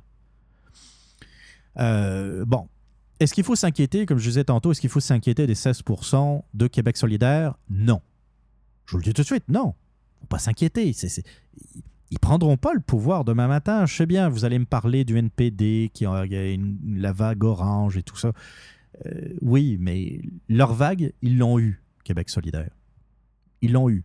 Bon, 1.75 2.67
est-ce 3.19 3.33
qu'il 3.33 3.43
faut 3.43 3.55
s'inquiéter, 3.55 4.05
comme 4.05 4.17
je 4.17 4.27
disais 4.27 4.43
tantôt, 4.43 4.71
est-ce 4.71 4.81
qu'il 4.81 4.89
faut 4.89 4.99
s'inquiéter 4.99 5.47
des 5.47 5.55
16% 5.55 6.43
de 6.53 6.67
Québec 6.67 6.97
solidaire? 6.97 7.55
Non. 7.69 8.01
Je 8.85 8.91
vous 8.91 8.97
le 8.97 9.03
dis 9.03 9.13
tout 9.13 9.21
de 9.21 9.27
suite, 9.27 9.45
non. 9.47 9.75
faut 10.19 10.27
pas 10.27 10.39
s'inquiéter. 10.39 10.93
Ils 12.11 12.19
prendront 12.19 12.57
pas 12.57 12.73
le 12.73 12.79
pouvoir 12.79 13.23
demain 13.23 13.47
matin. 13.47 13.85
Je 13.85 13.95
sais 13.95 14.05
bien, 14.05 14.29
vous 14.29 14.43
allez 14.45 14.57
me 14.59 14.65
parler 14.65 15.05
du 15.05 15.17
NPD, 15.17 15.91
qui 15.93 16.05
a 16.05 16.23
une- 16.25 16.77
la 16.97 17.11
vague 17.11 17.43
orange 17.43 17.97
et 17.97 18.03
tout 18.03 18.17
ça. 18.17 18.31
Euh, 19.05 19.33
oui, 19.41 19.77
mais 19.79 20.21
leur 20.49 20.73
vague, 20.73 21.13
ils 21.21 21.37
l'ont 21.37 21.59
eu, 21.59 21.81
Québec 22.03 22.29
solidaire. 22.29 22.71
Ils 23.61 23.71
l'ont 23.73 23.89
eu. 23.89 24.03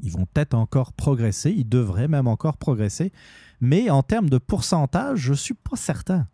Ils 0.00 0.12
vont 0.12 0.26
peut-être 0.26 0.54
encore 0.54 0.92
progresser, 0.92 1.50
ils 1.50 1.68
devraient 1.68 2.06
même 2.08 2.28
encore 2.28 2.56
progresser, 2.58 3.10
mais 3.60 3.90
en 3.90 4.02
termes 4.02 4.28
de 4.30 4.38
pourcentage, 4.38 5.18
je 5.18 5.30
ne 5.30 5.36
suis 5.36 5.54
pas 5.54 5.76
certain. 5.76 6.28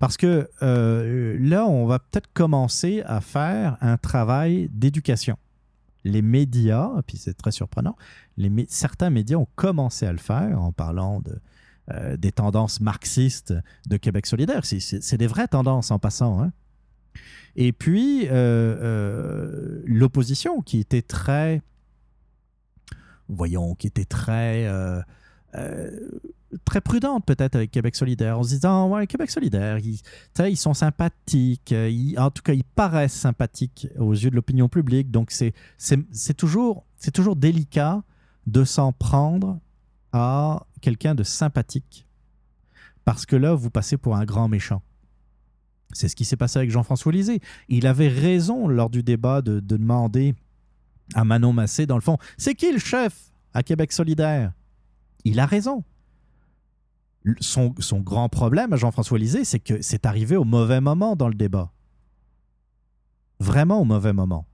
Parce 0.00 0.16
que 0.16 0.48
euh, 0.62 1.36
là, 1.38 1.66
on 1.66 1.84
va 1.86 1.98
peut-être 1.98 2.32
commencer 2.32 3.02
à 3.04 3.20
faire 3.20 3.76
un 3.82 3.98
travail 3.98 4.68
d'éducation. 4.72 5.36
Les 6.04 6.22
médias, 6.22 6.90
puis 7.06 7.16
c'est 7.18 7.34
très 7.34 7.50
surprenant, 7.52 7.96
certains 8.68 9.10
médias 9.10 9.36
ont 9.36 9.48
commencé 9.54 10.06
à 10.06 10.12
le 10.12 10.18
faire 10.18 10.60
en 10.62 10.72
parlant 10.72 11.20
de, 11.20 11.38
euh, 11.90 12.16
des 12.16 12.32
tendances 12.32 12.80
marxistes 12.80 13.52
de 13.86 13.96
Québec 13.96 14.26
solidaire. 14.26 14.64
C'est- 14.64 15.16
des 15.16 15.26
vraies 15.26 15.48
tendances 15.48 15.90
en 15.90 15.98
passant. 15.98 16.42
hein. 16.42 16.52
Et 17.56 17.72
puis, 17.72 18.26
euh, 18.28 18.30
euh, 18.32 19.82
l'opposition 19.84 20.62
qui 20.62 20.78
était 20.78 21.02
très, 21.02 21.60
voyons, 23.28 23.74
qui 23.74 23.88
était 23.88 24.04
très, 24.04 24.66
très 26.64 26.80
prudente 26.80 27.24
peut-être 27.24 27.56
avec 27.56 27.70
Québec 27.70 27.96
solidaire, 27.96 28.38
en 28.38 28.42
se 28.42 28.50
disant, 28.50 28.88
ouais, 28.88 29.06
Québec 29.06 29.30
solidaire, 29.30 29.78
ils, 29.78 30.00
ils 30.48 30.56
sont 30.56 30.74
sympathiques, 30.74 31.72
euh, 31.72 32.12
en 32.16 32.30
tout 32.30 32.42
cas, 32.42 32.52
ils 32.52 32.64
paraissent 32.64 33.14
sympathiques 33.14 33.88
aux 33.98 34.12
yeux 34.12 34.30
de 34.30 34.36
l'opinion 34.36 34.68
publique, 34.68 35.10
donc 35.10 35.30
c'est 35.30 35.54
toujours, 36.36 36.86
toujours 37.12 37.36
délicat 37.36 38.02
de 38.46 38.64
s'en 38.64 38.92
prendre 38.92 39.60
à 40.12 40.66
quelqu'un 40.80 41.14
de 41.14 41.22
sympathique, 41.22 42.06
parce 43.04 43.26
que 43.26 43.36
là, 43.36 43.54
vous 43.54 43.70
passez 43.70 43.96
pour 43.96 44.16
un 44.16 44.24
grand 44.24 44.48
méchant. 44.48 44.82
C'est 45.92 46.08
ce 46.08 46.14
qui 46.14 46.24
s'est 46.24 46.36
passé 46.36 46.58
avec 46.58 46.70
Jean-François 46.70 47.10
Lisée. 47.10 47.40
Il 47.68 47.86
avait 47.88 48.08
raison 48.08 48.68
lors 48.68 48.90
du 48.90 49.02
débat 49.02 49.42
de 49.42 49.58
demander 49.58 50.36
à 51.14 51.24
Manon 51.24 51.52
Massé, 51.52 51.86
dans 51.86 51.96
le 51.96 52.00
fond, 52.00 52.16
c'est 52.38 52.54
qui 52.54 52.70
le 52.72 52.78
chef 52.78 53.32
à 53.52 53.64
Québec 53.64 53.92
solidaire? 53.92 54.52
Il 55.24 55.40
a 55.40 55.46
raison. 55.46 55.82
Son, 57.40 57.74
grand 58.00 58.28
problème 58.28 58.72
à 58.72 58.76
Jean-François 58.76 59.18
Lisée, 59.18 59.44
c'est 59.44 59.60
que 59.60 59.82
c'est 59.82 60.06
arrivé 60.06 60.36
au 60.36 60.44
mauvais 60.44 60.80
moment 60.80 61.16
dans 61.16 61.28
le 61.28 61.34
débat. 61.34 61.70
Vraiment 63.40 63.80
au 63.80 63.84
mauvais 63.84 64.12
moment. 64.12 64.46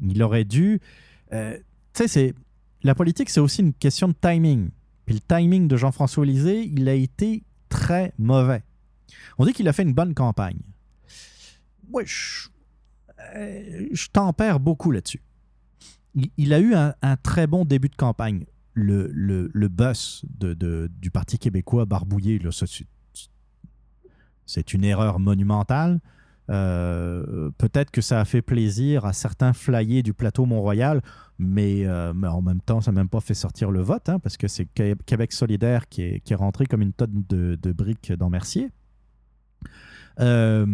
Il 0.00 0.22
aurait 0.22 0.44
dû... 0.44 0.80
euh, 1.32 1.58
tu 1.92 2.08
sais. 2.08 2.34
La 2.82 2.94
politique, 2.94 3.30
c'est 3.30 3.40
aussi 3.40 3.62
une 3.62 3.72
question 3.72 4.08
de 4.08 4.14
timing. 4.14 4.70
Puis 5.06 5.14
le 5.14 5.20
timing 5.20 5.68
de 5.68 5.76
Jean-François 5.76 6.26
Lisée, 6.26 6.64
il 6.64 6.88
a 6.88 6.94
été 6.94 7.42
très 7.68 8.12
mauvais. 8.18 8.62
On 9.38 9.44
dit 9.46 9.52
qu'il 9.52 9.68
a 9.68 9.72
fait 9.72 9.82
une 9.82 9.94
bonne 9.94 10.14
campagne. 10.14 10.60
Moi, 11.88 12.02
je, 12.04 12.48
euh, 13.36 13.88
tempère 14.12 14.60
beaucoup 14.60 14.90
là-dessus. 14.90 15.22
Il, 16.36 16.52
a 16.52 16.60
eu 16.60 16.74
un 16.74 17.16
très 17.16 17.46
bon 17.46 17.64
début 17.64 17.88
de 17.88 17.96
campagne. 17.96 18.44
Le, 18.74 19.08
le, 19.12 19.50
le 19.54 19.68
bus 19.68 20.24
de, 20.38 20.52
de- 20.52 20.90
du 21.00 21.10
Parti 21.10 21.38
québécois 21.38 21.84
barbouillé, 21.84 22.40
c'est- 24.46 24.74
une 24.74 24.84
erreur 24.84 25.20
monumentale. 25.20 26.00
Euh, 26.50 27.50
Peut-être 27.56 27.90
que 27.90 28.00
ça 28.02 28.20
a 28.20 28.24
fait 28.24 28.42
plaisir 28.42 29.04
à 29.06 29.12
certains 29.12 29.52
flyers 29.52 30.02
du 30.02 30.12
plateau 30.12 30.44
Mont-Royal, 30.44 31.00
mais, 31.38 31.86
euh, 31.86 32.12
mais 32.14 32.26
en 32.28 32.42
même 32.42 32.60
temps, 32.60 32.80
ça 32.82 32.92
n'a 32.92 33.00
même 33.00 33.08
pas 33.08 33.20
fait 33.20 33.32
sortir 33.34 33.70
le 33.70 33.80
vote, 33.80 34.08
hein, 34.08 34.18
parce 34.18 34.36
que 34.36 34.46
c'est 34.48 34.66
Qué- 34.66 34.94
Québec 35.06 35.32
solidaire 35.32 35.88
qui 35.88 36.02
est, 36.02 36.20
qui 36.20 36.32
est 36.34 36.36
rentré 36.36 36.66
comme 36.66 36.82
une 36.82 36.92
tonne 36.92 37.24
de, 37.28 37.56
de 37.60 37.72
briques 37.72 38.12
dans 38.12 38.28
Mercier. 38.28 38.70
Euh, 40.20 40.66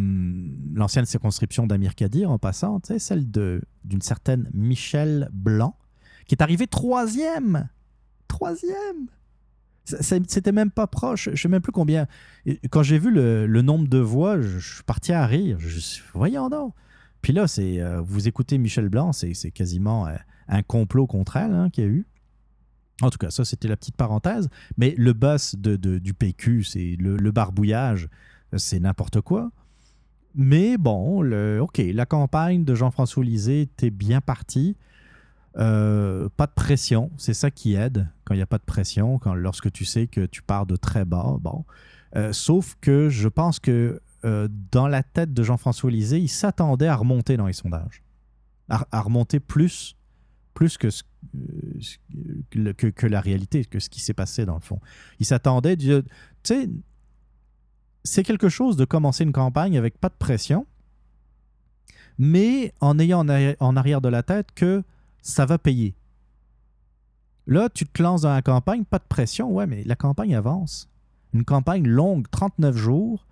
L'ancienne 0.74 1.06
circonscription 1.06 1.66
d'Amir 1.66 1.94
Kadir, 1.94 2.30
en 2.30 2.38
passant, 2.38 2.80
celle 2.98 3.30
d'une 3.30 4.02
certaine 4.02 4.50
Michel 4.52 5.28
Blanc, 5.32 5.76
qui 6.26 6.34
est 6.34 6.42
arrivée 6.42 6.66
troisième. 6.66 7.68
Troisième. 8.30 9.08
C'était 9.84 10.52
même 10.52 10.70
pas 10.70 10.86
proche. 10.86 11.30
Je 11.32 11.40
sais 11.40 11.48
même 11.48 11.60
plus 11.60 11.72
combien. 11.72 12.06
Quand 12.70 12.84
j'ai 12.84 12.98
vu 12.98 13.10
le, 13.10 13.62
nombre 13.62 13.88
de 13.88 13.98
voix, 13.98 14.40
je, 14.40 14.58
je 14.58 14.74
suis 14.76 14.84
parti 14.84 15.12
à 15.12 15.26
rire. 15.26 15.58
Je 15.58 15.80
suis, 15.80 16.02
voyons 16.14 16.48
donc. 16.48 16.74
Puis 17.22 17.32
là, 17.32 17.48
c'est, 17.48 17.80
euh, 17.80 18.00
vous 18.00 18.28
écoutez 18.28 18.56
Michel 18.56 18.88
Blanc, 18.88 19.12
c'est 19.12 19.50
quasiment 19.50 20.06
euh, 20.06 20.14
un 20.48 20.62
complot 20.62 21.06
contre 21.06 21.36
elle 21.36 21.52
hein, 21.52 21.70
qu'il 21.70 21.84
y 21.84 21.86
a 21.86 21.90
eu. 21.90 22.06
En 23.02 23.10
tout 23.10 23.18
cas, 23.18 23.30
ça, 23.30 23.44
c'était 23.44 23.68
la 23.68 23.76
petite 23.76 23.96
parenthèse. 23.96 24.48
Mais 24.76 24.94
le 24.96 25.12
boss 25.12 25.56
de, 25.56 25.76
du 25.76 26.14
PQ, 26.14 26.64
c'est 26.64 26.96
le, 26.98 27.16
le 27.16 27.30
barbouillage, 27.32 28.08
c'est 28.56 28.78
n'importe 28.78 29.20
quoi. 29.20 29.50
Mais 30.34 30.78
bon, 30.78 31.20
le, 31.20 31.60
OK, 31.60 31.78
la 31.78 32.06
campagne 32.06 32.64
de 32.64 32.74
Jean-François 32.74 33.24
Lisée 33.24 33.62
était 33.62 33.90
bien 33.90 34.20
partie. 34.20 34.76
Euh, 35.56 36.28
pas 36.36 36.46
de 36.46 36.52
pression, 36.52 37.10
c'est 37.16 37.34
ça 37.34 37.50
qui 37.50 37.74
aide 37.74 38.08
quand 38.24 38.34
il 38.34 38.38
n'y 38.38 38.42
a 38.42 38.46
pas 38.46 38.58
de 38.58 38.64
pression, 38.64 39.18
quand, 39.18 39.34
lorsque 39.34 39.72
tu 39.72 39.84
sais 39.84 40.06
que 40.06 40.26
tu 40.26 40.42
pars 40.42 40.66
de 40.66 40.76
très 40.76 41.04
bas. 41.04 41.36
Bon. 41.40 41.64
Euh, 42.16 42.32
sauf 42.32 42.76
que 42.80 43.08
je 43.08 43.28
pense 43.28 43.58
que 43.58 44.00
euh, 44.24 44.48
dans 44.70 44.86
la 44.86 45.02
tête 45.02 45.32
de 45.32 45.42
Jean-François 45.42 45.90
Lisée, 45.90 46.20
il 46.20 46.28
s'attendait 46.28 46.86
à 46.86 46.96
remonter 46.96 47.36
dans 47.36 47.46
les 47.46 47.52
sondages. 47.52 48.02
À, 48.68 49.00
remonter 49.00 49.40
plus, 49.40 49.96
plus 50.54 50.78
que, 50.78 50.90
que, 52.70 53.06
la 53.08 53.20
réalité, 53.20 53.64
que 53.64 53.80
ce 53.80 53.88
qui 53.88 54.00
s'est 54.00 54.14
passé 54.14 54.46
dans 54.46 54.54
le 54.54 54.60
fond. 54.60 54.80
Il 55.18 55.26
s'attendait, 55.26 55.76
tu 55.76 55.90
sais, 56.44 56.70
c'est 58.04 58.22
quelque 58.22 58.48
chose 58.48 58.76
de 58.76 58.84
commencer 58.84 59.24
une 59.24 59.32
campagne 59.32 59.76
avec 59.76 59.98
pas 59.98 60.08
de 60.08 60.14
pression, 60.14 60.68
mais 62.16 62.72
en 62.80 63.00
ayant 63.00 63.26
en 63.58 63.76
arrière 63.76 64.00
de 64.00 64.08
la 64.08 64.22
tête 64.22 64.52
que 64.54 64.84
ça 65.22 65.46
va 65.46 65.58
payer. 65.58 65.94
Là, 67.46 67.68
tu 67.68 67.86
te 67.86 68.02
lances 68.02 68.22
dans 68.22 68.32
la 68.32 68.42
campagne, 68.42 68.84
pas 68.84 68.98
de 68.98 69.04
pression, 69.08 69.50
ouais, 69.50 69.66
mais 69.66 69.82
la 69.84 69.96
campagne 69.96 70.34
avance. 70.34 70.88
Une 71.34 71.44
campagne 71.44 71.86
longue, 71.86 72.26
39 72.30 72.76
jours. 72.76 73.26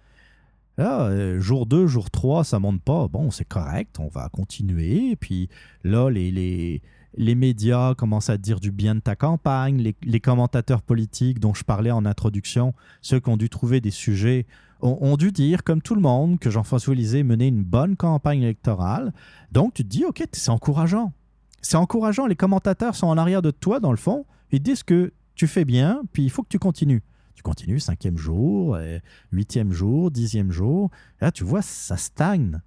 Là, 0.76 1.02
euh, 1.02 1.40
jour 1.40 1.66
2, 1.66 1.86
jour 1.86 2.10
3, 2.10 2.44
ça 2.44 2.58
monte 2.58 2.82
pas. 2.82 3.08
Bon, 3.08 3.30
c'est 3.30 3.44
correct, 3.44 3.98
on 3.98 4.08
va 4.08 4.28
continuer. 4.28 5.16
Puis 5.16 5.48
là, 5.84 6.08
les, 6.08 6.30
les, 6.30 6.82
les 7.16 7.34
médias 7.34 7.94
commencent 7.94 8.30
à 8.30 8.38
dire 8.38 8.60
du 8.60 8.70
bien 8.70 8.94
de 8.94 9.00
ta 9.00 9.16
campagne. 9.16 9.92
Les, 10.02 10.20
commentateurs 10.20 10.82
politiques 10.82 11.40
dont 11.40 11.54
je 11.54 11.64
parlais 11.64 11.90
en 11.90 12.06
introduction, 12.06 12.74
ceux 13.02 13.20
qui 13.20 13.28
ont 13.28 13.36
dû 13.36 13.48
trouver 13.48 13.80
des 13.80 13.90
sujets, 13.90 14.46
ont, 14.80 14.98
ont 15.00 15.16
dû 15.16 15.32
dire, 15.32 15.64
comme 15.64 15.82
tout 15.82 15.96
le 15.96 16.00
monde, 16.00 16.38
que 16.38 16.50
Jean-François 16.50 16.94
Lisée 16.94 17.24
menait 17.24 17.48
une 17.48 17.64
bonne 17.64 17.96
campagne 17.96 18.42
électorale. 18.42 19.12
Donc, 19.50 19.74
tu 19.74 19.82
te 19.82 19.88
dis, 19.88 20.04
OK, 20.04 20.22
c'est 20.32 20.50
encourageant. 20.50 21.12
C'est 21.60 21.76
encourageant. 21.76 22.26
Les 22.26 22.36
commentateurs 22.36 22.94
sont 22.94 23.06
en 23.06 23.18
arrière 23.18 23.42
de 23.42 23.50
toi, 23.50 23.80
dans 23.80 23.90
le 23.90 23.96
fond. 23.96 24.26
Ils 24.50 24.62
disent 24.62 24.82
que 24.82 25.12
tu 25.34 25.46
fais 25.46 25.64
bien, 25.64 26.02
puis 26.12 26.24
il 26.24 26.30
faut 26.30 26.42
que 26.42 26.48
tu 26.48 26.58
continues. 26.58 27.02
Tu 27.34 27.42
continues, 27.42 27.78
cinquième 27.78 28.16
jour, 28.16 28.74
euh, 28.74 28.98
huitième 29.30 29.72
jour, 29.72 30.10
dixième 30.10 30.50
jour. 30.50 30.90
Et 31.20 31.24
là, 31.24 31.32
tu 31.32 31.44
vois, 31.44 31.62
ça 31.62 31.96
stagne. 31.96 32.60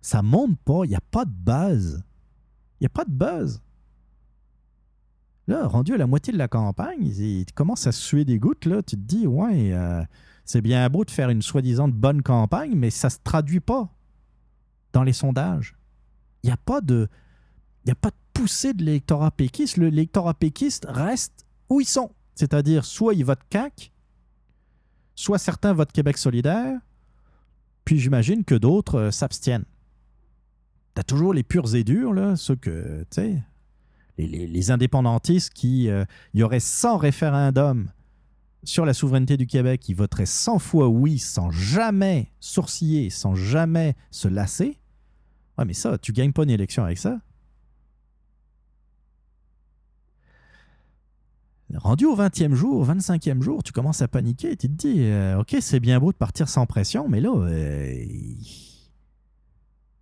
Ça 0.00 0.22
monte 0.22 0.58
pas. 0.64 0.82
Il 0.84 0.88
n'y 0.88 0.96
a 0.96 1.00
pas 1.10 1.24
de 1.24 1.30
buzz. 1.30 2.02
Il 2.80 2.84
n'y 2.84 2.86
a 2.86 2.90
pas 2.90 3.04
de 3.04 3.12
buzz. 3.12 3.62
Là, 5.46 5.66
rendu 5.66 5.94
à 5.94 5.96
la 5.96 6.06
moitié 6.06 6.32
de 6.32 6.38
la 6.38 6.48
campagne, 6.48 7.02
il, 7.02 7.20
il 7.20 7.52
commence 7.52 7.86
à 7.86 7.92
suer 7.92 8.24
des 8.24 8.38
gouttes. 8.38 8.66
Là. 8.66 8.82
Tu 8.82 8.96
te 8.96 9.00
dis, 9.00 9.26
ouais, 9.26 9.72
euh, 9.72 10.02
c'est 10.44 10.60
bien 10.60 10.88
beau 10.88 11.04
de 11.04 11.10
faire 11.10 11.30
une 11.30 11.42
soi-disant 11.42 11.88
bonne 11.88 12.22
campagne, 12.22 12.74
mais 12.74 12.90
ça 12.90 13.08
ne 13.08 13.12
se 13.12 13.18
traduit 13.22 13.60
pas 13.60 13.88
dans 14.92 15.04
les 15.04 15.12
sondages. 15.12 15.76
Il 16.42 16.48
n'y 16.48 16.52
a 16.52 16.56
pas 16.56 16.80
de. 16.80 17.08
Il 17.84 17.88
n'y 17.88 17.92
a 17.92 17.96
pas 17.96 18.10
de 18.10 18.16
poussée 18.32 18.72
de 18.74 18.84
l'électorat 18.84 19.30
péquiste. 19.30 19.76
Le- 19.76 19.88
L'électorat 19.88 20.34
péquiste 20.34 20.86
reste 20.88 21.46
où 21.68 21.80
ils 21.80 21.86
sont. 21.86 22.10
C'est-à-dire, 22.34 22.84
soit 22.84 23.14
ils 23.14 23.24
votent 23.24 23.38
CAC, 23.50 23.92
soit 25.14 25.38
certains 25.38 25.72
votent 25.72 25.92
Québec 25.92 26.16
solidaire, 26.18 26.78
puis 27.84 27.98
j'imagine 27.98 28.44
que 28.44 28.54
d'autres 28.54 28.94
euh, 28.98 29.10
s'abstiennent. 29.10 29.64
T'as 30.94 31.02
toujours 31.02 31.34
les 31.34 31.42
purs 31.42 31.74
et 31.74 31.84
durs, 31.84 32.12
là, 32.12 32.36
ceux 32.36 32.56
que, 32.56 33.00
tu 33.10 33.20
sais, 33.22 33.42
les, 34.18 34.70
indépendantistes 34.70 35.52
qui, 35.54 35.88
euh, 35.88 36.04
il 36.34 36.40
y 36.40 36.42
aurait 36.42 36.60
100 36.60 36.98
référendums 36.98 37.90
sur 38.64 38.84
la 38.84 38.92
souveraineté 38.92 39.36
du 39.38 39.46
Québec, 39.46 39.88
ils 39.88 39.94
voteraient 39.94 40.26
100 40.26 40.58
fois 40.58 40.88
oui 40.88 41.18
sans 41.18 41.50
jamais 41.50 42.30
sourciller, 42.40 43.08
sans 43.08 43.34
jamais 43.34 43.96
se 44.10 44.28
lasser. 44.28 44.78
Ouais, 45.56 45.64
mais 45.64 45.72
ça, 45.72 45.96
tu 45.96 46.12
gagnes 46.12 46.32
pas 46.32 46.42
une 46.42 46.50
élection 46.50 46.84
avec 46.84 46.98
ça. 46.98 47.18
Rendu 51.74 52.04
au 52.04 52.16
20e 52.16 52.54
jour, 52.54 52.84
25e 52.86 53.42
jour, 53.42 53.62
tu 53.62 53.72
commences 53.72 54.02
à 54.02 54.08
paniquer. 54.08 54.56
Tu 54.56 54.68
te 54.68 54.72
dis, 54.88 55.02
euh, 55.02 55.40
OK, 55.40 55.56
c'est 55.60 55.80
bien 55.80 56.00
beau 56.00 56.10
de 56.12 56.16
partir 56.16 56.48
sans 56.48 56.66
pression, 56.66 57.08
mais 57.08 57.20
là, 57.20 57.32
euh, 57.32 58.04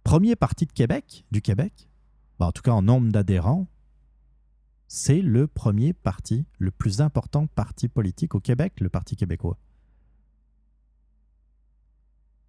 premier 0.02 0.34
parti 0.34 0.64
de 0.64 0.72
Québec, 0.72 1.26
du 1.30 1.42
Québec, 1.42 1.88
ben, 2.38 2.46
en 2.46 2.52
tout 2.52 2.62
cas 2.62 2.72
en 2.72 2.82
nombre 2.82 3.12
d'adhérents, 3.12 3.66
c'est 4.86 5.20
le 5.20 5.46
premier 5.46 5.92
parti, 5.92 6.46
le 6.58 6.70
plus 6.70 7.02
important 7.02 7.46
parti 7.46 7.88
politique 7.88 8.34
au 8.34 8.40
Québec, 8.40 8.80
le 8.80 8.88
Parti 8.88 9.16
québécois. 9.16 9.58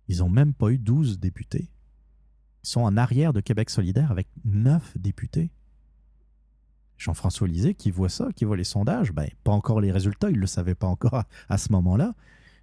Ils 0.08 0.20
n'ont 0.20 0.30
même 0.30 0.54
pas 0.54 0.70
eu 0.70 0.80
12 0.80 1.20
députés. 1.20 1.70
Ils 2.64 2.70
sont 2.70 2.82
en 2.82 2.96
arrière 2.96 3.34
de 3.34 3.42
Québec 3.42 3.70
solidaire 3.70 4.12
avec 4.12 4.28
9 4.46 4.98
députés. 4.98 5.52
Jean-François 7.00 7.48
Lisée 7.48 7.74
qui 7.74 7.92
voit 7.92 8.10
ça, 8.10 8.28
qui 8.36 8.46
voit 8.46 8.58
les 8.58 8.66
sondages, 8.66 9.14
ben, 9.14 9.28
pas 9.44 9.54
encore 9.54 9.80
les 9.80 9.92
résultats, 9.92 10.30
il 10.30 10.36
ne 10.36 10.42
le 10.42 10.48
savait 10.48 10.76
pas 10.76 10.88
encore 10.88 11.24
à, 11.48 11.58
ce 11.58 11.72
moment-là. 11.72 12.14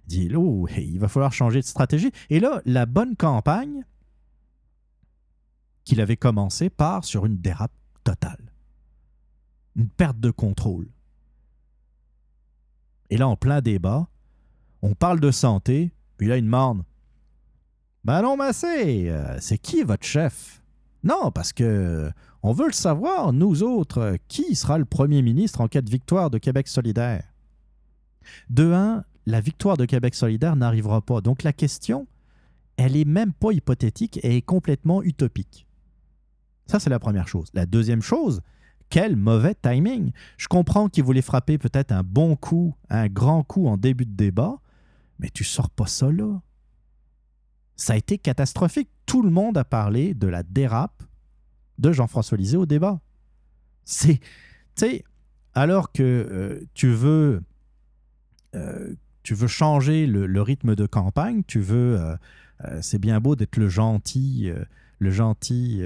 Dit, 0.05 0.31
oh, 0.35 0.67
il 0.77 0.99
va 0.99 1.09
falloir 1.09 1.33
changer 1.33 1.59
de 1.59 1.65
stratégie. 1.65 2.11
Et 2.29 2.39
là, 2.39 2.61
la 2.63 2.85
bonne 2.85 3.15
campagne 3.15 3.83
qu'il 5.83 5.99
avait 5.99 6.17
commencé 6.17 6.69
part 6.69 7.03
sur 7.03 7.25
une 7.25 7.37
dérape 7.37 7.73
totale. 8.03 8.53
Une 9.75 9.89
perte 9.89 10.19
de 10.19 10.31
contrôle. 10.31 10.87
Et 13.09 13.17
là, 13.17 13.27
en 13.27 13.35
plein 13.35 13.61
débat, 13.61 14.07
on 14.81 14.93
parle 14.93 15.19
de 15.19 15.31
santé, 15.31 15.91
puis 16.17 16.27
là, 16.27 16.37
il 16.37 16.43
demande 16.43 16.83
Ben 18.03 18.21
non, 18.21 18.37
Massé, 18.37 19.09
euh, 19.09 19.37
c'est 19.39 19.57
qui 19.57 19.81
votre 19.81 20.05
chef? 20.05 20.61
Non, 21.03 21.31
parce 21.31 21.53
que 21.53 22.11
on 22.43 22.53
veut 22.53 22.67
le 22.67 22.73
savoir, 22.73 23.33
nous 23.33 23.63
autres, 23.63 24.17
qui 24.27 24.55
sera 24.55 24.77
le 24.77 24.85
premier 24.85 25.21
ministre 25.21 25.61
en 25.61 25.67
cas 25.67 25.81
de 25.81 25.89
victoire 25.89 26.29
de 26.29 26.37
Québec 26.37 26.67
solidaire? 26.67 27.23
De 28.49 28.71
un, 28.73 29.03
la 29.25 29.41
victoire 29.41 29.77
de 29.77 29.85
Québec 29.85 30.15
solidaire 30.15 30.55
n'arrivera 30.55 31.01
pas. 31.01 31.21
Donc 31.21 31.43
la 31.43 31.53
question, 31.53 32.07
elle 32.77 32.95
est 32.95 33.05
même 33.05 33.33
pas 33.33 33.51
hypothétique, 33.51 34.19
elle 34.23 34.33
est 34.33 34.41
complètement 34.41 35.03
utopique. 35.03 35.67
Ça, 36.67 36.79
c'est 36.79 36.89
la 36.89 36.99
première 36.99 37.27
chose. 37.27 37.49
La 37.53 37.65
deuxième 37.65 38.01
chose, 38.01 38.41
quel 38.89 39.15
mauvais 39.15 39.55
timing. 39.55 40.11
Je 40.37 40.47
comprends 40.47 40.89
qu'il 40.89 41.03
voulait 41.03 41.21
frapper 41.21 41.57
peut-être 41.57 41.91
un 41.91 42.03
bon 42.03 42.35
coup, 42.35 42.75
un 42.89 43.07
grand 43.07 43.43
coup 43.43 43.67
en 43.67 43.77
début 43.77 44.05
de 44.05 44.15
débat, 44.15 44.59
mais 45.19 45.29
tu 45.29 45.43
sors 45.43 45.69
pas 45.69 45.87
ça 45.87 46.11
là. 46.11 46.41
Ça 47.77 47.93
a 47.93 47.95
été 47.95 48.17
catastrophique. 48.17 48.89
Tout 49.05 49.21
le 49.21 49.29
monde 49.29 49.57
a 49.57 49.63
parlé 49.63 50.13
de 50.13 50.27
la 50.27 50.43
dérape 50.43 51.03
de 51.77 51.91
Jean-François 51.91 52.37
Lisée 52.37 52.57
au 52.57 52.65
débat. 52.65 52.99
C'est, 53.85 54.19
tu 54.75 55.03
alors 55.53 55.91
que 55.91 56.03
euh, 56.03 56.67
tu 56.75 56.91
veux, 56.91 57.41
euh, 58.55 58.93
tu 59.23 59.33
veux 59.33 59.47
changer 59.47 60.05
le, 60.05 60.41
rythme 60.41 60.75
de 60.75 60.85
campagne, 60.85 61.41
tu 61.47 61.59
veux, 61.59 61.99
euh, 61.99 62.79
c'est 62.81 62.99
bien 62.99 63.19
beau 63.19 63.35
d'être 63.35 63.57
le 63.57 63.67
gentil, 63.67 64.51
le 64.99 65.11
gentil 65.11 65.81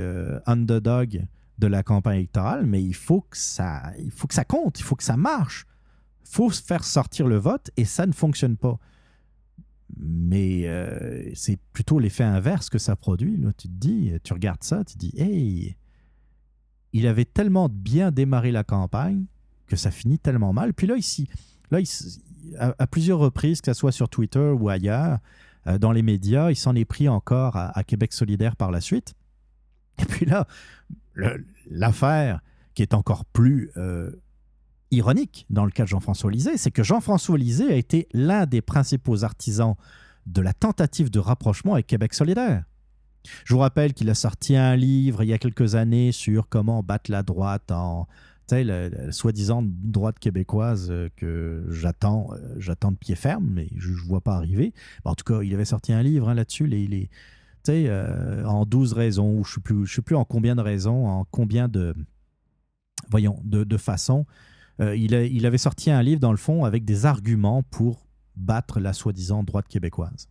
underdog 0.46 1.26
de 1.58 1.68
la 1.68 1.84
campagne 1.84 2.18
électorale, 2.18 2.66
mais 2.66 2.84
il 2.84 2.94
faut 2.94 3.22
que 3.22 3.38
ça, 3.38 3.94
il 3.98 4.12
faut 4.12 4.28
que 4.28 4.34
ça 4.34 4.44
compte, 4.44 4.80
il 4.80 4.84
faut 4.84 4.96
que 4.96 5.04
ça 5.04 5.16
marche. 5.16 5.66
Faut 6.26 6.50
faire 6.50 6.84
sortir 6.84 7.28
le 7.28 7.38
vote 7.38 7.72
et 7.78 7.86
ça 7.86 8.06
ne 8.06 8.14
fonctionne 8.14 8.58
pas. 8.58 8.78
Mais 9.98 10.68
euh, 10.68 11.30
c'est 11.34 11.60
plutôt 11.74 12.00
l'effet 12.00 12.24
inverse 12.24 12.70
que 12.70 12.78
ça 12.78 12.96
produit. 12.96 13.40
Tu 13.58 13.68
te 13.68 13.74
dis, 13.74 14.12
tu 14.24 14.34
regardes 14.34 14.64
ça, 14.64 14.84
tu 14.84 14.94
te 14.94 15.00
dis, 15.00 15.14
hey, 15.18 15.76
il 16.94 17.08
avait 17.08 17.26
tellement 17.26 17.70
bien 17.70 18.12
démarré 18.12 18.52
la 18.52 18.64
campagne 18.64 19.26
que 19.68 19.76
ça 19.76 19.92
finit 19.92 20.20
tellement 20.20 20.54
mal. 20.54 20.74
Puis 20.74 20.88
là, 20.88 20.98
ici, 20.98 21.30
là, 21.72 21.80
à, 22.58 22.88
plusieurs 22.88 23.20
reprises, 23.20 23.62
que 23.62 23.74
ce 23.74 23.80
soit 23.80 23.92
sur 23.92 24.10
Twitter 24.10 24.54
ou 24.60 24.70
ailleurs, 24.70 25.20
euh, 25.68 25.78
dans 25.78 25.92
les 25.92 26.02
médias, 26.02 26.52
il 26.52 26.56
s'en 26.56 26.76
est 26.76 26.86
pris 26.86 27.08
encore 27.08 27.56
à, 27.56 27.84
Québec 27.84 28.14
solidaire 28.14 28.56
par 28.56 28.72
la 28.72 28.82
suite. 28.82 29.14
Et 30.00 30.06
puis 30.06 30.26
là, 30.26 30.48
l'affaire 31.70 32.42
qui 32.74 32.82
est 32.82 32.94
encore 32.94 33.26
plus 33.26 33.72
euh, 33.78 34.12
ironique 34.92 35.46
dans 35.50 35.66
le 35.66 35.72
cas 35.72 35.84
de 35.84 35.88
Jean-François 35.88 36.32
Lisée, 36.32 36.58
c'est 36.58 36.72
que 36.72 36.84
Jean-François 36.84 37.38
Lisée 37.38 37.72
a 37.72 37.76
été 37.76 38.08
l'un 38.14 38.46
des 38.46 38.62
principaux 38.62 39.24
artisans 39.24 39.76
de 40.26 40.42
la 40.42 40.54
tentative 40.54 41.10
de 41.10 41.20
rapprochement 41.20 41.74
avec 41.74 41.88
Québec 41.88 42.14
solidaire. 42.14 42.64
Je 43.46 43.54
vous 43.54 43.60
rappelle 43.60 43.94
qu'il 43.94 44.10
a 44.10 44.16
sorti 44.16 44.56
un 44.56 44.76
livre 44.76 45.24
il 45.24 45.30
y 45.30 45.34
a 45.34 45.38
quelques 45.38 45.76
années 45.76 46.12
sur 46.12 46.50
comment 46.50 46.84
battre 46.84 47.12
la 47.12 47.24
droite 47.24 47.72
en, 47.72 48.08
la, 48.52 48.90
la 48.90 49.12
soi-disant 49.12 49.64
droite 49.66 50.20
québécoise 50.20 50.90
euh, 50.92 51.10
que 51.16 51.66
j'attends, 51.70 52.30
euh, 52.34 52.56
j'attends 52.58 52.92
de 52.92 52.98
pied 52.98 53.16
ferme, 53.16 53.50
mais 53.50 53.70
je 53.78 53.92
ne 53.92 53.96
vois 53.96 54.22
pas 54.22 54.36
arriver. 54.36 54.74
En 55.06 55.16
tout 55.16 55.24
cas, 55.24 55.42
il 55.42 55.54
avait 55.54 55.66
sorti 55.66 55.94
un 55.94 56.04
livre 56.04 56.30
hein, 56.30 56.34
là-dessus, 56.34 56.68
les, 56.68 56.88
les 56.88 57.10
euh, 57.70 58.44
en 58.46 58.66
12 58.66 58.94
raisons, 58.94 59.40
ou 59.40 59.44
je 59.44 59.60
ne 59.74 59.86
sais, 59.86 60.02
plus, 60.02 60.16
en 60.16 60.26
combien 60.26 60.56
de 60.56 60.62
raisons, 60.62 61.08
en 61.08 61.26
combien 61.26 61.68
de, 61.68 61.94
voyons, 63.10 63.40
de, 63.44 63.64
de 63.64 63.78
façons. 63.78 64.26
Il, 64.82 65.14
il 65.14 65.46
avait 65.46 65.58
sorti 65.58 65.92
un 65.92 66.02
livre, 66.02 66.20
dans 66.20 66.32
le 66.32 66.38
fond, 66.38 66.66
avec 66.66 66.86
des 66.86 67.06
arguments 67.06 67.64
pour 67.64 68.08
battre 68.36 68.80
la 68.80 68.94
soi-disant 68.94 69.44
droite 69.44 69.68
québécoise. 69.68 70.28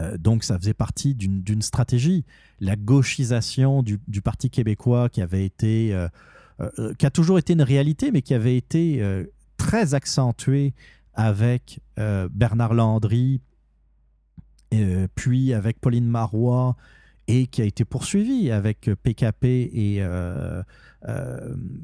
Euh, 0.00 0.18
donc 0.18 0.44
ça 0.44 0.58
faisait 0.58 0.74
partie 0.74 1.14
d'une 1.14 1.62
stratégie. 1.62 2.24
La 2.60 2.76
gauchisation 2.76 3.82
du, 3.82 3.98
Parti 4.22 4.50
québécois 4.50 5.08
qui 5.08 5.22
avait 5.22 5.44
été, 5.44 5.94
euh, 5.94 6.08
euh, 6.60 6.94
qui 6.94 7.06
a 7.06 7.10
toujours 7.10 7.38
été 7.38 7.52
une 7.52 7.62
réalité, 7.62 8.10
mais 8.10 8.22
qui 8.22 8.34
avait 8.34 8.56
été 8.56 9.02
très 9.56 9.94
accentuée 9.94 10.74
avec 11.14 11.80
Bernard 11.96 12.74
Landry, 12.74 13.40
puis 15.14 15.52
avec 15.52 15.80
Pauline 15.80 16.08
Marois, 16.08 16.76
et 17.26 17.46
qui 17.46 17.62
a 17.62 17.64
été 17.64 17.84
poursuivie 17.84 18.50
avec 18.50 18.90
PKP 19.02 19.44
et 19.44 20.02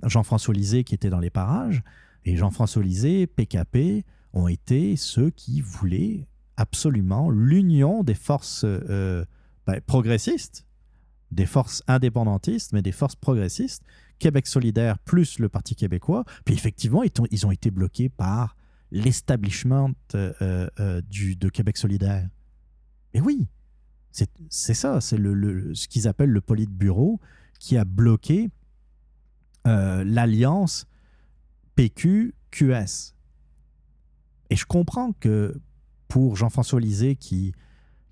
Jean-François 0.04 0.54
Lisée 0.54 0.84
qui 0.84 0.94
étaient 0.94 1.10
dans 1.10 1.20
les 1.20 1.30
parages. 1.30 1.82
Et 2.24 2.36
Jean-François 2.36 2.82
Lisée, 2.82 3.26
PKP 3.26 4.04
ont 4.32 4.48
été 4.48 4.96
ceux 4.96 5.30
qui 5.30 5.60
voulaient 5.60 6.26
absolument 6.56 7.30
l'union 7.30 8.02
des 8.02 8.14
forces 8.14 8.64
euh, 8.64 9.24
ben, 9.66 9.80
progressistes, 9.80 10.66
des 11.30 11.46
forces 11.46 11.82
indépendantistes, 11.86 12.72
mais 12.72 12.82
des 12.82 12.92
forces 12.92 13.16
progressistes, 13.16 13.82
Québec 14.18 14.46
solidaire 14.46 14.98
plus 14.98 15.38
le 15.38 15.48
Parti 15.48 15.74
québécois. 15.74 16.24
Puis 16.44 16.54
effectivement, 16.54 17.02
ils 17.02 17.46
ont, 17.46 17.50
été 17.50 17.70
bloqués 17.70 18.10
par 18.10 18.56
l'establishment 18.90 19.92
euh, 20.14 20.68
euh, 20.78 21.00
de 21.10 21.48
Québec 21.48 21.78
solidaire. 21.78 22.28
Et 23.14 23.20
oui, 23.20 23.48
c'est 24.12 24.74
ça, 24.74 25.00
c'est 25.00 25.16
le, 25.16 25.74
ce 25.74 25.88
qu'ils 25.88 26.08
appellent 26.08 26.30
le 26.30 26.40
Politburo 26.40 27.20
qui 27.58 27.76
a 27.76 27.84
bloqué 27.84 28.50
l'alliance 29.64 30.86
PQ-QS. 31.76 33.14
Et 34.50 34.56
je 34.56 34.66
comprends 34.66 35.12
que 35.12 35.60
pour 36.08 36.36
Jean-François 36.36 36.80
Lisée, 36.80 37.14
qui, 37.14 37.54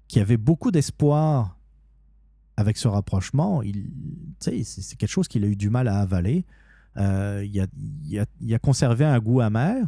qui 0.07 0.21
avait 0.21 0.37
beaucoup 0.37 0.71
d'espoir 0.71 1.59
avec 2.57 2.77
ce 2.77 2.89
rapprochement, 2.89 3.63
c'est 4.41 4.97
quelque 4.97 5.07
chose 5.11 5.29
qu'il 5.29 5.45
a 5.45 5.49
eu 5.49 5.57
du 5.57 5.69
mal 5.69 5.89
à 5.89 6.01
avaler. 6.01 6.45
Euh, 6.97 7.45
il, 7.45 8.55
a, 8.55 8.59
conservé 8.59 9.05
un 9.05 9.19
goût 9.21 9.41
amer. 9.41 9.87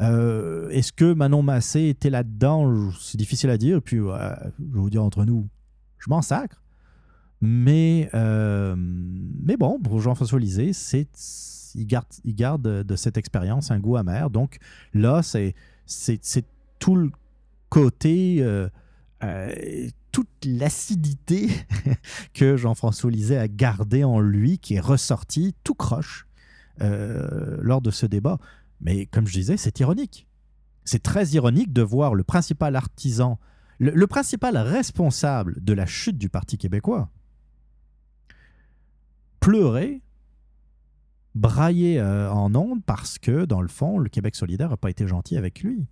Euh, 0.00 0.68
est-ce 0.70 0.92
que 0.92 1.12
Manon 1.12 1.42
Massé 1.42 1.88
était 1.88 2.10
là-dedans? 2.10 2.90
C'est 3.00 3.16
difficile 3.16 3.50
à 3.50 3.58
dire. 3.58 3.80
Puis, 3.82 3.96
je 3.96 4.02
vais 4.02 4.52
vous 4.58 4.90
dire 4.90 5.02
entre 5.02 5.24
nous, 5.24 5.48
je 5.98 6.10
m'en 6.10 6.22
sacre. 6.22 6.62
Mais, 7.40 8.08
euh, 8.14 8.74
mais 8.76 9.56
bon, 9.56 9.78
pour 9.78 10.00
Jean-François 10.00 10.38
Lisée, 10.38 10.72
il 11.74 11.86
garde, 11.86 12.06
il 12.24 12.34
garde 12.34 12.62
de 12.62 12.96
cette 12.96 13.18
expérience 13.18 13.70
un 13.70 13.78
goût 13.78 13.96
amer. 13.96 14.30
Donc 14.30 14.58
là, 14.94 15.22
c'est 15.22 15.54
tout 16.78 16.96
le 16.96 17.10
côté, 17.68 18.38
euh, 18.40 18.68
toute 20.12 20.28
l'acidité 20.44 21.48
que 22.34 22.56
Jean-François 22.56 23.10
Lisée 23.10 23.38
a 23.38 23.48
gardée 23.48 24.04
en 24.04 24.20
lui, 24.20 24.58
qui 24.58 24.74
est 24.74 24.80
ressortie 24.80 25.54
tout 25.64 25.74
croche 25.74 26.26
lors 26.78 27.80
de 27.80 27.90
ce 27.90 28.04
débat. 28.04 28.38
Mais 28.80 29.06
comme 29.06 29.26
je 29.26 29.32
disais, 29.32 29.56
c'est 29.56 29.80
ironique. 29.80 30.28
C'est 30.84 31.02
très 31.02 31.28
ironique 31.28 31.72
de 31.72 31.82
voir 31.82 32.14
le 32.14 32.22
principal 32.22 32.76
artisan, 32.76 33.38
le, 33.78 34.06
principal 34.06 34.56
responsable 34.56 35.62
de 35.62 35.72
la 35.72 35.86
chute 35.86 36.18
du 36.18 36.28
Parti 36.28 36.58
québécois 36.58 37.10
pleurer 39.40 40.02
brailler 41.36 42.02
en 42.02 42.54
ondes 42.54 42.82
parce 42.84 43.18
que, 43.18 43.44
dans 43.44 43.60
le 43.60 43.68
fond, 43.68 43.98
le 43.98 44.08
Québec 44.08 44.34
solidaire 44.34 44.70
n'a 44.70 44.76
pas 44.76 44.90
été 44.90 45.06
gentil 45.06 45.36
avec 45.36 45.62
lui 45.62 45.86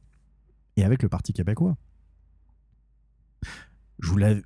et 0.77 0.85
avec 0.85 1.03
le 1.03 1.09
Parti 1.09 1.33
québécois. 1.33 1.77
Je 4.01 4.13
euh, 4.13 4.43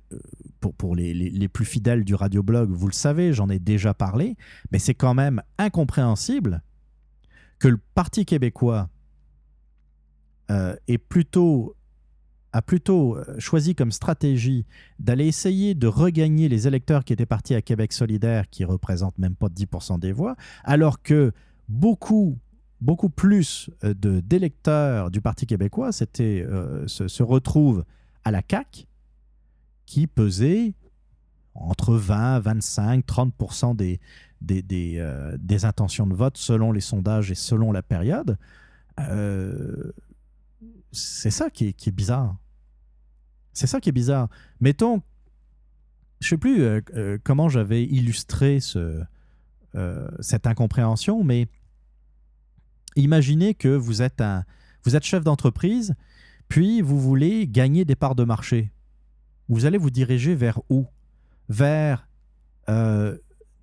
pour, 0.59 0.73
pour 0.75 0.95
les, 0.95 1.13
les, 1.13 1.47
plus 1.47 1.65
fidèles 1.65 2.03
du 2.03 2.13
radioblog, 2.13 2.69
vous 2.69 2.87
le 2.87 2.93
savez, 2.93 3.33
j'en 3.33 3.49
ai 3.49 3.59
déjà 3.59 3.93
parlé, 3.93 4.35
mais 4.71 4.77
c'est 4.77 4.93
quand 4.93 5.13
même 5.13 5.41
incompréhensible 5.57 6.61
que 7.59 7.67
le 7.67 7.77
Parti 7.93 8.25
québécois 8.25 8.89
euh, 10.49 10.75
a 12.53 12.61
plutôt 12.61 13.15
euh, 13.17 13.35
choisi 13.37 13.75
comme 13.75 13.91
stratégie 13.91 14.65
d'aller 14.97 15.27
essayer 15.27 15.75
de 15.75 15.85
regagner 15.87 16.49
les 16.49 16.67
électeurs 16.67 17.03
qui 17.03 17.13
étaient 17.13 17.27
partis 17.27 17.53
à 17.53 17.61
Québec 17.61 17.93
solidaire, 17.93 18.49
qui 18.49 18.63
représentent 18.65 19.17
même 19.19 19.35
pas 19.35 19.47
10% 19.47 19.99
des 19.99 20.11
voix, 20.11 20.35
alors 20.63 21.03
que 21.03 21.31
beaucoup 21.67 22.37
beaucoup 22.81 23.09
plus 23.09 23.69
euh, 23.83 23.93
d'électeurs 23.93 25.11
du 25.11 25.19
Parti 25.19 25.45
québécois 25.45 25.91
se, 25.91 27.23
retrouvent 27.23 27.83
à 28.23 28.31
la 28.31 28.41
CAQ, 28.49 28.85
qui 29.85 30.07
pesait 30.07 30.73
entre 31.55 31.95
20, 31.95 32.39
25, 32.39 33.05
30% 33.05 33.75
des, 33.75 33.99
des, 34.41 34.95
euh, 34.97 35.37
des, 35.39 35.65
intentions 35.65 36.07
de 36.07 36.15
vote 36.15 36.37
selon 36.37 36.71
les 36.71 36.81
sondages 36.81 37.31
et 37.31 37.35
selon 37.35 37.71
la 37.71 37.81
période. 37.81 38.37
c'est 40.91 41.31
ça 41.31 41.49
qui 41.49 41.67
est, 41.67 41.73
qui 41.73 41.89
est 41.89 41.93
bizarre. 41.93 42.35
C'est 43.53 43.67
ça 43.67 43.79
qui 43.79 43.89
est 43.89 43.93
bizarre. 43.93 44.29
Mettons, 44.61 45.01
je 46.19 46.29
sais 46.29 46.37
plus 46.37 46.61
euh, 46.61 46.81
euh, 46.95 47.17
comment 47.23 47.49
j'avais 47.49 47.83
illustré 47.83 48.59
ce, 48.59 49.01
euh, 49.75 50.07
cette 50.19 50.47
incompréhension, 50.47 51.23
mais 51.23 51.47
imaginez 52.95 53.53
que 53.53 53.69
vous 53.69 54.01
êtes, 54.01 54.21
un, 54.21 54.43
vous 54.83 54.95
êtes 54.95 55.03
chef 55.03 55.23
d'entreprise, 55.23 55.95
puis 56.47 56.81
vous 56.81 56.99
voulez 56.99 57.47
gagner 57.47 57.85
des 57.85 57.95
parts 57.95 58.15
de 58.15 58.23
marché. 58.23 58.71
Vous 59.47 59.65
allez 59.65 59.77
vous 59.77 59.89
diriger 59.89 60.35
vers 60.35 60.59
où? 60.69 60.85
Vers 61.47 62.07
euh, 62.67 63.17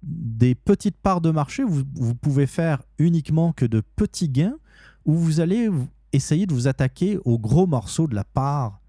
des 0.07 0.55
petites 0.55 0.97
parts 0.97 1.21
de 1.21 1.31
marché 1.31 1.65
vous, 1.65 1.83
vous 1.95 2.15
pouvez 2.15 2.47
faire 2.47 2.83
uniquement 2.99 3.53
que 3.53 3.67
de 3.67 3.83
petits 3.97 4.29
gains, 4.29 4.57
ou 5.05 5.15
vous 5.15 5.41
allez 5.41 5.69
essayer 6.13 6.47
de 6.47 6.55
vous 6.55 6.69
attaquer 6.69 7.19
aux 7.25 7.39
gros 7.39 7.67
morceaux 7.67 8.07
de 8.07 8.15
la 8.15 8.25
part 8.25 8.81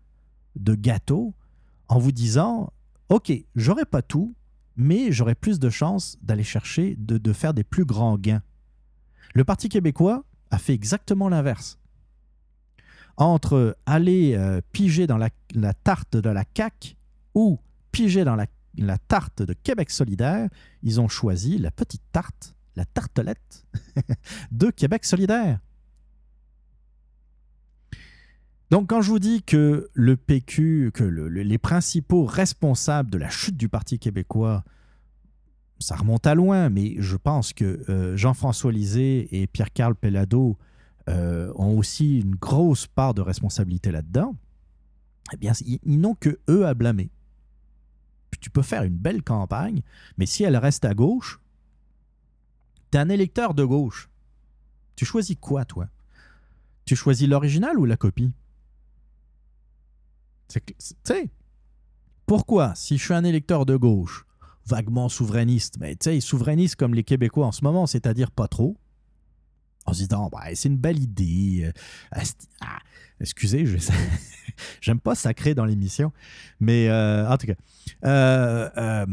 de 0.56 0.76
gâteau 0.76 1.34
en 1.88 2.00
vous 2.00 2.12
disant 2.12 2.72
Ok, 3.10 3.32
j'aurai 3.56 3.86
pas 3.86 4.02
tout, 4.02 4.36
mais 4.76 5.12
j'aurai 5.12 5.36
plus 5.36 5.60
de 5.60 5.70
chances 5.70 6.18
d'aller 6.22 6.44
chercher, 6.44 6.96
de, 6.98 7.34
faire 7.34 7.54
des 7.54 7.64
plus 7.64 7.86
grands 7.86 8.18
gains. 8.18 8.44
Le 9.34 9.44
Parti 9.44 9.70
québécois 9.70 10.24
a 10.52 10.58
fait 10.58 10.74
exactement 10.74 11.30
l'inverse. 11.30 11.80
Entre 13.16 13.78
aller 13.86 14.36
euh, 14.36 14.62
piger 14.72 15.08
dans 15.08 15.18
la, 15.18 15.30
la 15.56 15.74
tarte 15.74 16.18
de 16.18 16.30
la 16.30 16.44
CAQ 16.56 16.96
ou 17.34 17.60
piger 17.92 18.24
dans 18.24 18.36
la, 18.36 18.46
la 18.78 18.98
tarte 18.98 19.42
de 19.42 19.54
Québec 19.54 19.90
solidaire, 19.90 20.50
ils 20.84 21.00
ont 21.02 21.08
choisi 21.08 21.58
la 21.58 21.72
petite 21.72 22.04
tarte, 22.12 22.56
la 22.76 22.86
tartelette 22.86 23.66
de 24.52 24.70
Québec 24.70 25.06
solidaire. 25.06 25.60
Donc, 28.70 28.90
quand 28.90 29.02
je 29.02 29.10
vous 29.12 29.20
dis 29.20 29.44
que 29.44 29.90
le 29.94 30.18
PQ, 30.18 30.92
que 30.94 31.04
le- 31.04 31.30
le- 31.30 31.44
les 31.44 31.58
principaux 31.58 32.26
responsables 32.26 33.10
de 33.10 33.18
la 33.18 33.30
chute 33.30 33.56
du 33.56 33.70
Parti 33.70 33.98
québécois, 33.98 34.64
ça 35.80 35.96
remonte 35.96 36.28
à 36.28 36.36
loin, 36.36 36.70
mais 36.70 36.96
je 37.00 37.16
pense 37.16 37.54
que 37.54 37.86
euh, 37.90 38.18
Jean-François 38.18 38.72
Lisée 38.72 39.28
et 39.42 39.48
Pierre-Carl 39.48 39.96
Pellado 39.96 40.58
euh, 41.08 41.54
ont 41.56 41.78
aussi 41.78 42.20
une 42.20 42.36
grosse 42.36 42.88
part 42.88 43.14
de 43.14 43.22
responsabilité 43.22 43.90
là-dedans. 43.92 44.36
Eh 45.34 45.38
bien, 45.38 45.54
ils, 45.66 45.80
ils 45.84 46.00
n'ont 46.02 46.16
que 46.16 46.38
eux 46.50 46.66
à 46.66 46.74
blâmer. 46.74 47.10
Tu 48.40 48.50
peux 48.50 48.62
faire 48.62 48.84
une 48.84 48.98
belle 48.98 49.24
campagne, 49.24 49.82
mais 50.18 50.26
si 50.26 50.44
elle 50.44 50.58
reste 50.58 50.86
à 50.86 50.94
gauche, 50.94 51.40
t'es 52.92 52.98
un 52.98 53.10
électeur 53.10 53.54
de 53.54 53.64
gauche. 53.64 54.10
Tu 54.96 55.06
choisis 55.06 55.38
quoi, 55.40 55.66
toi? 55.66 55.88
Tu 56.86 56.96
choisis 56.96 57.28
l'original 57.28 57.78
ou 57.80 57.86
la 57.86 57.98
copie? 57.98 58.32
Tu 60.48 60.60
sais, 61.04 61.30
pourquoi, 62.26 62.74
si 62.76 62.98
je 62.98 63.04
suis 63.04 63.14
un 63.14 63.24
électeur 63.24 63.66
de 63.66 63.76
gauche, 63.76 64.26
vaguement 64.66 65.10
souverainiste, 65.10 65.78
mais 65.80 65.96
tu 65.96 66.06
sais, 66.10 66.20
souverainiste 66.20 66.76
comme 66.76 66.94
les 66.94 67.04
Québécois 67.04 67.48
en 67.48 67.52
ce 67.52 67.64
moment, 67.64 67.88
c'est-à-dire 67.88 68.32
pas 68.32 68.48
trop, 68.48 68.78
en 69.86 69.94
se 69.94 70.04
disant, 70.04 70.30
bah, 70.30 70.44
c'est 70.54 70.68
une 70.70 70.78
belle 70.78 71.00
idée. 71.00 71.72
euh, 72.16 72.22
ah, 72.62 72.80
excusez, 73.20 73.66
j'aime 74.82 75.00
pas 75.00 75.16
sacrer 75.16 75.56
dans 75.56 75.66
l'émission, 75.66 76.12
mais 76.60 76.90
euh, 76.90 77.28
en 77.28 77.38
tout 77.38 77.48
cas, 77.48 77.56
euh, 78.06 78.70
euh, 78.78 79.06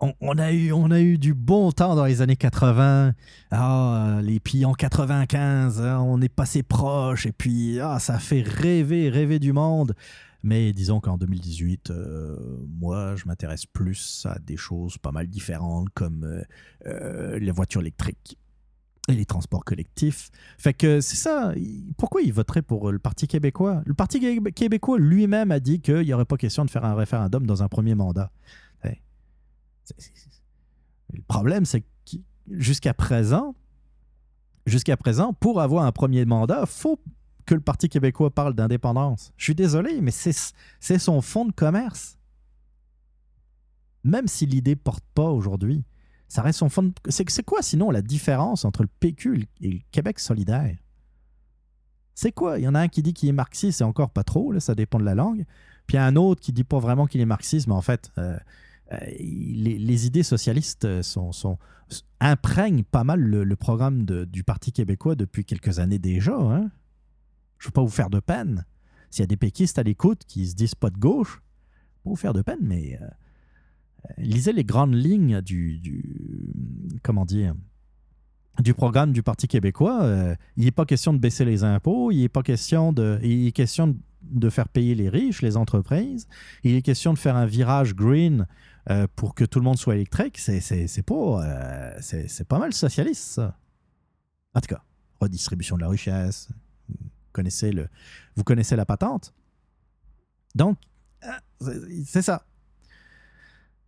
on, 0.00 0.38
a 0.38 0.52
eu, 0.52 0.72
on 0.72 0.90
a 0.90 1.00
eu 1.00 1.18
du 1.18 1.34
bon 1.34 1.72
temps 1.72 1.96
dans 1.96 2.04
les 2.04 2.22
années 2.22 2.36
80. 2.36 3.14
Ah, 3.50 4.18
les 4.22 4.40
puis 4.40 4.64
en 4.64 4.74
95, 4.74 5.80
hein, 5.80 6.00
on 6.00 6.20
est 6.20 6.28
passé 6.28 6.62
proche 6.62 7.26
et 7.26 7.32
puis 7.32 7.80
ah, 7.80 7.98
ça 7.98 8.18
fait 8.18 8.42
rêver, 8.42 9.08
rêver 9.10 9.38
du 9.38 9.52
monde. 9.52 9.94
Mais 10.42 10.72
disons 10.72 11.00
qu'en 11.00 11.16
2018, 11.16 11.90
euh, 11.90 12.36
moi, 12.68 13.16
je 13.16 13.24
m'intéresse 13.26 13.66
plus 13.66 14.24
à 14.30 14.38
des 14.38 14.56
choses 14.56 14.96
pas 14.96 15.10
mal 15.10 15.26
différentes 15.26 15.88
comme 15.94 16.44
les 16.84 17.50
voitures 17.50 17.80
électriques 17.80 18.38
et 19.08 19.14
les 19.14 19.24
transports 19.24 19.64
collectifs. 19.64 20.30
Fait 20.58 20.74
que 20.74 21.00
c'est 21.00 21.16
ça. 21.16 21.52
Pourquoi 21.96 22.22
il 22.22 22.32
voterait 22.32 22.62
pour 22.62 22.90
le 22.90 22.98
Parti 22.98 23.28
québécois? 23.28 23.82
Le 23.86 23.94
Parti 23.94 24.18
qué- 24.20 24.52
québécois 24.52 24.98
lui-même 24.98 25.50
a 25.52 25.60
dit 25.60 25.80
qu'il 25.80 26.00
n'y 26.00 26.12
aurait 26.12 26.24
pas 26.24 26.36
question 26.36 26.64
de 26.64 26.70
faire 26.70 26.84
un 26.84 26.94
référendum 26.94 27.46
dans 27.46 27.62
un 27.62 27.68
premier 27.68 27.94
mandat. 27.94 28.30
Le 31.12 31.22
problème, 31.28 31.64
c'est 31.64 31.82
que 31.82 32.16
jusqu'à 32.50 32.92
présent, 32.92 33.54
jusqu'à 34.66 34.96
présent, 34.96 35.32
pour 35.32 35.60
avoir 35.60 35.84
un 35.84 35.92
premier 35.92 36.24
mandat, 36.24 36.66
faut 36.66 36.98
que 37.46 37.54
le 37.54 37.60
Parti 37.60 37.88
québécois 37.88 38.30
parle 38.30 38.54
d'indépendance. 38.54 39.32
Je 39.36 39.44
suis 39.44 39.54
désolé, 39.54 40.00
mais 40.00 40.10
c'est 40.10 40.34
c'est 40.80 40.98
son 40.98 41.20
fonds 41.20 41.44
de 41.44 41.52
commerce. 41.52 42.18
Même 44.02 44.26
si 44.26 44.46
l'idée 44.46 44.74
porte 44.74 45.04
pas 45.14 45.30
aujourd'hui, 45.30 45.84
ça 46.28 46.42
reste 46.42 46.58
son 46.58 46.68
fonds 46.68 46.84
de... 46.84 46.92
C'est 47.08 47.44
quoi 47.44 47.62
sinon 47.62 47.90
la 47.90 48.02
différence 48.02 48.64
entre 48.64 48.82
le 48.82 48.88
PQ 49.00 49.46
et 49.60 49.70
le 49.70 49.80
Québec 49.90 50.18
solidaire? 50.18 50.76
C'est 52.14 52.32
quoi? 52.32 52.58
Il 52.58 52.64
y 52.64 52.68
en 52.68 52.74
a 52.74 52.80
un 52.80 52.88
qui 52.88 53.02
dit 53.02 53.12
qu'il 53.12 53.28
est 53.28 53.32
marxiste, 53.32 53.78
c'est 53.78 53.84
encore 53.84 54.10
pas 54.10 54.24
trop, 54.24 54.50
là, 54.50 54.58
ça 54.58 54.74
dépend 54.74 54.98
de 54.98 55.04
la 55.04 55.14
langue. 55.14 55.44
Puis 55.86 55.96
il 55.96 56.00
y 56.00 56.02
a 56.02 56.06
un 56.06 56.16
autre 56.16 56.40
qui 56.40 56.52
dit 56.52 56.64
pas 56.64 56.78
vraiment 56.78 57.06
qu'il 57.06 57.20
est 57.20 57.26
marxiste, 57.26 57.66
mais 57.68 57.74
en 57.74 57.82
fait, 57.82 58.10
euh, 58.18 58.38
euh, 58.92 58.96
les, 59.18 60.06
idées 60.06 60.22
socialistes 60.22 60.86
euh, 60.86 61.02
sont, 61.02 61.58
imprègnent 62.20 62.84
pas 62.84 63.04
mal 63.04 63.20
le, 63.20 63.56
programme 63.56 64.04
du 64.04 64.44
Parti 64.44 64.72
québécois 64.72 65.14
depuis 65.14 65.44
quelques 65.44 65.78
années 65.78 65.98
déjà. 65.98 66.34
Hein? 66.34 66.70
Je 67.58 67.66
ne 67.66 67.68
veux 67.68 67.72
pas 67.72 67.82
vous 67.82 67.88
faire 67.88 68.10
de 68.10 68.20
peine. 68.20 68.64
S'il 69.10 69.22
y 69.22 69.24
a 69.24 69.26
des 69.26 69.36
péquistes 69.36 69.78
à 69.78 69.82
l'écoute 69.82 70.22
qui 70.26 70.46
se 70.46 70.54
disent 70.54 70.74
pas 70.74 70.90
de 70.90 70.98
gauche, 70.98 71.42
pas 72.02 72.10
vous 72.10 72.16
faire 72.16 72.32
de 72.32 72.42
peine, 72.42 72.60
mais 72.62 72.98
lisez 74.18 74.52
les 74.52 74.64
grandes 74.64 74.94
lignes 74.94 75.40
du, 75.40 75.78
du- 75.78 76.98
comment 77.02 77.24
dire 77.24 77.54
du 78.62 78.74
programme 78.74 79.12
du 79.12 79.22
Parti 79.22 79.48
québécois. 79.48 80.02
Euh, 80.02 80.34
il 80.56 80.64
n'est 80.64 80.70
pas 80.70 80.86
question 80.86 81.12
de 81.12 81.18
baisser 81.18 81.44
les 81.44 81.64
impôts, 81.64 82.10
il 82.10 82.22
n'est 82.22 82.28
pas 82.28 82.42
question 82.42 82.92
de, 82.92 83.18
il 83.22 83.46
est 83.46 83.52
question 83.52 83.96
de, 84.22 84.50
faire 84.50 84.68
payer 84.68 84.94
les 84.94 85.08
riches, 85.08 85.42
les 85.42 85.56
entreprises. 85.56 86.26
Il 86.64 86.74
est 86.74 86.82
question 86.82 87.12
de 87.12 87.18
faire 87.18 87.36
un 87.36 87.46
virage 87.46 87.94
green 87.94 88.46
euh, 88.90 89.06
pour 89.14 89.34
que 89.34 89.44
tout 89.44 89.58
le 89.58 89.64
monde 89.64 89.78
soit 89.78 89.94
électrique. 89.94 90.38
C'est, 90.38 91.02
pas, 91.04 91.14
euh, 91.14 91.98
c'est, 92.00 92.48
pas 92.48 92.58
mal 92.58 92.72
socialiste, 92.72 93.22
ça. 93.22 93.58
En 94.54 94.60
tout 94.60 94.74
cas, 94.74 94.82
redistribution 95.20 95.76
de 95.76 95.82
la 95.82 95.88
richesse. 95.88 96.48
Vous 96.88 96.96
connaissez, 97.32 97.72
le, 97.72 97.88
vous 98.36 98.44
connaissez 98.44 98.74
la 98.74 98.86
patente. 98.86 99.34
Donc, 100.54 100.78
c'est 102.06 102.22
ça. 102.22 102.46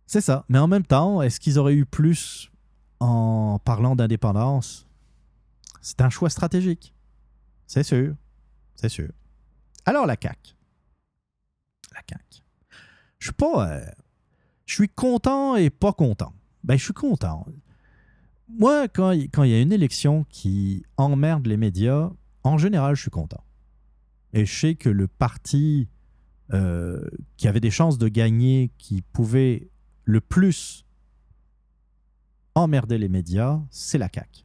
C'est 0.09 0.21
ça. 0.21 0.43
Mais 0.49 0.57
en 0.57 0.67
même 0.67 0.87
temps, 0.87 1.21
est-ce 1.21 1.39
qu'ils 1.39 1.59
auraient 1.59 1.75
eu 1.75 1.85
plus 1.85 2.49
en 2.99 3.59
parlant 3.63 3.95
d'indépendance? 3.95 4.87
C'est 5.81 6.01
un 6.01 6.09
choix 6.09 6.31
stratégique. 6.31 6.95
C'est 7.67 7.83
sûr. 7.83 8.15
C'est 8.75 8.89
sûr. 8.89 9.09
Alors, 9.85 10.07
la 10.07 10.15
CAQ. 10.19 10.55
La 11.93 12.01
CAQ. 12.09 12.41
Je 13.19 13.25
suis 13.27 13.33
pas. 13.33 13.69
euh, 13.69 13.85
je 14.65 14.73
suis 14.73 14.89
content 14.89 15.55
et 15.55 15.69
pas 15.69 15.93
content. 15.93 16.33
Ben, 16.63 16.75
je 16.75 16.85
suis 16.85 16.93
content. 16.93 17.45
Moi, 18.47 18.87
quand 18.87 19.11
il 19.11 19.29
quand 19.29 19.43
il 19.43 19.51
y 19.51 19.53
a 19.53 19.61
une 19.61 19.71
élection 19.71 20.25
qui 20.31 20.83
emmerde 20.97 21.45
les 21.45 21.55
médias, 21.55 22.09
en 22.41 22.57
général, 22.57 22.95
je 22.95 23.01
suis 23.01 23.11
content. 23.11 23.43
Et 24.33 24.47
je 24.47 24.59
sais 24.59 24.73
que 24.73 24.89
le 24.89 25.05
parti 25.07 25.87
euh, 26.51 27.07
qui 27.37 27.47
avait 27.47 27.59
des 27.59 27.69
chances 27.69 27.99
de 27.99 28.07
gagner, 28.07 28.71
qui 28.79 29.03
pouvait 29.03 29.69
le 30.09 30.21
plus 30.21 30.85
emmerder 32.55 32.97
les 32.97 33.09
médias, 33.09 33.59
c'est 33.69 33.99
la 33.99 34.09
CAQ. 34.11 34.43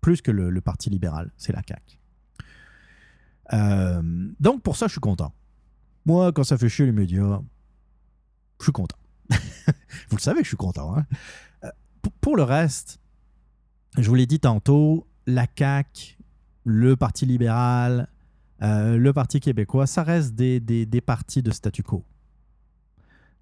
Plus 0.00 0.22
que 0.22 0.30
le, 0.30 0.58
Parti 0.62 0.88
libéral, 0.88 1.30
c'est 1.36 1.52
la 1.52 1.60
CAQ. 1.66 1.98
Euh, 3.52 4.02
donc, 4.40 4.62
pour 4.62 4.76
ça, 4.76 4.86
je 4.86 4.92
suis 4.92 5.00
content. 5.02 5.34
Moi, 6.06 6.32
quand 6.32 6.44
ça 6.44 6.56
fait 6.56 6.70
chier 6.70 6.86
les 6.86 6.92
médias, 6.92 7.42
je 8.58 8.64
suis 8.64 8.72
content. 8.72 8.96
Vous 10.08 10.16
le 10.16 10.20
savez 10.22 10.38
que 10.38 10.44
je 10.44 10.48
suis 10.48 10.56
content. 10.56 10.96
hein. 10.96 11.06
Euh, 11.64 11.70
pour- 12.00 12.12
pour 12.12 12.36
le 12.36 12.42
reste, 12.42 13.00
je 13.98 14.08
vous 14.08 14.14
l'ai 14.14 14.26
dit 14.26 14.40
tantôt, 14.40 15.06
la 15.26 15.46
CAQ, 15.58 16.16
le 16.64 16.96
Parti 16.96 17.26
libéral, 17.26 18.08
euh, 18.62 18.96
le 18.96 19.12
Parti 19.12 19.40
québécois, 19.40 19.86
ça 19.86 20.02
reste 20.02 20.34
des, 20.34 20.58
des- 20.58 20.86
des 20.86 21.00
partis 21.02 21.42
de 21.42 21.50
statu 21.50 21.82
quo. 21.82 22.02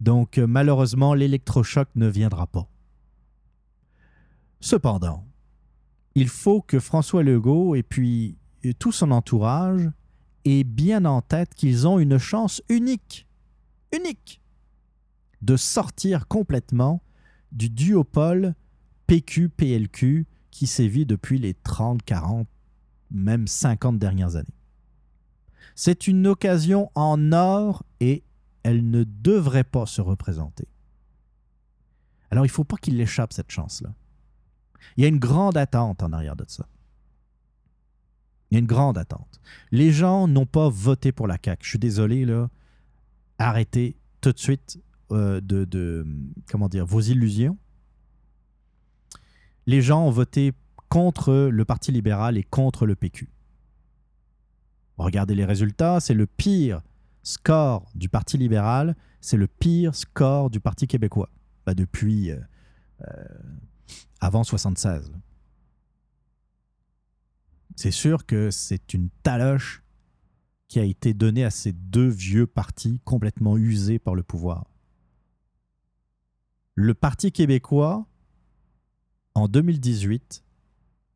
Donc, 0.02 0.38
euh, 0.38 0.48
malheureusement, 0.48 1.14
l'électrochoc 1.14 1.88
ne 1.94 2.08
viendra 2.08 2.48
pas. 2.48 2.68
Cependant, 4.58 5.24
il 6.16 6.28
faut 6.28 6.60
que 6.60 6.80
François 6.80 7.22
Legault 7.22 7.76
et 7.76 7.84
puis 7.84 8.36
euh, 8.64 8.72
tout 8.76 8.90
son 8.90 9.12
entourage 9.12 9.88
aient 10.44 10.64
bien 10.64 11.04
en 11.04 11.22
tête 11.22 11.54
qu'ils 11.54 11.86
ont 11.86 12.00
une 12.00 12.18
chance 12.18 12.62
unique, 12.68 13.28
unique, 13.96 14.42
de 15.40 15.56
sortir 15.56 16.26
complètement 16.26 17.00
du 17.52 17.70
duopole 17.70 18.56
PQ-PLQ 19.06 20.26
qui 20.50 20.66
sévit 20.66 21.06
depuis 21.06 21.38
les 21.38 21.54
30, 21.54 22.02
40, 22.02 22.48
même 23.12 23.46
50 23.46 24.00
dernières 24.00 24.34
années. 24.34 24.58
C'est 25.76 26.08
une 26.08 26.26
occasion 26.26 26.90
en 26.96 27.30
or 27.30 27.84
et 28.00 28.24
elle 28.62 28.90
ne 28.90 29.04
devrait 29.04 29.64
pas 29.64 29.86
se 29.86 30.00
représenter. 30.00 30.68
Alors 32.30 32.44
il 32.44 32.48
ne 32.48 32.52
faut 32.52 32.64
pas 32.64 32.76
qu'il 32.76 32.96
l'échappe 32.96 33.32
cette 33.32 33.50
chance-là. 33.50 33.92
Il 34.96 35.02
y 35.02 35.04
a 35.04 35.08
une 35.08 35.18
grande 35.18 35.56
attente 35.56 36.02
en 36.02 36.12
arrière 36.12 36.36
de 36.36 36.44
ça. 36.48 36.66
Il 38.50 38.54
y 38.54 38.56
a 38.56 38.60
une 38.60 38.66
grande 38.66 38.98
attente. 38.98 39.40
Les 39.70 39.92
gens 39.92 40.28
n'ont 40.28 40.46
pas 40.46 40.68
voté 40.68 41.12
pour 41.12 41.26
la 41.26 41.38
CAQ. 41.42 41.64
Je 41.64 41.68
suis 41.70 41.78
désolé, 41.78 42.24
là. 42.24 42.50
Arrêtez 43.38 43.96
tout 44.20 44.32
de 44.32 44.38
suite 44.38 44.78
euh, 45.10 45.40
de, 45.40 45.64
de, 45.64 46.06
comment 46.50 46.68
dire, 46.68 46.84
vos 46.84 47.00
illusions. 47.00 47.56
Les 49.66 49.80
gens 49.80 50.06
ont 50.06 50.10
voté 50.10 50.52
contre 50.88 51.48
le 51.50 51.64
Parti 51.64 51.92
libéral 51.92 52.36
et 52.36 52.42
contre 52.42 52.84
le 52.84 52.94
PQ. 52.94 53.30
Regardez 54.98 55.34
les 55.34 55.46
résultats, 55.46 56.00
c'est 56.00 56.14
le 56.14 56.26
pire 56.26 56.82
score 57.22 57.90
du 57.94 58.08
Parti 58.08 58.38
libéral, 58.38 58.96
c'est 59.20 59.36
le 59.36 59.46
pire 59.46 59.94
score 59.94 60.50
du 60.50 60.60
Parti 60.60 60.86
québécois 60.86 61.30
bah, 61.66 61.74
depuis 61.74 62.30
euh, 62.30 62.38
euh, 63.02 63.24
avant 64.20 64.44
76. 64.44 65.12
C'est 67.76 67.90
sûr 67.90 68.26
que 68.26 68.50
c'est 68.50 68.94
une 68.94 69.08
taloche 69.22 69.82
qui 70.68 70.80
a 70.80 70.84
été 70.84 71.14
donnée 71.14 71.44
à 71.44 71.50
ces 71.50 71.72
deux 71.72 72.08
vieux 72.08 72.46
partis 72.46 73.00
complètement 73.04 73.56
usés 73.56 73.98
par 73.98 74.14
le 74.14 74.22
pouvoir. 74.22 74.66
Le 76.74 76.94
Parti 76.94 77.32
québécois, 77.32 78.06
en 79.34 79.48
2018, 79.48 80.44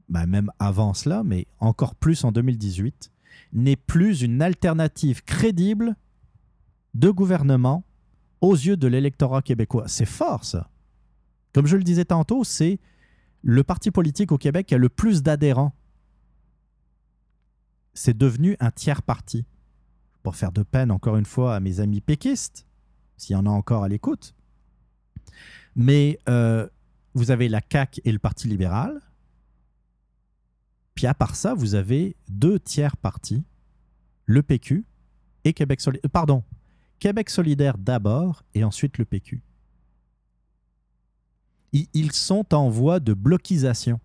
bah, 0.09 0.27
même 0.27 0.51
avant 0.59 0.95
cela, 0.95 1.23
mais 1.25 1.47
encore 1.59 1.95
plus 1.95 2.25
en 2.25 2.33
2018, 2.33 3.11
n'est 3.53 3.77
plus 3.77 4.23
une 4.23 4.43
alternative 4.43 5.23
crédible 5.25 5.97
de 6.95 7.11
gouvernement 7.11 7.85
aux 8.41 8.55
yeux 8.55 8.77
de 8.77 8.87
l'électorat 8.87 9.43
québécois. 9.43 9.89
C'est 9.89 10.07
fort, 10.07 10.45
ça. 10.45 10.71
Comme 11.53 11.67
je 11.67 11.77
le 11.77 11.83
disais 11.83 12.05
tantôt, 12.05 12.45
c'est 12.45 12.79
le 13.43 13.63
parti 13.65 13.91
politique 13.91 14.33
au 14.33 14.39
Québec 14.39 14.67
qui 14.67 14.75
a 14.75 14.79
le 14.79 14.89
plus 14.89 15.23
d'adhérents. 15.23 15.75
C'est 17.95 18.17
devenu 18.17 18.57
un 18.61 18.71
tiers 18.71 19.03
parti. 19.03 19.47
Pour 20.23 20.37
faire 20.37 20.53
de 20.53 20.63
peine, 20.63 20.91
encore 20.91 21.17
une 21.17 21.25
fois, 21.25 21.55
à 21.55 21.61
mes 21.61 21.81
amis 21.81 22.01
péquistes, 22.01 22.67
s'il 23.17 23.35
y 23.35 23.37
en 23.37 23.47
a 23.47 23.51
encore 23.51 23.85
à 23.85 23.89
l'écoute. 23.89 24.35
Mais 25.77 26.19
euh, 26.29 26.67
vous 27.15 27.31
avez 27.31 27.49
la 27.49 27.61
CAQ 27.71 28.01
et 28.05 28.13
le 28.13 28.19
Parti 28.19 28.49
libéral. 28.49 29.01
Puis 30.97 31.07
à 31.07 31.15
part 31.15 31.37
ça, 31.37 31.55
vous 31.55 31.77
avez 31.77 32.17
deux 32.29 32.59
tiers 32.59 32.97
partis, 32.97 33.45
le 34.25 34.43
PQ 34.43 34.85
et 35.45 35.53
Québec 35.53 35.81
solidaire. 35.81 36.07
Euh, 36.07 36.09
pardon, 36.09 36.43
Québec 36.99 37.31
solidaire 37.31 37.79
d'abord 37.79 38.43
et 38.55 38.65
ensuite 38.65 38.99
le 38.99 39.05
PQ. 39.05 39.43
Ils 41.73 42.13
sont 42.13 42.55
en 42.55 42.71
voie 42.71 43.01
de 43.01 43.13
bloquisation. 43.13 44.01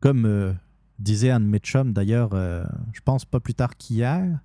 Comme 0.00 0.26
euh, 0.26 0.52
disait 0.98 1.30
Anne 1.30 1.46
Mitchum, 1.46 1.92
d'ailleurs, 1.92 2.34
euh, 2.34 2.64
je 2.92 3.00
pense 3.00 3.24
pas 3.24 3.38
plus 3.38 3.54
tard 3.54 3.76
qu'hier, 3.76 4.40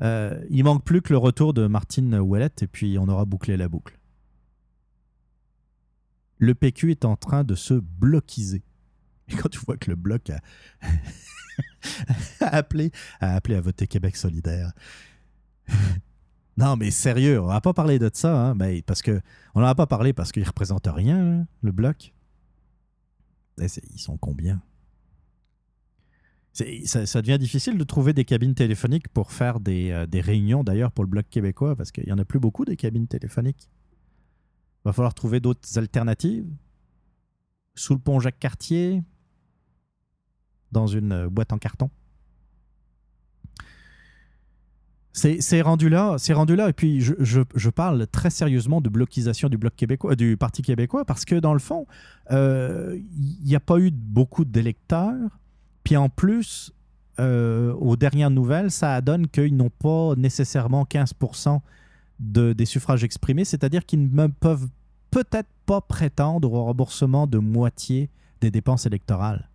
euh, 0.00 0.42
il 0.48 0.64
manque 0.64 0.82
plus 0.82 1.02
que 1.02 1.12
le 1.12 1.18
retour 1.18 1.52
de 1.52 1.66
Martine 1.66 2.14
Ouellette 2.14 2.62
et 2.62 2.66
puis 2.66 2.96
on 2.98 3.06
aura 3.08 3.26
bouclé 3.26 3.58
la 3.58 3.68
boucle. 3.68 3.98
Le 6.38 6.54
PQ 6.54 6.92
est 6.92 7.04
en 7.04 7.16
train 7.16 7.44
de 7.44 7.54
se 7.54 7.74
bloquiser. 7.74 8.62
Et 9.28 9.36
quand 9.36 9.48
tu 9.48 9.58
vois 9.60 9.76
que 9.76 9.90
le 9.90 9.96
bloc 9.96 10.30
a, 10.30 10.40
appelé, 12.40 12.90
a 13.20 13.34
appelé 13.34 13.56
à 13.56 13.60
voter 13.60 13.86
Québec 13.86 14.16
solidaire. 14.16 14.72
non, 16.56 16.76
mais 16.76 16.90
sérieux, 16.90 17.40
on 17.40 17.46
va 17.46 17.60
pas 17.60 17.72
parler 17.72 17.98
de 17.98 18.10
ça, 18.12 18.48
hein, 18.48 18.54
mais 18.54 18.82
parce 18.82 19.02
que 19.02 19.20
on 19.54 19.60
n'en 19.60 19.68
a 19.68 19.74
pas 19.74 19.86
parlé 19.86 20.12
parce 20.12 20.32
qu'il 20.32 20.42
ne 20.42 20.48
représente 20.48 20.86
rien, 20.86 21.40
hein, 21.40 21.46
le 21.62 21.72
bloc. 21.72 22.12
Eh, 23.60 23.66
ils 23.92 24.00
sont 24.00 24.16
combien? 24.16 24.60
Ça, 26.54 27.20
devient 27.20 27.38
difficile 27.38 27.76
de 27.76 27.82
trouver 27.82 28.12
des 28.12 28.24
cabines 28.24 28.54
téléphoniques 28.54 29.08
pour 29.08 29.32
faire 29.32 29.58
des, 29.58 29.90
euh, 29.90 30.06
des 30.06 30.20
réunions, 30.20 30.62
d'ailleurs, 30.62 30.92
pour 30.92 31.02
le 31.02 31.10
Bloc 31.10 31.28
québécois, 31.28 31.74
parce 31.74 31.90
qu'il 31.90 32.04
n'y 32.04 32.12
en 32.12 32.18
a 32.18 32.24
plus 32.24 32.38
beaucoup 32.38 32.64
des 32.64 32.76
cabines 32.76 33.08
téléphoniques. 33.08 33.68
Va 34.84 34.92
falloir 34.92 35.14
trouver 35.14 35.40
d'autres 35.40 35.78
alternatives. 35.78 36.46
Sous 37.74 37.94
le 37.94 37.98
pont 37.98 38.20
Jacques-Cartier, 38.20 39.02
dans 40.74 40.86
une 40.86 41.12
euh, 41.12 41.28
boîte 41.30 41.54
en 41.54 41.58
carton. 41.58 41.88
C'est 45.14 45.62
rendu 45.62 45.88
là, 45.88 46.16
c'est 46.18 46.32
rendu 46.32 46.56
là. 46.56 46.68
Et 46.68 46.72
puis 46.72 47.00
je, 47.00 47.70
parle 47.70 48.04
très 48.08 48.30
sérieusement 48.30 48.80
de 48.80 48.88
bloquisation 48.88 49.48
du 49.48 49.56
bloc 49.56 49.76
québécois, 49.76 50.16
du 50.16 50.36
Parti 50.36 50.60
québécois, 50.60 51.04
parce 51.04 51.24
que 51.24 51.36
dans 51.36 51.52
le 51.52 51.60
fond, 51.60 51.86
il 52.30 52.36
euh, 52.36 52.98
n'y 53.44 53.54
a 53.54 53.60
pas 53.60 53.78
eu 53.78 53.92
beaucoup 53.92 54.44
d'électeurs. 54.44 55.38
Puis 55.84 55.96
en 55.96 56.08
plus, 56.08 56.72
euh, 57.20 57.72
aux 57.74 57.94
dernières 57.94 58.30
nouvelles, 58.30 58.72
ça 58.72 59.00
donne 59.00 59.28
qu'ils 59.28 59.56
n'ont 59.56 59.70
pas 59.70 60.14
nécessairement 60.16 60.84
15% 60.84 61.60
de, 62.18 62.52
des 62.52 62.66
suffrages 62.66 63.04
exprimés, 63.04 63.44
c'est-à-dire 63.44 63.86
qu'ils 63.86 64.12
ne 64.12 64.26
peuvent 64.26 64.68
peut-être 65.12 65.48
pas 65.64 65.80
prétendre 65.80 66.52
au 66.52 66.64
remboursement 66.64 67.28
de 67.28 67.38
moitié 67.38 68.10
des 68.40 68.50
dépenses 68.50 68.84
électorales 68.84 69.48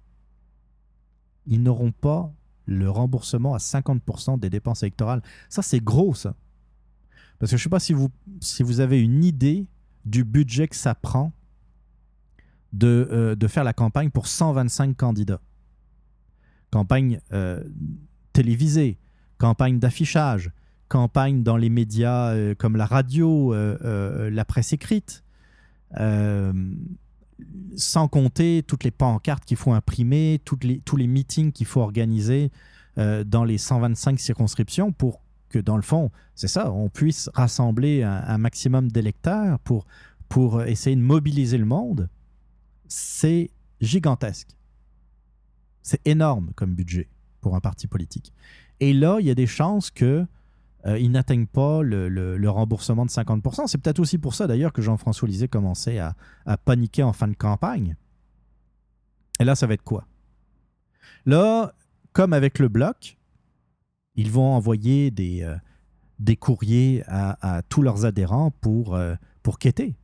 ils 1.49 1.61
n'auront 1.61 1.91
pas 1.91 2.31
le 2.65 2.89
remboursement 2.89 3.55
à 3.55 3.57
50% 3.57 4.39
des 4.39 4.49
dépenses 4.49 4.83
électorales. 4.83 5.21
Ça, 5.49 5.61
c'est 5.61 5.83
gros, 5.83 6.13
ça. 6.13 6.35
Parce 7.39 7.51
que 7.51 7.57
je 7.57 7.61
ne 7.61 7.63
sais 7.63 7.69
pas 7.69 7.79
si 7.79 7.93
vous, 7.93 8.09
si 8.39 8.63
vous 8.63 8.79
avez 8.79 9.01
une 9.01 9.23
idée 9.23 9.67
du 10.05 10.23
budget 10.23 10.67
que 10.67 10.75
ça 10.75 10.93
prend 10.93 11.33
de, 12.71 13.07
euh, 13.11 13.35
de 13.35 13.47
faire 13.47 13.63
la 13.63 13.73
campagne 13.73 14.11
pour 14.11 14.27
125 14.27 14.95
candidats. 14.95 15.41
Campagne 16.69 17.19
euh, 17.33 17.63
télévisée, 18.31 18.99
campagne 19.39 19.79
d'affichage, 19.79 20.51
campagne 20.87 21.41
dans 21.41 21.57
les 21.57 21.69
médias 21.69 22.33
euh, 22.33 22.53
comme 22.53 22.75
la 22.75 22.85
radio, 22.85 23.55
la 23.81 24.45
presse 24.45 24.71
écrite 24.73 25.23
sans 27.75 28.07
compter 28.07 28.63
toutes 28.65 28.83
les 28.83 28.91
pancartes 28.91 29.45
qu'il 29.45 29.57
faut 29.57 29.71
imprimer, 29.73 30.41
les, 30.61 30.79
tous 30.79 30.97
les 30.97 31.07
meetings 31.07 31.51
qu'il 31.51 31.65
faut 31.65 31.81
organiser 31.81 32.51
euh, 32.97 33.23
dans 33.23 33.43
les 33.43 33.57
125 33.57 34.19
circonscriptions 34.19 34.91
pour 34.91 35.21
que, 35.49 35.59
dans 35.59 35.75
le 35.75 35.81
fond, 35.81 36.11
c'est 36.35 36.47
ça, 36.47 36.71
on 36.71 36.89
puisse 36.89 37.29
rassembler 37.33 38.03
un, 38.03 38.37
maximum 38.37 38.91
d'électeurs 38.91 39.59
pour, 39.59 39.85
pour 40.27 40.63
essayer 40.63 40.95
de 40.95 41.01
mobiliser 41.01 41.57
le 41.57 41.65
monde, 41.65 42.09
c'est 42.87 43.49
gigantesque. 43.81 44.49
C'est 45.81 46.05
énorme 46.05 46.51
comme 46.55 46.73
budget 46.75 47.09
pour 47.41 47.55
un 47.55 47.61
parti 47.61 47.87
politique. 47.87 48.31
Et 48.79 48.93
là, 48.93 49.17
il 49.19 49.25
y 49.25 49.31
a 49.31 49.35
des 49.35 49.47
chances 49.47 49.89
que 49.89 50.25
euh, 50.85 50.97
ils 50.97 51.11
n'atteignent 51.11 51.47
pas 51.47 51.81
le, 51.81 52.49
remboursement 52.49 53.05
de 53.05 53.11
50%. 53.11 53.67
C'est 53.67 53.77
peut-être 53.77 53.99
aussi 53.99 54.17
pour 54.17 54.33
ça 54.33 54.47
d'ailleurs 54.47 54.73
que 54.73 54.81
Jean-François 54.81 55.27
Lisée 55.27 55.47
commençait 55.47 55.99
à, 55.99 56.15
paniquer 56.65 57.03
en 57.03 57.13
fin 57.13 57.27
de 57.27 57.35
campagne. 57.35 57.95
Et 59.39 59.43
là, 59.43 59.55
ça 59.55 59.67
va 59.67 59.73
être 59.73 59.83
quoi? 59.83 60.05
Là, 61.25 61.73
comme 62.13 62.33
avec 62.33 62.59
le 62.59 62.69
bloc, 62.69 63.17
ils 64.15 64.31
vont 64.31 64.53
envoyer 64.53 65.11
des, 65.11 65.43
euh, 65.43 66.35
courriers 66.39 67.03
à, 67.07 67.61
tous 67.69 67.81
leurs 67.81 68.05
adhérents 68.05 68.51
pour, 68.51 68.95
euh, 68.95 69.15
pour 69.43 69.59
quêter. 69.59 69.95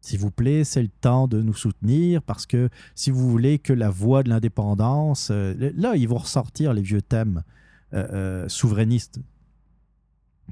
S'il 0.00 0.20
vous 0.20 0.30
plaît, 0.30 0.62
c'est 0.62 0.82
le 0.82 0.88
temps 0.88 1.26
de 1.26 1.42
nous 1.42 1.54
soutenir 1.54 2.22
parce 2.22 2.46
que 2.46 2.68
si 2.94 3.10
vous 3.10 3.28
voulez 3.28 3.58
que 3.58 3.72
la 3.72 3.90
voix 3.90 4.22
de 4.22 4.28
l'indépendance, 4.28 5.30
là, 5.30 5.96
ils 5.96 6.08
vont 6.08 6.18
ressortir 6.18 6.72
les 6.72 6.82
vieux 6.82 7.02
thèmes 7.02 7.42
euh, 7.94 8.06
euh, 8.12 8.48
souverainiste. 8.48 9.20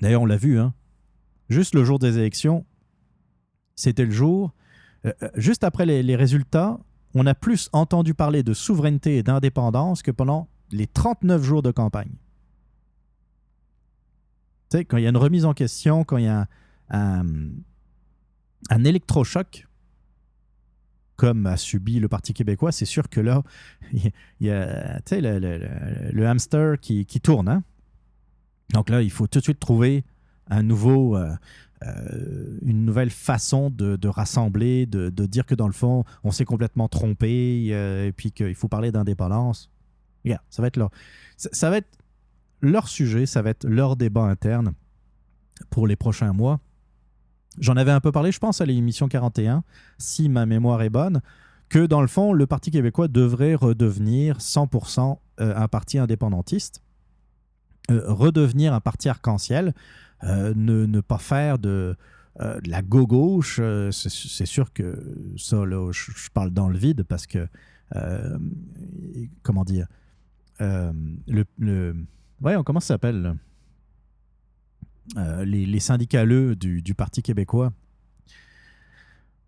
D'ailleurs, 0.00 0.22
on 0.22 0.26
l'a 0.26 0.36
vu, 0.36 0.58
hein. 0.58 0.72
juste 1.48 1.74
le 1.74 1.84
jour 1.84 1.98
des 1.98 2.18
élections, 2.18 2.64
c'était 3.74 4.04
le 4.04 4.12
jour, 4.12 4.54
euh, 5.04 5.12
juste 5.34 5.64
après 5.64 5.84
les, 5.84 6.16
résultats, 6.16 6.78
on 7.14 7.26
a 7.26 7.34
plus 7.34 7.70
entendu 7.72 8.14
parler 8.14 8.42
de 8.42 8.54
souveraineté 8.54 9.18
et 9.18 9.22
d'indépendance 9.22 10.02
que 10.02 10.10
pendant 10.10 10.48
les 10.70 10.86
39 10.86 11.42
jours 11.42 11.62
de 11.62 11.70
campagne. 11.70 12.12
Tu 14.70 14.78
sais, 14.78 14.84
quand 14.84 14.96
il 14.96 15.02
y 15.02 15.06
a 15.06 15.10
une 15.10 15.16
remise 15.16 15.44
en 15.44 15.54
question, 15.54 16.04
quand 16.04 16.16
il 16.16 16.24
y 16.24 16.28
a 16.28 16.46
un, 16.90 17.24
un 18.70 18.84
électrochoc, 18.84 19.66
comme 21.16 21.46
a 21.46 21.56
subi 21.56 22.00
le 22.00 22.08
Parti 22.08 22.34
québécois, 22.34 22.72
c'est 22.72 22.84
sûr 22.84 23.08
que 23.08 23.20
là, 23.20 23.42
il 23.92 24.12
y 24.40 24.50
a 24.50 25.00
le, 25.10 26.26
hamster 26.26 26.78
qui, 26.80 27.06
tourne. 27.22 27.48
Hein. 27.48 27.62
Donc 28.72 28.90
là, 28.90 29.02
il 29.02 29.10
faut 29.10 29.26
tout 29.26 29.38
de 29.38 29.44
suite 29.44 29.60
trouver 29.60 30.04
un 30.48 30.62
nouveau, 30.62 31.16
euh, 31.16 31.32
euh, 31.84 32.58
une 32.62 32.84
nouvelle 32.84 33.10
façon 33.10 33.70
de, 33.70 34.08
rassembler, 34.08 34.86
de, 34.86 35.10
dire 35.26 35.46
que 35.46 35.54
dans 35.54 35.66
le 35.66 35.72
fond, 35.72 36.04
on 36.22 36.30
s'est 36.30 36.44
complètement 36.44 36.88
trompé 36.88 37.68
euh, 37.70 38.08
et 38.08 38.12
puis 38.12 38.32
qu'il 38.32 38.54
faut 38.54 38.68
parler 38.68 38.92
d'indépendance. 38.92 39.70
Regarde, 40.24 40.42
ça 40.50 40.62
va 40.62 40.68
être 40.68 40.76
leur, 40.76 40.90
ça 41.36 41.70
va 41.70 41.78
être 41.78 41.98
leur 42.60 42.88
sujet, 42.88 43.26
ça 43.26 43.42
va 43.42 43.50
être 43.50 43.66
leur 43.66 43.96
débat 43.96 44.22
interne 44.24 44.72
pour 45.70 45.86
les 45.86 45.96
prochains 45.96 46.32
mois. 46.32 46.60
J'en 47.58 47.76
avais 47.76 47.92
un 47.92 48.00
peu 48.00 48.12
parlé, 48.12 48.32
je 48.32 48.38
pense, 48.38 48.60
à 48.60 48.66
l'émission 48.66 49.08
41, 49.08 49.62
si 49.98 50.28
ma 50.28 50.46
mémoire 50.46 50.82
est 50.82 50.90
bonne, 50.90 51.20
que 51.68 51.86
dans 51.86 52.00
le 52.00 52.06
fond, 52.06 52.32
le 52.32 52.46
Parti 52.46 52.70
québécois 52.70 53.08
devrait 53.08 53.54
redevenir 53.54 54.38
100% 54.38 55.18
euh, 55.40 55.54
un 55.56 55.68
parti 55.68 55.98
indépendantiste, 55.98 56.82
euh, 57.90 58.02
redevenir 58.06 58.72
un 58.72 58.80
parti 58.80 59.10
arc-en-ciel, 59.10 59.74
euh, 60.22 60.54
ne, 60.56 61.00
pas 61.00 61.18
faire 61.18 61.58
de, 61.58 61.96
la 62.38 62.82
go-gauche. 62.82 63.58
euh, 63.60 63.90
c'est 63.90 64.46
sûr 64.46 64.72
que 64.72 65.16
ça, 65.36 65.64
je, 65.66 66.30
parle 66.32 66.50
dans 66.50 66.68
le 66.68 66.78
vide 66.78 67.02
parce 67.02 67.26
que, 67.26 67.46
comment 69.42 69.64
dire, 69.64 69.86
le, 70.60 71.44
le, 71.58 71.94
ouais, 72.40 72.56
comment 72.64 72.80
ça 72.80 72.94
s'appelle? 72.94 73.36
Euh, 75.16 75.44
les, 75.44 75.66
les 75.66 76.54
du, 76.56 76.94
Parti 76.94 77.22
québécois. 77.22 77.72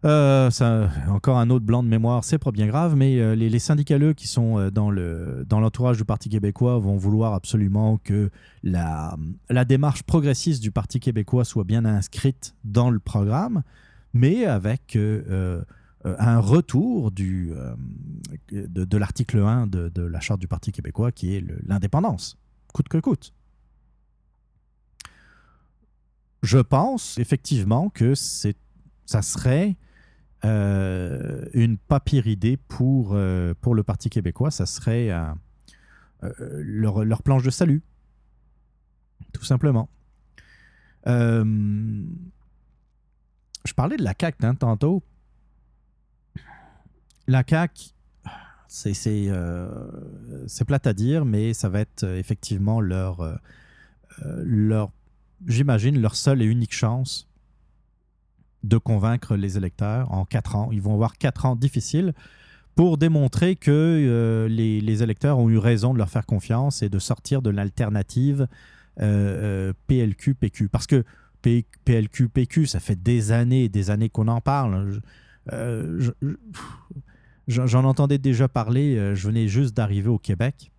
Euh, 0.04 0.50
encore 1.08 1.38
un 1.38 1.50
autre 1.50 1.64
blanc 1.64 1.82
de 1.82 1.88
mémoire, 1.88 2.22
c'est 2.22 2.38
pas 2.38 2.52
bien 2.52 2.66
grave, 2.66 2.94
mais 2.94 3.18
euh, 3.18 3.34
les, 3.34 3.48
les 3.48 3.58
syndicaleux 3.58 4.12
qui 4.12 4.28
sont 4.28 4.68
dans 4.70 4.90
le 4.90 5.44
dans 5.48 5.58
l'entourage 5.58 5.96
du 5.96 6.04
Parti 6.04 6.28
québécois 6.28 6.78
vont 6.78 6.96
vouloir 6.96 7.32
absolument 7.32 7.98
que 7.98 8.30
la, 8.62 9.16
démarche 9.66 10.02
progressiste 10.02 10.62
du 10.62 10.70
Parti 10.70 11.00
québécois 11.00 11.44
soit 11.44 11.64
bien 11.64 11.84
inscrite 11.84 12.54
dans 12.64 12.90
le 12.90 13.00
programme, 13.00 13.62
mais 14.12 14.44
avec 14.44 14.96
un 16.04 16.38
retour 16.38 17.10
de, 17.10 17.72
l'article 18.98 19.38
1 19.38 19.66
de, 19.66 20.02
la 20.02 20.20
Charte 20.20 20.40
du 20.40 20.46
Parti 20.46 20.70
québécois 20.70 21.10
qui 21.10 21.34
est 21.34 21.44
l'indépendance, 21.66 22.36
coûte 22.72 22.88
que 22.88 22.98
coûte. 22.98 23.32
Je 26.46 26.58
pense 26.58 27.18
effectivement 27.18 27.90
que 27.90 28.14
c'est, 28.14 28.56
ça 29.04 29.20
serait 29.20 29.74
euh, 30.44 31.44
une 31.54 31.76
pas 31.76 32.00
idée 32.28 32.56
pour, 32.56 33.14
euh, 33.14 33.52
pour 33.60 33.74
le 33.74 33.82
Parti 33.82 34.10
québécois. 34.10 34.52
Ça 34.52 34.64
serait 34.64 35.10
euh, 35.10 35.34
leur, 36.62 37.04
leur 37.04 37.24
planche 37.24 37.42
de 37.42 37.50
salut, 37.50 37.82
tout 39.32 39.42
simplement. 39.42 39.88
Je 41.04 42.04
parlais 43.74 43.96
de 43.96 44.04
la 44.04 44.14
CAQ 44.18 44.46
hein, 44.46 44.54
tantôt. 44.54 45.02
La 47.26 47.42
CAQ, 47.44 47.90
c'est 48.68 48.94
c'est, 48.94 50.64
plate 50.64 50.86
à 50.86 50.92
dire, 50.92 51.24
mais 51.24 51.54
ça 51.54 51.68
va 51.68 51.80
être 51.80 52.04
effectivement 52.04 52.80
leur, 52.80 53.40
leur 54.22 54.92
j'imagine, 55.46 56.00
leur 56.00 56.16
seule 56.16 56.42
et 56.42 56.46
unique 56.46 56.74
chance 56.74 57.28
de 58.62 58.78
convaincre 58.78 59.36
les 59.36 59.56
électeurs 59.56 60.10
en 60.12 60.24
quatre 60.24 60.56
ans. 60.56 60.70
Ils 60.72 60.82
vont 60.82 60.94
avoir 60.94 61.18
quatre 61.18 61.46
ans 61.46 61.56
difficiles 61.56 62.14
pour 62.74 62.98
démontrer 62.98 63.56
que 63.56 63.70
euh, 63.70 64.48
les, 64.48 65.02
électeurs 65.02 65.38
ont 65.38 65.48
eu 65.48 65.58
raison 65.58 65.92
de 65.92 65.98
leur 65.98 66.10
faire 66.10 66.26
confiance 66.26 66.82
et 66.82 66.88
de 66.88 66.98
sortir 66.98 67.42
de 67.42 67.50
l'alternative 67.50 68.48
euh, 69.00 69.70
euh, 69.70 69.72
PLQ-PQ. 69.86 70.68
Parce 70.68 70.86
que 70.86 71.04
PLQ-PQ, 71.84 72.66
ça 72.66 72.80
fait 72.80 73.00
des 73.00 73.30
années 73.32 73.64
et 73.64 73.68
des 73.68 73.90
années 73.90 74.08
qu'on 74.10 74.28
en 74.28 74.40
parle. 74.40 74.90
Je- 74.90 75.00
je- 75.98 76.10
je- 77.46 77.66
J'en 77.66 77.84
entendais 77.84 78.18
déjà 78.18 78.48
parler, 78.48 79.14
je 79.14 79.28
venais 79.28 79.46
juste 79.46 79.76
d'arriver 79.76 80.08
au 80.08 80.18
Québec, 80.18 80.72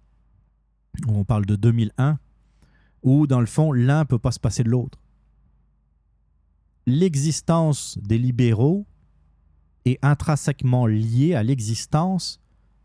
où 1.08 1.18
on 1.18 1.24
parle 1.24 1.46
de 1.46 1.56
2001 1.56 2.20
où, 3.08 3.26
dans 3.26 3.40
le 3.40 3.46
fond, 3.46 3.72
l'un 3.72 4.00
ne 4.00 4.04
peut 4.04 4.20
pas 4.20 4.32
se 4.32 4.40
passer 4.40 4.64
de 4.64 4.70
l'autre. 4.70 5.00
L'existence 6.86 7.98
des 8.02 8.18
libéraux 8.18 8.86
est 9.86 9.98
intrinsèquement 10.02 10.86
liée 10.86 11.34
à 11.34 11.44
l'existence 11.44 12.42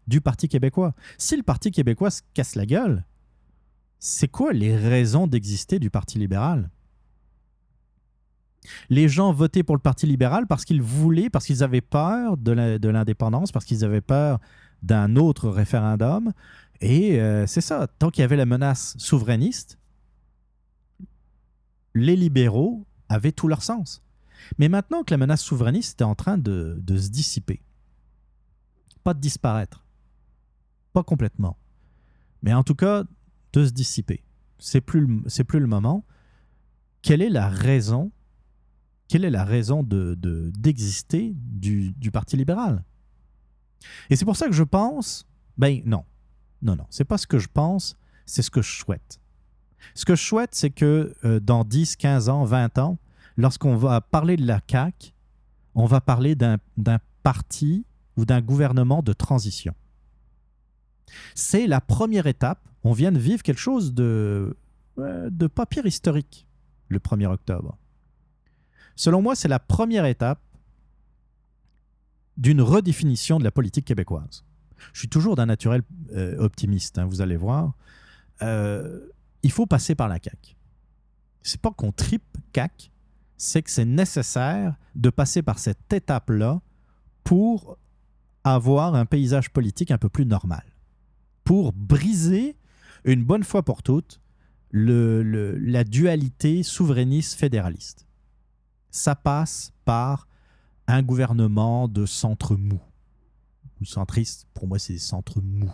du 0.07 0.21
Parti 0.21 0.49
québécois. 0.49 0.95
Si 1.19 1.37
le 1.37 1.43
Parti 1.43 1.71
québécois 1.71 2.11
se 2.11 2.23
casse 2.35 2.55
la 2.55 2.67
gueule, 2.67 3.05
c'est 3.99 4.29
quoi 4.29 4.53
les 4.53 4.77
raisons 4.77 5.27
d'exister 5.27 5.79
du 5.79 5.91
Parti 5.91 6.19
libéral? 6.19 6.71
Les 8.91 9.09
gens 9.09 9.33
votaient 9.33 9.65
pour 9.65 9.75
le 9.75 9.81
Parti 9.83 10.07
libéral 10.07 10.47
parce 10.47 10.65
qu'ils 10.65 10.83
voulaient, 10.83 11.31
parce 11.31 11.47
qu'ils 11.47 11.65
avaient 11.65 11.81
peur 11.81 12.37
de 12.37 12.89
l'indépendance, 12.89 13.51
parce 13.51 13.65
qu'ils 13.65 13.85
avaient 13.85 14.01
peur 14.01 14.39
d'un 14.83 15.17
autre 15.17 15.49
référendum. 15.49 16.33
Et 16.81 17.21
euh, 17.21 17.47
c'est 17.47 17.61
ça, 17.61 17.87
tant 17.87 18.11
qu'il 18.11 18.23
y 18.23 18.25
avait 18.25 18.37
la 18.37 18.47
menace 18.47 18.95
souverainiste, 18.99 19.79
les 21.95 22.17
libéraux 22.17 22.87
avaient 23.09 23.33
tout 23.33 23.49
leur 23.49 23.63
sens. 23.63 24.03
Mais 24.59 24.69
maintenant 24.69 25.05
que 25.05 25.13
la 25.13 25.19
menace 25.19 25.43
souverainiste 25.43 26.01
est 26.01 26.05
en 26.05 26.15
train 26.15 26.39
de, 26.39 26.83
se 26.89 27.09
dissiper, 27.09 27.63
pas 29.05 29.15
de 29.15 29.21
disparaître, 29.21 29.87
pas 30.93 31.03
complètement, 31.03 31.57
mais 32.43 32.53
en 32.53 32.65
tout 32.65 32.75
cas 32.75 33.05
de 33.53 33.65
se 33.65 33.71
dissiper, 33.71 34.25
c'est 34.59 34.81
plus, 34.81 35.23
plus 35.47 35.61
le 35.61 35.67
moment. 35.67 36.05
Quelle 37.03 37.23
est 37.23 37.31
la 37.31 37.49
raison 37.49 38.13
Quelle 39.09 39.25
est 39.25 39.31
la 39.31 39.45
raison 39.45 39.83
de, 39.83 40.15
de- 40.15 40.51
d'exister 40.57 41.33
du, 41.37 41.93
du 41.93 42.11
Parti 42.11 42.37
libéral? 42.37 42.85
Et 44.11 44.17
c'est 44.17 44.25
pour 44.25 44.37
ça 44.37 44.47
que 44.47 44.53
je 44.53 44.63
pense, 44.63 45.27
ben 45.59 45.83
non, 45.85 46.05
non, 46.63 46.77
non, 46.77 46.87
c'est 46.91 47.05
pas 47.05 47.19
ce 47.19 47.27
que 47.27 47.39
je 47.39 47.49
pense, 47.53 47.97
c'est 48.27 48.43
ce 48.43 48.51
que 48.51 48.63
je 48.63 48.71
souhaite. 48.79 49.21
Ce 49.95 50.05
que 50.05 50.15
je 50.15 50.23
souhaite, 50.23 50.55
c'est 50.55 50.71
que 50.71 51.15
euh, 51.25 51.41
dans 51.41 51.65
10, 51.65 51.97
15 51.97 52.29
ans, 52.29 52.45
20 52.45 52.79
ans, 52.79 52.99
lorsqu'on 53.37 53.77
va 53.77 54.01
parler 54.01 54.37
de 54.37 54.47
la 54.47 54.61
CAQ, 54.69 55.13
on 55.75 55.87
va 55.87 56.01
parler 56.01 56.35
d'un 56.35 56.59
parti 57.23 57.87
ou 58.17 58.25
d'un 58.25 58.41
gouvernement 58.41 59.03
de 59.03 59.13
transition. 59.13 59.75
C'est 61.35 61.67
la 61.67 61.81
première 61.81 62.27
étape. 62.27 62.61
On 62.85 62.93
vient 62.93 63.13
de 63.13 63.19
vivre 63.19 63.43
quelque 63.43 63.61
chose 63.61 63.95
de, 63.95 64.57
de 64.97 65.47
pas 65.47 65.67
pire 65.67 65.87
historique 65.87 66.47
le 66.89 66.99
1er 66.99 67.27
octobre. 67.27 67.79
Selon 68.97 69.23
moi, 69.23 69.35
c'est 69.35 69.49
la 69.49 69.59
première 69.59 70.05
étape 70.05 70.41
d'une 72.37 72.61
redéfinition 72.61 73.39
de 73.39 73.45
la 73.45 73.51
politique 73.51 73.85
québécoise. 73.85 74.45
Je 74.93 75.01
suis 75.01 75.09
toujours 75.09 75.37
d'un 75.37 75.47
naturel 75.47 75.83
euh, 76.13 76.37
optimiste, 76.39 76.99
hein, 76.99 77.07
vous 77.07 77.21
allez 77.21 77.37
voir. 77.37 77.75
Euh, 78.43 79.01
il 79.43 79.51
faut 79.53 79.67
passer 79.67 79.95
par 79.95 80.09
la 80.09 80.19
CAQ. 80.23 80.57
C'est 81.43 81.61
pas 81.61 81.71
qu'on 81.73 81.93
tripe 81.93 82.37
CAQ, 82.55 82.91
c'est 83.37 83.63
que 83.63 83.71
c'est 83.71 83.85
nécessaire 83.85 84.77
de 84.95 85.11
passer 85.11 85.43
par 85.43 85.59
cette 85.59 85.93
étape-là 85.93 86.61
pour 87.25 87.79
avoir 88.45 88.95
un 88.95 89.07
paysage 89.07 89.51
politique 89.51 89.91
un 89.91 89.99
peu 89.99 90.09
plus 90.09 90.27
normal. 90.27 90.65
Pour 91.45 91.73
briser 91.73 92.57
une 93.05 93.25
bonne 93.25 93.43
fois 93.45 93.65
pour 93.65 93.83
toutes 93.83 94.21
le- 94.71 95.23
la 95.59 95.85
dualité 95.85 96.63
souverainiste-fédéraliste. 96.63 98.07
Ça 98.91 99.15
passe 99.15 99.73
par 99.85 100.29
un 100.87 101.03
gouvernement 101.03 101.89
de 101.89 102.07
centre 102.07 102.57
mou. 102.57 102.81
Ou 103.81 103.85
centriste, 103.85 104.47
pour 104.55 104.67
moi, 104.67 104.79
c'est 104.79 104.93
des 104.95 104.99
centres 104.99 105.41
mous. 105.41 105.73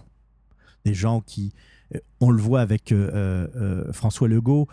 Des 0.85 0.95
gens 0.95 1.21
qui, 1.21 1.53
euh, 1.95 1.99
on 2.21 2.31
le 2.31 2.41
voit 2.41 2.61
avec 2.61 2.93
euh, 2.93 3.47
euh, 3.57 3.93
François 3.93 4.29
Legault, 4.29 4.69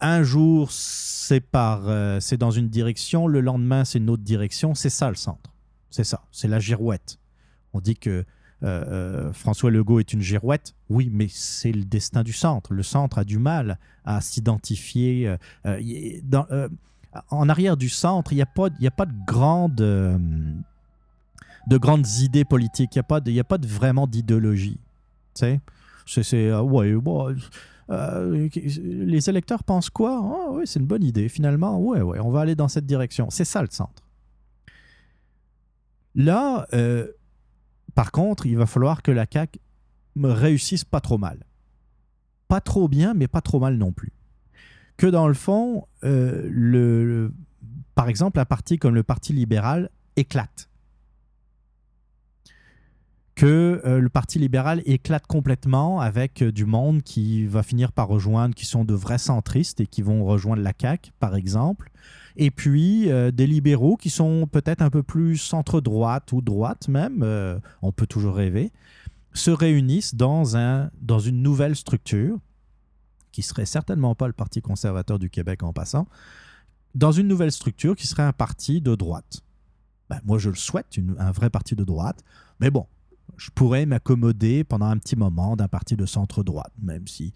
un 0.00 0.22
jour 0.22 0.70
c'est 0.72 1.44
dans 1.52 2.50
une 2.50 2.68
direction, 2.68 3.26
le 3.26 3.40
lendemain 3.40 3.84
c'est 3.84 3.98
une 3.98 4.10
autre 4.10 4.22
direction. 4.22 4.74
C'est 4.74 4.90
ça 4.90 5.10
le 5.10 5.16
centre. 5.16 5.52
C'est 5.90 6.04
ça. 6.04 6.22
C'est 6.32 6.48
la 6.48 6.58
girouette. 6.58 7.18
On 7.72 7.80
dit 7.80 7.96
que 7.96 8.24
François 9.32 9.70
Legault 9.70 10.00
est 10.00 10.12
une 10.12 10.20
girouette. 10.20 10.74
Oui, 10.88 11.10
mais 11.12 11.28
c'est 11.28 11.72
le 11.72 11.84
destin 11.84 12.22
du 12.22 12.32
centre. 12.32 12.74
Le 12.74 12.82
centre 12.82 13.18
a 13.18 13.24
du 13.24 13.38
mal 13.38 13.78
à 14.04 14.20
s'identifier. 14.20 15.34
en 17.30 17.48
arrière 17.48 17.76
du 17.76 17.88
centre, 17.88 18.32
il 18.32 18.36
n'y 18.36 18.42
a, 18.42 18.46
pas- 18.46 18.70
de 18.70 19.24
grandes, 19.26 19.76
de 19.76 21.76
grandes 21.76 22.06
idées 22.18 22.44
politiques. 22.44 22.94
Il 22.94 22.98
n'y 22.98 23.00
a, 23.00 23.04
pas 23.04 23.16
a 23.16 23.44
pas 23.44 23.58
de, 23.58 23.66
vraiment 23.66 24.06
d'idéologie. 24.06 24.78
Sais? 25.34 25.60
C'est, 26.06 26.50
euh, 26.50 26.60
euh, 27.90 28.48
les 28.82 29.30
électeurs 29.30 29.62
pensent 29.64 29.90
quoi? 29.90 30.20
Ah, 30.22 30.50
Oui, 30.52 30.62
c'est 30.66 30.80
une 30.80 30.86
bonne 30.86 31.04
idée. 31.04 31.28
Finalement, 31.28 31.78
on 31.78 32.30
va 32.30 32.40
aller 32.40 32.54
dans 32.54 32.68
cette 32.68 32.86
direction. 32.86 33.30
C'est 33.30 33.44
ça 33.44 33.62
le 33.62 33.68
centre. 33.70 34.02
Là, 36.14 36.66
euh, 36.72 37.06
par 37.94 38.10
contre, 38.12 38.46
il 38.46 38.56
va 38.56 38.66
falloir 38.66 39.02
que 39.02 39.10
la 39.12 39.26
CAQ 39.32 39.60
réussisse 40.22 40.84
pas 40.84 41.00
trop 41.00 41.18
mal. 41.18 41.44
Pas 42.48 42.60
trop 42.60 42.88
bien, 42.88 43.14
mais 43.14 43.28
pas 43.28 43.40
trop 43.40 43.60
mal 43.60 43.76
non 43.76 43.92
plus. 43.92 44.12
Que 44.96 45.06
dans 45.06 45.28
le 45.28 45.34
fond, 45.34 45.86
le- 46.02 47.32
par 47.94 48.08
exemple, 48.08 48.40
un 48.40 48.44
parti 48.44 48.78
comme 48.78 48.94
le 48.94 49.02
Parti 49.02 49.32
libéral 49.32 49.90
éclate. 50.16 50.68
Que 53.40 53.80
euh, 53.86 54.00
le 54.00 54.10
Parti 54.10 54.38
libéral 54.38 54.82
éclate 54.84 55.26
complètement 55.26 55.98
avec 55.98 56.42
euh, 56.42 56.52
du 56.52 56.66
monde 56.66 57.02
qui 57.02 57.46
va 57.46 57.62
finir 57.62 57.90
par 57.90 58.06
rejoindre, 58.06 58.54
qui 58.54 58.66
sont 58.66 58.84
de 58.84 58.92
vrais 58.92 59.16
centristes 59.16 59.80
et 59.80 59.86
qui 59.86 60.02
vont 60.02 60.26
rejoindre 60.26 60.60
la 60.60 60.74
CAQ, 60.78 61.12
par 61.20 61.34
exemple. 61.34 61.90
Et 62.36 62.50
puis 62.50 63.10
euh, 63.10 63.30
des 63.30 63.46
libéraux 63.46 63.96
qui 63.96 64.10
sont 64.10 64.46
peut-être 64.46 64.82
un 64.82 64.90
peu 64.90 65.02
plus 65.02 65.38
centre-droite 65.38 66.32
ou 66.32 66.42
droite 66.42 66.88
même, 66.88 67.24
on 67.80 67.92
peut 67.92 68.06
toujours 68.06 68.34
rêver, 68.34 68.72
se 69.32 69.50
réunissent 69.50 70.14
dans, 70.14 70.58
un, 70.58 70.90
dans 71.00 71.18
une 71.18 71.40
nouvelle 71.40 71.76
structure, 71.76 72.38
qui 73.32 73.40
serait 73.40 73.64
certainement 73.64 74.14
pas 74.14 74.26
le 74.26 74.34
Parti 74.34 74.60
conservateur 74.60 75.18
du 75.18 75.30
Québec 75.30 75.62
en 75.62 75.72
passant, 75.72 76.06
dans 76.94 77.12
une 77.12 77.26
nouvelle 77.26 77.52
structure 77.52 77.96
qui 77.96 78.06
serait 78.06 78.22
un 78.22 78.34
parti 78.34 78.82
de 78.82 78.94
droite. 78.94 79.40
Ben, 80.10 80.20
moi, 80.26 80.36
je 80.36 80.50
le 80.50 80.56
souhaite, 80.56 80.98
un 81.18 81.30
vrai 81.30 81.48
parti 81.48 81.74
de 81.74 81.84
droite. 81.84 82.22
Mais 82.58 82.70
bon, 82.70 82.86
je 83.36 83.50
pourrais 83.50 83.86
m'accommoder 83.86 84.64
pendant 84.64 84.86
un 84.86 84.98
petit 84.98 85.16
moment 85.16 85.56
d'un 85.56 85.68
parti 85.68 85.96
de 85.96 86.06
centre-droite, 86.06 86.72
même 86.82 87.06
si 87.06 87.32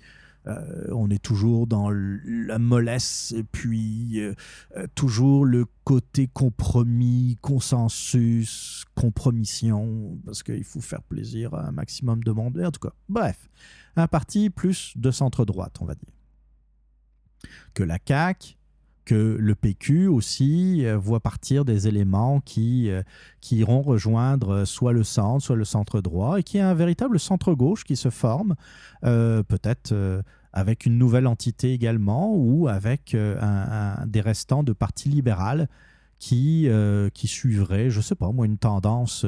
euh, 0.47 0.89
on 0.93 1.09
est 1.09 1.23
toujours 1.23 1.67
dans 1.67 1.91
la 1.91 2.59
mollesse 2.59 3.35
puis 3.51 4.21
euh, 4.21 4.35
euh, 4.77 4.87
toujours 4.95 5.47
le 5.47 5.65
côté 5.85 6.27
compromis, 6.27 7.39
consensus, 7.41 8.85
compromission, 8.95 10.19
parce 10.27 10.43
qu'il 10.43 10.65
faut 10.65 10.83
faire 10.83 11.03
plaisir 11.03 11.55
à 11.55 11.69
un 11.69 11.73
maximum 11.73 12.23
de 12.23 12.33
monde. 12.33 12.61
En 12.61 12.71
tout 12.71 12.81
cas, 12.81 12.95
bref, 13.09 13.49
un 13.97 14.07
parti 14.07 14.51
plus 14.51 14.93
de 14.97 15.11
centre-droite, 15.11 15.77
on 15.81 15.87
va 15.87 15.95
dire. 15.95 16.13
Que 17.73 17.83
la 17.83 17.99
CAQ, 18.07 18.57
que 19.05 19.37
le 19.39 19.55
PQ 19.55 20.09
aussi 20.09 20.85
euh, 20.85 20.97
voit 20.97 21.21
partir 21.21 21.65
des 21.65 21.89
éléments 21.89 22.41
qui, 22.41 22.91
euh, 22.91 23.03
qui 23.41 23.57
iront 23.57 23.83
rejoindre 23.83 24.51
euh, 24.51 24.65
soit 24.65 24.93
le 24.93 25.05
centre, 25.05 25.45
soit 25.45 25.57
le 25.57 25.65
centre 25.65 26.01
droit, 26.01 26.39
et 26.39 26.43
qui 26.43 26.59
est 26.59 26.63
un 26.63 26.75
véritable 26.75 27.21
centre-gauche 27.21 27.85
qui 27.85 27.97
se 27.97 28.11
forme, 28.11 28.55
peut-être 29.03 29.95
avec 30.53 30.87
une 30.87 30.97
nouvelle 30.97 31.27
entité 31.27 31.73
également, 31.73 32.35
ou 32.35 32.69
avec 32.69 33.15
des 34.07 34.21
restants 34.21 34.63
de 34.63 34.73
parti 34.73 35.09
libéral 35.09 35.69
qui, 36.19 36.69
qui 37.13 37.27
suivraient, 37.27 37.91
je 37.91 38.01
sais 38.01 38.15
pas 38.15 38.33
moi, 38.33 38.47
une 38.47 38.59
tendance 38.59 39.27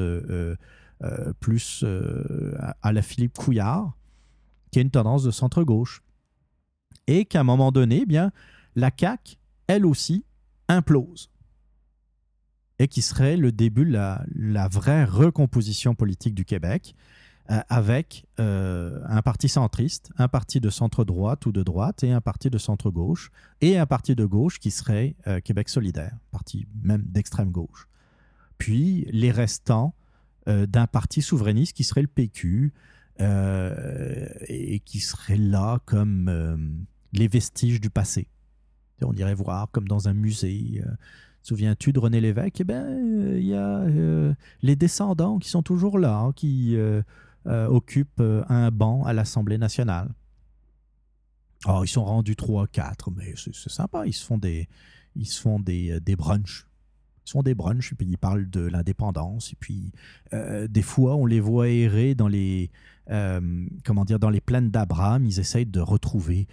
plus 1.39 1.85
à- 2.81 2.91
la 2.91 3.01
Philippe 3.01 3.37
Couillard, 3.37 3.95
qui 4.71 4.79
est 4.79 4.81
une 4.81 4.89
tendance 4.89 5.23
de 5.23 5.31
centre-gauche. 5.31 6.01
Et 7.05 7.25
qu'à 7.25 7.41
un 7.41 7.43
moment 7.43 7.71
donné, 7.71 8.01
eh 8.01 8.05
bien, 8.05 8.31
la 8.75 8.91
CAQ, 8.97 9.37
elle 9.67 9.85
aussi, 9.85 10.25
implose. 10.67 11.29
Et 12.79 12.87
qui 12.87 13.01
serait 13.01 13.37
le 13.37 13.51
début 13.51 13.85
de 13.85 13.91
la, 13.91 14.67
vraie 14.67 15.03
recomposition 15.03 15.95
politique 15.95 16.35
du 16.35 16.45
Québec, 16.45 16.95
euh, 17.49 17.59
avec 17.69 18.25
euh, 18.39 19.01
un 19.07 19.21
parti 19.21 19.47
centriste, 19.49 20.11
un 20.17 20.27
parti 20.27 20.59
de 20.59 20.69
centre-droite 20.69 21.45
ou 21.45 21.51
de 21.51 21.63
droite, 21.63 22.03
et 22.03 22.11
un 22.11 22.21
parti 22.21 22.49
de 22.49 22.57
centre-gauche, 22.57 23.31
et 23.61 23.77
un 23.77 23.85
parti 23.85 24.15
de 24.15 24.25
gauche 24.25 24.59
qui 24.59 24.69
serait 24.69 25.15
euh, 25.27 25.39
Québec 25.39 25.69
solidaire, 25.69 26.17
parti 26.31 26.67
même 26.83 27.03
d'extrême 27.03 27.51
gauche. 27.51 27.87
Puis 28.57 29.07
les 29.11 29.31
restants 29.31 29.93
d'un 30.47 30.87
parti 30.87 31.21
souverainiste 31.21 31.75
qui 31.75 31.83
serait 31.83 32.01
le 32.01 32.07
PQ, 32.07 32.73
et 33.19 34.79
qui 34.85 34.99
serait 35.01 35.35
là 35.35 35.79
comme 35.85 36.85
les 37.11 37.27
vestiges 37.27 37.81
du 37.81 37.89
passé. 37.89 38.29
On 39.03 39.13
irait 39.13 39.35
voir 39.35 39.69
comme 39.71 39.87
dans 39.87 40.07
un 40.07 40.13
musée. 40.13 40.81
euh, 40.85 40.91
Souviens-tu 41.43 41.93
de 41.93 41.99
René 41.99 42.19
Lévesque? 42.19 42.61
Eh 42.61 42.63
bien, 42.63 42.83
euh, 42.83 43.37
il 43.39 43.45
y 43.45 43.53
a 43.53 43.79
euh, 43.79 44.33
les 44.61 44.75
descendants 44.75 45.39
qui 45.39 45.49
sont 45.49 45.63
toujours 45.63 45.99
là, 45.99 46.17
hein, 46.17 46.33
qui 46.33 46.77
occupent 47.45 48.23
un 48.49 48.71
banc 48.71 49.03
à 49.05 49.13
l'Assemblée 49.13 49.57
nationale. 49.57 50.09
Oh, 51.65 51.81
ils 51.83 51.87
sont 51.87 52.03
rendus 52.03 52.35
3 52.35 52.67
4, 52.67 53.11
mais 53.11 53.33
c'est 53.37 53.69
sympa. 53.69 54.05
Ils 54.05 54.13
se 54.13 54.25
font 54.25 54.37
des, 54.37 54.67
ils 55.15 55.25
se 55.25 55.41
font 55.41 55.59
des, 55.59 55.99
brunchs. 56.17 56.67
Ils 57.25 57.29
se 57.29 57.31
font 57.31 57.43
des 57.43 57.55
brunchs, 57.55 57.93
et 57.93 57.95
puis 57.95 58.05
ils 58.05 58.17
parlent 58.17 58.49
de 58.49 58.59
l'indépendance. 58.59 59.53
Et 59.53 59.55
puis, 59.57 59.93
des 60.33 60.81
fois, 60.81 61.15
on 61.15 61.25
les 61.25 61.39
voit 61.39 61.69
errer 61.69 62.15
dans 62.15 62.27
les, 62.27 62.69
comment 63.85 64.03
dire, 64.03 64.19
dans 64.19 64.29
les 64.29 64.41
plaines 64.41 64.69
d'Abraham. 64.69 65.23
Ils 65.23 65.39
essayent 65.39 65.65
de 65.65 65.79
retrouver 65.79 66.47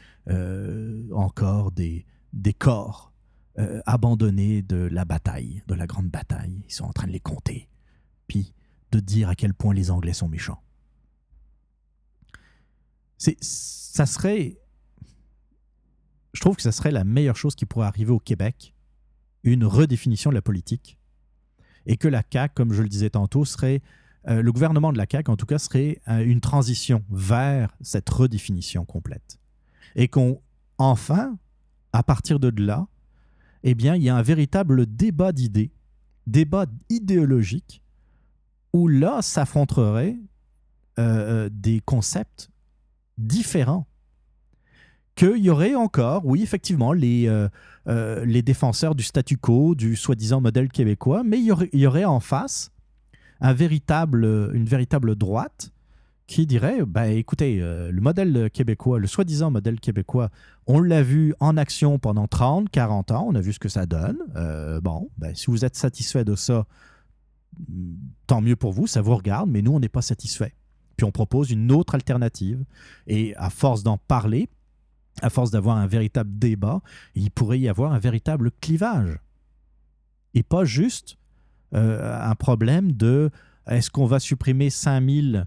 encore 1.11 1.73
des, 1.73 2.07
des 2.35 2.53
corps 2.53 3.13
euh, 3.59 3.81
abandonnés 3.87 4.63
de 4.63 4.77
la 4.77 5.05
bataille, 5.05 5.63
de 5.69 5.75
la 5.75 5.87
grande 5.87 6.09
bataille. 6.09 6.65
Ils 6.69 6.73
sont 6.73 6.85
en 6.85 6.93
train 6.93 7.07
de 7.07 7.13
les 7.13 7.21
compter, 7.21 7.69
puis 8.27 8.53
de 8.91 9.01
dire 9.01 9.29
à 9.29 9.35
quel 9.35 9.55
point 9.55 9.73
les 9.73 9.91
Anglais 9.91 10.13
sont 10.13 10.29
méchants. 10.29 10.63
C'est, 13.17 13.37
ça 13.41 14.07
serait, 14.07 14.59
je 16.33 16.41
trouve 16.41 16.57
que 16.57 16.63
ça 16.63 16.73
serait 16.73 16.91
la 16.91 17.05
meilleure 17.05 17.37
chose 17.37 17.55
qui 17.55 17.65
pourrait 17.65 17.87
arriver 17.87 18.11
au 18.11 18.19
Québec, 18.19 18.75
une 19.45 19.65
redéfinition 19.65 20.31
de 20.31 20.35
la 20.35 20.43
politique, 20.43 20.99
et 21.87 21.97
que 21.97 22.09
la 22.09 22.23
CAQ, 22.31 22.55
comme 22.55 22.73
je 22.73 22.83
le 22.83 22.89
disais 22.89 23.11
tantôt, 23.11 23.45
serait 23.45 23.83
euh, 24.27 24.43
le 24.43 24.53
gouvernement 24.53 24.93
de 24.93 24.99
la 24.99 25.07
CAQ, 25.09 25.31
en 25.31 25.37
tout 25.37 25.47
cas, 25.47 25.59
serait 25.59 26.01
euh, 26.09 26.25
une 26.25 26.41
transition 26.41 27.05
vers 27.11 27.77
cette 27.81 28.09
redéfinition 28.09 28.85
complète. 28.85 29.39
Et 29.95 30.09
qu'on, 30.09 30.41
enfin, 30.79 31.39
à 31.95 32.03
partir 32.03 32.41
de 32.41 32.53
là, 32.61 32.89
eh 33.63 33.75
bien, 33.75 33.95
il 33.95 34.03
y 34.03 34.09
a 34.09 34.17
un 34.17 34.23
véritable 34.23 34.85
débat 34.85 35.31
d'idées, 35.31 35.71
débat 36.27 36.67
idéologique, 36.91 37.83
où 38.73 38.89
là 38.89 39.23
s'affronteraient 39.23 40.19
euh, 40.99 41.49
des 41.53 41.81
concepts 41.81 42.51
différents. 43.17 43.87
Qu'il 45.15 45.37
y 45.37 45.51
aurait 45.51 45.77
encore, 45.77 46.27
oui, 46.27 46.43
effectivement, 46.43 46.93
les, 46.93 47.29
euh, 47.29 47.49
euh, 47.87 48.25
les 48.25 48.43
défenseurs 48.43 48.97
du 48.97 49.05
statu 49.05 49.37
quo, 49.37 49.77
du 49.77 49.95
soi-disant 49.95 50.41
modèle 50.41 50.71
québécois, 50.71 51.23
mais 51.23 51.39
il 51.39 51.47
y 51.73 51.87
aurait, 51.87 52.05
en 52.05 52.19
face 52.19 52.73
une 53.41 53.55
véritable 53.55 55.15
droite 55.15 55.73
qui 56.27 56.47
dirait 56.47 56.85
bah, 56.87 57.09
écoutez, 57.09 57.61
euh, 57.61 57.91
le 57.91 58.01
modèle 58.01 58.51
québécois, 58.51 58.99
le 58.99 59.07
soi-disant 59.07 59.51
modèle 59.51 59.81
québécois, 59.81 60.31
on 60.67 60.81
l'a 60.81 61.03
vu 61.03 61.35
en 61.41 61.57
action 61.57 61.99
pendant 61.99 62.27
30, 62.27 62.71
40 62.71 63.11
ans, 63.11 63.27
on 63.29 63.35
a 63.35 63.41
vu 63.41 63.53
ce 63.53 63.59
que 63.59 63.69
ça 63.69 63.87
donne. 63.87 64.19
Euh, 64.37 64.81
bon, 64.81 65.11
ben, 65.19 65.35
si 65.35 65.47
vous 65.47 65.65
êtes 65.65 65.77
satisfait 65.77 66.25
de 66.25 66.35
ça, 66.35 66.67
mm, 67.59 67.95
tant 68.27 68.41
mieux 68.41 68.57
pour 68.57 68.73
vous, 68.73 68.87
ça 68.87 69.03
vous 69.03 69.15
regarde, 69.15 69.51
mais 69.51 69.63
nous, 69.63 69.73
on 69.73 69.81
n'est 69.81 69.89
pas 69.89 70.03
satisfait. 70.03 70.55
Puis 70.97 71.05
on 71.05 71.11
propose 71.11 71.51
une 71.51 71.73
autre 71.73 71.95
alternative. 71.95 72.65
Et 73.07 73.35
à 73.37 73.51
force 73.51 73.83
d'en 73.83 73.99
parler, 73.99 74.49
à 75.23 75.31
force 75.31 75.51
d'avoir 75.51 75.77
un 75.77 75.87
véritable 75.87 76.39
débat, 76.39 76.81
il 77.15 77.31
pourrait 77.31 77.61
y 77.61 77.69
avoir 77.69 77.93
un 77.93 77.99
véritable 77.99 78.51
clivage. 78.61 79.19
Et 80.35 80.43
pas 80.43 80.65
juste 80.65 81.17
euh, 81.75 82.21
un 82.21 82.35
problème 82.35 82.93
de 82.93 83.31
est-ce 83.67 83.91
qu'on 83.91 84.07
va 84.07 84.21
supprimer 84.21 84.71
5000 84.71 85.37
euh, 85.37 85.41
euh, 85.41 85.45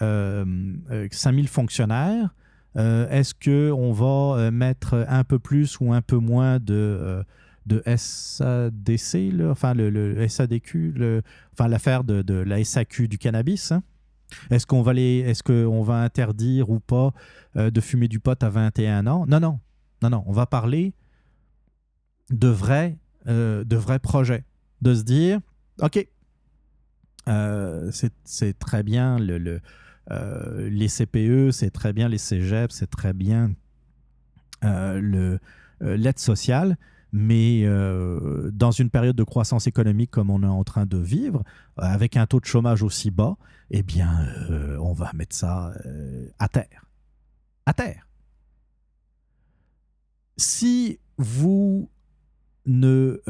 5000 0.00 1.48
fonctionnaires 1.48 2.34
Euh, 2.76 3.08
Est-ce 3.08 3.34
qu'on 3.34 3.92
va 3.92 4.36
euh, 4.38 4.50
mettre 4.50 5.06
un 5.08 5.24
peu 5.24 5.38
plus 5.38 5.80
ou 5.80 5.94
un 5.94 6.02
peu 6.02 6.18
moins 6.18 6.58
de, 6.58 6.74
euh, 6.74 7.22
de 7.64 7.82
SADC, 7.86 9.32
enfin 9.50 9.72
le, 9.74 9.88
le 9.88 10.28
SADQ, 10.28 11.22
enfin 11.52 11.68
l'affaire 11.68 12.04
de, 12.04 12.34
la 12.34 12.62
SAQ 12.62 13.08
du 13.08 13.18
cannabis 13.18 13.72
hein? 13.72 13.82
Est-ce 14.50 14.66
qu'on 14.66 14.82
va, 14.82 14.94
est-ce 14.94 15.82
va 15.82 16.02
interdire 16.02 16.70
ou 16.70 16.80
pas 16.80 17.12
euh, 17.56 17.70
de 17.70 17.80
fumer 17.80 18.08
du 18.08 18.20
pot 18.20 18.40
à 18.42 18.48
21 18.48 19.06
ans? 19.06 19.24
Non, 19.26 19.40
non, 19.40 19.60
non, 20.02 20.10
non. 20.10 20.24
On 20.26 20.32
va 20.32 20.46
parler 20.46 20.94
de 22.30 22.48
vrais, 22.48 22.98
euh, 23.28 23.64
de 23.64 23.76
vrais 23.76 23.98
projets. 23.98 24.44
De 24.82 24.94
se 24.94 25.02
dire, 25.02 25.40
OK, 25.80 26.06
euh, 27.28 27.90
c'est, 27.92 28.12
c'est 28.24 28.58
très 28.58 28.82
bien 28.82 29.18
le, 29.18 29.38
le, 29.38 29.60
euh, 30.10 30.68
les 30.70 30.88
CPE, 30.88 31.50
c'est 31.50 31.70
très 31.70 31.92
bien 31.92 32.08
les 32.08 32.18
cégeps, 32.18 32.74
c'est 32.74 32.90
très 32.90 33.12
bien 33.12 33.52
euh, 34.64 35.38
euh, 35.82 35.96
l'aide 35.96 36.18
sociale, 36.18 36.76
mais 37.12 37.64
dans 38.52 38.72
une 38.72 38.90
période 38.90 39.16
de 39.16 39.24
croissance 39.24 39.66
économique 39.66 40.10
comme 40.10 40.28
on 40.28 40.42
est 40.42 40.46
en 40.46 40.64
train 40.64 40.86
de 40.86 40.98
vivre, 40.98 41.44
avec 41.76 42.16
un 42.16 42.26
taux 42.26 42.40
de 42.40 42.44
chômage 42.44 42.82
aussi 42.82 43.10
bas, 43.10 43.36
eh 43.70 43.82
bien, 43.82 44.28
on 44.80 44.92
va 44.92 45.12
mettre 45.14 45.34
ça 45.34 45.72
à 46.38 46.48
terre. 46.48 46.84
À 47.64 47.72
terre. 47.72 48.06
Si 50.36 50.98
vous 51.16 51.88
ne, 52.66 53.22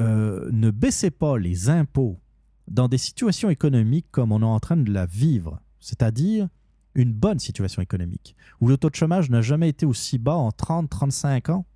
ne 0.50 0.70
baissez 0.70 1.12
pas 1.12 1.38
les 1.38 1.70
impôts 1.70 2.18
dans 2.66 2.88
des 2.88 2.98
situations 2.98 3.50
économiques 3.50 4.06
comme 4.10 4.32
on 4.32 4.40
est 4.40 4.44
en 4.44 4.58
train 4.58 4.76
de 4.76 4.92
la 4.92 5.06
vivre, 5.06 5.60
c'est-à-dire 5.78 6.48
une 6.96 7.12
bonne 7.12 7.38
situation 7.38 7.82
économique, 7.82 8.34
où 8.60 8.68
le 8.68 8.76
taux 8.76 8.90
de 8.90 8.94
chômage 8.94 9.30
n'a 9.30 9.42
jamais 9.42 9.68
été 9.68 9.86
aussi 9.86 10.18
bas 10.18 10.34
en 10.34 10.48
30-35 10.48 11.52
ans, 11.52 11.66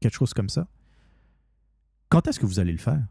quelque 0.00 0.14
chose 0.14 0.34
comme 0.34 0.48
ça, 0.48 0.66
quand 2.08 2.26
est-ce 2.26 2.40
que 2.40 2.46
vous 2.46 2.58
allez 2.58 2.72
le 2.72 2.78
faire? 2.78 3.02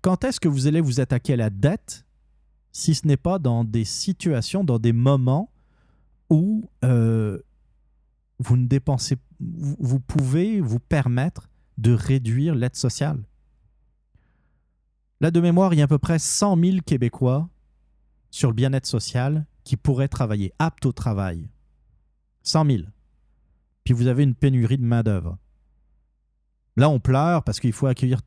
Quand 0.00 0.24
est-ce 0.24 0.40
que 0.40 0.48
vous 0.48 0.66
allez 0.66 0.80
vous 0.80 1.00
attaquer 1.00 1.34
à 1.34 1.36
la 1.36 1.50
dette 1.50 2.06
si 2.72 2.94
ce 2.94 3.06
n'est 3.06 3.18
pas 3.18 3.38
dans 3.38 3.64
des 3.64 3.84
situations, 3.84 4.64
dans 4.64 4.78
des 4.78 4.92
moments 4.92 5.52
où 6.30 6.70
euh, 6.84 7.38
vous 8.38 8.56
ne 8.56 8.66
dépensez, 8.66 9.16
vous 9.40 10.00
pouvez 10.00 10.60
vous 10.60 10.80
permettre 10.80 11.50
de 11.76 11.92
réduire 11.92 12.54
l'aide 12.54 12.76
sociale? 12.76 13.22
Là, 15.20 15.30
de 15.30 15.40
mémoire, 15.40 15.74
il 15.74 15.78
y 15.78 15.80
a 15.80 15.84
à 15.84 15.88
peu 15.88 15.98
près 15.98 16.18
100 16.18 16.58
000 16.58 16.76
Québécois 16.84 17.48
sur 18.30 18.48
le 18.48 18.54
bien-être 18.54 18.86
social 18.86 19.46
qui 19.66 19.76
pourraient 19.76 20.06
travailler, 20.06 20.52
aptes 20.60 20.86
au 20.86 20.92
travail. 20.92 21.50
100 22.44 22.66
000. 22.66 22.82
Puis 23.82 23.94
vous 23.94 24.06
avez 24.06 24.22
une 24.22 24.36
pénurie 24.36 24.78
de 24.78 24.84
main-d'œuvre. 24.84 25.38
Là, 26.76 26.88
on 26.88 27.00
pleure 27.00 27.42
parce 27.42 27.58
qu'il 27.58 27.72
faut 27.72 27.88
accueillir 27.88 28.20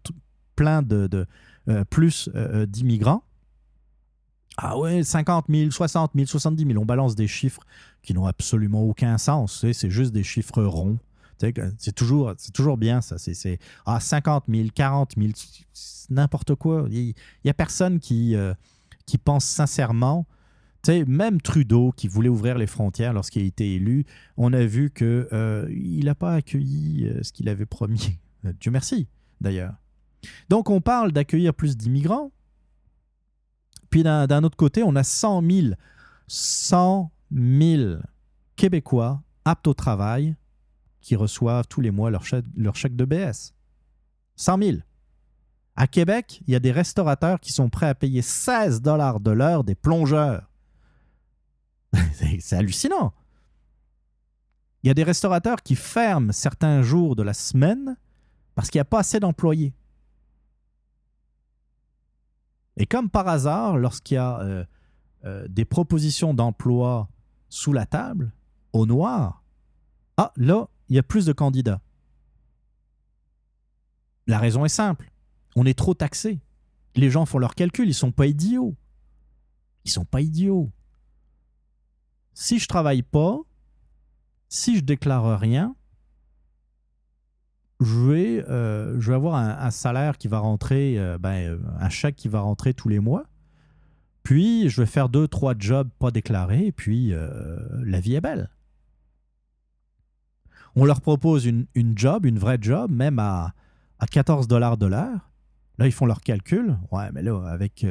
plein 0.57 0.81
de, 0.81 1.25
euh, 1.69 1.85
plus 1.85 2.29
euh, 2.35 2.65
d'immigrants. 2.65 3.23
Ah 4.57 4.77
ouais, 4.77 5.01
50 5.01 5.45
000, 5.47 5.71
60 5.71 6.11
000, 6.13 6.27
70 6.27 6.65
000. 6.65 6.77
On 6.77 6.85
balance 6.85 7.15
des 7.15 7.27
chiffres 7.27 7.61
qui 8.03 8.13
n'ont 8.13 8.25
absolument 8.25 8.83
aucun 8.83 9.17
sens. 9.17 9.65
C'est 9.71 9.89
juste 9.89 10.11
des 10.11 10.23
chiffres 10.23 10.61
ronds. 10.61 10.99
C'est 11.77 11.95
toujours, 11.95 12.77
bien, 12.77 12.99
ça. 12.99 13.17
C'est, 13.17 13.33
c'est, 13.33 13.59
ah, 13.85 14.01
50 14.01 14.43
000, 14.49 14.67
40 14.75 15.13
000, 15.17 15.29
c'est 15.71 16.09
n'importe 16.09 16.55
quoi. 16.55 16.85
Il 16.91 17.13
n'y 17.45 17.49
a 17.49 17.53
personne 17.53 18.01
qui, 18.01 18.35
euh, 18.35 18.53
qui 19.05 19.17
pense 19.17 19.45
sincèrement. 19.45 20.27
Même 20.87 21.41
Trudeau, 21.41 21.91
qui 21.91 22.07
voulait 22.07 22.29
ouvrir 22.29 22.57
les 22.57 22.67
frontières 22.67 23.13
lorsqu'il 23.13 23.43
a 23.43 23.45
été 23.45 23.75
élu, 23.75 24.05
on 24.37 24.53
a 24.53 24.63
vu 24.65 24.91
qu'il 24.91 26.03
n'a 26.03 26.15
pas 26.15 26.33
accueilli 26.33 27.07
euh, 27.07 27.21
ce 27.21 27.31
qu'il 27.31 27.49
avait 27.49 27.65
promis. 27.65 28.17
Euh, 28.45 28.53
Dieu 28.59 28.71
merci, 28.71 29.07
d'ailleurs. 29.41 29.73
Donc, 30.47 30.69
on 30.69 30.79
parle 30.79 31.11
d'accueillir 31.11 31.53
plus 31.53 31.75
d'immigrants. 31.75 32.31
Puis, 33.89 34.03
d'un 34.03 34.27
d'un 34.27 34.43
autre 34.43 34.55
côté, 34.57 34.81
on 34.81 34.95
a 34.95 35.03
100 35.03 35.41
000, 35.49 35.67
100 36.27 37.11
000 37.31 37.95
Québécois 38.55 39.21
aptes 39.45 39.67
au 39.67 39.73
travail 39.73 40.35
qui 41.01 41.15
reçoivent 41.15 41.67
tous 41.67 41.81
les 41.81 41.91
mois 41.91 42.11
leur 42.11 42.25
chèque, 42.25 42.45
leur 42.55 42.75
chèque 42.75 42.95
de 42.95 43.05
BS. 43.05 43.53
100 44.35 44.57
000. 44.57 44.77
À 45.75 45.87
Québec, 45.87 46.41
il 46.45 46.51
y 46.51 46.55
a 46.55 46.59
des 46.59 46.71
restaurateurs 46.71 47.39
qui 47.39 47.53
sont 47.53 47.69
prêts 47.69 47.87
à 47.87 47.95
payer 47.95 48.21
16 48.21 48.81
dollars 48.81 49.19
de 49.19 49.31
l'heure 49.31 49.63
des 49.63 49.75
plongeurs. 49.75 50.48
C'est 52.39 52.55
hallucinant. 52.55 53.13
Il 54.83 54.87
y 54.87 54.89
a 54.89 54.93
des 54.93 55.03
restaurateurs 55.03 55.61
qui 55.61 55.75
ferment 55.75 56.31
certains 56.31 56.81
jours 56.81 57.15
de 57.15 57.23
la 57.23 57.33
semaine 57.33 57.97
parce 58.55 58.69
qu'il 58.69 58.79
n'y 58.79 58.83
a 58.83 58.85
pas 58.85 58.99
assez 58.99 59.19
d'employés. 59.19 59.73
Et 62.77 62.85
comme 62.85 63.09
par 63.09 63.27
hasard, 63.27 63.77
lorsqu'il 63.77 64.15
y 64.15 64.17
a 64.17 64.39
euh, 64.39 64.65
euh, 65.25 65.47
des 65.49 65.65
propositions 65.65 66.33
d'emploi 66.33 67.09
sous 67.49 67.73
la 67.73 67.85
table, 67.85 68.31
au 68.71 68.85
noir, 68.85 69.43
ah, 70.17 70.31
là, 70.37 70.69
il 70.87 70.95
y 70.95 70.99
a 70.99 71.03
plus 71.03 71.25
de 71.25 71.33
candidats. 71.33 71.81
La 74.27 74.39
raison 74.39 74.63
est 74.63 74.69
simple. 74.69 75.11
On 75.55 75.65
est 75.65 75.77
trop 75.77 75.93
taxé. 75.93 76.39
Les 76.95 77.09
gens 77.09 77.25
font 77.25 77.37
leurs 77.37 77.55
calculs, 77.55 77.87
ils 77.87 77.93
sont 77.93 78.11
pas 78.11 78.27
idiots. 78.27 78.75
Ils 79.85 79.91
sont 79.91 80.05
pas 80.05 80.21
idiots. 80.21 80.71
Si 82.41 82.57
je 82.57 82.69
travaille 82.69 83.01
pas, 83.01 83.37
si 84.47 84.77
je 84.77 84.81
déclare 84.81 85.37
rien, 85.37 85.75
je 87.81 87.99
vais, 87.99 88.45
euh, 88.49 88.97
je 88.97 89.09
vais 89.09 89.15
avoir 89.15 89.35
un, 89.35 89.71
salaire 89.71 90.17
qui 90.17 90.29
va 90.29 90.39
rentrer, 90.39 90.97
euh, 90.97 91.17
ben, 91.17 91.35
euh, 91.35 91.59
un 91.81 91.89
chèque 91.89 92.15
qui 92.15 92.29
va 92.29 92.39
rentrer 92.39 92.73
tous 92.73 92.87
les 92.87 92.99
mois. 92.99 93.25
Puis, 94.23 94.69
je 94.69 94.79
vais 94.79 94.87
faire 94.87 95.09
deux, 95.09 95.27
trois 95.27 95.53
jobs 95.59 95.89
pas 95.99 96.11
déclarés, 96.11 96.67
et 96.67 96.71
puis 96.71 97.11
la 97.11 97.99
vie 97.99 98.15
est 98.15 98.21
belle. 98.21 98.49
On 100.77 100.85
leur 100.85 101.01
propose 101.01 101.45
une, 101.45 101.67
job, 101.97 102.25
une 102.25 102.39
vraie 102.39 102.57
job, 102.61 102.89
même 102.89 103.19
à, 103.19 103.53
à 103.99 104.07
14 104.07 104.47
dollars 104.47 104.77
de 104.77 104.85
l'heure. 104.85 105.29
Là, 105.77 105.87
ils 105.87 105.91
font 105.91 106.05
leur 106.05 106.21
calcul. 106.21 106.77
Ouais, 106.89 107.11
mais 107.11 107.21
là, 107.21 107.37
avec 107.49 107.85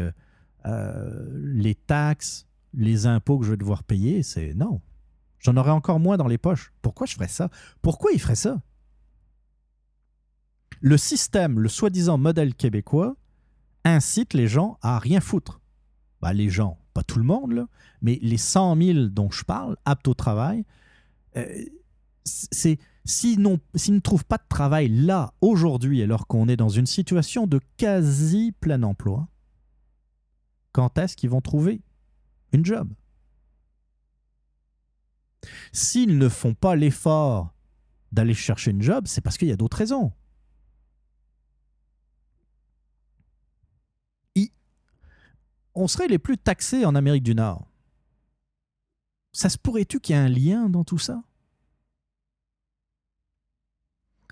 les 0.65 1.75
taxes, 1.75 2.48
les 2.75 3.07
impôts 3.07 3.39
que 3.39 3.47
je 3.47 3.51
vais 3.53 3.57
devoir 3.57 3.83
payer, 3.85 4.23
c'est 4.23 4.55
non. 4.55 4.81
J'en 5.39 5.57
aurai 5.57 5.71
encore 5.71 6.01
moins 6.01 6.17
dans 6.17 6.27
les 6.27 6.39
poches. 6.39 6.73
Pourquoi 6.83 7.07
je 7.07 7.15
ferais 7.15 7.29
ça? 7.29 7.51
Pourquoi 7.83 8.13
ils 8.13 8.21
feraient 8.21 8.35
ça? 8.35 8.61
Le 10.81 10.97
système, 10.97 11.59
le 11.59 11.69
soi-disant 11.69 12.19
modèle 12.19 12.55
québécois, 12.55 13.17
incite 13.85 14.35
les 14.35 14.49
gens 14.49 14.79
à 14.83 14.99
rien 14.99 15.21
foutre. 15.21 15.61
Bah, 16.21 16.33
les 16.33 16.51
gens, 16.51 16.79
pas 16.95 17.03
tout 17.03 17.19
le 17.19 17.25
monde, 17.25 17.67
mais 18.03 18.19
les 18.23 18.39
100 18.39 18.77
000 18.77 18.99
dont 19.09 19.31
je 19.31 19.45
parle, 19.45 19.77
aptes 19.85 20.09
au 20.09 20.15
travail, 20.15 20.65
euh, 21.37 21.65
c'est 22.25 22.79
s'ils 23.05 23.41
ne 23.41 23.99
trouvent 24.01 24.25
pas 24.25 24.37
de 24.37 24.49
travail 24.49 24.89
là, 24.89 25.33
aujourd'hui, 25.41 26.03
alors 26.03 26.27
qu'on 26.27 26.47
est 26.47 26.57
dans 26.57 26.69
une 26.69 26.87
situation 26.87 27.47
de 27.47 27.59
quasi 27.79 28.53
plein 28.61 28.83
emploi, 28.83 29.29
quand 30.73 30.99
est-ce 30.99 31.17
qu'ils 31.17 31.31
vont 31.31 31.41
trouver 31.41 31.81
une 32.53 32.65
job? 32.65 32.93
S'ils 35.73 36.19
ne 36.19 36.29
font 36.29 36.55
pas 36.55 36.77
l'effort 36.77 37.55
d'aller 38.13 38.35
chercher 38.35 38.71
une 38.71 38.83
job, 38.83 39.07
c'est 39.07 39.21
parce 39.21 39.37
qu'il 39.37 39.49
y 39.49 39.53
a 39.53 39.57
d'autres 39.57 39.77
raisons. 39.77 40.13
On 45.81 45.87
serait 45.87 46.09
les 46.09 46.19
plus 46.19 46.37
taxés 46.37 46.85
en 46.85 46.97
Amérique 46.97 47.23
du 47.23 47.37
Nord. 47.37 47.69
Ça 49.31 49.49
se 49.49 49.57
pourrait-tu 49.57 50.01
qu'il 50.01 50.17
y 50.17 50.19
ait 50.19 50.23
un 50.23 50.29
lien 50.29 50.69
dans 50.69 50.83
tout 50.83 50.99
ça? 50.99 51.23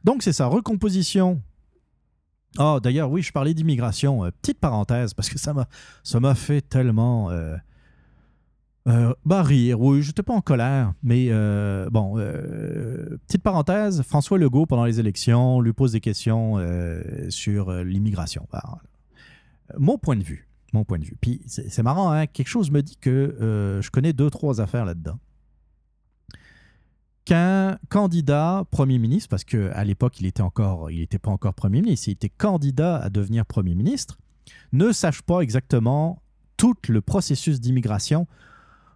Donc, 0.02 0.24
c'est 0.24 0.32
ça, 0.32 0.46
recomposition. 0.46 1.40
Ah, 2.58 2.80
d'ailleurs, 2.82 3.12
oui, 3.12 3.22
je 3.22 3.30
parlais 3.30 3.54
d'immigration. 3.54 4.24
Euh, 4.24 4.32
petite 4.32 4.58
parenthèse, 4.58 5.14
parce 5.14 5.28
que 5.28 5.38
ça 5.38 5.54
m'a 6.18 6.34
fait 6.34 6.62
tellement. 6.62 7.30
euh, 7.30 7.56
euh, 8.86 9.12
bah, 9.24 9.42
rire, 9.42 9.80
oui, 9.80 10.02
j'étais 10.02 10.22
pas 10.22 10.34
en 10.34 10.40
colère, 10.40 10.92
mais 11.02 11.26
euh, 11.30 11.90
bon, 11.90 12.18
euh, 12.18 13.18
petite 13.26 13.42
parenthèse, 13.42 14.02
François 14.02 14.38
Legault, 14.38 14.66
pendant 14.66 14.84
les 14.84 15.00
élections, 15.00 15.60
lui 15.60 15.72
pose 15.72 15.92
des 15.92 16.00
questions 16.00 16.58
euh, 16.58 17.28
sur 17.28 17.72
l'immigration. 17.72 18.46
Euh, 18.54 18.58
mon 19.78 19.98
point 19.98 20.16
de 20.16 20.22
vue, 20.22 20.48
mon 20.72 20.84
point 20.84 20.98
de 20.98 21.04
vue. 21.04 21.16
Puis 21.20 21.42
c'est 21.46 21.82
marrant, 21.82 22.12
hein, 22.12 22.26
quelque 22.26 22.48
chose 22.48 22.70
me 22.70 22.80
dit 22.80 22.96
que 22.96 23.80
je 23.82 23.90
connais 23.90 24.12
deux, 24.12 24.30
trois 24.30 24.60
affaires 24.60 24.84
là-dedans. 24.84 25.18
Qu'un 27.24 27.78
candidat 27.88 28.64
premier 28.70 28.98
ministre, 28.98 29.28
parce 29.28 29.42
qu'à 29.42 29.82
l'époque, 29.82 30.20
il 30.20 30.26
était 30.26 30.42
encore, 30.42 30.92
il 30.92 31.00
n'était 31.00 31.18
pas 31.18 31.32
encore 31.32 31.54
premier 31.54 31.82
ministre, 31.82 32.06
il 32.06 32.12
était 32.12 32.28
candidat 32.28 32.98
à 32.98 33.10
devenir 33.10 33.44
premier 33.46 33.74
ministre, 33.74 34.16
ne 34.72 34.92
sache 34.92 35.22
pas 35.22 35.40
exactement 35.40 36.22
tout 36.56 36.76
le 36.88 37.00
processus 37.00 37.60
d'immigration, 37.60 38.28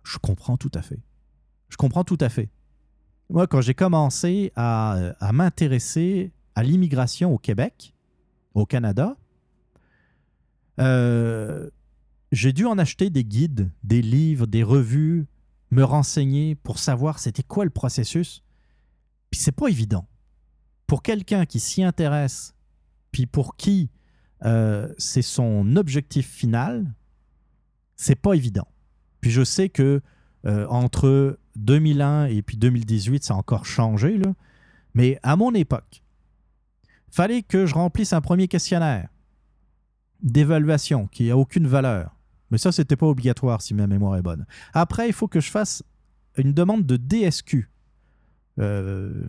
je 0.02 0.18
comprends 0.18 0.56
tout 0.56 0.70
à 0.74 0.82
fait. 0.82 1.00
Je 1.68 1.76
comprends 1.76 2.04
tout 2.04 2.18
à 2.20 2.28
fait. 2.28 2.50
Moi, 3.28 3.46
quand 3.46 3.60
j'ai 3.60 3.74
commencé 3.74 4.52
à, 4.56 5.14
à 5.20 5.32
m'intéresser 5.32 6.32
à 6.54 6.62
l'immigration 6.62 7.32
au 7.32 7.38
Québec, 7.38 7.94
au 8.54 8.66
Canada, 8.66 9.16
euh, 10.80 11.70
j'ai 12.32 12.52
dû 12.52 12.64
en 12.64 12.78
acheter 12.78 13.10
des 13.10 13.24
guides, 13.24 13.70
des 13.82 14.02
livres, 14.02 14.46
des 14.46 14.62
revues, 14.62 15.26
me 15.70 15.84
renseigner 15.84 16.54
pour 16.54 16.78
savoir 16.78 17.18
c'était 17.18 17.42
quoi 17.42 17.64
le 17.64 17.70
processus. 17.70 18.42
Puis 19.30 19.40
c'est 19.40 19.52
pas 19.52 19.68
évident. 19.68 20.06
Pour 20.86 21.02
quelqu'un 21.02 21.46
qui 21.46 21.60
s'y 21.60 21.82
intéresse, 21.82 22.54
puis 23.12 23.26
pour 23.26 23.56
qui 23.56 23.90
euh, 24.44 24.92
c'est 24.98 25.22
son 25.22 25.76
objectif 25.76 26.28
final, 26.28 26.92
c'est 27.96 28.16
pas 28.16 28.34
évident. 28.34 28.66
Puis 29.20 29.30
je 29.30 29.44
sais 29.44 29.68
que 29.68 30.00
euh, 30.46 30.66
entre 30.68 31.38
2001 31.56 32.26
et 32.26 32.42
puis 32.42 32.56
2018, 32.56 33.24
ça 33.24 33.34
a 33.34 33.36
encore 33.36 33.66
changé, 33.66 34.16
là. 34.16 34.32
mais 34.94 35.18
à 35.22 35.36
mon 35.36 35.54
époque, 35.54 36.02
fallait 37.10 37.42
que 37.42 37.66
je 37.66 37.74
remplisse 37.74 38.12
un 38.12 38.20
premier 38.20 38.48
questionnaire 38.48 39.08
d'évaluation 40.22 41.08
qui 41.08 41.28
n'a 41.28 41.36
aucune 41.36 41.66
valeur. 41.66 42.16
Mais 42.50 42.58
ça, 42.58 42.72
c'était 42.72 42.96
pas 42.96 43.06
obligatoire 43.06 43.60
si 43.60 43.74
ma 43.74 43.86
mémoire 43.86 44.16
est 44.16 44.22
bonne. 44.22 44.46
Après, 44.72 45.08
il 45.08 45.12
faut 45.12 45.28
que 45.28 45.40
je 45.40 45.50
fasse 45.50 45.82
une 46.36 46.52
demande 46.52 46.86
de 46.86 46.96
DSQ, 46.96 47.68
euh, 48.58 49.24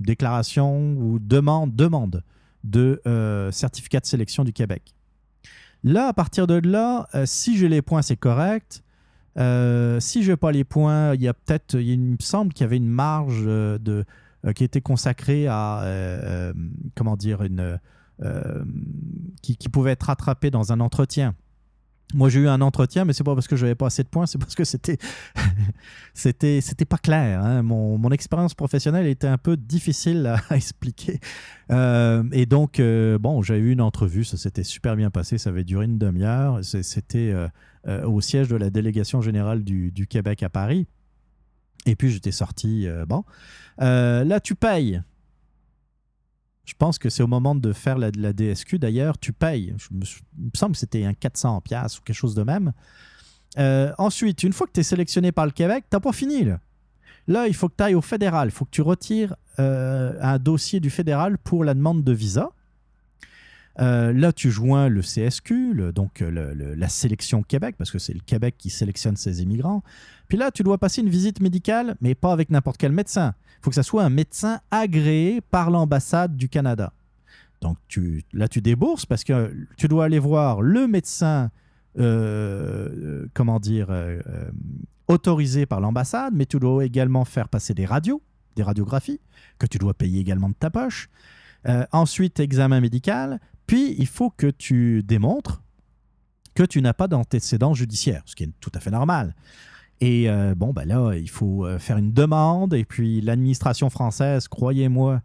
déclaration 0.00 0.94
ou 0.94 1.18
demande, 1.18 1.76
demande 1.76 2.22
de 2.62 3.02
euh, 3.06 3.52
certificat 3.52 4.00
de 4.00 4.06
sélection 4.06 4.44
du 4.44 4.52
Québec. 4.52 4.94
Là, 5.82 6.08
à 6.08 6.12
partir 6.14 6.46
de 6.46 6.54
là, 6.54 7.06
si 7.26 7.58
j'ai 7.58 7.68
les 7.68 7.82
points, 7.82 8.00
c'est 8.00 8.16
correct. 8.16 8.82
Euh, 9.36 10.00
si 10.00 10.22
je 10.22 10.32
n'ai 10.32 10.36
pas 10.36 10.52
les 10.52 10.64
points, 10.64 11.14
il 11.14 11.22
y 11.22 11.28
a 11.28 11.34
peut-être, 11.34 11.74
il 11.74 11.98
me 11.98 12.16
semble 12.20 12.52
qu'il 12.52 12.64
y 12.64 12.66
avait 12.66 12.76
une 12.76 12.88
marge 12.88 13.42
euh, 13.46 13.78
de, 13.78 14.04
euh, 14.44 14.52
qui 14.52 14.64
était 14.64 14.80
consacrée 14.80 15.46
à, 15.48 16.52
comment 16.94 17.16
dire, 17.16 17.42
une, 17.42 17.78
qui, 19.42 19.68
pouvait 19.68 19.92
être 19.92 20.04
rattrapée 20.04 20.50
dans 20.50 20.72
un 20.72 20.80
entretien. 20.80 21.34
Moi, 22.12 22.28
j'ai 22.28 22.40
eu 22.40 22.48
un 22.48 22.60
entretien, 22.60 23.04
mais 23.04 23.12
c'est 23.12 23.24
pas 23.24 23.34
parce 23.34 23.48
que 23.48 23.56
j'avais 23.56 23.74
pas 23.74 23.86
assez 23.86 24.04
de 24.04 24.08
points, 24.08 24.26
c'est 24.26 24.38
parce 24.38 24.54
que 24.54 24.62
c'était 24.62 24.98
c'était 26.14 26.60
c'était 26.60 26.84
pas 26.84 26.98
clair. 26.98 27.42
hein. 27.42 27.62
Mon, 27.62 28.08
expérience 28.10 28.54
professionnelle 28.54 29.06
était 29.06 29.26
un 29.26 29.38
peu 29.38 29.56
difficile 29.56 30.26
à, 30.26 30.38
expliquer. 30.56 31.18
Et 31.70 32.46
donc, 32.46 32.80
bon, 33.20 33.42
j'ai 33.42 33.56
eu 33.56 33.72
une 33.72 33.80
entrevue, 33.80 34.22
ça 34.22 34.36
s'était 34.36 34.62
super 34.62 34.94
bien 34.94 35.10
passé, 35.10 35.38
ça 35.38 35.50
avait 35.50 35.64
duré 35.64 35.86
une 35.86 35.98
demi-heure. 35.98 36.60
C'était 36.62 37.34
au 37.86 38.20
siège 38.20 38.48
de 38.48 38.56
la 38.56 38.70
délégation 38.70 39.20
générale 39.20 39.62
du, 39.64 40.06
Québec 40.08 40.42
à 40.42 40.48
Paris. 40.48 40.86
Et 41.86 41.96
puis, 41.96 42.10
j'étais 42.10 42.32
sorti. 42.32 42.86
euh, 42.86 43.04
bon, 43.06 43.24
Euh, 43.80 44.24
là, 44.24 44.40
tu 44.40 44.54
payes. 44.54 45.02
Je 46.64 46.72
pense 46.78 46.98
que 46.98 47.10
c'est 47.10 47.22
au 47.22 47.26
moment 47.26 47.54
de 47.54 47.72
faire 47.72 47.98
la, 47.98 48.10
la 48.16 48.32
DSQ, 48.32 48.78
d'ailleurs, 48.78 49.18
tu 49.18 49.32
payes. 49.32 49.74
Je 49.76 49.88
me, 49.94 50.04
il 50.38 50.44
me 50.44 50.50
semble 50.54 50.72
que 50.72 50.78
c'était 50.78 51.04
un 51.04 51.12
400 51.12 51.60
piastres 51.60 52.00
ou 52.00 52.04
quelque 52.04 52.16
chose 52.16 52.34
de 52.34 52.42
même. 52.42 52.72
Euh, 53.58 53.92
ensuite, 53.98 54.42
une 54.42 54.52
fois 54.52 54.66
que 54.66 54.72
tu 54.72 54.80
es 54.80 54.84
sélectionné 54.84 55.30
par 55.30 55.44
le 55.44 55.52
Québec, 55.52 55.84
tu 55.90 56.00
pas 56.00 56.12
fini. 56.12 56.44
Là. 56.44 56.60
Là, 57.26 57.46
il 57.48 57.54
faut 57.54 57.68
que 57.68 57.74
tu 57.76 57.84
ailles 57.84 57.94
au 57.94 58.00
fédéral. 58.00 58.48
Il 58.48 58.50
faut 58.50 58.64
que 58.64 58.70
tu 58.70 58.82
retires 58.82 59.34
euh, 59.58 60.14
un 60.20 60.38
dossier 60.38 60.80
du 60.80 60.90
fédéral 60.90 61.38
pour 61.38 61.64
la 61.64 61.74
demande 61.74 62.02
de 62.02 62.12
visa. 62.12 62.50
Euh, 63.80 64.12
là, 64.12 64.32
tu 64.32 64.50
joins 64.50 64.88
le 64.88 65.00
CSQ, 65.00 65.92
donc 65.92 66.22
euh, 66.22 66.74
la 66.76 66.88
sélection 66.88 67.42
Québec, 67.42 67.74
parce 67.76 67.90
que 67.90 67.98
c'est 67.98 68.14
le 68.14 68.20
Québec 68.20 68.54
qui 68.56 68.70
sélectionne 68.70 69.16
ses 69.16 69.42
immigrants. 69.42 69.82
Puis 70.28 70.38
là, 70.38 70.50
tu 70.50 70.62
dois 70.62 70.78
passer 70.78 71.00
une 71.00 71.08
visite 71.08 71.40
médicale, 71.40 71.96
mais 72.00 72.14
pas 72.14 72.32
avec 72.32 72.50
n'importe 72.50 72.76
quel 72.76 72.92
médecin. 72.92 73.34
Il 73.58 73.64
faut 73.64 73.70
que 73.70 73.76
ça 73.76 73.82
soit 73.82 74.04
un 74.04 74.10
médecin 74.10 74.60
agréé 74.70 75.40
par 75.40 75.70
l'ambassade 75.70 76.36
du 76.36 76.48
Canada. 76.48 76.92
Donc 77.60 77.78
là, 78.32 78.46
tu 78.46 78.60
débourses 78.60 79.06
parce 79.06 79.24
que 79.24 79.54
tu 79.76 79.88
dois 79.88 80.04
aller 80.04 80.18
voir 80.18 80.60
le 80.60 80.86
médecin, 80.86 81.50
euh, 81.98 83.26
comment 83.32 83.58
dire, 83.58 83.88
autorisé 85.08 85.66
par 85.66 85.80
l'ambassade, 85.80 86.34
mais 86.34 86.46
tu 86.46 86.58
dois 86.58 86.84
également 86.84 87.24
faire 87.24 87.48
passer 87.48 87.74
des 87.74 87.86
radios, 87.86 88.22
des 88.54 88.62
radiographies, 88.62 89.20
que 89.58 89.66
tu 89.66 89.78
dois 89.78 89.94
payer 89.94 90.20
également 90.20 90.50
de 90.50 90.54
ta 90.54 90.70
poche. 90.70 91.08
Ensuite, 91.92 92.38
examen 92.38 92.80
médical. 92.80 93.40
Puis, 93.66 93.94
il 93.98 94.06
faut 94.06 94.30
que 94.30 94.48
tu 94.48 95.02
démontres 95.02 95.62
que 96.54 96.62
tu 96.62 96.80
n'as 96.82 96.92
pas 96.92 97.08
d'antécédent 97.08 97.74
judiciaire, 97.74 98.22
ce 98.26 98.36
qui 98.36 98.44
est 98.44 98.50
tout 98.60 98.70
à 98.74 98.80
fait 98.80 98.90
normal. 98.90 99.34
Et 100.00 100.28
euh, 100.28 100.54
bon, 100.54 100.72
ben 100.72 100.84
là, 100.86 101.14
il 101.14 101.30
faut 101.30 101.66
euh, 101.66 101.78
faire 101.78 101.96
une 101.96 102.12
demande. 102.12 102.74
Et 102.74 102.84
puis, 102.84 103.20
l'administration 103.20 103.90
française, 103.90 104.48
croyez-moi, 104.48 105.22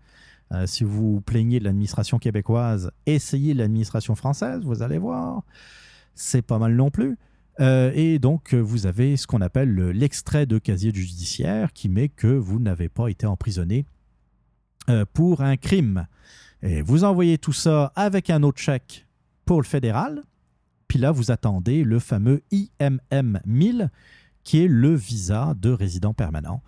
euh, 0.52 0.66
si 0.66 0.84
vous 0.84 1.22
plaignez 1.22 1.60
l'administration 1.60 2.18
québécoise, 2.18 2.92
essayez 3.06 3.54
l'administration 3.54 4.16
française, 4.16 4.62
vous 4.64 4.82
allez 4.82 4.98
voir. 4.98 5.44
C'est 6.16 6.42
pas 6.42 6.58
mal 6.60 6.76
non 6.76 6.90
plus. 6.90 7.18
Et 7.62 8.20
donc, 8.20 8.54
vous 8.54 8.86
avez 8.86 9.18
ce 9.18 9.28
qu'on 9.28 9.42
appelle 9.42 9.70
le- 9.70 9.92
l'extrait 9.92 10.46
de 10.46 10.60
casier 10.60 10.94
judiciaire 10.94 11.74
qui 11.74 11.90
met 11.90 12.08
que 12.08 12.28
vous 12.28 12.58
n'avez 12.58 12.88
pas 12.88 13.10
été 13.10 13.26
emprisonné 13.26 13.86
pour 15.14 15.42
un 15.42 15.58
crime. 15.58 16.08
Et 16.62 16.82
vous 16.82 17.04
envoyez 17.04 17.38
tout 17.38 17.54
ça 17.54 17.92
avec 17.96 18.30
un 18.30 18.44
autre 18.44 18.60
chèque 18.60 19.08
pour 19.46 19.62
le 19.62 19.66
fédéral. 19.66 20.24
Puis 20.88 21.00
là, 21.00 21.12
vous 21.12 21.32
attendez 21.32 21.84
le 21.84 22.00
fameux 22.00 22.42
IMM 22.52 23.40
1000, 23.46 23.92
qui 24.44 24.64
est 24.64 24.68
le 24.68 24.94
visa 24.94 25.54
de 25.60 25.70
résident 25.70 26.14
permanent 26.14 26.62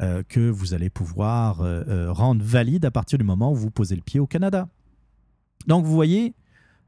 euh, 0.00 0.22
que 0.28 0.48
vous 0.48 0.74
allez 0.74 0.90
pouvoir 0.90 1.60
euh, 1.60 1.82
euh, 1.88 2.12
rendre 2.12 2.44
valide 2.44 2.84
à 2.84 2.92
partir 2.92 3.18
du 3.18 3.24
moment 3.24 3.50
où 3.50 3.56
vous 3.56 3.70
posez 3.70 3.96
le 3.96 4.02
pied 4.02 4.20
au 4.20 4.28
Canada. 4.28 4.68
Donc, 5.66 5.84
vous 5.84 5.92
voyez, 5.92 6.34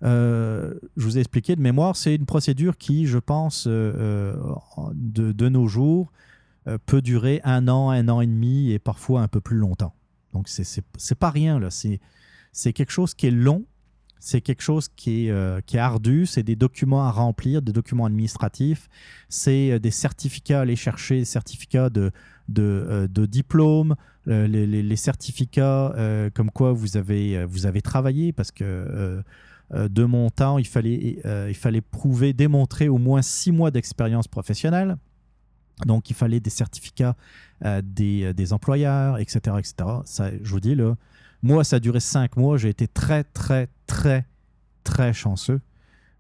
je 0.03 0.79
vous 0.97 1.19
ai 1.19 1.21
expliqué 1.21 1.57
de 1.57 1.61
mémoire, 1.61 1.97
c'est 1.97 2.15
une 2.15 2.25
procédure 2.25 2.79
qui, 2.79 3.07
je 3.07 3.19
pense, 3.19 3.67
de, 3.67 5.49
nos 5.49 5.67
jours, 5.67 6.13
peut 6.87 7.03
durer 7.03 7.41
un 7.43 7.69
an, 7.69 7.91
un 7.91 8.09
an 8.09 8.21
et 8.21 8.27
demi 8.27 8.71
et 8.71 8.79
parfois 8.79 9.23
un 9.23 9.29
peu 9.29 9.41
plus 9.41 9.59
longtemps. 9.59 9.93
Donc, 10.33 10.49
c'est 10.49 11.15
pas 11.19 11.31
rien, 11.31 11.59
là. 11.59 11.71
C'est 11.71 12.01
c'est 12.53 12.73
quelque 12.73 12.93
chose 12.93 13.15
qui 13.15 13.27
est 13.27 13.33
long, 13.33 13.65
c'est 14.21 14.43
quelque 14.43 14.63
chose 14.63 14.89
qui 14.95 15.27
est, 15.27 15.31
euh, 15.31 15.61
qui 15.65 15.79
est 15.79 15.81
ardu, 15.81 16.27
c'est 16.27 16.43
des 16.43 16.55
documents 16.55 17.05
à 17.05 17.11
remplir, 17.11 17.63
des 17.63 17.73
documents 17.73 18.05
administratifs, 18.05 18.89
c'est 19.29 19.73
euh, 19.73 19.79
des 19.79 19.91
certificats 19.91 20.59
à 20.59 20.63
aller 20.63 20.77
chercher, 20.77 21.21
des 21.21 21.25
certificats 21.25 21.89
de, 21.89 22.13
de, 22.49 22.63
euh, 22.63 23.27
diplôme, 23.27 23.97
euh, 24.29 24.47
les, 24.47 24.97
certificats 24.97 25.95
comme 26.35 26.51
quoi 26.51 26.73
vous 26.73 26.99
avez, 26.99 27.45
vous 27.47 27.65
avez 27.65 27.81
travaillé, 27.81 28.33
parce 28.33 28.53
que 28.53 29.23
de 29.73 30.05
mon 30.05 30.29
temps, 30.29 30.59
il 30.59 30.67
fallait, 30.67 31.21
il 31.49 31.55
fallait 31.55 31.81
prouver, 31.81 32.35
démontrer 32.35 32.89
au 32.89 32.99
moins 32.99 33.23
six 33.23 33.51
mois 33.51 33.71
d'expérience 33.71 34.29
professionnelle. 34.29 34.97
Donc, 35.87 36.11
il 36.11 36.15
fallait 36.15 36.41
des 36.41 36.51
certificats 36.51 37.17
des, 37.83 38.35
des 38.35 38.53
employeurs, 38.53 39.19
etc. 39.19 39.57
etc. 39.59 39.75
Ça, 40.05 40.31
je 40.43 40.51
vous 40.51 40.61
dis, 40.61 40.75
là, 40.75 40.97
moi, 41.43 41.65
ça 41.65 41.77
a 41.77 41.81
duré 41.81 42.01
cinq 42.01 42.37
mois. 42.37 42.57
J'ai 42.59 42.69
été 42.69 42.87
très, 42.87 43.25
très, 43.25 43.69
très, 43.87 44.27
très 44.85 45.13
chanceux. 45.13 45.61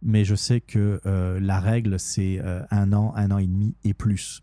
Mais 0.02 0.24
je 0.24 0.34
sais 0.34 0.60
que 0.60 1.00
euh, 1.04 1.38
la 1.40 1.60
règle, 1.60 1.98
c'est 1.98 2.40
euh, 2.42 2.62
un 2.70 2.92
an, 2.92 3.12
un 3.16 3.30
an 3.30 3.38
et 3.38 3.46
demi 3.46 3.74
et 3.84 3.92
plus. 3.92 4.42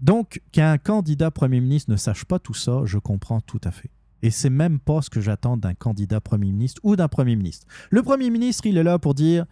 Donc, 0.00 0.42
qu'un 0.52 0.78
candidat 0.78 1.30
Premier 1.30 1.60
ministre 1.60 1.90
ne 1.90 1.96
sache 1.96 2.24
pas 2.24 2.38
tout 2.38 2.54
ça, 2.54 2.82
je 2.84 2.98
comprends 2.98 3.40
tout 3.40 3.60
à 3.64 3.70
fait. 3.70 3.90
Et 4.22 4.30
c'est 4.30 4.50
même 4.50 4.78
pas 4.78 5.00
ce 5.00 5.08
que 5.08 5.20
j'attends 5.20 5.56
d'un 5.56 5.74
candidat 5.74 6.20
Premier 6.20 6.52
ministre 6.52 6.80
ou 6.84 6.96
d'un 6.96 7.08
Premier 7.08 7.36
ministre. 7.36 7.66
Le 7.90 8.02
Premier 8.02 8.30
ministre, 8.30 8.66
il 8.66 8.76
est 8.76 8.82
là 8.82 8.98
pour 8.98 9.14
dire, 9.14 9.46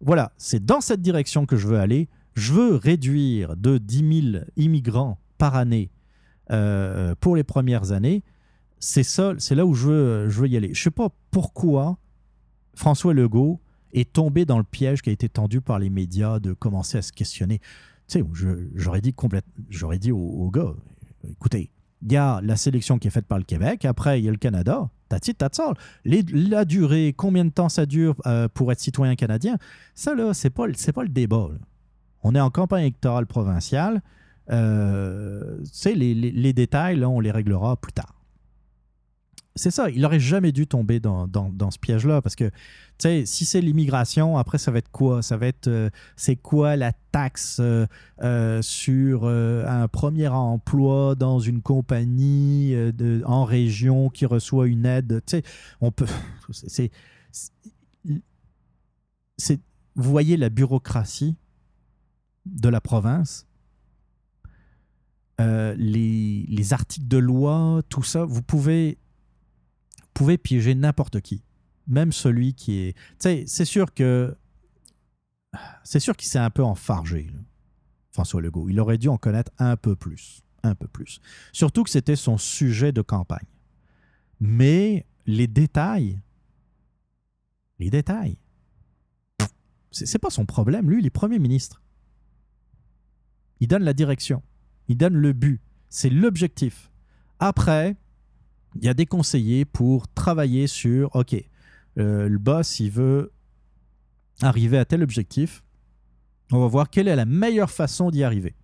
voilà, 0.00 0.32
c'est 0.36 0.64
dans 0.64 0.80
cette 0.80 1.02
direction 1.02 1.46
que 1.46 1.56
je 1.56 1.66
veux 1.66 1.78
aller. 1.78 2.08
Je 2.34 2.52
veux 2.52 2.76
réduire 2.76 3.56
de 3.56 3.78
10 3.78 4.30
000 4.32 4.44
immigrants 4.56 5.18
par 5.38 5.56
année 5.56 5.90
euh, 6.50 7.14
pour 7.20 7.36
les 7.36 7.44
premières 7.44 7.92
années. 7.92 8.22
C'est 8.84 9.04
ça, 9.04 9.32
c'est 9.38 9.54
là 9.54 9.64
où 9.64 9.74
je 9.74 9.86
veux, 9.86 10.48
y 10.48 10.56
aller. 10.56 10.74
Je 10.74 10.82
sais 10.82 10.90
pas 10.90 11.08
pourquoi 11.30 11.98
François 12.74 13.14
Legault 13.14 13.60
est 13.92 14.12
tombé 14.12 14.44
dans 14.44 14.58
le 14.58 14.64
piège 14.64 15.02
qui 15.02 15.10
a 15.10 15.12
été 15.12 15.28
tendu 15.28 15.60
par 15.60 15.78
les 15.78 15.88
médias 15.88 16.40
de 16.40 16.52
commencer 16.52 16.98
à 16.98 17.02
se 17.02 17.12
questionner. 17.12 17.60
Tu 18.08 18.18
sais, 18.18 18.24
j'aurais 18.74 19.00
dit 19.00 19.14
j'aurais 19.68 20.00
dit 20.00 20.10
au, 20.10 20.18
au 20.18 20.50
gars, 20.50 20.72
écoutez, 21.30 21.70
il 22.02 22.10
y 22.12 22.16
a 22.16 22.40
la 22.42 22.56
sélection 22.56 22.98
qui 22.98 23.06
est 23.06 23.12
faite 23.12 23.26
par 23.26 23.38
le 23.38 23.44
Québec, 23.44 23.84
après 23.84 24.18
il 24.20 24.24
y 24.24 24.28
a 24.28 24.32
le 24.32 24.36
Canada, 24.36 24.90
all. 25.60 25.74
Les- 26.04 26.22
la 26.22 26.64
durée, 26.64 27.14
combien 27.16 27.44
de 27.44 27.50
temps 27.50 27.68
ça 27.68 27.86
dure 27.86 28.16
euh, 28.26 28.48
pour 28.52 28.72
être 28.72 28.80
citoyen 28.80 29.14
canadien, 29.14 29.58
ça 29.94 30.14
là, 30.16 30.34
c'est 30.34 30.50
pas, 30.50 30.64
c'est 30.74 30.92
pas 30.92 31.04
le 31.04 31.08
débat. 31.08 31.50
On 32.24 32.34
est 32.34 32.40
en 32.40 32.50
campagne 32.50 32.82
électorale 32.82 33.26
provinciale. 33.26 34.02
Euh, 34.50 35.58
tu 35.60 35.70
sais, 35.72 35.94
les, 35.94 36.14
les- 36.14 36.32
les 36.32 36.52
détails, 36.52 36.96
là, 36.96 37.08
on 37.08 37.20
les 37.20 37.30
réglera 37.30 37.76
plus 37.76 37.92
tard. 37.92 38.21
C'est 39.54 39.70
ça, 39.70 39.90
il 39.90 40.02
aurait 40.06 40.18
jamais 40.20 40.50
dû 40.50 40.66
tomber 40.66 40.98
dans, 40.98 41.28
dans- 41.28 41.70
ce 41.70 41.78
piège-là 41.78 42.22
parce 42.22 42.36
que, 42.36 42.44
tu 42.48 42.52
sais, 43.00 43.26
si 43.26 43.44
c'est 43.44 43.60
l'immigration, 43.60 44.38
après, 44.38 44.56
ça 44.56 44.70
va 44.70 44.78
être 44.78 44.90
quoi? 44.90 45.20
Ça 45.22 45.36
va 45.36 45.46
être, 45.46 45.68
euh, 45.68 45.90
c'est 46.16 46.36
quoi 46.36 46.74
la 46.76 46.92
taxe 47.12 47.58
euh, 47.60 47.86
euh, 48.22 48.62
sur 48.62 49.26
un 49.26 49.88
premier 49.88 50.28
emploi 50.28 51.14
dans 51.16 51.38
une 51.38 51.60
compagnie 51.60 52.74
en 53.26 53.44
région 53.44 54.08
qui 54.08 54.24
reçoit 54.24 54.68
une 54.68 54.86
aide? 54.86 55.20
Tu 55.26 55.36
sais, 55.38 55.42
on 55.82 55.92
peut. 55.92 56.06
c'est- 56.50 56.90
c'est- 59.36 59.60
vous 59.94 60.10
voyez 60.10 60.36
la 60.38 60.48
bureaucratie 60.48 61.36
de 62.46 62.68
la 62.70 62.80
province, 62.80 63.46
les, 65.38 66.44
les 66.48 66.72
articles 66.72 67.08
de 67.08 67.16
loi, 67.18 67.82
tout 67.88 68.02
ça, 68.04 68.24
vous 68.24 68.42
pouvez, 68.42 68.96
pouvez 70.14 70.38
piéger 70.38 70.74
n'importe 70.74 71.20
qui, 71.20 71.42
même 71.86 72.12
celui 72.12 72.54
qui 72.54 72.78
est. 72.78 72.92
Tu 72.92 73.16
sais, 73.18 73.44
c'est 73.46 73.64
sûr 73.64 73.94
que 73.94 74.36
c'est 75.84 76.00
sûr 76.00 76.16
qu'il 76.16 76.28
s'est 76.28 76.38
un 76.38 76.50
peu 76.50 76.64
enfargé, 76.64 77.30
François 78.10 78.40
Legault. 78.40 78.68
Il 78.68 78.80
aurait 78.80 78.98
dû 78.98 79.08
en 79.08 79.18
connaître 79.18 79.52
un 79.58 79.76
peu 79.76 79.96
plus, 79.96 80.42
un 80.62 80.74
peu 80.74 80.88
plus. 80.88 81.20
Surtout 81.52 81.84
que 81.84 81.90
c'était 81.90 82.16
son 82.16 82.38
sujet 82.38 82.92
de 82.92 83.02
campagne. 83.02 83.46
Mais 84.40 85.06
les 85.26 85.46
détails, 85.46 86.20
les 87.78 87.90
détails, 87.90 88.38
c'est 89.90 90.18
pas 90.18 90.30
son 90.30 90.46
problème. 90.46 90.90
Lui, 90.90 91.00
il 91.00 91.06
est 91.06 91.10
premier 91.10 91.38
ministre. 91.38 91.82
Il 93.60 93.68
donne 93.68 93.84
la 93.84 93.92
direction. 93.92 94.42
Il 94.88 94.96
donne 94.96 95.14
le 95.14 95.32
but. 95.32 95.60
C'est 95.88 96.08
l'objectif. 96.08 96.90
Après, 97.38 97.96
il 98.76 98.84
y 98.84 98.88
a 98.88 98.94
des 98.94 99.06
conseillers 99.06 99.64
pour 99.64 100.08
travailler 100.08 100.66
sur, 100.66 101.14
OK, 101.14 101.34
euh, 101.98 102.28
le 102.28 102.38
boss, 102.38 102.80
il 102.80 102.90
veut 102.90 103.32
arriver 104.40 104.78
à 104.78 104.84
tel 104.84 105.02
objectif. 105.02 105.62
On 106.50 106.60
va 106.60 106.66
voir 106.66 106.90
quelle 106.90 107.08
est 107.08 107.16
la 107.16 107.24
meilleure 107.26 107.70
façon 107.70 108.10
d'y 108.10 108.24
arriver. 108.24 108.54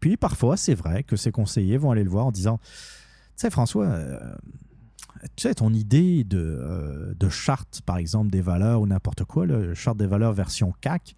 Puis 0.00 0.16
parfois, 0.16 0.56
c'est 0.56 0.74
vrai 0.74 1.02
que 1.02 1.16
ces 1.16 1.32
conseillers 1.32 1.76
vont 1.78 1.90
aller 1.90 2.04
le 2.04 2.10
voir 2.10 2.26
en 2.26 2.32
disant, 2.32 2.58
tu 2.58 2.68
sais, 3.36 3.50
François, 3.50 3.86
euh, 3.86 4.34
tu 5.36 5.42
sais, 5.48 5.54
ton 5.54 5.72
idée 5.72 6.24
de, 6.24 6.38
euh, 6.38 7.14
de 7.14 7.28
charte, 7.28 7.80
par 7.84 7.96
exemple, 7.96 8.30
des 8.30 8.40
valeurs 8.40 8.80
ou 8.80 8.86
n'importe 8.86 9.24
quoi, 9.24 9.46
là, 9.46 9.74
charte 9.74 9.96
des 9.96 10.06
valeurs 10.06 10.32
version 10.32 10.72
CAC, 10.80 11.14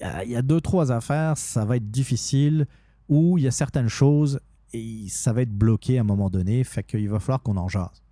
il 0.00 0.02
y 0.02 0.04
a- 0.08 0.24
il 0.24 0.30
y, 0.30 0.36
a 0.36 0.42
deux, 0.42 0.60
trois 0.60 0.90
affaires, 0.90 1.36
ça 1.36 1.64
va 1.64 1.76
être 1.76 1.90
difficile, 1.90 2.66
ou 3.08 3.38
il 3.38 3.44
y 3.44 3.46
a 3.46 3.50
certaines 3.50 3.88
choses 3.88 4.40
et 4.72 5.06
ça 5.08 5.32
va 5.32 5.42
être 5.42 5.52
bloqué 5.52 5.98
à 5.98 6.00
un 6.00 6.04
moment 6.04 6.30
donné, 6.30 6.64
fait 6.64 6.82
qu'il 6.82 7.08
va 7.08 7.20
falloir 7.20 7.42
qu'on 7.42 7.56
en 7.56 7.68
jase. 7.68 8.02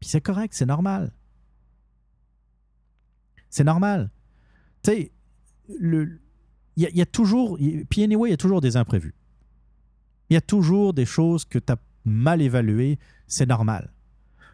Puis 0.00 0.08
c'est 0.08 0.20
correct, 0.20 0.54
c'est 0.54 0.66
normal. 0.66 1.12
C'est 3.50 3.64
normal. 3.64 4.10
Tu 4.82 4.90
sais, 4.90 5.12
il 5.68 6.18
y, 6.76 7.00
a- 7.02 7.06
toujours, 7.06 7.58
puis 7.90 8.02
anyway, 8.02 8.28
il 8.28 8.32
y 8.32 8.34
a 8.34 8.38
toujours 8.38 8.60
des 8.60 8.76
imprévus. 8.76 9.14
Il 10.30 10.34
y 10.34 10.36
a 10.36 10.40
toujours 10.40 10.94
des 10.94 11.04
choses 11.04 11.44
que 11.44 11.58
tu 11.58 11.72
as 11.72 11.76
mal 12.04 12.40
évaluées, 12.40 12.98
c'est 13.26 13.46
normal. 13.46 13.92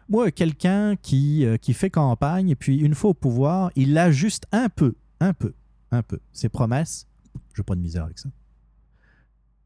Moi, 0.09 0.31
quelqu'un 0.31 0.95
qui, 0.95 1.45
euh, 1.45 1.57
qui 1.57 1.73
fait 1.73 1.89
campagne 1.89 2.49
et 2.49 2.55
puis 2.55 2.77
une 2.79 2.95
fois 2.95 3.11
au 3.11 3.13
pouvoir, 3.13 3.71
il 3.75 3.97
ajuste 3.97 4.45
un 4.51 4.69
peu, 4.69 4.95
un 5.19 5.33
peu, 5.33 5.53
un 5.91 6.01
peu 6.01 6.19
ses 6.31 6.49
promesses. 6.49 7.07
Je 7.53 7.61
n'ai 7.61 7.65
pas 7.65 7.75
de 7.75 7.81
misère 7.81 8.05
avec 8.05 8.17
ça. 8.17 8.29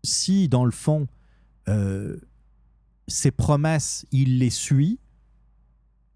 Si, 0.04 0.50
dans 0.50 0.66
le 0.66 0.72
fond, 0.72 1.08
euh, 1.72 2.18
ses 3.08 3.32
promesses, 3.32 4.06
il 4.12 4.40
les 4.40 4.50
suit 4.50 5.00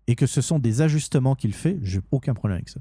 et 0.07 0.15
que 0.15 0.27
ce 0.27 0.41
sont 0.41 0.60
des 0.60 0.82
ajustements 0.82 1.36
qu'il 1.36 1.53
fait, 1.53 1.80
j'ai 1.82 2.02
aucun 2.11 2.34
problème 2.34 2.57
avec 2.57 2.69
ça. 2.69 2.80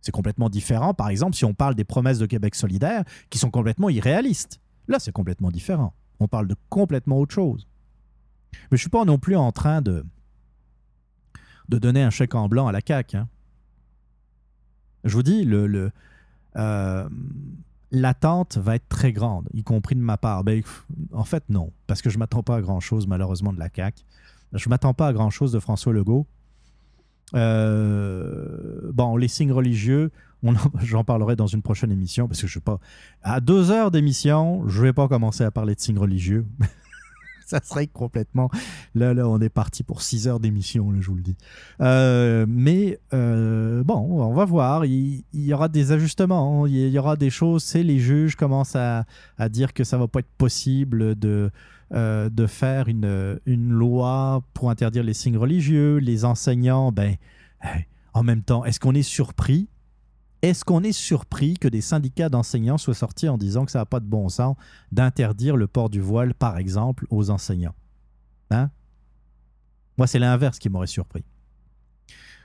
C'est 0.00 0.12
complètement 0.12 0.50
différent, 0.50 0.94
par 0.94 1.08
exemple, 1.08 1.36
si 1.36 1.44
on 1.44 1.54
parle 1.54 1.74
des 1.74 1.84
promesses 1.84 2.18
de 2.18 2.26
Québec 2.26 2.54
solidaire 2.54 3.04
qui 3.30 3.38
sont 3.38 3.50
complètement 3.50 3.88
irréalistes. 3.88 4.60
Là, 4.88 4.98
c'est 4.98 5.12
complètement 5.12 5.50
différent. 5.50 5.94
On 6.18 6.28
parle 6.28 6.48
de 6.48 6.56
complètement 6.68 7.18
autre 7.18 7.32
chose. 7.34 7.68
Mais 8.52 8.58
je 8.72 8.74
ne 8.74 8.78
suis 8.78 8.90
pas 8.90 9.04
non 9.04 9.18
plus 9.18 9.36
en 9.36 9.52
train 9.52 9.80
de, 9.80 10.04
de 11.68 11.78
donner 11.78 12.02
un 12.02 12.10
chèque 12.10 12.34
en 12.34 12.48
blanc 12.48 12.66
à 12.66 12.72
la 12.72 12.80
CAQ. 12.86 13.16
hein. 13.16 13.28
Je 15.04 15.14
vous 15.14 15.22
dis, 15.22 15.44
le, 15.44 15.66
le, 15.66 15.90
euh, 16.56 17.08
l'attente 17.92 18.56
va 18.56 18.74
être 18.76 18.88
très 18.88 19.12
grande, 19.12 19.48
y 19.52 19.62
compris 19.62 19.94
de 19.94 20.00
ma 20.00 20.16
part. 20.16 20.42
Ben, 20.42 20.62
en 21.12 21.24
fait, 21.24 21.44
non, 21.48 21.70
parce 21.86 22.02
que 22.02 22.10
je 22.10 22.16
ne 22.16 22.20
m'attends 22.20 22.42
pas 22.42 22.56
à 22.56 22.60
grand-chose, 22.60 23.06
malheureusement, 23.06 23.52
de 23.52 23.58
la 23.58 23.68
CAQ. 23.74 24.02
Je 24.54 24.68
ne 24.68 24.70
m'attends 24.70 24.94
pas 24.94 25.08
à 25.08 25.12
grand-chose 25.12 25.52
de 25.52 25.60
François 25.60 25.92
Legault. 25.92 26.26
Euh, 27.34 28.90
bon, 28.92 29.16
les 29.16 29.28
signes 29.28 29.52
religieux, 29.52 30.10
j'en 30.82 31.04
parlerai 31.04 31.36
dans 31.36 31.46
une 31.46 31.62
prochaine 31.62 31.92
émission, 31.92 32.26
parce 32.28 32.40
que 32.40 32.46
je 32.46 32.58
ne 32.58 32.60
sais 32.60 32.64
pas. 32.64 32.78
À 33.22 33.40
deux 33.40 33.70
heures 33.70 33.90
d'émission, 33.90 34.66
je 34.68 34.80
ne 34.80 34.86
vais 34.86 34.92
pas 34.92 35.08
commencer 35.08 35.44
à 35.44 35.50
parler 35.50 35.74
de 35.74 35.80
signes 35.80 35.98
religieux. 35.98 36.46
Ça 37.52 37.60
serait 37.62 37.86
complètement. 37.86 38.48
Là, 38.94 39.12
là, 39.12 39.28
on 39.28 39.38
est 39.38 39.50
parti 39.50 39.82
pour 39.82 40.00
six 40.00 40.26
heures 40.26 40.40
d'émission, 40.40 40.90
je 40.98 41.06
vous 41.06 41.16
le 41.16 41.20
dis. 41.20 41.36
Euh, 41.82 42.46
mais 42.48 42.98
euh, 43.12 43.84
bon, 43.84 43.94
on 43.94 44.32
va 44.32 44.46
voir. 44.46 44.86
Il, 44.86 45.22
y 45.34 45.52
aura 45.52 45.68
des 45.68 45.92
ajustements. 45.92 46.66
Il 46.66 46.88
y 46.88 46.98
aura 46.98 47.16
des 47.16 47.28
choses. 47.28 47.62
C'est 47.62 47.82
les 47.82 47.98
juges 47.98 48.36
commencent 48.36 48.74
à, 48.74 49.04
à 49.36 49.50
dire 49.50 49.74
que 49.74 49.84
ça 49.84 49.98
va 49.98 50.08
pas 50.08 50.20
être 50.20 50.32
possible 50.38 51.14
de, 51.14 51.50
euh, 51.92 52.30
de 52.30 52.46
faire 52.46 52.88
une, 52.88 53.38
une 53.44 53.70
loi 53.70 54.42
pour 54.54 54.70
interdire 54.70 55.02
les 55.02 55.12
signes 55.12 55.36
religieux. 55.36 55.98
Les 55.98 56.24
enseignants, 56.24 56.90
ben, 56.90 57.16
en 58.14 58.22
même 58.22 58.40
temps, 58.40 58.64
est-ce 58.64 58.80
qu'on 58.80 58.94
est 58.94 59.02
surpris? 59.02 59.68
Est-ce 60.42 60.64
qu'on 60.64 60.82
est 60.82 60.92
surpris 60.92 61.54
que 61.56 61.68
des 61.68 61.80
syndicats 61.80 62.28
d'enseignants 62.28 62.78
soient 62.78 62.94
sortis 62.94 63.28
en 63.28 63.38
disant 63.38 63.64
que 63.64 63.70
ça 63.70 63.78
n'a 63.78 63.86
pas 63.86 64.00
de 64.00 64.06
bon 64.06 64.28
sens 64.28 64.56
d'interdire 64.90 65.56
le 65.56 65.66
port 65.68 65.88
du 65.88 66.00
voile, 66.00 66.34
par 66.34 66.58
exemple, 66.58 67.06
aux 67.10 67.30
enseignants? 67.30 67.74
Hein? 68.50 68.70
Moi, 69.98 70.06
c'est 70.06 70.18
l'inverse 70.18 70.58
qui 70.58 70.68
m'aurait 70.68 70.86
surpris. 70.88 71.24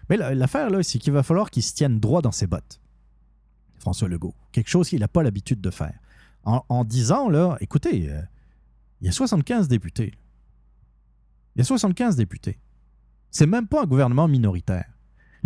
Mais 0.10 0.18
la- 0.18 0.36
l'affaire, 0.36 0.70
là, 0.70 0.84
c'est 0.84 1.00
qu'il 1.00 1.12
va 1.14 1.24
falloir 1.24 1.50
qu'il 1.50 1.64
se 1.64 1.74
tienne 1.74 2.00
droit 2.00 2.22
dans 2.22 2.32
ses 2.32 2.48
bottes. 2.48 2.80
François 3.80 4.08
Legault. 4.08 4.36
Quelque 4.52 4.70
chose 4.70 4.90
qu'il 4.90 5.00
n'a 5.00 5.08
pas 5.08 5.24
l'habitude 5.24 5.62
de 5.62 5.70
faire. 5.72 5.98
En, 6.44 6.64
en 6.70 6.84
disant, 6.86 7.30
là, 7.30 7.58
écoutez, 7.62 8.10
euh, 8.12 8.22
il 9.02 9.08
y 9.08 9.10
a 9.10 9.12
75 9.12 9.68
députés. 9.68 10.14
Il 11.56 11.60
y 11.60 11.62
a 11.62 11.66
75 11.66 12.16
députés. 12.16 12.60
C'est 13.32 13.48
même 13.48 13.68
pas 13.68 13.84
un 13.84 13.86
gouvernement 13.86 14.28
minoritaire. 14.28 14.86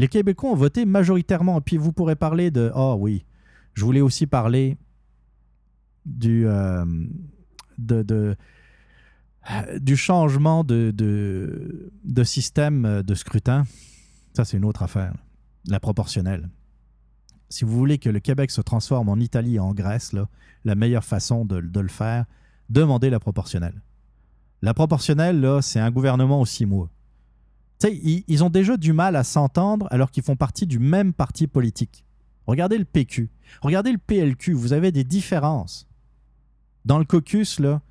Les 0.01 0.07
Québécois 0.07 0.49
ont 0.49 0.55
voté 0.55 0.85
majoritairement. 0.85 1.61
Puis 1.61 1.77
vous 1.77 1.93
pourrez 1.93 2.15
parler 2.15 2.49
de. 2.49 2.71
Ah 2.73 2.95
oui, 2.95 3.23
je 3.75 3.85
voulais 3.85 4.01
aussi 4.01 4.25
parler 4.25 4.75
du. 6.07 6.47
euh, 6.47 6.83
du 9.79 9.95
changement 9.95 10.63
de, 10.63 10.91
de, 10.91 12.23
système 12.23 13.03
de 13.03 13.13
scrutin. 13.13 13.65
Ça, 14.33 14.43
c'est 14.43 14.57
une 14.57 14.65
autre 14.65 14.81
affaire. 14.81 15.13
La 15.67 15.79
proportionnelle. 15.79 16.49
Si 17.49 17.63
vous 17.63 17.77
voulez 17.77 17.99
que 17.99 18.09
le 18.09 18.19
Québec 18.19 18.49
se 18.49 18.61
transforme 18.61 19.07
en 19.07 19.17
Italie 19.17 19.57
et 19.57 19.59
en 19.59 19.71
Grèce, 19.71 20.15
la 20.65 20.73
meilleure 20.73 21.05
façon 21.05 21.45
de, 21.45 21.57
le 21.57 21.87
faire, 21.89 22.25
demandez 22.69 23.11
la 23.11 23.19
proportionnelle. 23.19 23.83
La 24.63 24.73
proportionnelle, 24.73 25.59
c'est 25.61 25.79
un 25.79 25.91
gouvernement 25.91 26.41
aux 26.41 26.45
six 26.47 26.65
mois. 26.65 26.89
Ils 27.89 28.43
ont 28.43 28.49
déjà 28.49 28.77
du 28.77 28.93
mal 28.93 29.15
à 29.15 29.23
s'entendre 29.23 29.87
alors 29.91 30.11
qu'ils 30.11 30.23
font 30.23 30.35
partie 30.35 30.67
du 30.67 30.79
même 30.79 31.13
parti 31.13 31.47
politique. 31.47 32.03
Regardez 32.47 32.77
le 32.77 32.85
PQ. 32.85 33.29
Regardez 33.61 33.91
le 33.91 33.97
PLQ. 33.97 34.53
Vous 34.53 34.73
avez 34.73 34.91
des 34.91 35.03
différences. 35.03 35.87
Dans 36.85 36.99
le 36.99 37.05
caucus, 37.05 37.59
là, 37.59 37.81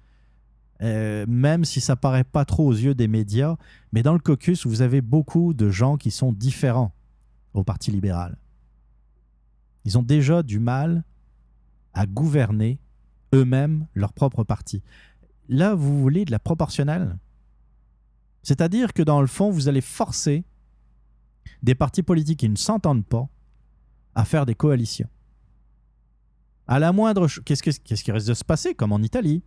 euh, 0.83 1.25
même 1.29 1.65
si 1.65 1.81
ça 1.81 1.97
paraît 1.97 2.25
pas 2.25 2.45
trop 2.45 2.67
aux 2.67 2.73
yeux 2.73 2.95
des 2.95 3.09
médias, 3.09 3.57
mais 3.93 4.03
dans 4.03 4.13
le 4.13 4.19
caucus, 4.19 4.67
vous 4.67 4.83
avez 4.83 5.01
beaucoup 5.01 5.55
de 5.55 5.71
gens 5.71 5.97
qui 5.97 6.11
sont 6.11 6.33
différents 6.33 6.93
au 7.55 7.65
Parti 7.65 7.91
libéral. 7.91 8.37
Ils 9.85 9.99
ont 9.99 10.03
déjà 10.03 10.43
du 10.43 10.59
mal 10.59 11.05
à 11.95 12.07
gouverner 12.07 12.79
eux-mêmes 13.35 13.87
leur 13.95 14.13
propre 14.13 14.45
parti. 14.45 14.83
Là, 15.49 15.75
vous 15.75 16.01
voulez 16.01 16.25
de 16.25 16.31
la 16.31 16.39
proportionnelle? 16.39 17.17
C'est-à-dire 18.43 18.93
que 18.93 19.03
dans 19.03 19.21
le 19.21 19.27
fond, 19.27 19.51
vous 19.51 19.69
allez 19.69 19.81
forcer 19.81 20.45
des 21.63 21.75
partis 21.75 22.03
politiques 22.03 22.41
qui 22.41 22.49
ne 22.49 22.57
s'entendent 22.57 23.05
pas 23.05 23.29
à 24.15 24.25
faire 24.25 24.47
des 24.47 24.55
coalitions. 24.55 25.09
À 26.67 26.79
la 26.79 26.93
moindre 26.93 27.27
qu'est-ce, 27.45 27.63
que- 27.63 27.71
qu'est-ce 27.71 28.05
qui 28.05 28.13
risque 28.13 28.29
de 28.29 28.35
se 28.35 28.45
passer, 28.45 28.75
comme 28.75 28.93
en 28.93 29.01
Italie? 29.01 29.43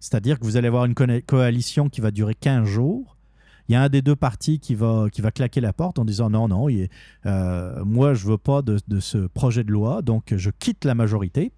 C'est-à-dire 0.00 0.38
que 0.38 0.44
vous 0.44 0.56
allez 0.56 0.68
avoir 0.68 0.84
une 0.84 0.94
coalition 0.94 1.88
qui 1.88 2.00
va 2.00 2.10
durer 2.10 2.34
15 2.34 2.64
jours. 2.66 3.16
Il 3.68 3.72
y 3.72 3.76
a 3.76 3.82
un 3.82 3.88
des 3.88 4.00
deux 4.00 4.16
partis 4.16 4.60
qui 4.60 4.74
va, 4.74 5.08
claquer 5.10 5.60
la 5.60 5.72
porte 5.72 5.98
en 5.98 6.04
disant 6.04 6.30
non, 6.30 6.48
non, 6.48 6.68
euh, 7.26 7.84
moi 7.84 8.14
je 8.14 8.26
veux 8.26 8.38
pas 8.38 8.62
de, 8.62 8.78
ce 9.00 9.26
projet 9.26 9.62
de 9.62 9.70
loi, 9.70 10.00
donc 10.00 10.34
je 10.34 10.50
quitte 10.50 10.84
la 10.84 10.94
majorité. 10.94 11.52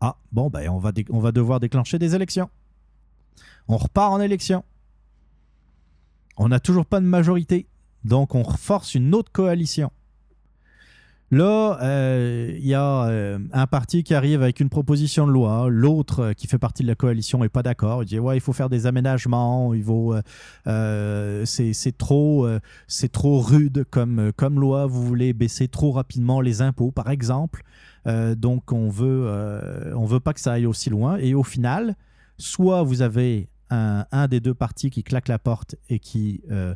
Ah, 0.00 0.16
bon, 0.30 0.48
ben, 0.48 0.68
on, 0.68 0.78
va 0.78 0.92
on 1.10 1.18
va 1.18 1.32
devoir 1.32 1.58
déclencher 1.58 1.98
des 1.98 2.14
élections. 2.14 2.50
On 3.68 3.76
repart 3.76 4.12
en 4.12 4.20
élection. 4.20 4.64
On 6.36 6.48
n'a 6.48 6.60
toujours 6.60 6.86
pas 6.86 7.00
de 7.00 7.06
majorité. 7.06 7.66
Donc, 8.04 8.34
on 8.34 8.44
force 8.44 8.94
une 8.94 9.14
autre 9.14 9.30
coalition. 9.32 9.90
Là, 11.32 11.78
euh, 11.80 12.52
il 12.58 12.66
y 12.66 12.74
a 12.74 13.06
euh, 13.06 13.38
un 13.54 13.66
parti 13.66 14.04
qui 14.04 14.12
arrive 14.12 14.42
avec 14.42 14.60
une 14.60 14.68
proposition 14.68 15.26
de 15.26 15.32
loi. 15.32 15.66
L'autre, 15.70 16.20
euh, 16.20 16.32
qui 16.34 16.46
fait 16.46 16.58
partie 16.58 16.82
de 16.82 16.88
la 16.88 16.94
coalition, 16.94 17.38
n'est 17.38 17.48
pas 17.48 17.62
d'accord. 17.62 18.02
Il 18.02 18.06
dit 18.06 18.18
Ouais, 18.18 18.36
il 18.36 18.40
faut 18.40 18.52
faire 18.52 18.68
des 18.68 18.84
aménagements. 18.84 19.72
Il 19.72 19.82
euh, 19.88 20.20
euh, 20.66 21.42
c'est 21.46 21.96
trop, 21.96 22.44
euh, 22.44 22.60
c'est 22.86 23.10
trop 23.10 23.40
rude 23.40 23.86
comme, 23.90 24.18
euh, 24.18 24.32
comme 24.36 24.60
loi. 24.60 24.84
Vous 24.84 25.02
voulez 25.06 25.32
baisser 25.32 25.68
trop 25.68 25.92
rapidement 25.92 26.42
les 26.42 26.60
impôts, 26.60 26.90
par 26.90 27.08
exemple. 27.08 27.62
Euh, 28.06 28.34
donc, 28.34 28.70
on 28.70 28.90
veut, 28.90 29.24
euh, 29.24 29.94
on 29.96 30.04
veut 30.04 30.20
pas 30.20 30.34
que 30.34 30.40
ça 30.40 30.52
aille 30.52 30.66
aussi 30.66 30.90
loin. 30.90 31.16
Et 31.16 31.32
au 31.32 31.44
final, 31.44 31.96
soit 32.36 32.82
vous 32.82 33.00
avez 33.00 33.48
un, 33.72 34.28
des 34.28 34.40
deux 34.40 34.54
partis 34.54 34.90
qui 34.90 35.02
claque 35.02 35.28
la 35.28 35.38
porte 35.38 35.76
et 35.88 35.98
qui, 35.98 36.42
euh, 36.50 36.74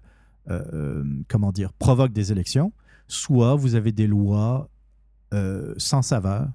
euh, 0.49 0.65
euh, 0.73 1.05
comment 1.29 1.53
dire, 1.53 1.73
provoque 1.75 2.13
des 2.13 2.33
élections, 2.33 2.73
soit 3.09 3.55
vous 3.55 3.75
avez 3.75 3.93
des 3.93 4.07
lois 4.07 4.71
sans 5.77 6.01
saveur, 6.01 6.49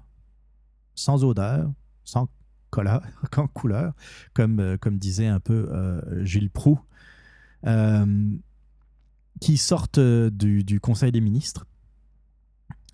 sans 0.96 1.22
odeur, 1.22 1.70
sans 2.04 2.28
couleur, 2.70 3.02
comme, 4.34 4.76
comme 4.80 4.98
disait 4.98 5.28
un 5.28 5.38
peu 5.38 5.70
Gilles 6.24 6.50
Proux, 6.50 6.80
qui 9.40 9.56
sortent 9.56 10.00
du, 10.00 10.64
du 10.64 10.80
Conseil 10.80 11.12
des 11.12 11.20
ministres 11.20 11.64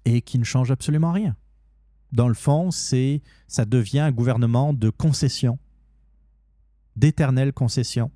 et 0.05 0.21
qui 0.21 0.39
ne 0.39 0.45
changent 0.45 0.71
absolument 0.71 1.13
rien. 1.13 1.37
Dans 2.13 2.29
le 2.29 2.35
fond, 2.35 2.71
c'est 2.71 3.23
ça 3.47 3.65
devient 3.65 4.01
un 4.01 4.13
gouvernement 4.13 4.75
de 4.75 4.91
concession 4.91 5.59
d'éternelles 6.99 7.53
concessions. 7.53 8.11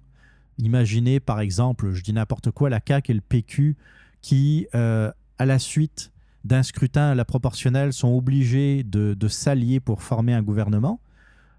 Imaginez 0.58 1.20
par 1.20 1.40
exemple, 1.40 1.92
je 1.92 2.02
dis 2.02 2.12
n'importe 2.12 2.50
quoi, 2.50 2.68
la 2.68 2.80
CAQ 2.86 3.12
et 3.12 3.14
le 3.14 3.20
PQ 3.20 3.76
qui, 4.20 4.66
euh, 4.74 5.10
à 5.38 5.46
la 5.46 5.58
suite 5.58 6.12
d'un 6.44 6.62
scrutin 6.62 7.10
à 7.10 7.14
la 7.14 7.24
proportionnelle, 7.24 7.92
sont 7.92 8.12
obligés 8.14 8.82
de, 8.82 9.28
s'allier 9.28 9.80
pour 9.80 10.02
former 10.02 10.34
un 10.34 10.42
gouvernement. 10.42 11.00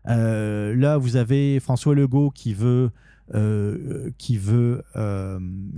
Euh, 0.08 0.76
là, 0.76 0.98
vous 0.98 1.16
avez 1.16 1.60
François 1.60 1.96
Legault 1.96 2.30
qui 2.30 2.54
veut 2.54 2.92
euh, 3.34 4.12
qui 4.18 4.38
veut, 4.38 4.84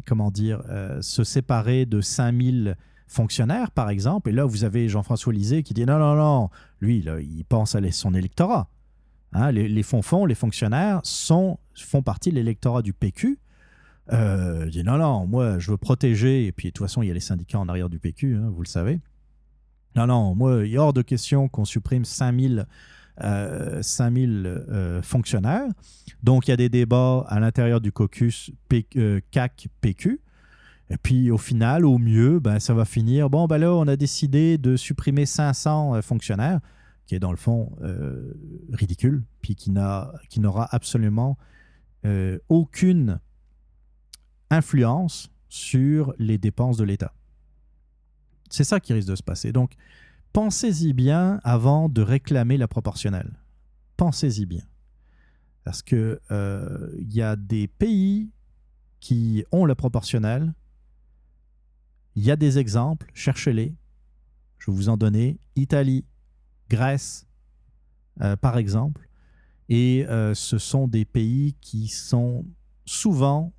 comment 0.05 0.31
dire, 0.31 0.63
se 1.01 1.23
séparer 1.23 1.85
de 1.85 2.01
5000 2.01 2.75
fonctionnaires, 3.07 3.69
par 3.69 3.91
exemple. 3.91 4.29
Et 4.29 4.33
là, 4.33 4.45
vous 4.45 4.63
avez 4.63 4.89
Jean-François 4.89 5.31
Lisée 5.31 5.61
qui 5.61 5.75
dit 5.75 5.85
non, 5.85 5.99
non, 5.99 6.15
non, 6.15 6.49
lui, 6.81 7.05
il 7.21 7.45
pense 7.45 7.75
à 7.75 7.91
son 7.91 8.15
électorat. 8.15 8.67
Hein, 9.33 9.51
les, 9.51 9.67
les 9.67 9.83
fonds-fonds, 9.83 10.25
les 10.25 10.35
fonctionnaires 10.35 11.01
sont, 11.03 11.57
font 11.73 12.01
partie 12.01 12.29
de 12.29 12.35
l'électorat 12.35 12.81
du 12.81 12.93
PQ. 12.93 13.37
Euh, 14.13 14.67
dit 14.67 14.83
non, 14.83 14.97
non, 14.97 15.25
moi, 15.25 15.59
je 15.59 15.71
veux 15.71 15.77
protéger. 15.77 16.45
Et 16.45 16.51
puis, 16.51 16.69
de 16.69 16.73
toute 16.73 16.85
façon, 16.85 17.01
il 17.01 17.07
y 17.07 17.11
a 17.11 17.13
les 17.13 17.19
syndicats 17.19 17.59
en 17.59 17.67
arrière 17.67 17.89
du 17.89 17.99
PQ, 17.99 18.35
hein, 18.35 18.49
vous 18.53 18.61
le 18.61 18.67
savez. 18.67 18.99
Non, 19.95 20.07
non, 20.07 20.35
moi, 20.35 20.65
il 20.65 20.73
est 20.73 20.77
hors 20.77 20.93
de 20.93 21.01
question 21.01 21.47
qu'on 21.47 21.65
supprime 21.65 22.05
5000 22.05 22.65
euh, 23.23 23.81
5000 23.81 24.45
euh, 24.45 25.01
fonctionnaires. 25.01 25.67
Donc, 26.23 26.47
il 26.47 26.51
y 26.51 26.53
a 26.53 26.57
des 26.57 26.69
débats 26.69 27.25
à 27.29 27.39
l'intérieur 27.39 27.79
du 27.79 27.91
caucus 27.91 28.51
euh, 28.97 29.21
CAC-PQ. 29.31 30.19
Et 30.89 30.97
puis, 30.97 31.31
au 31.31 31.37
final, 31.37 31.85
au 31.85 31.97
mieux, 31.97 32.39
ben, 32.39 32.59
ça 32.59 32.73
va 32.73 32.85
finir. 32.85 33.29
Bon, 33.29 33.47
ben 33.47 33.57
là, 33.57 33.73
on 33.73 33.87
a 33.87 33.95
décidé 33.95 34.57
de 34.57 34.75
supprimer 34.75 35.25
500 35.25 35.95
euh, 35.95 36.01
fonctionnaires, 36.01 36.59
qui 37.05 37.15
est 37.15 37.19
dans 37.19 37.31
le 37.31 37.37
fond 37.37 37.75
euh, 37.81 38.33
ridicule, 38.73 39.23
puis 39.41 39.55
qui 39.55 39.71
n'a- 39.71 40.11
qui 40.29 40.39
n'aura 40.39 40.67
absolument 40.73 41.37
euh, 42.05 42.37
aucune 42.49 43.19
influence 44.49 45.31
sur 45.49 46.13
les 46.19 46.37
dépenses 46.37 46.77
de 46.77 46.83
l'État. 46.83 47.13
C'est 48.49 48.63
ça 48.63 48.79
qui 48.79 48.93
risque 48.93 49.07
de 49.09 49.15
se 49.15 49.23
passer. 49.23 49.51
Donc, 49.51 49.73
pensez-y 50.33 50.93
bien 50.93 51.39
avant 51.43 51.89
de 51.89 52.01
réclamer 52.01 52.57
la 52.57 52.67
proportionnelle. 52.67 53.39
Pensez-y 53.97 54.45
bien. 54.45 54.63
Parce 55.63 55.81
que 55.81 56.21
euh, 56.31 56.91
il 56.99 57.11
y 57.13 57.21
a 57.21 57.35
des 57.35 57.67
pays 57.67 58.29
qui 58.99 59.43
ont 59.51 59.65
la 59.65 59.75
proportionnelle. 59.75 60.53
Il 62.15 62.23
y 62.23 62.31
a 62.31 62.35
des 62.35 62.59
exemples, 62.59 63.09
cherchez-les. 63.13 63.73
Je 64.59 64.71
vais 64.71 64.75
vous 64.77 64.89
en 64.89 64.97
donner. 64.97 65.39
Italie, 65.55 66.05
Grèce, 66.69 67.27
euh, 68.21 68.35
par 68.35 68.57
exemple. 68.57 69.07
Et 69.69 70.05
euh, 70.07 70.33
ce 70.33 70.57
sont 70.57 70.87
des 70.87 71.05
pays 71.05 71.55
qui 71.61 71.87
sont 71.87 72.45
souvent 72.85 73.51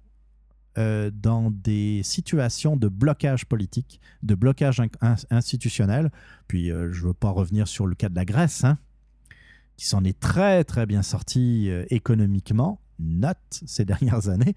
euh, 0.78 1.10
dans 1.12 1.50
des 1.50 2.02
situations 2.04 2.76
de 2.76 2.88
blocage 2.88 3.46
politique, 3.46 4.00
de 4.22 4.34
blocage 4.34 4.80
in- 4.80 4.88
in- 5.00 5.16
institutionnel. 5.30 6.10
Puis 6.48 6.68
je 6.68 6.74
ne 6.74 7.06
veux 7.08 7.14
pas 7.14 7.30
revenir 7.30 7.66
sur 7.66 7.86
le 7.86 7.94
cas 7.94 8.08
de 8.08 8.14
la 8.14 8.24
Grèce, 8.24 8.64
hein, 8.64 8.78
qui 9.76 9.86
s'en 9.86 10.04
est 10.04 10.18
très 10.18 10.64
très 10.64 10.86
bien 10.86 11.02
sorti 11.02 11.68
économiquement, 11.90 12.80
note 12.98 13.38
ces 13.50 13.84
dernières 13.86 14.28
années. 14.28 14.54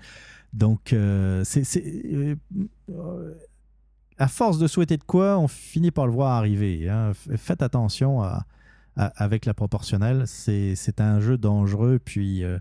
Donc, 0.54 0.94
c'est, 1.44 1.64
à 4.20 4.28
force 4.28 4.60
de 4.60 4.68
souhaiter 4.68 4.98
de 4.98 5.04
quoi, 5.04 5.40
on 5.40 5.48
finit 5.48 5.92
par 5.92 6.06
le 6.06 6.14
voir 6.14 6.34
arriver. 6.34 6.90
hein. 6.90 7.14
Faites 7.38 7.62
attention 7.62 8.22
avec 8.96 9.46
la 9.46 9.54
proportionnelle. 9.54 10.24
C'est, 10.28 11.00
un 11.00 11.20
jeu 11.20 11.38
dangereux. 11.38 12.00
Puis, 12.04 12.44
euh, 12.44 12.60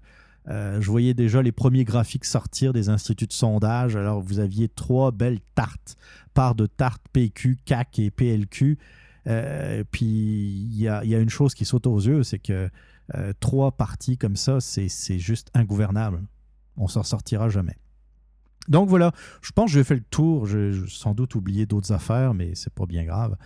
euh, 0.48 0.80
je 0.80 0.90
voyais 0.90 1.14
déjà 1.14 1.43
les 1.43 1.52
premiers 1.52 1.85
graphiques 1.85 2.24
sortir 2.24 2.72
des 2.72 2.89
instituts 2.89 3.26
de 3.26 3.32
sondage. 3.32 3.97
Alors, 3.97 4.20
vous 4.20 4.39
aviez 4.39 4.68
trois 4.68 5.10
belles 5.10 5.40
tartes, 5.55 5.97
part 6.35 6.55
de 6.55 6.66
tartes 6.66 7.02
PQ, 7.12 7.59
CAC 7.64 7.98
et 7.98 8.10
PLQ. 8.10 8.78
Euh, 9.26 9.85
puis, 9.90 10.06
il 10.06 10.78
y 10.78 10.89
a, 10.89 11.02
une 11.02 11.28
chose 11.28 11.55
qui 11.55 11.64
saute 11.64 11.86
aux 11.86 11.98
yeux, 11.98 12.22
c'est 12.22 12.39
que 12.39 12.70
trois 13.40 13.72
partis 13.72 14.18
comme 14.18 14.36
ça, 14.36 14.60
c'est 14.60 14.89
c'est 14.89 15.18
juste 15.18 15.51
ingouvernable. 15.55 16.22
On 16.76 16.89
s'en 16.89 17.02
sortira 17.02 17.48
jamais. 17.48 17.76
Donc 18.69 18.89
voilà, 18.89 19.12
je 19.43 19.51
pense 19.53 19.70
que 19.70 19.78
j'ai 19.78 19.85
fait 19.85 19.95
le 19.95 20.05
tour. 20.11 20.47
J'ai 20.47 20.73
sans 20.89 21.15
doute 21.15 21.35
oublié 21.35 21.66
d'autres 21.66 21.93
affaires, 21.93 22.35
mais 22.35 22.55
c'est 22.55 22.73
pas 22.73 22.86
bien 22.86 23.05
grave. 23.05 23.36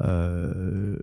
Euh, 0.00 0.98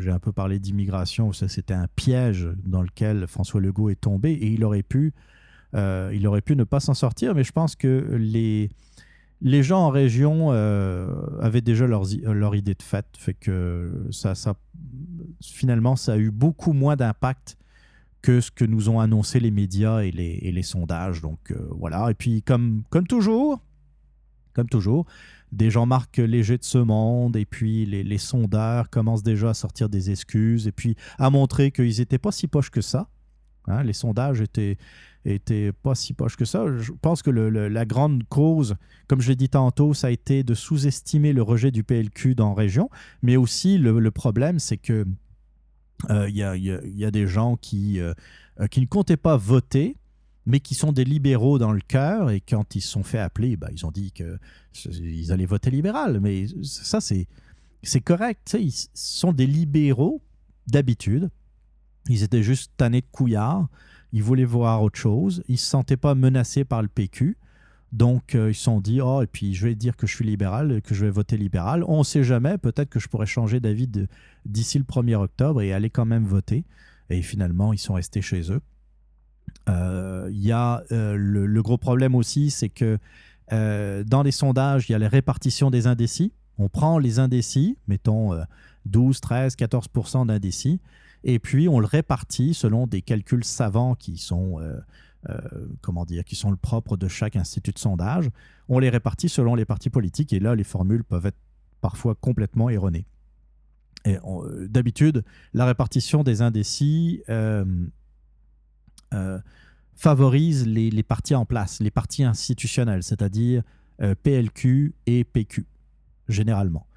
j'ai 0.00 0.10
un 0.10 0.18
peu 0.18 0.32
parlé 0.32 0.58
d'immigration. 0.58 1.32
C'était 1.32 1.74
un 1.74 1.86
piège 1.94 2.48
dans 2.64 2.82
lequel 2.82 3.26
François 3.26 3.60
Legault 3.60 3.90
est 3.90 4.00
tombé 4.00 4.32
et 4.32 4.48
il 4.48 4.64
aurait 4.64 4.82
pu, 4.82 5.14
euh, 5.74 6.10
il 6.14 6.26
aurait 6.26 6.40
pu 6.40 6.56
ne 6.56 6.64
pas 6.64 6.80
s'en 6.80 6.94
sortir. 6.94 7.34
Mais 7.34 7.44
je 7.44 7.52
pense 7.52 7.76
que 7.76 8.16
les, 8.18 8.70
les 9.40 9.62
gens 9.62 9.80
en 9.80 9.90
région 9.90 10.48
euh, 10.50 11.14
avaient 11.40 11.60
déjà 11.60 11.86
leur 11.86 12.54
idée 12.54 12.74
de 12.74 12.82
fait. 12.82 13.06
Fait 13.16 13.34
que 13.34 14.08
ça, 14.10 14.34
ça, 14.34 14.54
finalement, 15.40 15.96
ça 15.96 16.14
a 16.14 16.16
eu 16.16 16.30
beaucoup 16.30 16.72
moins 16.72 16.96
d'impact 16.96 17.56
que 18.22 18.40
ce 18.40 18.50
que 18.50 18.64
nous 18.64 18.88
ont 18.88 19.00
annoncé 19.00 19.40
les 19.40 19.50
médias 19.50 20.00
et 20.00 20.10
les, 20.10 20.62
sondages. 20.62 21.20
Donc 21.20 21.50
euh, 21.50 21.68
voilà. 21.70 22.10
Et 22.10 22.14
puis, 22.14 22.42
comme, 22.42 22.84
comme 22.90 23.06
toujours, 23.06 23.60
comme 24.54 24.68
toujours, 24.68 25.06
des 25.50 25.70
Jean-Marc 25.70 26.16
Léger 26.18 26.56
de 26.56 26.64
ce 26.64 26.78
monde, 26.78 27.36
et 27.36 27.44
puis 27.44 27.84
les, 27.84 28.04
les 28.04 28.18
sondeurs 28.18 28.88
commencent 28.88 29.24
déjà 29.24 29.50
à 29.50 29.54
sortir 29.54 29.88
des 29.88 30.10
excuses, 30.10 30.66
et 30.66 30.72
puis 30.72 30.96
à 31.18 31.28
montrer 31.30 31.70
qu'ils 31.70 31.98
n'étaient 31.98 32.18
pas 32.18 32.32
si 32.32 32.46
poches 32.46 32.70
que 32.70 32.80
ça. 32.80 33.08
Hein, 33.68 33.84
les 33.84 33.92
sondages 33.92 34.40
étaient, 34.40 35.72
pas 35.82 35.94
si 35.94 36.14
poches 36.14 36.36
que 36.36 36.44
ça. 36.44 36.64
Je 36.78 36.92
pense 37.00 37.22
que 37.22 37.30
la 37.30 37.84
grande 37.84 38.24
cause, 38.28 38.74
comme 39.08 39.20
je 39.20 39.28
l'ai 39.28 39.36
dit 39.36 39.48
tantôt, 39.48 39.94
ça 39.94 40.08
a 40.08 40.10
été 40.10 40.42
de 40.42 40.54
sous-estimer 40.54 41.32
le 41.32 41.42
rejet 41.42 41.70
du 41.70 41.84
PLQ 41.84 42.34
dans 42.34 42.50
la 42.50 42.54
région, 42.54 42.90
mais 43.22 43.36
aussi 43.36 43.78
le, 43.78 44.10
problème, 44.10 44.58
c'est 44.58 44.78
que 44.78 45.06
il 46.10 46.36
y, 46.36 46.42
a, 46.42 46.56
il 46.56 46.64
y 46.64 47.04
a- 47.04 47.10
des 47.10 47.26
gens 47.26 47.56
qui, 47.56 48.00
euh, 48.00 48.14
euh, 48.60 48.66
qui 48.66 48.80
ne 48.80 48.86
comptaient 48.86 49.16
pas 49.16 49.36
voter, 49.36 49.96
mais 50.46 50.60
qui 50.60 50.74
sont 50.74 50.92
des 50.92 51.04
libéraux 51.04 51.58
dans 51.58 51.72
le 51.72 51.80
cœur, 51.80 52.30
et 52.30 52.40
quand 52.40 52.74
ils 52.74 52.80
se 52.80 52.88
sont 52.88 53.02
fait 53.04 53.18
appeler, 53.18 53.56
bah, 53.56 53.68
ils 53.72 53.86
ont 53.86 53.90
dit 53.92 54.12
qu'ils 54.12 55.32
allaient 55.32 55.46
voter 55.46 55.70
libéral. 55.70 56.20
Mais 56.20 56.46
ça, 56.62 57.00
c'est 57.00 57.26
c'est 57.84 58.00
correct. 58.00 58.56
Ils 58.60 58.72
sont 58.94 59.32
des 59.32 59.46
libéraux 59.46 60.22
d'habitude. 60.68 61.30
Ils 62.08 62.22
étaient 62.22 62.42
juste 62.42 62.72
tannés 62.76 63.00
de 63.00 63.06
couillards. 63.10 63.68
Ils 64.12 64.22
voulaient 64.22 64.44
voir 64.44 64.82
autre 64.82 64.98
chose. 64.98 65.42
Ils 65.48 65.52
ne 65.52 65.56
se 65.58 65.66
sentaient 65.66 65.96
pas 65.96 66.14
menacés 66.14 66.64
par 66.64 66.82
le 66.82 66.88
PQ. 66.88 67.36
Donc, 67.92 68.34
euh, 68.34 68.50
ils 68.50 68.54
se 68.54 68.64
sont 68.64 68.80
dit, 68.80 69.00
oh, 69.00 69.20
et 69.22 69.26
puis 69.26 69.54
je 69.54 69.66
vais 69.66 69.74
dire 69.74 69.96
que 69.96 70.06
je 70.06 70.14
suis 70.14 70.24
libéral, 70.24 70.80
que 70.82 70.94
je 70.94 71.04
vais 71.04 71.10
voter 71.10 71.36
libéral. 71.36 71.84
On 71.86 71.98
ne 71.98 72.04
sait 72.04 72.24
jamais, 72.24 72.56
peut-être 72.56 72.88
que 72.88 72.98
je 72.98 73.08
pourrais 73.08 73.26
changer 73.26 73.60
d'avis 73.60 73.88
d'ici 74.46 74.78
le 74.78 74.84
1er 74.84 75.16
octobre 75.16 75.60
et 75.60 75.72
aller 75.72 75.90
quand 75.90 76.06
même 76.06 76.24
voter. 76.24 76.64
Et 77.10 77.20
finalement, 77.20 77.72
ils 77.72 77.78
sont 77.78 77.94
restés 77.94 78.22
chez 78.22 78.50
eux. 78.50 78.60
Euh, 79.68 80.28
Il 80.30 80.42
y 80.42 80.52
a 80.52 80.82
euh, 80.90 81.14
le, 81.16 81.62
gros 81.62 81.76
problème 81.76 82.14
aussi, 82.14 82.50
c'est 82.50 82.70
que 82.70 82.98
dans 83.50 84.22
les 84.22 84.30
sondages, 84.30 84.88
il 84.88 84.92
y 84.92 84.94
a 84.94 84.98
la 84.98 85.10
répartition 85.10 85.70
des 85.70 85.86
indécis. 85.86 86.32
On 86.58 86.68
prend 86.68 86.98
les 86.98 87.18
indécis, 87.18 87.76
mettons 87.88 88.32
euh, 88.32 88.44
12, 88.86 89.20
13, 89.20 89.56
14% 89.56 90.26
d'indécis, 90.26 90.80
et 91.24 91.38
puis 91.38 91.68
on 91.68 91.80
le 91.80 91.86
répartit 91.86 92.54
selon 92.54 92.86
des 92.86 93.02
calculs 93.02 93.44
savants 93.44 93.94
qui 93.94 94.16
sont, 94.16 94.58
euh, 95.30 95.68
comment 95.82 96.04
dire, 96.04 96.24
qui 96.24 96.34
sont 96.34 96.50
le 96.50 96.56
propre 96.56 96.96
de 96.96 97.06
chaque 97.06 97.36
institut 97.36 97.70
de 97.70 97.78
sondage. 97.78 98.28
On 98.68 98.80
les 98.80 98.90
répartit 98.90 99.28
selon 99.28 99.54
les 99.54 99.64
partis 99.64 99.88
politiques, 99.88 100.32
et 100.32 100.40
là, 100.40 100.56
les 100.56 100.64
formules 100.64 101.04
peuvent 101.04 101.26
être 101.26 101.38
parfois 101.80 102.16
complètement 102.16 102.68
erronées. 102.70 103.06
Et 104.04 104.18
euh, 104.24 104.66
D'habitude, 104.66 105.22
la 105.54 105.64
répartition 105.64 106.24
des 106.24 106.42
indécis 106.42 107.22
euh, 107.28 107.64
favorise 109.94 110.66
les, 110.66 111.02
partis 111.04 111.36
en 111.36 111.44
place, 111.44 111.78
les 111.78 111.92
partis 111.92 112.24
institutionnels, 112.24 113.04
c'est-à-dire 113.04 113.62
PLQ 114.24 114.92
et 115.06 115.22
PQ, 115.22 115.66
généralement. 116.28 116.88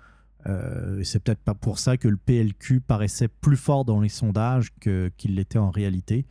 C'est 1.04 1.22
peut-être 1.24 1.42
pas 1.42 1.54
pour 1.54 1.78
ça 1.78 1.98
que 1.98 2.08
le 2.08 2.18
PLQ 2.18 2.80
paraissait 2.80 3.28
plus 3.28 3.58
fort 3.58 3.86
dans 3.86 4.00
les 4.00 4.10
sondages 4.10 4.72
qu'il 4.80 5.36
l'était 5.36 5.60
en 5.60 5.70
réalité. 5.70 6.26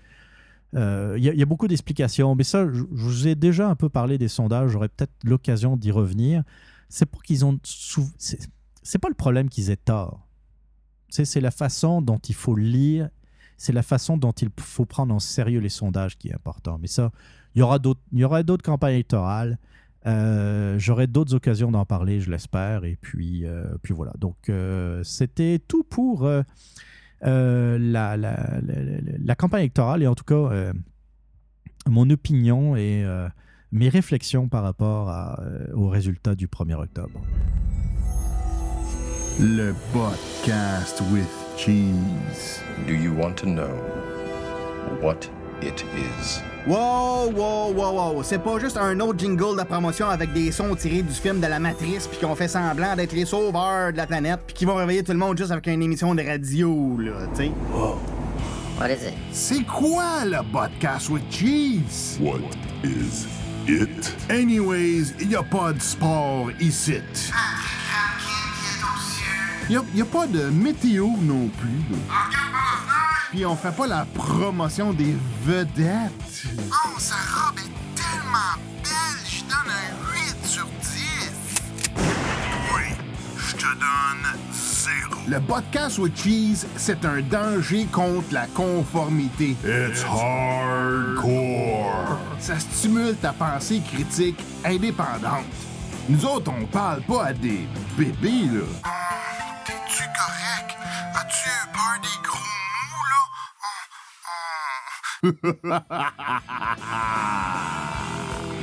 Euh, 0.75 1.15
Il 1.19 1.25
il 1.27 1.39
y 1.39 1.43
a 1.43 1.47
beaucoup 1.47 1.69
d'explications, 1.69 2.35
mais 2.35 2.45
ça, 2.45 2.67
je, 2.73 2.83
vous 2.91 3.29
ai 3.29 3.35
déjà 3.35 3.69
un 3.69 3.77
peu 3.77 3.89
parlé 3.89 4.19
des 4.19 4.29
sondages, 4.29 4.71
j'aurai 4.71 4.89
peut-être 4.89 5.13
l'occasion 5.25 5.77
d'y 5.77 5.91
revenir. 5.91 6.43
C'est 6.89 7.07
pas 7.07 7.19
qu'ils 7.25 7.45
ont. 7.45 7.59
sou- 7.63 8.11
C'est 8.19 8.99
pas 8.99 9.09
le 9.09 9.15
problème 9.15 9.49
qu'ils 9.49 9.71
aient 9.71 9.77
tort. 9.77 10.27
C'est 11.09 11.41
la 11.41 11.51
façon 11.53 12.03
dont 12.03 12.19
il 12.19 12.35
faut 12.35 12.57
lire 12.57 13.09
c'est 13.57 13.73
la 13.73 13.83
façon 13.83 14.17
dont 14.17 14.33
il 14.33 14.49
faut 14.59 14.85
prendre 14.85 15.15
en 15.15 15.21
sérieux 15.21 15.61
les 15.61 15.69
sondages 15.69 16.19
qui 16.19 16.29
est 16.29 16.35
important. 16.35 16.77
Mais 16.81 16.89
ça, 16.89 17.13
il 17.55 17.61
y 17.61 17.63
aura 17.63 17.79
d'autres, 17.79 18.63
campagnes 18.65 18.95
électorales. 18.95 19.59
Euh, 20.07 20.79
J'aurai 20.79 21.07
d'autres 21.07 21.35
occasions 21.35 21.71
d'en 21.71 21.87
parler, 21.87 22.21
je 22.21 22.31
l'espère. 22.31 22.85
Et 22.85 22.99
puis, 23.01 23.47
euh, 23.47 23.65
puis 23.83 23.95
voilà. 23.95 24.13
Donc, 24.19 24.37
euh, 24.49 25.03
c'était 25.05 25.61
tout 25.67 25.85
pour 25.85 26.25
euh, 26.27 26.43
euh, 26.43 26.43
la, 27.25 28.17
la, 28.17 28.61
la- 28.63 28.83
la- 28.83 29.19
la 29.25 29.35
campagne 29.35 29.61
électorale 29.63 30.03
et 30.03 30.07
en 30.07 30.15
tout 30.15 30.25
cas 30.25 30.35
euh, 30.35 30.73
mon 31.89 32.09
opinion 32.11 32.77
et 32.77 33.03
euh, 33.05 33.29
mes 33.73 33.89
réflexions 33.89 34.49
par 34.49 34.63
rapport 34.63 35.09
à, 35.09 35.41
euh, 35.43 35.67
aux 35.75 35.89
résultats 35.89 36.35
du 36.35 36.47
1er 36.47 36.75
octobre. 36.75 37.21
Le 39.41 39.73
podcast 39.93 41.03
with 41.13 41.29
cheese. 41.57 42.61
Do 42.87 42.93
you 42.95 43.13
want 43.13 43.35
to 43.39 43.47
know 43.47 43.69
what 45.03 45.29
it 45.67 45.85
is. 45.97 46.41
Wow, 46.67 47.31
wow, 47.31 47.73
wow, 47.73 47.93
wow. 47.93 48.23
C'est 48.23 48.39
pas 48.39 48.59
juste 48.59 48.77
un 48.77 48.99
autre 49.01 49.19
jingle 49.19 49.59
de 49.59 49.65
promotion 49.65 50.09
avec 50.09 50.33
des 50.33 50.51
sons 50.53 50.75
tirés 50.75 51.03
du 51.03 51.13
film 51.13 51.41
de 51.41 51.47
la 51.47 51.59
Matrice 51.59 52.07
puis 52.07 52.19
qu'on 52.19 52.35
fait 52.35 52.49
semblant 52.49 52.97
d'être 52.97 53.13
les 53.13 53.25
sauveurs 53.25 53.93
de 53.93 53.97
la 53.97 54.07
planète 54.07 54.41
puis 54.47 54.55
qui 54.55 54.65
vont 54.65 54.77
réveiller 54.77 55.03
tout 55.03 55.13
le 55.13 55.19
monde 55.19 55.37
juste 55.37 55.51
avec 55.51 55.67
une 55.67 55.83
émission 55.83 56.15
de 56.15 56.23
radio, 56.23 56.97
là, 56.99 57.27
tu 57.35 57.45
sais. 57.45 57.53
What 58.79 58.89
is 58.89 59.07
it? 59.07 59.15
C'est 59.31 59.65
quoi 59.65 60.25
le 60.25 60.39
podcast 60.53 61.09
with 61.09 61.23
cheese? 61.31 62.19
What 62.21 62.41
is 62.83 63.27
it? 63.69 64.15
Anyways, 64.29 65.13
y 65.21 65.37
a 65.37 65.43
pas 65.43 65.73
de 65.73 65.81
sport 65.81 66.51
ici. 66.61 67.01
Y 69.71 69.77
a, 69.77 69.83
y 69.95 70.03
a 70.03 70.05
pas 70.05 70.27
de 70.27 70.51
météo 70.51 71.09
non 71.23 71.49
plus. 71.49 71.79
là. 71.91 71.97
Puis 73.31 73.47
on 73.47 73.57
fait 73.57 73.75
pas 73.75 73.87
la 73.87 74.05
promotion 74.15 74.93
des 74.93 75.17
vedettes. 75.45 76.45
Oh, 76.71 76.99
sa 76.99 77.15
robe 77.15 77.59
est 77.59 77.73
tellement 77.95 78.59
belle, 78.83 79.25
je 79.27 79.41
donne 79.43 79.71
un 79.71 79.95
8 80.13 80.37
sur 80.47 80.67
10. 80.67 81.33
Oui, 81.97 82.93
je 83.39 83.53
te 83.57 83.63
donne 83.63 84.27
zéro. 84.53 85.15
Le 85.27 85.41
podcast 85.41 85.99
with 85.99 86.17
cheese, 86.17 86.67
c'est 86.77 87.05
un 87.05 87.21
danger 87.23 87.87
contre 87.91 88.33
la 88.33 88.47
conformité. 88.49 89.57
It's 89.65 90.05
hardcore. 90.05 92.19
Ça 92.39 92.59
stimule 92.61 93.17
ta 93.17 93.33
pensée 93.33 93.81
critique 93.93 94.39
indépendante. 94.65 95.47
Nous 96.09 96.25
autres, 96.27 96.53
on 96.57 96.67
parle 96.67 97.01
pas 97.03 97.25
à 97.29 97.33
des 97.33 97.67
bébés, 97.97 98.47
là. 98.53 98.63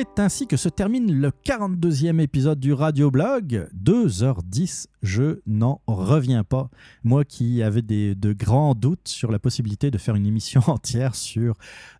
C'est 0.00 0.18
ainsi 0.18 0.46
que 0.46 0.56
se 0.56 0.70
termine 0.70 1.12
le 1.12 1.28
42e 1.28 2.20
épisode 2.20 2.58
du 2.58 2.72
Radio 2.72 3.10
Blog. 3.10 3.68
2h10, 3.76 4.86
je 5.02 5.40
n'en 5.46 5.82
reviens 5.86 6.42
pas. 6.42 6.70
Moi 7.04 7.26
qui 7.26 7.62
avais 7.62 7.82
des, 7.82 8.14
de 8.14 8.32
grands 8.32 8.74
doutes 8.74 9.08
sur 9.08 9.30
la 9.30 9.38
possibilité 9.38 9.90
de 9.90 9.98
faire 9.98 10.14
une 10.14 10.24
émission 10.26 10.62
entière 10.68 11.14
sur 11.14 11.54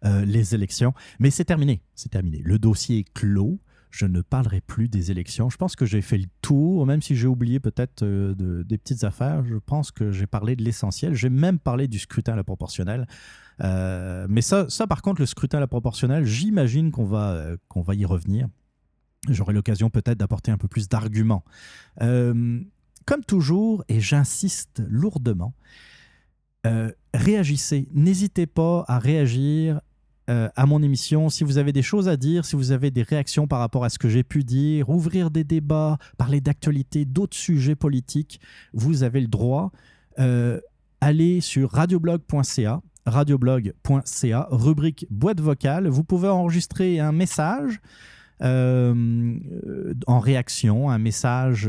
euh, 0.06 0.24
les 0.24 0.54
élections. 0.54 0.94
Mais 1.18 1.28
c'est 1.28 1.44
terminé, 1.44 1.82
c'est 1.94 2.08
terminé. 2.08 2.40
Le 2.42 2.58
dossier 2.58 3.00
est 3.00 3.12
clos. 3.12 3.58
Je 3.90 4.06
ne 4.06 4.20
parlerai 4.22 4.60
plus 4.60 4.88
des 4.88 5.10
élections. 5.10 5.50
Je 5.50 5.56
pense 5.56 5.74
que 5.74 5.84
j'ai 5.84 6.00
fait 6.00 6.16
le 6.18 6.26
tour, 6.42 6.86
même 6.86 7.02
si 7.02 7.16
j'ai 7.16 7.26
oublié 7.26 7.58
peut-être 7.58 8.02
euh, 8.04 8.34
de- 8.34 8.62
des 8.62 8.78
petites 8.78 9.02
affaires. 9.04 9.44
Je 9.44 9.56
pense 9.56 9.90
que 9.90 10.12
j'ai 10.12 10.26
parlé 10.26 10.54
de 10.54 10.62
l'essentiel. 10.62 11.14
J'ai 11.14 11.28
même 11.30 11.58
parlé 11.58 11.88
du 11.88 11.98
scrutin 11.98 12.34
à 12.34 12.36
la 12.36 12.44
proportionnelle. 12.44 13.08
Euh, 13.62 14.26
mais 14.30 14.42
ça, 14.42 14.66
ça, 14.68 14.86
par 14.86 15.02
contre, 15.02 15.20
le 15.20 15.26
scrutin 15.26 15.58
à 15.58 15.60
la 15.60 15.66
proportionnelle, 15.66 16.24
j'imagine 16.24 16.92
qu'on 16.92 17.04
va, 17.04 17.32
euh, 17.32 17.56
qu'on 17.68 17.82
va 17.82 17.94
y 17.96 18.04
revenir. 18.04 18.46
J'aurai 19.28 19.52
l'occasion 19.52 19.90
peut-être 19.90 20.18
d'apporter 20.18 20.50
un 20.52 20.56
peu 20.56 20.68
plus 20.68 20.88
d'arguments. 20.88 21.44
Comme 21.98 23.24
toujours, 23.26 23.84
et 23.88 24.00
j'insiste 24.00 24.82
lourdement, 24.88 25.54
réagissez. 27.12 27.88
N'hésitez 27.92 28.46
pas 28.46 28.84
à 28.88 28.98
réagir 28.98 29.80
euh, 30.28 30.48
à 30.54 30.66
mon 30.66 30.82
émission. 30.82 31.28
Si 31.28 31.44
vous 31.44 31.58
avez 31.58 31.72
des 31.72 31.82
choses 31.82 32.08
à 32.08 32.16
dire, 32.16 32.44
si 32.44 32.54
vous 32.54 32.72
avez 32.72 32.90
des 32.90 33.02
réactions 33.02 33.46
par 33.46 33.58
rapport 33.58 33.84
à 33.84 33.88
ce 33.88 33.98
que 33.98 34.08
j'ai 34.08 34.22
pu 34.22 34.44
dire, 34.44 34.88
ouvrir 34.88 35.30
des 35.30 35.44
débats, 35.44 35.98
parler 36.18 36.40
d'actualité, 36.40 37.04
d'autres 37.04 37.36
sujets 37.36 37.74
politiques, 37.74 38.40
vous 38.72 39.02
avez 39.02 39.20
le 39.20 39.26
droit. 39.26 39.72
Euh, 40.18 40.60
allez 41.00 41.40
sur 41.40 41.70
radioblog.ca 41.70 42.82
radioblog.ca, 43.06 44.48
rubrique 44.50 45.06
boîte 45.10 45.40
vocale. 45.40 45.88
Vous 45.88 46.04
pouvez 46.04 46.28
enregistrer 46.28 47.00
un 47.00 47.12
message 47.12 47.80
euh, 48.42 49.34
en 50.06 50.20
réaction, 50.20 50.90
un 50.90 50.98
message 50.98 51.68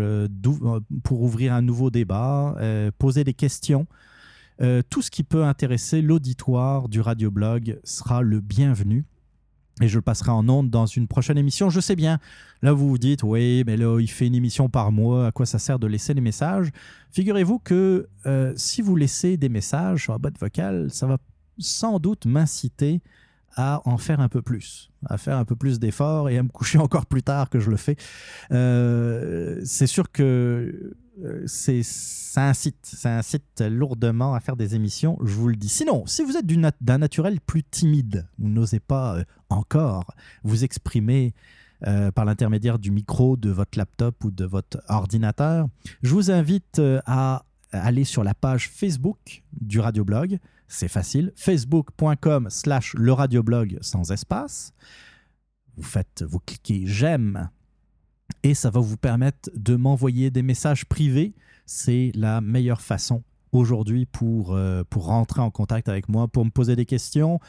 pour 1.04 1.22
ouvrir 1.22 1.54
un 1.54 1.62
nouveau 1.62 1.90
débat, 1.90 2.58
poser 3.00 3.24
des 3.24 3.34
questions. 3.34 3.88
Euh, 4.62 4.82
tout 4.90 5.02
ce 5.02 5.10
qui 5.10 5.24
peut 5.24 5.44
intéresser 5.44 6.02
l'auditoire 6.02 6.88
du 6.90 7.02
radioblog 7.02 7.80
sera 7.84 8.22
le 8.22 8.40
bienvenu. 8.40 9.06
Et 9.82 9.88
je 9.88 9.96
le 9.98 10.02
passerai 10.02 10.32
en 10.32 10.48
ondes 10.48 10.70
dans 10.70 10.86
une 10.86 11.08
prochaine 11.08 11.38
émission. 11.38 11.70
Je 11.70 11.80
sais 11.80 11.96
bien, 11.96 12.20
là 12.62 12.72
vous 12.72 12.88
vous 12.88 12.98
dites, 13.00 13.24
oui, 13.24 13.64
mais 13.66 13.78
là 13.78 14.00
il 14.00 14.10
fait 14.10 14.28
une 14.28 14.36
émission 14.36 14.70
par 14.70 14.92
mois, 14.92 15.28
à 15.28 15.32
quoi 15.32 15.46
ça 15.46 15.58
sert 15.58 15.80
de 15.80 15.88
laisser 15.88 16.14
des 16.14 16.22
messages? 16.22 16.70
Figurez-vous 17.12 17.58
que 17.58 18.08
euh, 18.28 18.54
si 18.56 18.82
vous 18.82 18.96
laissez 18.96 19.38
des 19.38 19.50
messages 19.50 20.04
sur 20.04 20.14
la 20.14 20.20
boîte 20.20 20.38
vocale, 20.40 20.92
ça 20.92 21.08
va 21.08 21.18
sans 21.58 22.00
doute 22.00 22.26
m'inciter 22.26 23.02
à 23.56 23.82
en 23.86 23.98
faire 23.98 24.20
un 24.20 24.30
peu 24.30 24.42
plus, 24.42 24.92
à 25.08 25.18
faire 25.18 25.38
un 25.38 25.46
peu 25.46 25.56
plus 25.56 25.80
d'efforts 25.80 26.30
et 26.30 26.38
à 26.38 26.44
me 26.44 26.50
coucher 26.50 26.78
encore 26.80 27.06
plus 27.06 27.24
tard 27.24 27.50
que 27.50 27.60
je 27.60 27.70
le 27.70 27.78
fais. 27.78 27.96
Euh, 28.52 29.60
c'est 29.66 29.88
sûr 29.88 30.12
que 30.12 30.94
c'est, 31.46 31.84
ça, 31.84 32.48
incite, 32.48 32.78
ça 32.84 33.18
incite 33.18 33.62
lourdement 33.62 34.34
à 34.34 34.40
faire 34.40 34.56
des 34.56 34.76
émissions, 34.76 35.18
je 35.24 35.34
vous 35.34 35.48
le 35.48 35.56
dis. 35.56 35.70
Sinon, 35.70 36.06
si 36.06 36.24
vous 36.24 36.38
êtes 36.38 36.46
d'un 36.82 36.98
naturel 36.98 37.40
plus 37.42 37.64
timide, 37.64 38.28
vous 38.40 38.50
n'osez 38.50 38.80
pas 38.80 39.18
euh, 39.18 39.24
encore 39.50 40.14
vous 40.44 40.64
exprimer 40.64 41.34
euh, 41.88 42.12
par 42.12 42.26
l'intermédiaire 42.26 42.78
du 42.78 42.92
micro 42.92 43.38
de 43.38 43.50
votre 43.50 43.78
laptop 43.78 44.24
ou 44.24 44.32
de 44.32 44.46
votre 44.46 44.82
ordinateur, 44.88 45.68
je 46.04 46.14
vous 46.14 46.30
invite 46.30 46.80
euh, 46.80 47.02
à 47.06 47.46
aller 47.72 48.04
sur 48.04 48.24
la 48.24 48.34
page 48.34 48.70
Facebook 48.70 49.44
du 49.60 49.80
Radioblog. 49.80 50.38
C'est 50.68 50.88
facile, 50.88 51.34
facebook.com 51.36 52.50
slash 52.50 52.94
le 52.94 53.12
radioblog 53.14 53.78
sans 53.82 54.12
espace. 54.12 54.74
Vous 55.76 55.84
faites, 55.84 56.24
vous 56.28 56.40
cliquez 56.40 56.84
j'aime 56.86 57.50
et 58.44 58.54
ça 58.54 58.70
va 58.70 58.80
vous 58.80 58.98
permettre 58.98 59.50
de 59.56 59.76
m'envoyer 59.76 60.32
des 60.32 60.42
messages 60.42 60.86
privés. 60.86 61.34
C'est 61.66 62.12
la 62.16 62.42
meilleure 62.42 62.82
façon 62.82 63.24
aujourd'hui 63.52 64.06
pour, 64.06 64.54
euh, 64.56 64.84
pour 64.90 65.06
rentrer 65.06 65.42
en 65.42 65.52
contact 65.52 65.90
avec 65.90 66.10
moi, 66.10 66.28
pour 66.28 66.46
me 66.46 66.50
poser 66.50 66.76
des 66.76 66.86
questions, 66.86 67.40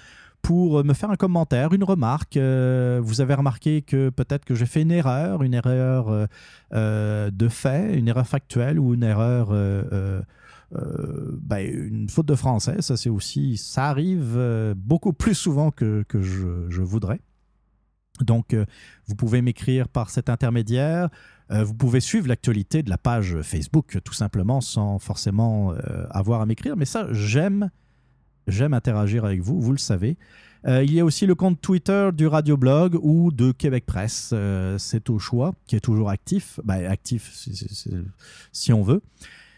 pour 0.43 0.81
euh, 0.81 0.83
me 0.83 0.95
faire 0.95 1.11
un 1.11 1.17
commentaire, 1.17 1.73
une 1.73 1.85
remarque. 1.85 2.37
Euh, 2.37 3.01
vous 3.03 3.21
avez 3.21 3.35
remarqué 3.35 3.83
que 3.83 4.11
peut-être 4.11 4.45
que 4.45 4.55
j'ai 4.55 4.67
fait 4.67 4.83
une 4.83 4.91
erreur, 4.91 5.43
une 5.43 5.55
erreur 5.55 6.29
de 6.73 7.49
fait, 7.49 7.97
une 7.97 8.09
erreur 8.09 8.27
factuelle 8.27 8.79
ou 8.79 8.95
une 8.95 9.05
erreur, 9.05 9.51
ben, 10.71 11.59
une 11.59 12.09
faute 12.09 12.27
de 12.27 12.35
français. 12.35 12.83
Ça, 12.83 12.97
c'est 12.97 13.11
aussi, 13.11 13.57
ça 13.57 13.87
arrive 13.87 14.75
beaucoup 14.77 15.13
plus 15.13 15.35
souvent 15.35 15.71
que, 15.71 16.05
que 16.09 16.21
je 16.23 16.83
voudrais. 16.83 17.21
Donc, 18.23 18.55
euh, 18.55 18.65
vous 19.07 19.15
pouvez 19.15 19.43
m'écrire 19.43 19.89
par 19.89 20.11
cet 20.11 20.29
intermédiaire. 20.29 21.09
Euh, 21.51 21.65
vous 21.65 21.75
pouvez 21.75 22.01
suivre 22.01 22.29
l'actualité 22.29 22.83
de 22.83 22.91
la 22.91 22.99
page 22.99 23.41
Facebook 23.43 23.99
tout 24.05 24.15
simplement 24.15 24.61
sans 24.61 24.99
forcément 24.99 25.73
euh, 25.73 26.07
avoir 26.11 26.41
à 26.41 26.47
m'écrire. 26.47 26.77
Mais 26.77 26.85
ça, 26.85 27.09
j'aime, 27.13 27.71
j'aime 28.47 28.75
interagir 28.75 29.25
avec 29.25 29.41
vous, 29.41 29.61
vous 29.61 29.73
le 29.73 29.79
savez. 29.79 30.17
Il 30.65 30.95
y 30.95 31.01
a 31.01 31.05
aussi 31.05 31.27
le 31.27 31.35
compte 31.35 31.61
Twitter 31.61 32.11
du 32.15 32.29
Radioblog 32.29 32.97
ou 33.03 33.33
de 33.33 33.51
Québec 33.51 33.85
Presse. 33.85 34.33
C'est 34.79 35.11
au 35.11 35.19
choix, 35.19 35.55
qui 35.67 35.75
est 35.75 35.81
toujours 35.81 36.09
actif. 36.09 36.61
Ben, 36.63 36.87
actif 36.87 37.33
si, 38.53 38.73
on 38.73 38.81
veut. 38.81 39.03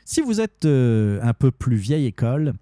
Si 0.06 0.22
vous 0.22 0.40
êtes 0.40 0.64
un 0.64 1.34
peu 1.34 1.50
plus 1.50 1.76
vieille 1.76 2.06
école, 2.06 2.54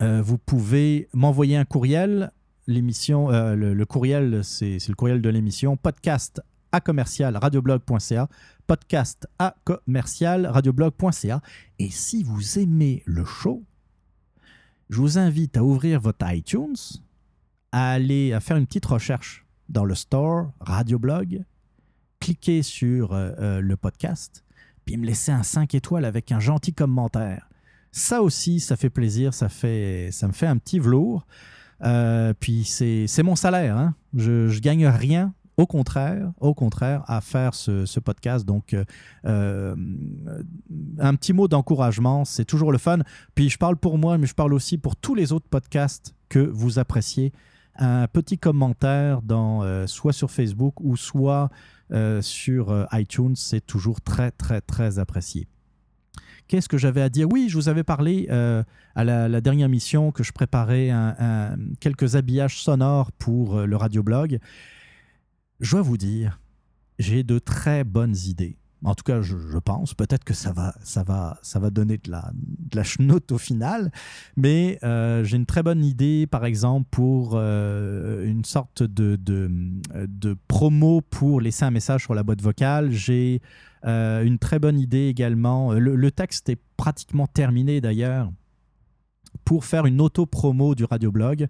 vous 0.00 0.38
pouvez 0.38 1.08
m'envoyer 1.12 1.56
un 1.56 1.64
courriel. 1.64 2.32
L'émission, 2.66 3.30
euh, 3.30 3.54
le, 3.56 3.86
courriel, 3.86 4.44
c'est 4.44 4.78
c'est 4.78 4.90
le 4.90 4.94
courriel 4.94 5.20
de 5.20 5.28
l'émission 5.28 5.76
podcast 5.76 6.40
à 6.70 6.80
commercial 6.80 7.36
radioblog.ca, 7.36 8.28
podcast 8.66 9.28
à 9.38 9.54
commercial 9.64 10.46
radioblog.ca. 10.46 11.42
Et 11.78 11.90
si 11.90 12.22
vous 12.22 12.58
aimez 12.58 13.02
le 13.04 13.24
show, 13.24 13.62
je 14.90 14.98
vous 14.98 15.18
invite 15.18 15.56
à 15.56 15.64
ouvrir 15.64 16.00
votre 16.00 16.24
iTunes, 16.32 16.76
à 17.72 17.92
aller 17.92 18.32
à 18.32 18.40
faire 18.40 18.56
une 18.56 18.66
petite 18.66 18.86
recherche 18.86 19.44
dans 19.68 19.84
le 19.84 19.94
store 19.94 20.52
Radioblog, 20.60 21.44
cliquer 22.20 22.62
sur 22.62 23.12
euh, 23.12 23.32
euh, 23.38 23.60
le 23.60 23.76
podcast, 23.76 24.44
puis 24.84 24.96
me 24.96 25.06
laisser 25.06 25.32
un 25.32 25.42
5 25.42 25.74
étoiles 25.74 26.04
avec 26.04 26.30
un 26.30 26.40
gentil 26.40 26.72
commentaire. 26.72 27.48
Ça 27.90 28.22
aussi, 28.22 28.60
ça 28.60 28.76
fait 28.76 28.90
plaisir, 28.90 29.34
ça, 29.34 29.48
fait, 29.48 30.10
ça 30.12 30.28
me 30.28 30.32
fait 30.32 30.46
un 30.46 30.56
petit 30.56 30.78
velours. 30.78 31.26
Euh, 31.84 32.32
puis 32.38 32.64
c'est 32.64 33.22
mon 33.22 33.36
salaire. 33.36 33.76
hein. 33.76 33.94
Je, 34.14 34.48
je 34.48 34.60
gagne 34.60 34.86
rien. 34.86 35.34
Au 35.58 35.66
contraire, 35.66 36.32
au 36.40 36.54
contraire, 36.54 37.04
à 37.08 37.20
faire 37.20 37.54
ce, 37.54 37.84
ce 37.84 38.00
podcast. 38.00 38.46
Donc, 38.46 38.72
euh, 38.72 38.84
euh, 39.26 39.76
un 40.98 41.14
petit 41.14 41.34
mot 41.34 41.46
d'encouragement, 41.46 42.24
c'est 42.24 42.46
toujours 42.46 42.72
le 42.72 42.78
fun. 42.78 43.00
Puis 43.34 43.50
je 43.50 43.58
parle 43.58 43.76
pour 43.76 43.98
moi, 43.98 44.16
mais 44.16 44.26
je 44.26 44.34
parle 44.34 44.54
aussi 44.54 44.78
pour 44.78 44.96
tous 44.96 45.14
les 45.14 45.30
autres 45.30 45.48
podcasts 45.48 46.14
que 46.30 46.38
vous 46.38 46.78
appréciez. 46.78 47.32
Un 47.76 48.06
petit 48.06 48.38
commentaire 48.38 49.20
dans, 49.20 49.86
soit 49.86 50.12
sur 50.14 50.30
Facebook 50.30 50.74
ou 50.80 50.96
soit 50.96 51.50
sur 52.22 52.86
iTunes, 52.92 53.36
c'est 53.36 53.64
toujours 53.64 54.00
très, 54.00 54.30
très, 54.30 54.62
très 54.62 54.98
apprécié. 54.98 55.48
Qu'est-ce 56.52 56.68
que 56.68 56.76
j'avais 56.76 57.00
à 57.00 57.08
dire 57.08 57.28
Oui, 57.32 57.46
je 57.48 57.54
vous 57.54 57.70
avais 57.70 57.82
parlé 57.82 58.26
euh, 58.30 58.62
à 58.94 59.04
la, 59.04 59.40
dernière 59.40 59.70
mission 59.70 60.12
que 60.12 60.22
je 60.22 60.32
préparais 60.32 60.90
quelques 61.80 62.14
habillages 62.14 62.62
sonores 62.62 63.10
pour 63.12 63.56
euh, 63.56 63.64
le 63.64 63.74
radioblog. 63.74 64.38
Je 65.60 65.70
dois 65.70 65.80
vous 65.80 65.96
dire, 65.96 66.42
j'ai 66.98 67.22
de 67.22 67.38
très 67.38 67.84
bonnes 67.84 68.14
idées. 68.26 68.58
En 68.84 68.94
tout 68.94 69.04
cas, 69.04 69.22
je, 69.22 69.36
pense. 69.58 69.94
Peut-être 69.94 70.24
que 70.24 70.34
ça 70.34 70.52
va, 70.52 70.74
ça 70.82 71.04
va, 71.04 71.38
ça 71.42 71.60
va 71.60 71.70
donner 71.70 71.98
de 71.98 72.10
la, 72.10 72.32
de 72.34 72.76
la 72.76 72.82
au 73.30 73.38
final. 73.38 73.92
Mais 74.36 74.78
euh, 74.82 75.22
j'ai 75.22 75.36
une 75.36 75.46
très 75.46 75.62
bonne 75.62 75.84
idée, 75.84 76.26
par 76.26 76.44
exemple, 76.44 76.88
pour 76.90 77.32
euh, 77.34 78.26
une 78.26 78.44
sorte 78.44 78.82
de, 78.82 79.14
de, 79.16 79.50
de 79.94 80.36
promo 80.48 81.00
pour 81.00 81.40
laisser 81.40 81.64
un 81.64 81.70
message 81.70 82.02
sur 82.02 82.14
la 82.14 82.24
boîte 82.24 82.42
vocale. 82.42 82.90
J'ai 82.90 83.40
euh, 83.84 84.24
une 84.24 84.38
très 84.38 84.58
bonne 84.58 84.80
idée 84.80 85.06
également. 85.06 85.72
Le, 85.72 86.10
texte 86.10 86.48
est 86.48 86.60
pratiquement 86.76 87.28
terminé 87.28 87.80
d'ailleurs 87.80 88.32
pour 89.44 89.64
faire 89.64 89.86
une 89.86 90.00
auto-promo 90.00 90.74
du 90.74 90.84
radioblog. 90.84 91.46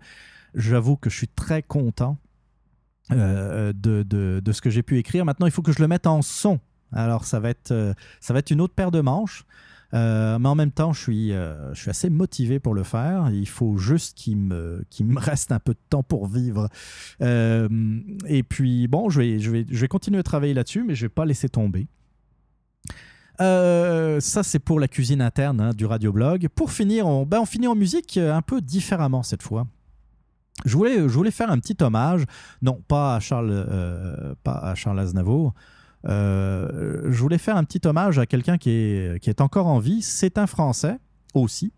J'avoue 0.54 0.96
que 0.96 1.08
je 1.08 1.16
suis 1.16 1.28
très 1.28 1.62
content 1.62 2.18
de, 3.10 3.72
de- 3.72 4.40
de 4.44 4.52
ce 4.52 4.60
que 4.60 4.68
j'ai 4.68 4.82
pu 4.82 4.98
écrire. 4.98 5.24
Maintenant, 5.24 5.46
il 5.46 5.52
faut 5.52 5.62
que 5.62 5.72
je 5.72 5.80
le 5.80 5.88
mette 5.88 6.06
en 6.06 6.20
son. 6.20 6.60
Alors, 6.92 7.24
ça 7.24 7.40
va 7.40 7.50
être, 7.50 7.70
euh, 7.70 7.94
ça 8.20 8.32
va 8.32 8.40
être 8.40 8.50
une 8.50 8.60
autre 8.60 8.74
paire 8.74 8.90
de 8.90 9.00
manches. 9.00 9.44
Euh, 9.94 10.38
mais 10.38 10.48
en 10.48 10.54
même 10.54 10.70
temps, 10.70 10.94
je 10.94 11.00
suis, 11.02 11.32
euh, 11.32 11.74
je 11.74 11.80
suis 11.82 11.90
assez 11.90 12.08
motivé 12.08 12.58
pour 12.58 12.74
le 12.74 12.82
faire. 12.82 13.28
Il 13.30 13.48
faut 13.48 13.76
juste 13.76 14.16
qu'il 14.16 14.38
me, 14.38 14.84
me 15.00 15.18
reste 15.18 15.52
un 15.52 15.58
peu 15.58 15.74
de 15.74 15.80
temps 15.90 16.02
pour 16.02 16.26
vivre. 16.26 16.68
Et 17.20 18.42
puis, 18.42 18.88
bon, 18.88 19.10
je 19.10 19.20
vais, 19.20 19.38
je, 19.38 19.50
vais, 19.50 19.66
je 19.68 19.80
vais 19.80 19.88
continuer 19.88 20.18
à 20.18 20.22
travailler 20.22 20.54
là-dessus, 20.54 20.82
mais 20.82 20.94
je 20.94 21.04
ne 21.04 21.08
vais 21.08 21.14
pas 21.14 21.24
laisser 21.24 21.48
tomber. 21.48 21.88
Ça, 23.38 24.42
c'est 24.44 24.60
pour 24.60 24.78
la 24.78 24.86
cuisine 24.86 25.20
interne 25.20 25.60
hein, 25.60 25.70
du 25.70 25.84
radioblog. 25.84 26.48
Pour 26.54 26.70
finir, 26.70 27.06
on, 27.08 27.26
ben, 27.26 27.40
on 27.40 27.46
finit 27.46 27.66
en 27.66 27.74
musique 27.74 28.16
un 28.16 28.40
peu 28.40 28.60
différemment 28.60 29.22
cette 29.24 29.42
fois. 29.42 29.66
Je 30.64 30.76
voulais, 30.76 30.96
je 30.96 31.14
voulais 31.14 31.32
faire 31.32 31.50
un 31.50 31.58
petit 31.58 31.76
hommage, 31.80 32.24
non 32.60 32.80
pas 32.86 33.16
à 33.16 33.20
Charles, 33.20 33.66
pas 34.44 34.54
à 34.54 34.74
Charles 34.74 35.00
Aznavour. 35.00 35.54
Euh, 36.06 37.10
je 37.10 37.20
voulais 37.20 37.38
faire 37.38 37.56
un 37.56 37.64
petit 37.64 37.86
hommage 37.86 38.18
à 38.18 38.26
quelqu'un 38.26 38.58
qui 38.58 38.70
est, 38.70 39.22
qui 39.22 39.30
est 39.30 39.40
encore 39.40 39.66
en 39.66 39.78
vie. 39.78 40.02
C'est 40.02 40.38
un 40.38 40.46
Français 40.46 40.98
aussi, 41.34 41.72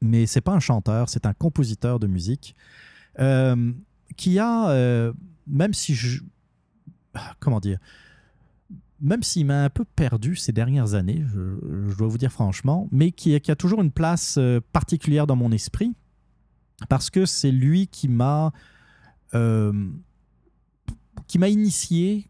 mais 0.00 0.26
c'est 0.26 0.40
pas 0.40 0.52
un 0.52 0.60
chanteur, 0.60 1.08
c'est 1.08 1.26
un 1.26 1.34
compositeur 1.34 1.98
de 1.98 2.06
musique 2.06 2.56
euh, 3.18 3.72
qui 4.16 4.38
a, 4.38 4.70
euh, 4.70 5.12
même 5.46 5.74
si 5.74 5.94
je, 5.94 6.22
comment 7.38 7.60
dire, 7.60 7.78
même 9.00 9.22
s'il 9.22 9.46
m'a 9.46 9.64
un 9.64 9.70
peu 9.70 9.84
perdu 9.84 10.36
ces 10.36 10.52
dernières 10.52 10.94
années, 10.94 11.24
je, 11.34 11.96
dois 11.96 12.06
vous 12.06 12.18
dire 12.18 12.30
franchement, 12.30 12.88
mais 12.92 13.10
qui, 13.10 13.34
a 13.34 13.56
toujours 13.56 13.82
une 13.82 13.90
place 13.90 14.38
particulière 14.72 15.26
dans 15.26 15.34
mon 15.34 15.50
esprit, 15.50 15.92
parce 16.88 17.10
que 17.10 17.26
c'est 17.26 17.50
lui 17.50 17.88
qui 17.88 18.08
m'a 18.08 18.52
qui 21.26 21.38
m'a 21.38 21.48
initié 21.48 22.28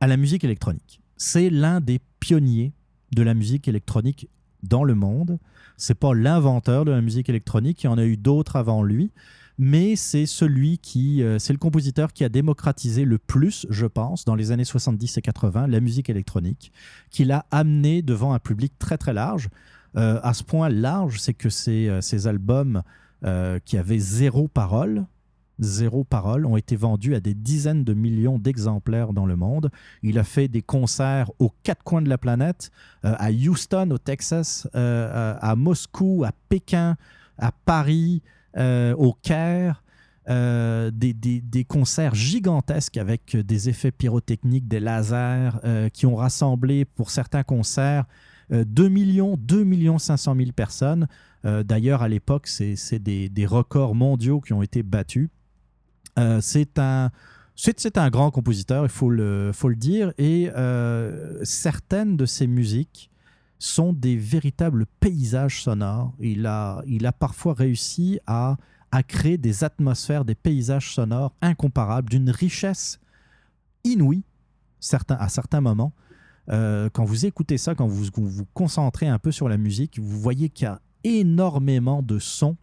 à 0.00 0.06
la 0.06 0.16
musique 0.16 0.44
électronique. 0.44 1.00
C'est 1.16 1.50
l'un 1.50 1.80
des 1.80 2.00
pionniers 2.18 2.72
de 3.14 3.22
la 3.22 3.34
musique 3.34 3.68
électronique 3.68 4.28
dans 4.62 4.84
le 4.84 4.94
monde. 4.94 5.38
C'est 5.76 5.94
pas 5.94 6.14
l'inventeur 6.14 6.84
de 6.84 6.90
la 6.90 7.00
musique 7.00 7.28
électronique, 7.28 7.82
il 7.82 7.86
y 7.86 7.88
en 7.88 7.98
a 7.98 8.04
eu 8.04 8.16
d'autres 8.16 8.56
avant 8.56 8.82
lui, 8.82 9.12
mais 9.58 9.96
c'est 9.96 10.26
celui 10.26 10.78
qui, 10.78 11.22
euh, 11.22 11.38
c'est 11.38 11.52
le 11.52 11.58
compositeur 11.58 12.12
qui 12.12 12.24
a 12.24 12.28
démocratisé 12.28 13.04
le 13.04 13.18
plus, 13.18 13.66
je 13.70 13.86
pense, 13.86 14.24
dans 14.24 14.34
les 14.34 14.52
années 14.52 14.64
70 14.64 15.18
et 15.18 15.22
80, 15.22 15.66
la 15.66 15.80
musique 15.80 16.08
électronique, 16.08 16.72
qui 17.10 17.24
l'a 17.24 17.46
amené 17.50 18.02
devant 18.02 18.32
un 18.32 18.38
public 18.38 18.72
très 18.78 18.98
très 18.98 19.12
large. 19.12 19.48
Euh, 19.96 20.20
à 20.22 20.34
ce 20.34 20.44
point 20.44 20.68
large, 20.68 21.18
c'est 21.18 21.34
que 21.34 21.50
ces, 21.50 21.98
ces 22.00 22.26
albums 22.26 22.82
euh, 23.22 23.58
qui 23.66 23.76
avaient 23.76 23.98
zéro 23.98 24.48
parole, 24.48 25.04
zéro 25.60 26.04
parole, 26.04 26.44
ont 26.46 26.56
été 26.56 26.74
vendus 26.76 27.14
à 27.14 27.20
des 27.20 27.34
dizaines 27.34 27.84
de 27.84 27.94
millions 27.94 28.38
d'exemplaires 28.38 29.12
dans 29.12 29.26
le 29.26 29.36
monde. 29.36 29.70
Il 30.02 30.18
a 30.18 30.24
fait 30.24 30.48
des 30.48 30.62
concerts 30.62 31.30
aux 31.38 31.52
quatre 31.62 31.84
coins 31.84 32.02
de 32.02 32.08
la 32.08 32.18
planète, 32.18 32.70
euh, 33.04 33.14
à 33.18 33.30
Houston, 33.30 33.90
au 33.92 33.98
Texas, 33.98 34.66
euh, 34.74 35.34
à 35.40 35.54
Moscou, 35.56 36.24
à 36.26 36.32
Pékin, 36.48 36.96
à 37.38 37.52
Paris, 37.52 38.22
euh, 38.56 38.94
au 38.96 39.12
Caire. 39.12 39.82
des, 40.28 40.90
des- 41.12 41.40
des 41.40 41.64
concerts 41.64 42.14
gigantesques 42.14 42.96
avec 42.98 43.36
des 43.36 43.68
effets 43.68 43.90
pyrotechniques, 43.90 44.68
des 44.68 44.78
lasers, 44.78 45.50
qui 45.92 46.06
ont 46.06 46.14
rassemblé 46.14 46.84
pour 46.84 47.10
certains 47.10 47.42
concerts 47.42 48.04
euh, 48.52 48.64
2 48.64 48.88
millions, 48.88 49.36
2 49.36 49.64
millions 49.64 49.98
500 49.98 50.36
000 50.36 50.52
personnes. 50.52 51.08
D'ailleurs, 51.42 52.02
à 52.02 52.08
l'époque, 52.08 52.46
c'est 52.48 52.98
des, 52.98 53.28
des 53.30 53.46
records 53.46 53.94
mondiaux 53.94 54.40
qui 54.40 54.52
ont 54.52 54.62
été 54.62 54.82
battus. 54.82 55.30
Euh, 56.20 56.40
c'est 56.40 56.78
un, 56.78 57.10
c'est 57.56 57.98
un 57.98 58.10
grand 58.10 58.30
compositeur, 58.30 58.84
il 58.84 58.90
faut 58.90 59.10
le, 59.10 59.50
faut 59.52 59.68
le 59.68 59.76
dire, 59.76 60.12
et 60.18 60.50
euh, 60.56 61.38
certaines 61.44 62.16
de 62.16 62.26
ses 62.26 62.46
musiques 62.46 63.10
sont 63.58 63.92
des 63.92 64.16
véritables 64.16 64.86
paysages 65.00 65.62
sonores. 65.62 66.14
Il 66.20 66.46
a, 66.46 66.82
il 66.86 67.06
a 67.06 67.12
parfois 67.12 67.54
réussi 67.54 68.18
à, 68.26 68.56
à 68.92 69.02
créer 69.02 69.38
des 69.38 69.64
atmosphères, 69.64 70.24
des 70.24 70.34
paysages 70.34 70.94
sonores 70.94 71.34
incomparables, 71.42 72.08
d'une 72.08 72.30
richesse 72.30 73.00
inouïe 73.84 74.24
à 75.08 75.28
certains 75.28 75.60
moments. 75.60 75.92
Euh, 76.48 76.88
quand 76.90 77.04
vous 77.04 77.26
écoutez 77.26 77.58
ça, 77.58 77.74
quand 77.74 77.86
vous 77.86 78.04
vous 78.14 78.26
vous 78.26 78.46
concentrez 78.54 79.08
un 79.08 79.18
peu 79.18 79.30
sur 79.30 79.48
la 79.48 79.58
musique, 79.58 79.98
vous 79.98 80.18
voyez 80.18 80.48
qu'il 80.48 80.64
y 80.64 80.68
a 80.68 80.80
énormément 81.04 82.02
de 82.02 82.18
sons 82.18 82.56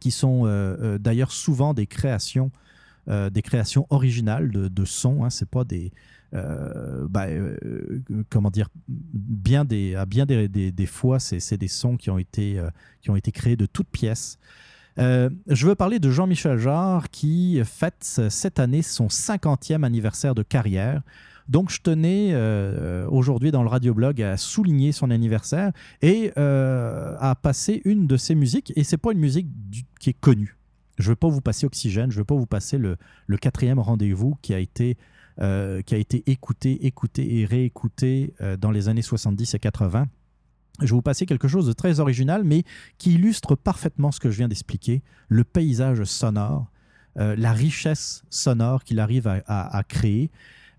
qui 0.00 0.10
sont 0.10 0.46
euh, 0.46 0.76
euh, 0.80 0.98
d'ailleurs 0.98 1.32
souvent 1.32 1.74
des 1.74 1.86
créations, 1.86 2.50
euh, 3.08 3.30
des 3.30 3.42
créations 3.42 3.86
originales 3.90 4.50
de, 4.50 4.84
sons. 4.84 5.24
Hein, 5.24 5.30
c'est 5.30 5.48
pas 5.48 5.64
des, 5.64 5.92
euh, 6.34 7.06
euh, 7.16 7.98
comment 8.30 8.50
dire, 8.50 8.68
bien 8.88 9.64
des, 9.64 9.94
à 9.94 10.06
bien 10.06 10.26
des, 10.26 10.48
des- 10.48 10.86
fois, 10.86 11.18
c'est 11.20 11.56
des 11.56 11.68
sons 11.68 11.96
qui 11.96 12.10
ont 12.10 12.18
été, 12.18 12.58
euh, 12.58 12.70
qui 13.00 13.10
ont 13.10 13.16
été 13.16 13.32
créés 13.32 13.56
de 13.56 13.66
toutes 13.66 13.88
pièces. 13.88 14.38
Euh, 14.98 15.28
je 15.48 15.66
veux 15.66 15.74
parler 15.74 15.98
de 15.98 16.10
Jean-Michel 16.10 16.58
Jarre 16.58 17.10
qui 17.10 17.60
fête 17.64 18.02
cette 18.30 18.58
année 18.58 18.82
son 18.82 19.08
50e 19.08 19.84
anniversaire 19.84 20.34
de 20.34 20.42
carrière. 20.42 21.02
Donc, 21.48 21.70
je 21.70 21.80
tenais 21.80 22.30
euh, 22.32 23.06
aujourd'hui 23.08 23.50
dans 23.50 23.62
le 23.62 23.68
radioblog 23.68 24.20
à 24.20 24.36
souligner 24.36 24.92
son 24.92 25.10
anniversaire 25.10 25.72
et 26.02 26.32
euh, 26.38 27.16
à 27.20 27.34
passer 27.34 27.82
une 27.84 28.06
de 28.06 28.16
ses 28.16 28.34
musiques. 28.34 28.72
Et 28.76 28.84
c'est 28.84 28.96
pas 28.96 29.12
une 29.12 29.20
musique 29.20 29.48
qui 30.00 30.10
est 30.10 30.20
connue. 30.20 30.56
Je 30.98 31.10
veux 31.10 31.16
pas 31.16 31.28
vous 31.28 31.40
passer 31.40 31.66
Oxygène, 31.66 32.10
je 32.10 32.18
veux 32.18 32.24
pas 32.24 32.34
vous 32.34 32.46
passer 32.46 32.78
le, 32.78 32.96
quatrième 33.36 33.78
rendez-vous 33.78 34.36
qui 34.40 34.54
a 34.54 34.58
été, 34.58 34.96
euh, 35.40 35.82
qui 35.82 35.94
a 35.94 35.98
été 35.98 36.22
écouté, 36.26 36.86
écouté 36.86 37.38
et 37.38 37.44
réécouté 37.44 38.34
euh, 38.40 38.56
dans 38.56 38.70
les 38.70 38.88
années 38.88 39.02
70 39.02 39.54
et 39.54 39.58
80. 39.58 40.06
Je 40.80 40.86
vais 40.86 40.90
vous 40.90 41.02
passer 41.02 41.26
quelque 41.26 41.48
chose 41.48 41.66
de 41.66 41.72
très 41.72 42.00
original, 42.00 42.44
mais 42.44 42.64
qui 42.98 43.14
illustre 43.14 43.54
parfaitement 43.54 44.10
ce 44.10 44.20
que 44.20 44.30
je 44.30 44.38
viens 44.38 44.48
d'expliquer, 44.48 45.02
le 45.28 45.44
paysage 45.44 46.04
sonore, 46.04 46.70
euh, 47.18 47.34
la 47.36 47.52
richesse 47.52 48.24
sonore 48.30 48.84
qu'il 48.84 49.00
arrive 49.00 49.26
à 49.26 49.82
créer. 49.88 50.30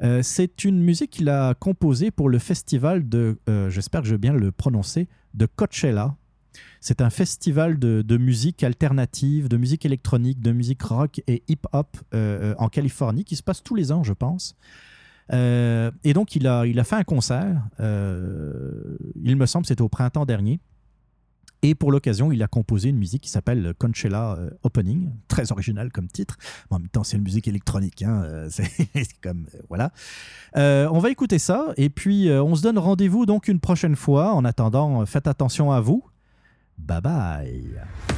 Euh, 0.04 0.22
c'est 0.22 0.64
une 0.64 0.82
musique 0.82 1.12
qu'il 1.12 1.30
a 1.30 1.54
composée 1.56 2.12
pour 2.12 2.30
le 2.30 2.40
festival 2.40 3.08
de, 3.08 3.40
euh, 3.50 3.70
j'espère 3.70 4.02
que 4.02 4.08
je 4.08 4.14
vais 4.14 4.20
bien 4.20 4.34
le 4.34 4.52
prononcer, 4.52 5.08
de 5.34 5.46
Coachella. 5.46 6.16
C'est 6.82 7.02
un 7.02 7.10
festival 7.10 7.80
de, 7.80 8.02
de 8.02 8.18
musique 8.18 8.64
alternative, 8.64 9.48
de 9.48 9.58
musique 9.58 9.86
électronique, 9.86 10.40
de 10.40 10.52
musique 10.52 10.82
rock 10.84 11.22
et 11.28 11.44
hip-hop 11.48 11.98
euh, 12.14 12.56
en 12.58 12.70
Californie 12.70 13.24
qui 13.24 13.36
se 13.36 13.44
passe 13.44 13.64
tous 13.64 13.76
les 13.76 13.92
ans, 13.92 14.04
je 14.04 14.14
pense. 14.14 14.56
Et 15.30 16.14
donc, 16.14 16.38
il 16.38 16.48
a, 16.48 16.66
il 16.66 16.80
a 16.80 16.86
fait 16.86 16.96
un 16.96 17.04
concert. 17.04 17.62
il 17.80 19.36
me 19.36 19.46
semble 19.46 19.66
c'était 19.66 19.82
au 19.82 19.90
printemps 19.90 20.26
dernier. 20.26 20.62
Et 21.64 21.76
pour 21.76 21.92
l'occasion, 21.92 22.32
il 22.32 22.44
a 22.44 22.48
composé 22.48 22.90
une 22.90 22.98
musique 22.98 23.24
qui 23.24 23.30
s'appelle 23.30 23.74
Conchella 23.78 24.36
euh, 24.38 24.50
Opening, 24.64 25.10
très 25.28 25.52
original 25.52 25.92
comme 25.92 26.08
titre. 26.08 26.38
En 26.70 26.80
même 26.80 26.90
temps, 26.90 27.04
c'est 27.04 27.18
une 27.18 27.24
musique 27.24 27.48
électronique. 27.48 28.04
hein, 28.04 28.22
euh, 28.26 28.48
c'est 28.50 29.20
comme 29.22 29.48
euh, 29.56 29.60
voilà. 29.70 29.92
On 30.56 31.00
va 31.00 31.10
écouter 31.10 31.40
ça 31.40 31.74
et 31.78 31.90
puis 31.90 32.30
on 32.32 32.56
se 32.56 32.62
donne 32.62 32.78
rendez-vous 32.78 33.26
donc 33.26 33.48
une 33.48 33.60
prochaine 33.60 33.96
fois. 33.96 34.34
En 34.34 34.46
attendant, 34.46 35.06
faites 35.06 35.28
attention 35.28 35.72
à 35.72 35.82
vous. 35.82 36.04
Bye 36.78 37.02
bye. 37.02 38.17